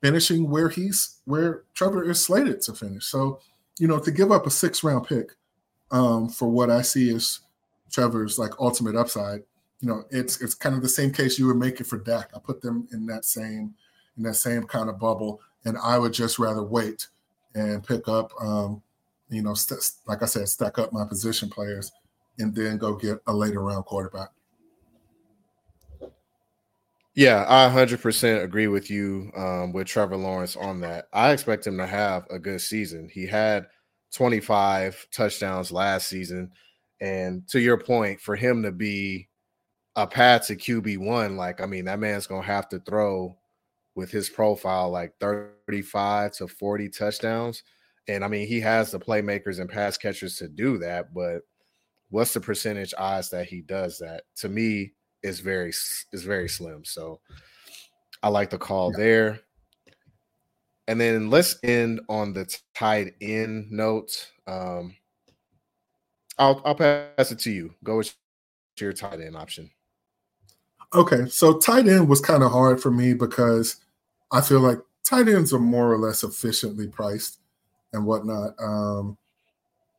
finishing 0.00 0.48
where 0.48 0.68
he's 0.68 1.20
where 1.24 1.64
Trevor 1.74 2.08
is 2.08 2.22
slated 2.22 2.60
to 2.62 2.74
finish. 2.74 3.06
So, 3.06 3.40
you 3.78 3.88
know, 3.88 3.98
to 3.98 4.10
give 4.12 4.30
up 4.30 4.46
a 4.46 4.50
six 4.50 4.84
round 4.84 5.06
pick 5.06 5.32
um, 5.90 6.28
for 6.28 6.48
what 6.48 6.70
I 6.70 6.82
see 6.82 7.12
as 7.14 7.40
Trevor's 7.90 8.38
like 8.38 8.52
ultimate 8.60 8.94
upside, 8.94 9.40
you 9.80 9.88
know, 9.88 10.04
it's 10.10 10.40
it's 10.42 10.54
kind 10.54 10.76
of 10.76 10.82
the 10.82 10.88
same 10.88 11.12
case 11.12 11.38
you 11.38 11.46
would 11.46 11.56
make 11.56 11.80
it 11.80 11.86
for 11.86 11.98
Dak. 11.98 12.30
I 12.36 12.38
put 12.38 12.60
them 12.60 12.86
in 12.92 13.06
that 13.06 13.24
same 13.24 13.74
in 14.16 14.22
that 14.24 14.34
same 14.34 14.64
kind 14.64 14.90
of 14.90 14.98
bubble, 14.98 15.40
and 15.64 15.78
I 15.78 15.98
would 15.98 16.12
just 16.12 16.38
rather 16.38 16.62
wait 16.62 17.06
and 17.54 17.82
pick 17.82 18.06
up, 18.06 18.32
um, 18.40 18.82
you 19.30 19.42
know, 19.42 19.54
st- 19.54 19.90
like 20.06 20.22
I 20.22 20.26
said, 20.26 20.48
stack 20.48 20.78
up 20.78 20.92
my 20.92 21.04
position 21.06 21.48
players, 21.48 21.90
and 22.38 22.54
then 22.54 22.76
go 22.76 22.94
get 22.94 23.18
a 23.26 23.32
later 23.32 23.62
round 23.62 23.86
quarterback. 23.86 24.28
Yeah, 27.18 27.44
I 27.48 27.68
100% 27.68 28.44
agree 28.44 28.68
with 28.68 28.90
you 28.90 29.32
um, 29.36 29.72
with 29.72 29.88
Trevor 29.88 30.16
Lawrence 30.16 30.54
on 30.56 30.80
that. 30.82 31.06
I 31.12 31.32
expect 31.32 31.66
him 31.66 31.76
to 31.78 31.86
have 31.86 32.26
a 32.30 32.38
good 32.38 32.60
season. 32.60 33.08
He 33.12 33.26
had 33.26 33.66
25 34.14 35.04
touchdowns 35.12 35.72
last 35.72 36.06
season. 36.08 36.52
And 37.00 37.46
to 37.48 37.60
your 37.60 37.76
point, 37.76 38.20
for 38.20 38.36
him 38.36 38.62
to 38.62 38.70
be 38.70 39.28
a 39.96 40.06
path 40.06 40.48
to 40.48 40.56
QB1, 40.56 41.36
like, 41.36 41.60
I 41.60 41.66
mean, 41.66 41.86
that 41.86 42.00
man's 42.00 42.26
going 42.26 42.42
to 42.42 42.48
have 42.48 42.68
to 42.70 42.80
throw 42.80 43.36
with 43.96 44.10
his 44.10 44.30
profile 44.30 44.90
like 44.90 45.14
35 45.20 46.32
to 46.34 46.48
40 46.48 46.88
touchdowns. 46.90 47.64
And 48.08 48.24
I 48.24 48.28
mean, 48.28 48.48
he 48.48 48.60
has 48.60 48.92
the 48.92 49.00
playmakers 49.00 49.60
and 49.60 49.70
pass 49.70 49.98
catchers 49.98 50.36
to 50.38 50.48
do 50.48 50.78
that. 50.78 51.14
But 51.14 51.42
what's 52.10 52.34
the 52.34 52.40
percentage 52.40 52.94
odds 52.98 53.30
that 53.30 53.46
he 53.46 53.62
does 53.62 53.98
that? 53.98 54.24
To 54.36 54.48
me, 54.48 54.94
is 55.22 55.40
very 55.40 55.70
is 55.70 56.22
very 56.24 56.48
slim. 56.48 56.84
So 56.84 57.20
I 58.22 58.28
like 58.28 58.50
the 58.50 58.58
call 58.58 58.92
yeah. 58.92 58.98
there. 58.98 59.40
And 60.86 61.00
then 61.00 61.28
let's 61.28 61.58
end 61.62 62.00
on 62.08 62.32
the 62.32 62.52
tight 62.74 63.14
end 63.20 63.70
note. 63.70 64.30
Um, 64.46 64.96
I'll 66.38 66.62
I'll 66.64 66.74
pass 66.74 67.30
it 67.30 67.38
to 67.40 67.50
you. 67.50 67.74
Go 67.84 67.98
with 67.98 68.14
your 68.78 68.92
tight 68.92 69.20
end 69.20 69.36
option. 69.36 69.70
Okay, 70.94 71.26
so 71.28 71.58
tight 71.58 71.86
end 71.86 72.08
was 72.08 72.20
kind 72.20 72.42
of 72.42 72.50
hard 72.50 72.80
for 72.80 72.90
me 72.90 73.12
because 73.12 73.76
I 74.32 74.40
feel 74.40 74.60
like 74.60 74.78
tight 75.04 75.28
ends 75.28 75.52
are 75.52 75.58
more 75.58 75.92
or 75.92 75.98
less 75.98 76.22
efficiently 76.22 76.88
priced 76.88 77.40
and 77.92 78.06
whatnot. 78.06 78.54
Um, 78.58 79.18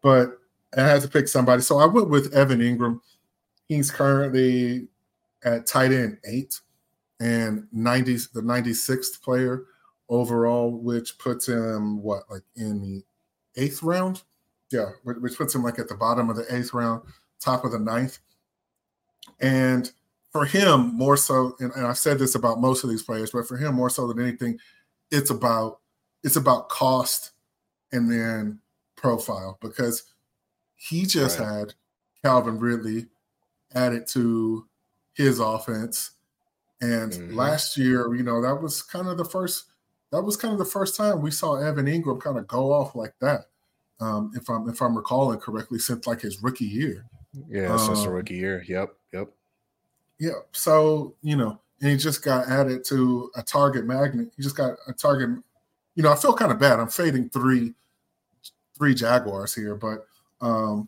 but 0.01 0.39
I 0.75 0.81
had 0.81 1.01
to 1.03 1.07
pick 1.07 1.27
somebody, 1.27 1.61
so 1.61 1.77
I 1.77 1.85
went 1.85 2.09
with 2.09 2.33
Evan 2.33 2.59
Engram. 2.59 3.01
He's 3.67 3.91
currently 3.91 4.87
at 5.43 5.65
tight 5.65 5.91
end 5.91 6.17
eight 6.25 6.59
and 7.19 7.67
90s 7.75 8.31
the 8.31 8.41
96th 8.41 9.21
player 9.21 9.65
overall, 10.07 10.71
which 10.71 11.17
puts 11.17 11.47
him 11.47 12.01
what 12.01 12.23
like 12.29 12.43
in 12.55 12.81
the 12.81 13.03
eighth 13.61 13.83
round. 13.83 14.23
Yeah, 14.71 14.89
which 15.03 15.37
puts 15.37 15.55
him 15.55 15.63
like 15.63 15.79
at 15.79 15.87
the 15.87 15.95
bottom 15.95 16.29
of 16.29 16.35
the 16.35 16.45
eighth 16.55 16.73
round, 16.73 17.01
top 17.39 17.65
of 17.65 17.71
the 17.71 17.79
ninth. 17.79 18.19
And 19.39 19.91
for 20.31 20.45
him, 20.45 20.95
more 20.95 21.17
so, 21.17 21.55
and, 21.59 21.71
and 21.73 21.87
I've 21.87 21.97
said 21.97 22.19
this 22.19 22.35
about 22.35 22.61
most 22.61 22.83
of 22.83 22.89
these 22.89 23.01
players, 23.01 23.31
but 23.31 23.47
for 23.47 23.57
him, 23.57 23.73
more 23.73 23.89
so 23.89 24.07
than 24.07 24.21
anything, 24.21 24.59
it's 25.11 25.31
about 25.31 25.79
it's 26.23 26.35
about 26.35 26.69
cost 26.69 27.31
and 27.91 28.11
then 28.11 28.59
profile 28.95 29.57
because 29.61 30.03
he 30.75 31.05
just 31.05 31.39
right. 31.39 31.47
had 31.47 31.73
Calvin 32.23 32.59
Ridley 32.59 33.07
added 33.73 34.05
to 34.07 34.67
his 35.19 35.39
offense. 35.39 36.11
And 36.81 37.11
mm-hmm. 37.11 37.35
last 37.35 37.77
year, 37.77 38.15
you 38.15 38.23
know, 38.23 38.41
that 38.41 38.55
was 38.55 38.81
kind 38.81 39.07
of 39.07 39.17
the 39.17 39.25
first 39.25 39.65
that 40.11 40.23
was 40.23 40.37
kind 40.37 40.53
of 40.53 40.57
the 40.57 40.65
first 40.65 40.95
time 40.95 41.21
we 41.21 41.29
saw 41.29 41.55
Evan 41.55 41.85
Engram 41.85 42.21
kind 42.21 42.37
of 42.37 42.47
go 42.47 42.71
off 42.71 42.95
like 42.95 43.13
that. 43.19 43.41
Um, 43.99 44.31
if 44.33 44.49
I'm 44.49 44.67
if 44.69 44.81
I'm 44.81 44.95
recalling 44.95 45.39
correctly, 45.39 45.77
since 45.77 46.07
like 46.07 46.21
his 46.21 46.41
rookie 46.41 46.65
year. 46.65 47.05
Yeah, 47.49 47.73
um, 47.73 47.79
since 47.79 48.03
the 48.03 48.09
rookie 48.09 48.35
year. 48.35 48.63
Yep, 48.67 48.95
yep. 49.13 49.29
Yeah. 50.19 50.31
So, 50.53 51.15
you 51.21 51.35
know, 51.35 51.59
and 51.81 51.91
he 51.91 51.97
just 51.97 52.23
got 52.23 52.47
added 52.47 52.85
to 52.85 53.29
a 53.35 53.43
target 53.43 53.85
magnet. 53.85 54.29
He 54.35 54.41
just 54.41 54.55
got 54.55 54.77
a 54.87 54.93
target, 54.93 55.29
you 55.95 56.03
know, 56.03 56.11
I 56.11 56.15
feel 56.15 56.33
kind 56.33 56.51
of 56.51 56.59
bad. 56.59 56.79
I'm 56.79 56.87
fading 56.87 57.29
three 57.29 57.73
three 58.77 58.95
Jaguars 58.95 59.53
here, 59.53 59.75
but 59.75 60.07
um 60.39 60.87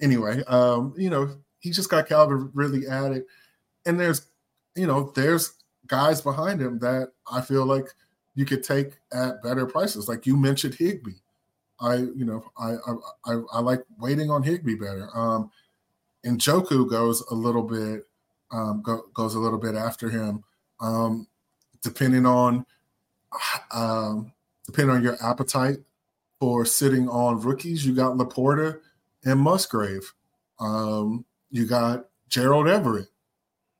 anyway, 0.00 0.42
um, 0.48 0.92
you 0.96 1.10
know, 1.10 1.36
he 1.64 1.70
just 1.70 1.88
got 1.88 2.06
Calvin 2.06 2.50
Ridley 2.52 2.86
added. 2.86 3.24
And 3.86 3.98
there's, 3.98 4.26
you 4.76 4.86
know, 4.86 5.12
there's 5.14 5.54
guys 5.86 6.20
behind 6.20 6.60
him 6.60 6.78
that 6.80 7.12
I 7.32 7.40
feel 7.40 7.64
like 7.64 7.86
you 8.34 8.44
could 8.44 8.62
take 8.62 8.98
at 9.14 9.42
better 9.42 9.64
prices. 9.64 10.06
Like 10.06 10.26
you 10.26 10.36
mentioned 10.36 10.74
Higbee, 10.74 11.12
I, 11.80 11.94
you 11.94 12.26
know, 12.26 12.44
I 12.58 12.74
I, 13.24 13.40
I 13.54 13.60
like 13.60 13.82
waiting 13.98 14.30
on 14.30 14.42
Higbee 14.42 14.74
better. 14.74 15.08
Um, 15.16 15.50
and 16.22 16.38
Njoku 16.38 16.88
goes 16.88 17.22
a 17.30 17.34
little 17.34 17.62
bit 17.62 18.06
um, 18.50 18.82
go, 18.82 19.04
goes 19.14 19.34
a 19.34 19.38
little 19.38 19.58
bit 19.58 19.74
after 19.74 20.10
him, 20.10 20.44
um, 20.80 21.26
depending 21.82 22.26
on 22.26 22.66
um, 23.72 24.32
depending 24.66 24.94
on 24.94 25.02
your 25.02 25.16
appetite 25.24 25.78
for 26.38 26.66
sitting 26.66 27.08
on 27.08 27.40
rookies. 27.40 27.86
You 27.86 27.94
got 27.94 28.18
LaPorta 28.18 28.80
and 29.24 29.40
Musgrave. 29.40 30.12
Um, 30.60 31.24
you 31.54 31.66
got 31.66 32.06
Gerald 32.28 32.66
Everett, 32.66 33.06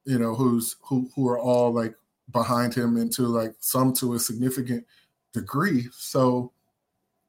you 0.05 0.17
know, 0.17 0.37
who's 0.37 0.77
who 0.81 1.11
who 1.17 1.27
are 1.29 1.41
all 1.41 1.73
like 1.73 1.97
behind 2.31 2.73
him 2.73 2.97
into 2.97 3.23
like 3.23 3.57
some 3.59 3.93
to 3.95 4.15
a 4.15 4.19
significant 4.21 4.87
degree. 5.33 5.89
So, 5.93 6.53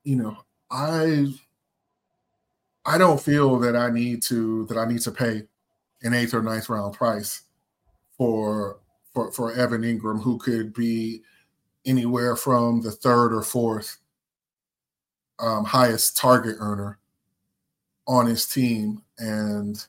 you 0.03 0.17
know, 0.17 0.37
I 0.69 1.33
I 2.85 2.99
don't 2.99 3.19
feel 3.19 3.57
that 3.61 3.75
I 3.75 3.89
need 3.89 4.21
to 4.23 4.67
that 4.67 4.77
I 4.77 4.85
need 4.85 5.01
to 5.01 5.11
pay 5.11 5.47
an 6.03 6.13
eighth 6.13 6.35
or 6.35 6.43
ninth 6.43 6.69
round 6.69 6.93
price 6.93 7.41
for 8.15 8.77
for 9.15 9.31
for 9.31 9.51
Evan 9.51 9.81
Engram, 9.81 10.21
who 10.21 10.37
could 10.37 10.75
be 10.75 11.23
anywhere 11.87 12.35
from 12.35 12.81
the 12.81 12.91
third 12.91 13.33
or 13.33 13.41
fourth 13.41 13.97
um, 15.39 15.65
highest 15.65 16.15
target 16.15 16.57
earner 16.59 16.99
on 18.05 18.27
his 18.27 18.45
team, 18.45 19.01
and 19.17 19.87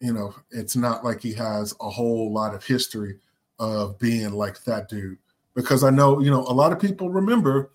you 0.00 0.12
know 0.12 0.34
it's 0.50 0.76
not 0.76 1.04
like 1.04 1.20
he 1.20 1.32
has 1.34 1.74
a 1.80 1.90
whole 1.90 2.32
lot 2.32 2.54
of 2.54 2.64
history 2.64 3.16
of 3.58 3.98
being 3.98 4.32
like 4.32 4.62
that 4.64 4.88
dude. 4.88 5.18
Because 5.54 5.82
I 5.82 5.90
know 5.90 6.20
you 6.20 6.30
know 6.30 6.42
a 6.42 6.54
lot 6.54 6.72
of 6.72 6.80
people 6.80 7.10
remember 7.10 7.70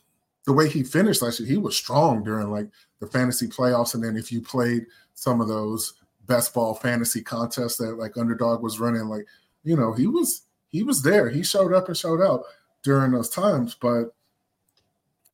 the 0.45 0.53
way 0.53 0.69
he 0.69 0.83
finished 0.83 1.21
last 1.21 1.39
year, 1.39 1.47
he 1.47 1.57
was 1.57 1.75
strong 1.75 2.23
during 2.23 2.49
like 2.49 2.67
the 2.99 3.07
fantasy 3.07 3.47
playoffs. 3.47 3.93
And 3.93 4.03
then 4.03 4.17
if 4.17 4.31
you 4.31 4.41
played 4.41 4.85
some 5.13 5.39
of 5.39 5.47
those 5.47 5.93
best 6.27 6.53
ball 6.53 6.73
fantasy 6.73 7.21
contests 7.21 7.77
that 7.77 7.97
like 7.97 8.17
underdog 8.17 8.61
was 8.61 8.79
running, 8.79 9.05
like, 9.05 9.25
you 9.63 9.75
know, 9.75 9.93
he 9.93 10.07
was 10.07 10.43
he 10.69 10.83
was 10.83 11.01
there. 11.01 11.29
He 11.29 11.43
showed 11.43 11.73
up 11.73 11.87
and 11.87 11.97
showed 11.97 12.21
out 12.21 12.43
during 12.83 13.11
those 13.11 13.29
times. 13.29 13.75
But 13.79 14.13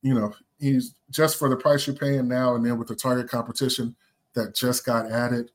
you 0.02 0.14
know, 0.14 0.32
he's 0.58 0.94
just 1.10 1.38
for 1.38 1.48
the 1.48 1.56
price 1.56 1.86
you're 1.86 1.96
paying 1.96 2.28
now, 2.28 2.54
and 2.54 2.64
then 2.64 2.78
with 2.78 2.88
the 2.88 2.94
target 2.94 3.28
competition 3.28 3.96
that 4.34 4.54
just 4.54 4.86
got 4.86 5.10
added. 5.10 5.50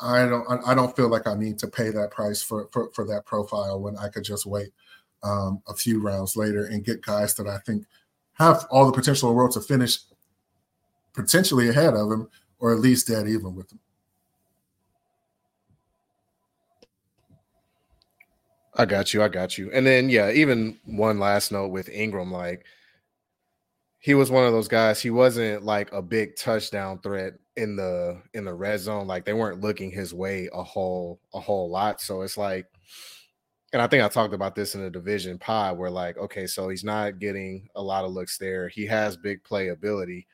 I 0.00 0.26
don't 0.26 0.46
I 0.66 0.74
don't 0.74 0.94
feel 0.94 1.08
like 1.08 1.26
I 1.26 1.34
need 1.34 1.58
to 1.58 1.68
pay 1.68 1.90
that 1.90 2.10
price 2.10 2.40
for 2.42 2.68
for, 2.72 2.90
for 2.92 3.04
that 3.06 3.26
profile 3.26 3.80
when 3.80 3.96
I 3.96 4.08
could 4.08 4.24
just 4.24 4.46
wait 4.46 4.70
um, 5.22 5.62
a 5.66 5.74
few 5.74 6.00
rounds 6.00 6.36
later 6.36 6.66
and 6.66 6.84
get 6.84 7.02
guys 7.02 7.34
that 7.34 7.48
I 7.48 7.58
think 7.58 7.84
have 8.34 8.66
all 8.70 8.86
the 8.86 8.92
potential 8.92 9.28
in 9.28 9.34
the 9.34 9.36
world 9.36 9.52
to 9.52 9.60
finish 9.60 9.98
potentially 11.12 11.68
ahead 11.68 11.94
of 11.94 12.10
him 12.10 12.28
or 12.60 12.72
at 12.72 12.78
least 12.78 13.08
dead 13.08 13.26
even 13.26 13.54
with 13.54 13.72
him. 13.72 13.80
I 18.78 18.86
got 18.86 19.12
you. 19.12 19.22
I 19.24 19.28
got 19.28 19.58
you. 19.58 19.70
And 19.72 19.84
then, 19.84 20.08
yeah, 20.08 20.30
even 20.30 20.78
one 20.84 21.18
last 21.18 21.50
note 21.50 21.68
with 21.68 21.88
Engram, 21.88 22.30
like 22.30 22.64
he 23.98 24.14
was 24.14 24.30
one 24.30 24.46
of 24.46 24.52
those 24.52 24.68
guys. 24.68 25.02
He 25.02 25.10
wasn't 25.10 25.64
like 25.64 25.92
a 25.92 26.00
big 26.00 26.36
touchdown 26.36 27.00
threat 27.00 27.34
in 27.58 27.76
the 27.76 28.20
in 28.34 28.44
the 28.44 28.54
red 28.54 28.80
zone. 28.80 29.06
Like 29.06 29.24
they 29.24 29.34
weren't 29.34 29.60
looking 29.60 29.90
his 29.90 30.14
way 30.14 30.48
a 30.52 30.62
whole 30.62 31.20
a 31.34 31.40
whole 31.40 31.68
lot. 31.68 32.00
So 32.00 32.22
it's 32.22 32.38
like 32.38 32.66
and 33.72 33.82
I 33.82 33.86
think 33.86 34.02
I 34.02 34.08
talked 34.08 34.32
about 34.32 34.54
this 34.54 34.74
in 34.74 34.82
the 34.82 34.90
division 34.90 35.38
pod 35.38 35.76
where 35.76 35.90
like, 35.90 36.16
okay, 36.16 36.46
so 36.46 36.68
he's 36.68 36.84
not 36.84 37.18
getting 37.18 37.68
a 37.74 37.82
lot 37.82 38.04
of 38.04 38.12
looks 38.12 38.38
there. 38.38 38.68
He 38.68 38.86
has 38.86 39.16
big 39.16 39.42
playability. 39.44 40.24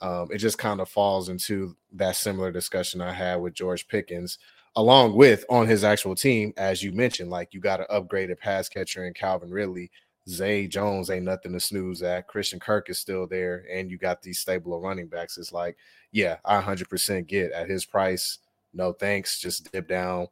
Um, 0.00 0.28
it 0.32 0.38
just 0.38 0.58
kind 0.58 0.80
of 0.80 0.88
falls 0.88 1.28
into 1.28 1.76
that 1.92 2.16
similar 2.16 2.50
discussion 2.50 3.00
I 3.00 3.12
had 3.12 3.36
with 3.36 3.52
George 3.52 3.88
Pickens, 3.88 4.38
along 4.76 5.16
with 5.16 5.44
on 5.50 5.66
his 5.66 5.84
actual 5.84 6.14
team, 6.14 6.54
as 6.56 6.82
you 6.82 6.92
mentioned, 6.92 7.30
like 7.30 7.52
you 7.52 7.60
got 7.60 7.80
an 7.80 7.86
upgraded 7.90 8.38
pass 8.38 8.68
catcher 8.68 9.04
in 9.04 9.12
Calvin 9.12 9.50
Ridley. 9.50 9.90
Zay 10.28 10.66
Jones 10.66 11.10
ain't 11.10 11.24
nothing 11.24 11.52
to 11.52 11.60
snooze 11.60 12.02
at. 12.02 12.28
Christian 12.28 12.60
Kirk 12.60 12.90
is 12.90 12.98
still 12.98 13.26
there, 13.26 13.64
and 13.72 13.90
you 13.90 13.96
got 13.98 14.22
these 14.22 14.38
stable 14.38 14.74
of 14.74 14.82
running 14.82 15.06
backs. 15.06 15.38
It's 15.38 15.52
like, 15.52 15.76
yeah, 16.12 16.36
I 16.44 16.60
100% 16.60 17.26
get 17.26 17.52
at 17.52 17.68
his 17.68 17.84
price. 17.84 18.38
No 18.74 18.92
thanks. 18.92 19.38
Just 19.38 19.72
dip 19.72 19.88
down 19.88 20.28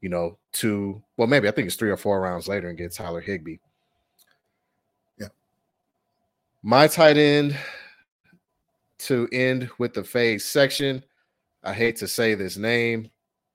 you 0.00 0.08
know, 0.08 0.38
two, 0.52 1.02
well, 1.16 1.28
maybe 1.28 1.48
I 1.48 1.50
think 1.50 1.66
it's 1.66 1.76
three 1.76 1.90
or 1.90 1.96
four 1.96 2.20
rounds 2.20 2.48
later 2.48 2.68
and 2.68 2.78
get 2.78 2.92
Tyler 2.92 3.20
Higbee. 3.20 3.56
Yeah. 5.18 5.28
My 6.62 6.86
tight 6.86 7.16
end 7.16 7.56
to 8.98 9.28
end 9.32 9.70
with 9.78 9.94
the 9.94 10.04
fade 10.04 10.42
section. 10.42 11.02
I 11.64 11.72
hate 11.72 11.96
to 11.96 12.08
say 12.08 12.34
this 12.34 12.56
name, 12.56 13.10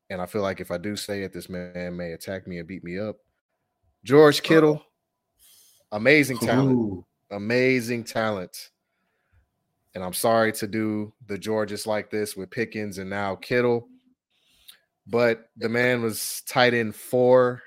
and 0.09 0.21
I 0.21 0.25
feel 0.25 0.41
like 0.41 0.59
if 0.59 0.71
I 0.71 0.77
do 0.77 0.95
say 0.95 1.23
it, 1.23 1.31
this 1.31 1.49
man 1.49 1.95
may 1.95 2.11
attack 2.11 2.47
me 2.47 2.59
and 2.59 2.67
beat 2.67 2.83
me 2.83 2.99
up. 2.99 3.17
George 4.03 4.43
Kittle, 4.43 4.83
amazing 5.93 6.37
talent, 6.39 6.71
Ooh. 6.71 7.05
amazing 7.31 8.03
talent. 8.03 8.69
And 9.95 10.03
I'm 10.03 10.13
sorry 10.13 10.51
to 10.53 10.67
do 10.67 11.13
the 11.27 11.37
Georges 11.37 11.87
like 11.87 12.09
this 12.09 12.35
with 12.35 12.49
Pickens 12.49 12.97
and 12.97 13.09
now 13.09 13.35
Kittle 13.35 13.87
but 15.07 15.49
the 15.57 15.69
man 15.69 16.01
was 16.01 16.41
tight 16.47 16.73
end 16.73 16.95
four 16.95 17.61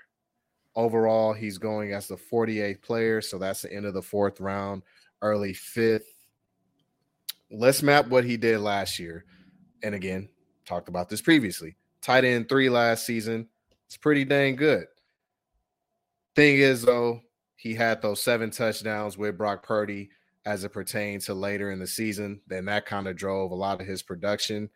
overall. 0.75 1.33
He's 1.33 1.59
going 1.59 1.93
as 1.93 2.09
the 2.09 2.17
48th 2.17 2.83
player, 2.83 3.21
so 3.21 3.39
that's 3.39 3.63
the 3.63 3.73
end 3.73 3.87
of 3.87 3.95
the 3.95 4.03
fourth 4.03 4.41
round, 4.41 4.83
early 5.23 5.53
fifth. 5.53 6.13
Let's 7.51 7.83
map 7.83 8.09
what 8.09 8.25
he 8.25 8.37
did 8.37 8.61
last 8.61 8.99
year. 8.99 9.25
And 9.83 9.95
again, 9.95 10.29
talked 10.65 10.89
about 10.89 11.09
this 11.09 11.21
previously. 11.21 11.77
Tight 12.01 12.25
end 12.25 12.49
three 12.49 12.71
last 12.71 13.05
season. 13.05 13.49
It's 13.87 13.97
pretty 13.97 14.25
dang 14.25 14.57
good. 14.57 14.87
Thing 16.35 16.57
is, 16.57 16.83
though, 16.83 17.21
he 17.67 17.75
had 17.75 18.01
those 18.01 18.23
seven 18.23 18.49
touchdowns 18.49 19.19
with 19.19 19.37
Brock 19.37 19.67
Purdy 19.67 20.09
as 20.45 20.63
it 20.63 20.73
pertains 20.73 21.27
to 21.27 21.35
later 21.35 21.73
in 21.73 21.81
the 21.81 21.87
season. 21.87 22.41
Then 22.47 22.65
that 22.67 22.87
kind 22.87 23.09
of 23.09 23.17
drove 23.17 23.51
a 23.51 23.57
lot 23.57 23.81
of 23.81 23.87
his 23.89 24.05
production. 24.05 24.71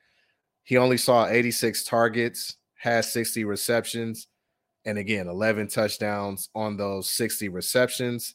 He 0.64 0.76
only 0.76 0.96
saw 0.96 1.28
86 1.28 1.84
targets, 1.84 2.56
has 2.74 3.12
60 3.12 3.44
receptions, 3.44 4.26
and 4.84 4.98
again, 4.98 5.28
11 5.28 5.68
touchdowns 5.68 6.48
on 6.52 6.76
those 6.76 7.08
60 7.10 7.48
receptions. 7.48 8.34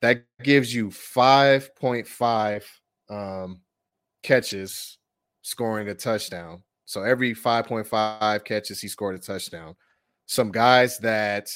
That 0.00 0.24
gives 0.44 0.72
you 0.72 0.88
5.5 0.88 2.64
um, 3.10 3.62
catches 4.22 4.98
scoring 5.42 5.88
a 5.88 5.94
touchdown. 5.94 6.62
So 6.84 7.02
every 7.02 7.34
5.5 7.34 8.44
catches, 8.44 8.80
he 8.80 8.86
scored 8.86 9.16
a 9.16 9.18
touchdown. 9.18 9.74
Some 10.26 10.52
guys 10.52 10.98
that 10.98 11.48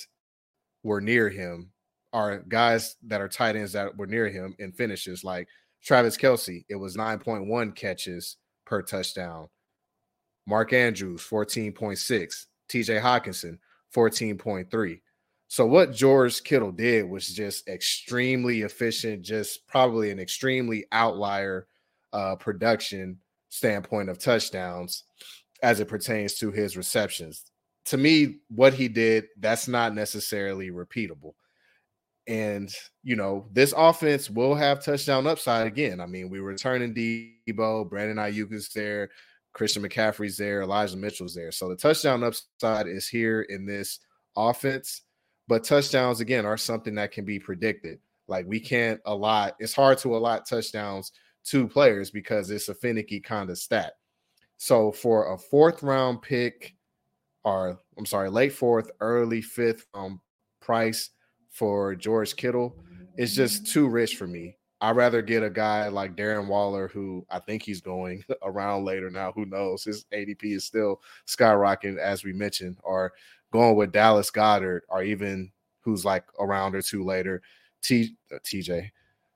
were 0.83 1.01
near 1.01 1.29
him 1.29 1.71
are 2.13 2.39
guys 2.49 2.97
that 3.07 3.21
are 3.21 3.29
tight 3.29 3.57
ends 3.57 3.73
that 3.73 3.97
were 3.97 4.07
near 4.07 4.29
him 4.29 4.55
in 4.59 4.73
finishes, 4.73 5.25
like 5.25 5.49
Travis 5.83 6.17
Kelce, 6.17 6.65
It 6.69 6.77
was 6.77 6.97
9.1 6.97 7.75
catches 7.75 8.37
per 8.65 8.83
touchdown. 8.83 9.49
Mark 10.47 10.73
Andrews, 10.73 11.23
14.6. 11.23 12.47
TJ 12.69 13.01
Hockenson, 13.01 13.59
14.3. 13.95 15.01
So 15.49 15.65
what 15.67 15.93
George 15.93 16.43
Kittle 16.43 16.73
did 16.73 17.09
was 17.09 17.29
just 17.29 17.69
extremely 17.69 18.63
efficient, 18.63 19.23
just 19.23 19.67
probably 19.69 20.11
an 20.11 20.19
extremely 20.19 20.87
outlier 20.91 21.69
uh, 22.13 22.35
production 22.37 23.19
standpoint 23.49 24.09
of 24.09 24.19
touchdowns 24.19 25.05
as 25.63 25.81
it 25.81 25.89
pertains 25.89 26.35
to 26.35 26.51
his 26.51 26.77
receptions. 26.77 27.45
To 27.87 27.97
me, 27.97 28.39
what 28.49 28.75
he 28.75 28.89
did, 28.89 29.27
that's 29.39 29.69
not 29.69 29.95
necessarily 29.95 30.71
repeatable. 30.71 31.35
And, 32.29 32.73
you 33.05 33.15
know, 33.15 33.47
this 33.53 33.73
offense 33.77 34.29
will 34.29 34.55
have 34.55 34.85
touchdown 34.85 35.27
upside 35.27 35.67
again. 35.67 36.01
I 36.01 36.07
mean, 36.07 36.29
we 36.29 36.41
were 36.41 36.49
returning 36.49 36.93
Deebo, 36.93 37.89
Brandon 37.89 38.17
Aiyuk 38.17 38.53
is 38.53 38.69
there, 38.71 39.11
Christian 39.53 39.83
McCaffrey's 39.83 40.37
there, 40.37 40.63
Elijah 40.63 40.97
Mitchell's 40.97 41.35
there. 41.35 41.53
So 41.53 41.69
the 41.69 41.77
touchdown 41.77 42.25
upside 42.25 42.89
is 42.89 43.07
here 43.07 43.43
in 43.43 43.65
this 43.65 44.01
offense. 44.37 45.03
But 45.49 45.63
touchdowns, 45.63 46.21
again, 46.21 46.45
are 46.45 46.57
something 46.57 46.97
that 46.97 47.13
can 47.13 47.25
be 47.25 47.39
predicted. 47.39 48.01
Like 48.27 48.47
we 48.49 48.59
can't 48.59 49.01
allot, 49.07 49.55
it's 49.61 49.75
hard 49.75 49.99
to 49.99 50.17
allot 50.17 50.49
touchdowns 50.49 51.13
to 51.45 51.69
players 51.69 52.11
because 52.11 52.51
it's 52.51 52.69
a 52.69 52.75
finicky 52.75 53.21
kind 53.21 53.51
of 53.51 53.59
stat. 53.59 53.93
So 54.57 54.91
for 54.91 55.33
a 55.33 55.39
fourth 55.39 55.83
round 55.83 56.23
pick, 56.23 56.75
or 57.45 57.79
I'm 57.97 58.07
sorry, 58.07 58.31
late 58.31 58.53
fourth, 58.53 58.91
early 59.01 59.43
fifth 59.43 59.87
um, 59.95 60.21
price 60.61 61.11
for 61.57 61.95
George 61.95 62.37
Kittle, 62.37 62.77
it's 63.17 63.35
just 63.35 63.67
too 63.67 63.89
rich 63.89 64.17
for 64.17 64.27
me. 64.27 64.57
I'd 64.83 64.97
rather 64.97 65.23
get 65.23 65.43
a 65.43 65.49
guy 65.49 65.89
like 65.89 66.17
Darren 66.17 66.49
Waller, 66.49 66.89
who 66.89 67.25
I 67.31 67.39
think 67.39 67.63
he's 67.63 67.81
going 67.81 68.25
around 68.43 68.85
later 68.85 69.11
now. 69.11 69.33
Who 69.33 69.47
knows? 69.47 69.85
His 69.85 70.05
ADP 70.13 70.45
is 70.45 70.65
still 70.65 71.01
skyrocketing, 71.27 71.97
as 71.97 72.25
we 72.25 72.35
mentioned, 72.35 72.77
or 72.83 73.15
going 73.53 73.75
with 73.75 73.93
Dallas 73.93 74.31
Goedert, 74.31 74.83
or 74.89 75.03
even 75.03 75.51
who's 75.81 76.05
like 76.05 76.25
a 76.39 76.45
round 76.45 76.75
or 76.75 76.83
two 76.83 77.05
later, 77.05 77.41
T, 77.83 78.17
uh, 78.31 78.39
TJ, 78.45 78.91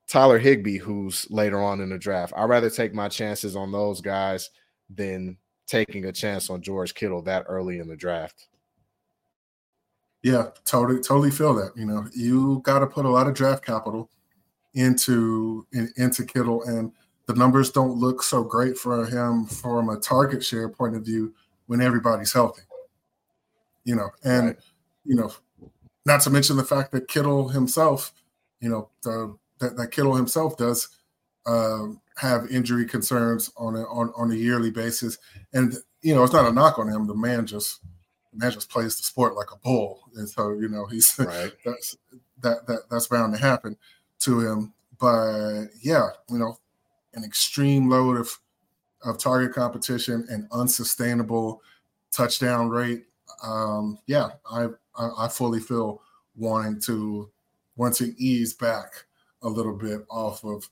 Tyler 0.07 0.39
Higbee, 0.39 0.77
who's 0.77 1.27
later 1.31 1.63
on 1.63 1.81
in 1.81 1.89
the 1.89 1.99
draft. 1.99 2.35
I'd 2.37 2.51
rather 2.51 2.69
take 2.69 2.93
my 2.93 3.09
chances 3.09 3.57
on 3.57 3.73
those 3.73 4.03
guys 4.03 4.51
than 4.91 5.39
taking 5.67 6.05
a 6.05 6.13
chance 6.13 6.51
on 6.51 6.61
George 6.61 6.95
Kittle 6.95 7.23
that 7.23 7.47
early 7.49 7.79
in 7.79 7.89
the 7.89 7.97
draft. 7.97 8.49
Yeah, 10.23 10.49
totally, 10.65 11.01
totally 11.01 11.31
feel 11.31 11.55
that. 11.55 11.73
You 11.77 11.87
know, 11.87 12.07
you 12.15 12.61
got 12.65 12.81
to 12.81 12.87
put 12.87 13.07
a 13.07 13.11
lot 13.11 13.27
of 13.27 13.35
draft 13.35 13.65
capital 13.65 14.11
into 14.75 15.67
in, 15.73 15.93
into 15.97 16.25
Kittle, 16.25 16.63
and 16.65 16.93
the 17.27 17.35
numbers 17.35 17.71
don't 17.71 17.99
look 17.99 18.23
so 18.23 18.43
great 18.43 18.77
for 18.77 19.07
him 19.07 19.47
from 19.47 19.89
a 19.89 19.99
target 19.99 20.45
share 20.45 20.69
point 20.69 20.95
of 20.97 21.05
view 21.05 21.35
when 21.67 21.81
everybody's 21.81 22.33
healthy. 22.33 22.63
You 23.85 23.97
know, 23.97 24.11
and 24.25 24.49
right. 24.49 24.57
you 25.05 25.17
know, 25.17 25.33
not 26.05 26.21
to 26.23 26.31
mention 26.31 26.57
the 26.57 26.65
fact 26.65 26.93
that 26.93 27.09
Kittle 27.09 27.49
himself, 27.49 28.13
you 28.61 28.69
know, 28.69 28.91
the, 29.03 29.37
that, 29.59 29.77
that 29.77 29.91
Kittle 29.91 30.15
himself 30.15 30.57
does 30.57 30.89
um, 31.47 32.01
have 32.17 32.51
injury 32.51 32.85
concerns 32.85 33.51
on 33.57 33.75
a, 33.75 33.85
on 33.85 34.13
on 34.17 34.31
a 34.33 34.35
yearly 34.35 34.71
basis, 34.71 35.17
and 35.55 35.77
you 36.03 36.15
know, 36.15 36.23
it's 36.25 36.33
not 36.33 36.47
a 36.47 36.53
knock 36.53 36.79
on 36.79 36.89
him. 36.89 37.07
The 37.07 37.15
man 37.15 37.47
just 37.47 37.81
man 38.33 38.51
just 38.51 38.71
plays 38.71 38.97
the 38.97 39.03
sport 39.03 39.35
like 39.35 39.53
a 39.53 39.57
bull, 39.57 40.03
and 40.15 40.29
so 40.29 40.53
you 40.53 40.69
know 40.69 40.87
he's 40.87 41.15
right. 41.19 41.53
that's 41.65 41.97
that 42.43 42.67
that 42.67 42.81
that's 42.91 43.09
bound 43.09 43.35
to 43.35 43.41
happen 43.41 43.77
to 44.21 44.41
him. 44.41 44.73
But 44.99 45.67
yeah, 45.83 46.11
you 46.29 46.39
know, 46.39 46.59
an 47.15 47.25
extreme 47.25 47.89
load 47.89 48.17
of 48.17 48.39
of 49.05 49.19
target 49.19 49.55
competition 49.55 50.27
and 50.29 50.47
unsustainable 50.53 51.63
touchdown 52.13 52.69
rate. 52.69 53.05
Um, 53.43 53.99
yeah, 54.07 54.31
I, 54.51 54.67
I, 54.95 55.11
I 55.21 55.29
fully 55.29 55.61
feel 55.61 56.03
wanting 56.37 56.81
to 56.83 57.31
want 57.77 57.95
to 57.97 58.15
ease 58.23 58.53
back 58.53 59.07
a 59.43 59.49
little 59.49 59.75
bit 59.75 60.05
off 60.11 60.45
of 60.45 60.69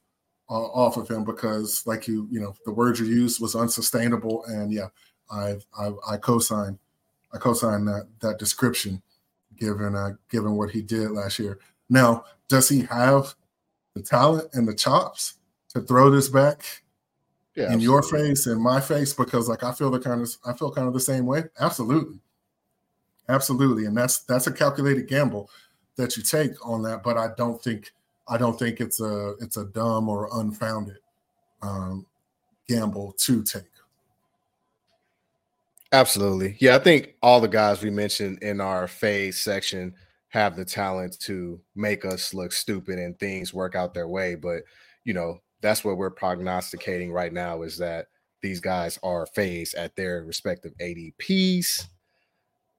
uh, 0.50 0.54
off 0.54 0.96
of 0.96 1.08
him 1.08 1.24
because, 1.24 1.82
like 1.86 2.08
you, 2.08 2.28
you 2.30 2.40
know, 2.40 2.54
the 2.64 2.72
word 2.72 2.98
you 2.98 3.06
used 3.06 3.40
was 3.40 3.54
unsustainable, 3.54 4.44
and 4.46 4.72
yeah, 4.72 4.88
I 5.30 5.56
I, 5.78 5.92
I 6.10 6.16
co-sign 6.18 6.78
I 7.32 7.38
co-sign 7.38 7.84
that 7.86 8.08
that 8.20 8.38
description, 8.38 9.02
given 9.56 9.94
uh, 9.94 10.12
given 10.30 10.56
what 10.56 10.70
he 10.70 10.82
did 10.82 11.10
last 11.10 11.38
year. 11.38 11.58
Now, 11.88 12.24
does 12.48 12.68
he 12.68 12.82
have 12.82 13.34
the 13.94 14.02
talent 14.02 14.48
and 14.52 14.66
the 14.66 14.74
chops 14.74 15.34
to 15.74 15.80
throw 15.80 16.10
this 16.10 16.28
back 16.28 16.82
yeah, 17.54 17.72
in 17.72 17.80
your 17.80 18.02
face 18.02 18.46
and 18.46 18.60
my 18.60 18.80
face? 18.80 19.12
Because 19.12 19.48
like 19.48 19.62
I 19.62 19.72
feel 19.72 19.90
the 19.90 20.00
kind 20.00 20.22
of 20.22 20.30
I 20.46 20.52
feel 20.52 20.70
kind 20.70 20.88
of 20.88 20.94
the 20.94 21.00
same 21.00 21.26
way. 21.26 21.44
Absolutely, 21.60 22.20
absolutely, 23.28 23.84
and 23.84 23.96
that's 23.96 24.20
that's 24.20 24.46
a 24.46 24.52
calculated 24.52 25.08
gamble 25.08 25.50
that 25.96 26.16
you 26.16 26.22
take 26.22 26.52
on 26.66 26.82
that. 26.82 27.02
But 27.02 27.18
I 27.18 27.28
don't 27.36 27.62
think 27.62 27.92
I 28.26 28.38
don't 28.38 28.58
think 28.58 28.80
it's 28.80 29.00
a 29.00 29.34
it's 29.40 29.56
a 29.56 29.64
dumb 29.66 30.08
or 30.08 30.28
unfounded 30.32 30.98
um, 31.62 32.06
gamble 32.66 33.12
to 33.18 33.42
take. 33.42 33.64
Absolutely. 35.92 36.56
Yeah, 36.60 36.76
I 36.76 36.80
think 36.80 37.14
all 37.22 37.40
the 37.40 37.48
guys 37.48 37.82
we 37.82 37.90
mentioned 37.90 38.42
in 38.42 38.60
our 38.60 38.86
phase 38.86 39.40
section 39.40 39.94
have 40.28 40.56
the 40.56 40.64
talent 40.64 41.18
to 41.20 41.60
make 41.74 42.04
us 42.04 42.34
look 42.34 42.52
stupid 42.52 42.98
and 42.98 43.18
things 43.18 43.54
work 43.54 43.74
out 43.74 43.94
their 43.94 44.08
way. 44.08 44.34
But, 44.34 44.62
you 45.04 45.14
know, 45.14 45.38
that's 45.62 45.84
what 45.84 45.96
we're 45.96 46.10
prognosticating 46.10 47.10
right 47.10 47.32
now 47.32 47.62
is 47.62 47.78
that 47.78 48.08
these 48.42 48.60
guys 48.60 48.98
are 49.02 49.26
phased 49.26 49.74
at 49.74 49.96
their 49.96 50.22
respective 50.24 50.72
ADPs. 50.80 51.86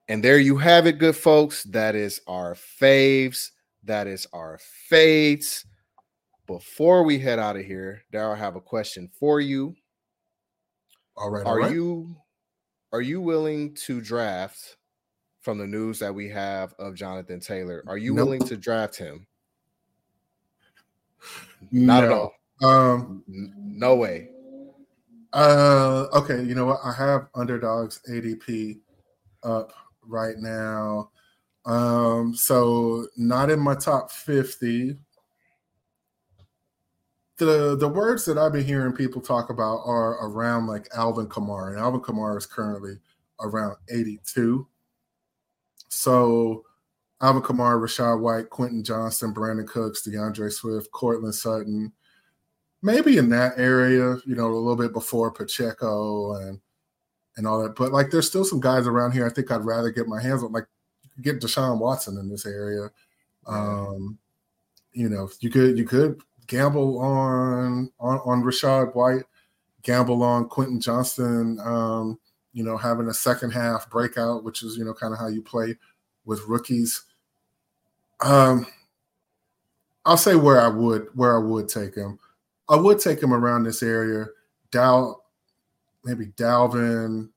And 0.08 0.24
there 0.24 0.40
you 0.40 0.58
have 0.58 0.86
it, 0.86 1.00
good 1.00 1.16
folks. 1.16 1.64
That 1.64 1.96
is 1.96 2.22
our 2.28 2.56
faves. 2.56 3.50
That 3.84 4.08
is 4.08 4.28
our 4.34 4.60
fades. 4.88 5.66
Before 6.46 7.04
we 7.04 7.20
head 7.20 7.40
out 7.40 7.58
of 7.58 7.66
here, 7.66 8.04
Daryl, 8.14 8.36
I 8.36 8.40
have 8.40 8.56
a 8.56 8.62
question 8.62 9.10
for 9.20 9.42
you. 9.42 9.76
All 11.18 11.30
right. 11.30 11.46
Are 11.46 11.48
all 11.48 11.58
right. 11.58 11.72
you 11.72 12.16
are 12.92 13.02
you 13.02 13.22
willing 13.22 13.74
to 13.76 14.02
draft 14.02 14.78
from 15.42 15.58
the 15.58 15.68
news 15.68 16.00
that 16.00 16.14
we 16.14 16.30
have 16.30 16.74
of 16.80 16.96
Jonathan 16.96 17.40
Taylor? 17.40 17.84
Are 17.88 17.98
you 17.98 18.14
nope. 18.14 18.26
willing 18.26 18.42
to 18.44 18.58
draft 18.58 18.96
him? 18.96 19.26
Not 21.72 22.04
no. 22.04 22.06
at 22.06 22.12
all. 22.12 22.34
Um, 22.62 23.24
no 23.28 23.96
way. 23.96 24.30
Uh, 25.34 26.08
okay. 26.14 26.42
You 26.44 26.56
know 26.56 26.66
what? 26.66 26.80
I 26.84 26.92
have 26.94 27.28
underdogs 27.36 28.02
ADP 28.10 28.80
up 29.44 29.72
right 30.02 30.38
now. 30.38 31.12
Um, 31.66 32.34
so 32.36 33.08
not 33.16 33.50
in 33.50 33.60
my 33.60 33.76
top 33.76 34.12
50. 34.12 34.98
The 37.40 37.76
the 37.78 37.88
words 37.88 38.26
that 38.26 38.38
I've 38.38 38.52
been 38.54 38.66
hearing 38.66 38.94
people 38.94 39.22
talk 39.22 39.50
about 39.50 39.82
are 39.86 40.28
around 40.28 40.68
like 40.68 40.88
Alvin 40.96 41.28
Kamara, 41.28 41.70
and 41.70 41.80
Alvin 41.80 42.02
Kamara 42.02 42.38
is 42.38 42.46
currently 42.46 43.00
around 43.40 43.78
82. 43.90 44.68
So 45.88 46.66
Alvin 47.22 47.42
Kamara, 47.42 47.82
Rachaad 47.82 48.20
White, 48.20 48.50
Quentin 48.50 48.84
Johnston, 48.84 49.34
Brandin 49.34 49.68
Cooks, 49.68 50.04
D'Andre 50.04 50.50
Swift, 50.50 50.92
Courtland 50.92 51.34
Sutton, 51.34 51.92
maybe 52.82 53.18
in 53.18 53.30
that 53.30 53.54
area, 53.58 54.18
you 54.26 54.36
know, 54.36 54.48
a 54.48 54.54
little 54.54 54.76
bit 54.76 54.94
before 54.94 55.32
Pacheco 55.32 56.34
and 56.36 56.60
and 57.38 57.48
all 57.48 57.64
that. 57.64 57.76
But 57.76 57.92
like 57.92 58.12
there's 58.12 58.28
still 58.28 58.46
some 58.46 58.60
guys 58.60 58.86
around 58.86 59.14
here 59.14 59.26
I 59.26 59.30
think 59.30 59.50
I'd 59.50 59.66
rather 59.66 59.92
get 59.92 60.08
my 60.08 60.22
hands 60.22 60.44
on. 60.44 60.52
Like 60.52 60.68
get 61.22 61.40
Deshaun 61.40 61.80
Watson 61.80 62.18
in 62.18 62.30
this 62.30 62.46
area. 62.46 62.90
Um, 63.48 64.18
you 64.94 65.10
know, 65.10 65.30
you 65.40 65.50
could 65.50 65.78
you 65.78 65.86
could 65.86 66.22
gamble 66.50 67.00
on 67.00 67.90
on 68.00 68.20
on 68.26 68.44
Rachaad 68.44 68.94
White, 68.94 69.24
gamble 69.84 70.22
on 70.24 70.50
Quentin 70.50 70.82
Johnston. 70.82 71.58
Um, 71.62 72.20
you 72.52 72.64
know, 72.64 72.76
having 72.76 73.08
a 73.08 73.14
second 73.14 73.52
half 73.52 73.90
breakout, 73.90 74.44
which 74.44 74.64
is 74.64 74.76
you 74.76 74.84
know 74.84 74.94
kind 74.94 75.14
of 75.14 75.20
how 75.20 75.28
you 75.28 75.42
play 75.42 75.78
with 76.26 76.42
rookies. 76.48 77.04
Um, 78.20 78.66
I'll 80.06 80.18
say 80.18 80.36
where 80.36 80.60
I 80.60 80.68
would 80.68 81.08
where 81.14 81.38
I 81.38 81.40
would 81.40 81.70
take 81.70 81.96
him. 81.96 82.20
I 82.68 82.76
would 82.76 83.00
take 83.00 83.22
him 83.22 83.34
around 83.34 83.64
this 83.64 83.82
area. 83.82 84.26
Dal, 84.72 85.24
maybe 86.04 86.28
Dalvin. 86.28 87.30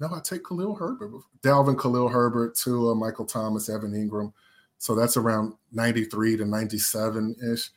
No, 0.00 0.08
I 0.14 0.20
take 0.20 0.44
Khalil 0.46 0.74
Herbert. 0.74 1.10
Dalvin, 1.42 1.78
Khalil 1.78 2.08
Herbert 2.08 2.54
to 2.56 2.90
uh, 2.90 2.94
Michael 2.94 3.26
Thomas, 3.26 3.68
Evan 3.68 3.92
Engram. 3.92 4.32
So 4.78 4.94
that's 4.94 5.18
around 5.18 5.54
93 5.72 6.38
to 6.38 6.46
97 6.46 7.36
ish. 7.52 7.70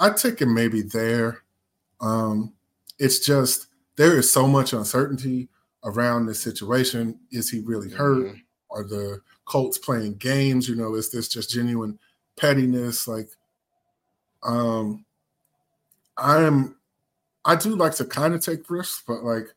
I'd 0.00 0.16
take 0.16 0.40
him 0.40 0.54
maybe 0.54 0.82
there. 0.82 1.42
Um, 2.00 2.54
it's 2.98 3.20
just 3.24 3.66
there 3.96 4.18
is 4.18 4.32
so 4.32 4.46
much 4.46 4.72
uncertainty 4.72 5.48
around 5.84 6.26
this 6.26 6.42
situation. 6.42 7.18
Is 7.30 7.50
he 7.50 7.60
really 7.60 7.90
hurt? 7.90 8.26
Mm-hmm. 8.26 8.38
Are 8.72 8.84
the 8.84 9.20
Colts 9.44 9.78
playing 9.78 10.14
games? 10.16 10.68
You 10.68 10.76
know, 10.76 10.94
is 10.94 11.10
this 11.10 11.28
just 11.28 11.50
genuine 11.50 11.98
pettiness? 12.36 13.06
Like, 13.06 13.28
um, 14.42 15.04
I 16.16 16.42
am. 16.42 16.76
I 17.44 17.56
do 17.56 17.74
like 17.74 17.94
to 17.96 18.04
kind 18.04 18.34
of 18.34 18.42
take 18.42 18.70
risks, 18.70 19.02
but 19.06 19.22
like, 19.22 19.48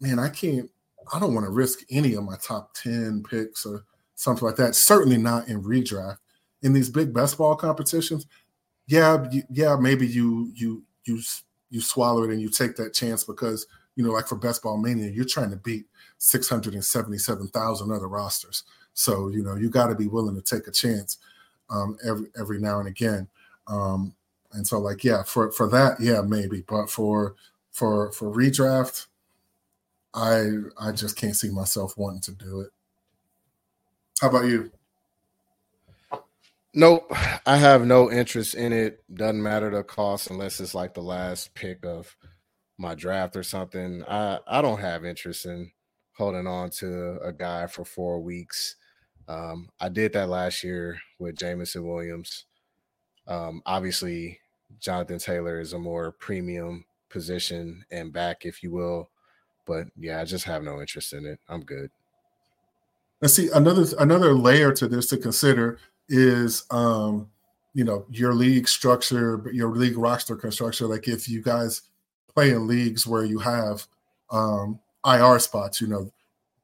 man, 0.00 0.18
I 0.18 0.28
can't. 0.28 0.70
I 1.12 1.18
don't 1.18 1.34
want 1.34 1.46
to 1.46 1.52
risk 1.52 1.80
any 1.90 2.14
of 2.14 2.24
my 2.24 2.36
top 2.36 2.74
ten 2.74 3.22
picks 3.28 3.64
or 3.64 3.84
something 4.16 4.46
like 4.46 4.56
that. 4.56 4.74
Certainly 4.74 5.18
not 5.18 5.48
in 5.48 5.62
redraft. 5.62 6.18
In 6.62 6.72
these 6.72 6.90
big 6.90 7.12
best 7.12 7.38
ball 7.38 7.56
competitions, 7.56 8.26
yeah, 8.86 9.24
yeah, 9.50 9.76
maybe 9.76 10.06
you 10.06 10.50
you 10.54 10.82
you 11.04 11.20
you 11.70 11.80
swallow 11.80 12.24
it 12.24 12.30
and 12.30 12.40
you 12.40 12.48
take 12.48 12.76
that 12.76 12.94
chance 12.94 13.24
because 13.24 13.66
you 13.96 14.04
know, 14.04 14.12
like 14.12 14.26
for 14.26 14.36
Best 14.36 14.62
Ball 14.62 14.78
Mania, 14.78 15.10
you're 15.10 15.24
trying 15.24 15.50
to 15.50 15.56
beat 15.56 15.84
677,000 16.18 17.92
other 17.92 18.08
rosters. 18.08 18.64
So, 18.94 19.28
you 19.28 19.42
know, 19.42 19.54
you 19.56 19.68
got 19.70 19.88
to 19.88 19.94
be 19.94 20.06
willing 20.06 20.34
to 20.34 20.42
take 20.42 20.66
a 20.66 20.70
chance 20.70 21.18
um, 21.70 21.96
every 22.06 22.26
every 22.38 22.58
now 22.60 22.78
and 22.78 22.88
again. 22.88 23.28
Um, 23.66 24.14
and 24.52 24.66
so, 24.66 24.78
like, 24.78 25.04
yeah, 25.04 25.22
for 25.22 25.50
for 25.52 25.68
that, 25.68 26.00
yeah, 26.00 26.20
maybe. 26.20 26.62
But 26.66 26.90
for 26.90 27.34
for 27.70 28.12
for 28.12 28.32
redraft, 28.34 29.06
I 30.14 30.48
I 30.78 30.92
just 30.92 31.16
can't 31.16 31.36
see 31.36 31.50
myself 31.50 31.96
wanting 31.96 32.20
to 32.22 32.32
do 32.32 32.60
it. 32.60 32.70
How 34.20 34.28
about 34.28 34.46
you? 34.46 34.70
Nope, 36.74 37.12
I 37.46 37.56
have 37.58 37.84
no 37.84 38.10
interest 38.10 38.54
in 38.54 38.72
it. 38.72 39.02
Doesn't 39.12 39.42
matter 39.42 39.70
the 39.70 39.84
cost 39.84 40.30
unless 40.30 40.58
it's 40.60 40.74
like 40.74 40.94
the 40.94 41.02
last 41.02 41.54
pick 41.54 41.84
of 41.84 42.16
my 42.78 42.94
draft 42.94 43.36
or 43.36 43.42
something. 43.42 44.02
I 44.08 44.38
I 44.46 44.62
don't 44.62 44.80
have 44.80 45.04
interest 45.04 45.44
in 45.46 45.70
holding 46.16 46.46
on 46.46 46.70
to 46.70 47.18
a 47.22 47.32
guy 47.32 47.66
for 47.66 47.84
four 47.84 48.20
weeks. 48.20 48.76
Um, 49.28 49.68
I 49.80 49.88
did 49.88 50.14
that 50.14 50.28
last 50.28 50.64
year 50.64 50.98
with 51.18 51.36
Jameson 51.36 51.86
Williams. 51.86 52.46
Um, 53.26 53.62
obviously, 53.66 54.40
Jonathan 54.80 55.18
Taylor 55.18 55.60
is 55.60 55.74
a 55.74 55.78
more 55.78 56.12
premium 56.12 56.86
position 57.10 57.84
and 57.90 58.12
back, 58.12 58.44
if 58.46 58.62
you 58.62 58.72
will. 58.72 59.10
But 59.66 59.88
yeah, 59.96 60.20
I 60.20 60.24
just 60.24 60.44
have 60.46 60.62
no 60.62 60.80
interest 60.80 61.12
in 61.12 61.26
it. 61.26 61.38
I'm 61.48 61.60
good. 61.60 61.90
Let's 63.20 63.34
see 63.34 63.50
another 63.54 63.84
another 63.98 64.34
layer 64.34 64.72
to 64.72 64.88
this 64.88 65.06
to 65.08 65.16
consider 65.16 65.78
is 66.12 66.64
um, 66.70 67.28
you 67.74 67.84
know 67.84 68.04
your 68.10 68.34
league 68.34 68.68
structure, 68.68 69.42
your 69.52 69.74
league 69.74 69.96
roster 69.96 70.36
construction. 70.36 70.88
Like 70.88 71.08
if 71.08 71.28
you 71.28 71.42
guys 71.42 71.82
play 72.32 72.50
in 72.50 72.68
leagues 72.68 73.06
where 73.06 73.24
you 73.24 73.38
have 73.38 73.86
um, 74.30 74.78
IR 75.04 75.38
spots, 75.38 75.80
you 75.80 75.88
know 75.88 76.12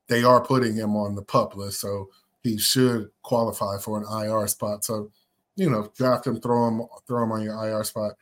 they 0.07 0.23
are 0.23 0.41
putting 0.41 0.77
him 0.77 0.95
on 0.95 1.15
the 1.15 1.23
PUP 1.23 1.57
list, 1.57 1.81
so 1.81 2.11
he 2.43 2.59
should 2.59 3.11
qualify 3.23 3.79
for 3.79 3.99
an 3.99 4.27
IR 4.27 4.47
spot. 4.47 4.85
So 4.85 5.11
you 5.57 5.71
know 5.71 5.91
draft 5.97 6.27
him, 6.27 6.41
throw 6.41 6.69
him, 6.69 6.83
throw 7.07 7.25
him 7.25 7.33
on 7.33 7.43
your 7.43 7.67
IR 7.67 7.85
spot, 7.85 8.13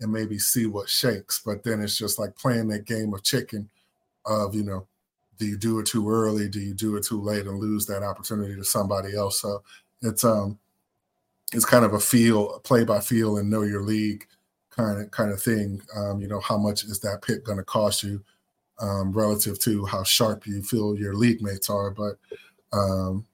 and 0.00 0.12
maybe 0.12 0.38
see 0.38 0.66
what 0.66 0.88
shakes. 0.88 1.42
But 1.44 1.64
then 1.64 1.82
it's 1.82 1.98
just 1.98 2.18
like 2.18 2.36
playing 2.36 2.68
that 2.68 2.86
game 2.86 3.12
of 3.12 3.24
chicken 3.24 3.68
of 4.24 4.54
you 4.54 4.62
know 4.62 4.86
do 5.38 5.46
you 5.46 5.56
do 5.56 5.78
it 5.78 5.86
too 5.86 6.10
early 6.10 6.48
do 6.48 6.60
you 6.60 6.74
do 6.74 6.96
it 6.96 7.04
too 7.04 7.20
late 7.20 7.46
and 7.46 7.60
lose 7.60 7.86
that 7.86 8.02
opportunity 8.02 8.56
to 8.56 8.64
somebody 8.64 9.14
else 9.14 9.40
so 9.40 9.62
it's 10.02 10.24
um 10.24 10.58
it's 11.52 11.64
kind 11.64 11.84
of 11.84 11.94
a 11.94 12.00
feel 12.00 12.60
play 12.60 12.84
by 12.84 13.00
feel 13.00 13.36
and 13.38 13.48
know 13.48 13.62
your 13.62 13.82
league 13.82 14.26
kind 14.70 15.00
of 15.00 15.10
kind 15.10 15.30
of 15.30 15.40
thing. 15.40 15.80
Um 15.94 16.20
you 16.20 16.28
know 16.28 16.40
how 16.40 16.56
much 16.58 16.84
is 16.84 17.00
that 17.00 17.22
pick 17.22 17.44
going 17.44 17.58
to 17.58 17.64
cost 17.64 18.02
you 18.02 18.22
um 18.78 19.12
relative 19.12 19.58
to 19.60 19.86
how 19.86 20.02
sharp 20.02 20.46
you 20.46 20.62
feel 20.62 20.96
your 20.96 21.14
league 21.14 21.42
mates 21.42 21.70
are. 21.70 21.90
But 21.90 22.16
um 22.72 23.26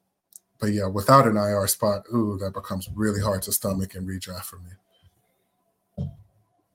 but 0.61 0.73
yeah 0.73 0.87
without 0.87 1.27
an 1.27 1.37
IR 1.37 1.67
spot 1.67 2.05
ooh 2.15 2.39
that 2.39 2.55
becomes 2.55 2.89
really 2.95 3.21
hard 3.21 3.43
to 3.43 3.53
stomach 3.53 3.95
and 3.95 4.07
redraft 4.07 4.45
for 4.45 4.59
me. 4.59 6.09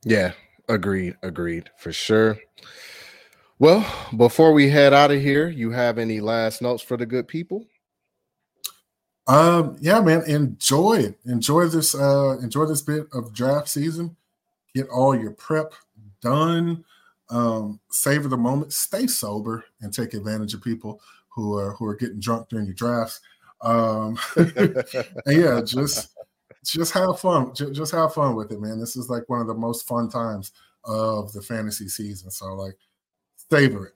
Yeah 0.04 0.34
agreed 0.68 1.16
agreed 1.24 1.70
for 1.78 1.92
sure. 1.92 2.38
Well, 3.60 3.84
before 4.16 4.54
we 4.54 4.70
head 4.70 4.94
out 4.94 5.10
of 5.10 5.20
here, 5.20 5.50
you 5.50 5.72
have 5.72 5.98
any 5.98 6.20
last 6.20 6.62
notes 6.62 6.84
for 6.84 6.96
the 6.96 7.08
good 7.08 7.28
people? 7.28 7.66
Um, 9.28 9.78
yeah, 9.82 10.00
man, 10.00 10.24
enjoy. 10.24 11.14
Enjoy 11.26 11.68
this, 11.68 11.94
uh, 11.94 12.38
enjoy 12.42 12.66
this 12.66 12.82
bit 12.82 13.08
of 13.14 13.34
draft 13.34 13.68
season. 13.68 14.16
Get 14.74 14.88
all 14.90 15.16
your 15.16 15.32
prep 15.32 15.74
done. 16.22 16.86
Um, 17.30 17.80
savor 17.90 18.30
the 18.30 18.38
moment, 18.38 18.72
stay 18.72 19.06
sober, 19.06 19.66
and 19.82 19.94
take 19.94 20.14
advantage 20.14 20.54
of 20.54 20.64
people 20.64 21.02
who 21.28 21.58
are 21.58 21.74
who 21.74 21.86
are 21.86 21.96
getting 21.96 22.22
drunk 22.22 22.48
during 22.50 22.66
your 22.66 22.76
drafts. 22.76 23.20
Um, 23.62 24.18
yeah, 25.28 25.62
just 25.62 26.16
just 26.64 26.94
have 26.94 27.20
fun. 27.20 27.54
Just 27.54 27.92
have 27.94 28.14
fun 28.14 28.36
with 28.36 28.52
it, 28.52 28.62
man. 28.62 28.80
This 28.80 28.96
is 28.96 29.10
like 29.10 29.28
one 29.28 29.42
of 29.42 29.48
the 29.48 29.54
most 29.54 29.88
fun 29.88 30.10
times 30.10 30.54
of 30.86 31.34
the 31.34 31.42
fantasy 31.42 31.90
season. 31.90 32.32
So 32.32 32.54
like 32.54 32.78
savor 33.50 33.88
it. 33.88 33.94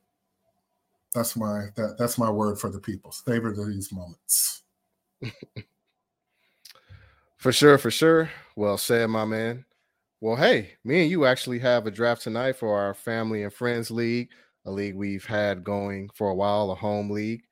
That's 1.13 1.35
my 1.35 1.67
that 1.75 1.95
that's 1.97 2.17
my 2.17 2.29
word 2.29 2.59
for 2.59 2.69
the 2.69 2.79
people. 2.79 3.11
Savor 3.11 3.53
these 3.53 3.93
moments. 3.93 4.63
for 7.37 7.51
sure, 7.51 7.77
for 7.77 7.91
sure. 7.91 8.29
Well 8.55 8.77
said, 8.77 9.09
my 9.09 9.25
man. 9.25 9.65
Well, 10.19 10.35
hey, 10.35 10.73
me 10.83 11.01
and 11.01 11.11
you 11.11 11.25
actually 11.25 11.59
have 11.59 11.87
a 11.87 11.91
draft 11.91 12.21
tonight 12.21 12.57
for 12.57 12.79
our 12.79 12.93
family 12.93 13.43
and 13.43 13.53
friends 13.53 13.89
league, 13.89 14.29
a 14.65 14.71
league 14.71 14.95
we've 14.95 15.25
had 15.25 15.63
going 15.63 16.09
for 16.13 16.29
a 16.29 16.35
while, 16.35 16.69
a 16.71 16.75
home 16.75 17.09
league. 17.09 17.43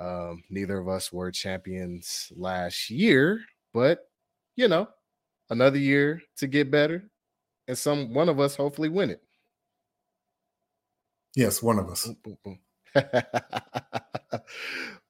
Um, 0.00 0.42
neither 0.48 0.78
of 0.78 0.88
us 0.88 1.12
were 1.12 1.30
champions 1.30 2.32
last 2.36 2.88
year, 2.88 3.40
but 3.74 4.08
you 4.56 4.68
know, 4.68 4.88
another 5.50 5.78
year 5.78 6.22
to 6.36 6.46
get 6.46 6.70
better, 6.70 7.10
and 7.66 7.76
some 7.76 8.14
one 8.14 8.28
of 8.28 8.40
us 8.40 8.56
hopefully 8.56 8.88
win 8.88 9.10
it. 9.10 9.22
Yes, 11.36 11.62
one 11.62 11.78
of 11.78 11.88
us. 11.90 12.08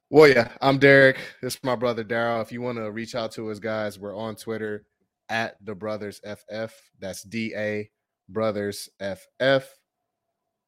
well, 0.09 0.27
yeah, 0.27 0.49
I'm 0.61 0.79
Derek. 0.79 1.17
This 1.41 1.55
is 1.55 1.63
my 1.63 1.75
brother 1.75 2.03
Daryl. 2.03 2.41
If 2.41 2.51
you 2.51 2.61
want 2.61 2.77
to 2.77 2.91
reach 2.91 3.13
out 3.15 3.31
to 3.33 3.51
us, 3.51 3.59
guys, 3.59 3.99
we're 3.99 4.15
on 4.15 4.35
Twitter 4.35 4.85
at 5.29 5.63
Da 5.63 5.73
Brothers 5.73 6.19
FF. 6.25 6.73
That's 6.99 7.23
D 7.23 7.53
A 7.55 7.89
Brothers 8.27 8.89
FF. 8.99 9.65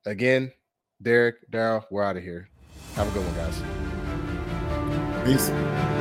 Again, 0.06 0.52
Derek, 1.02 1.50
Daryl, 1.52 1.86
we're 1.90 2.04
out 2.04 2.18
of 2.18 2.24
here. 2.24 2.50
Have 2.96 3.08
a 3.08 3.12
good 3.12 3.26
one, 3.26 3.36
guys. 3.36 3.58
Peace. 5.26 6.01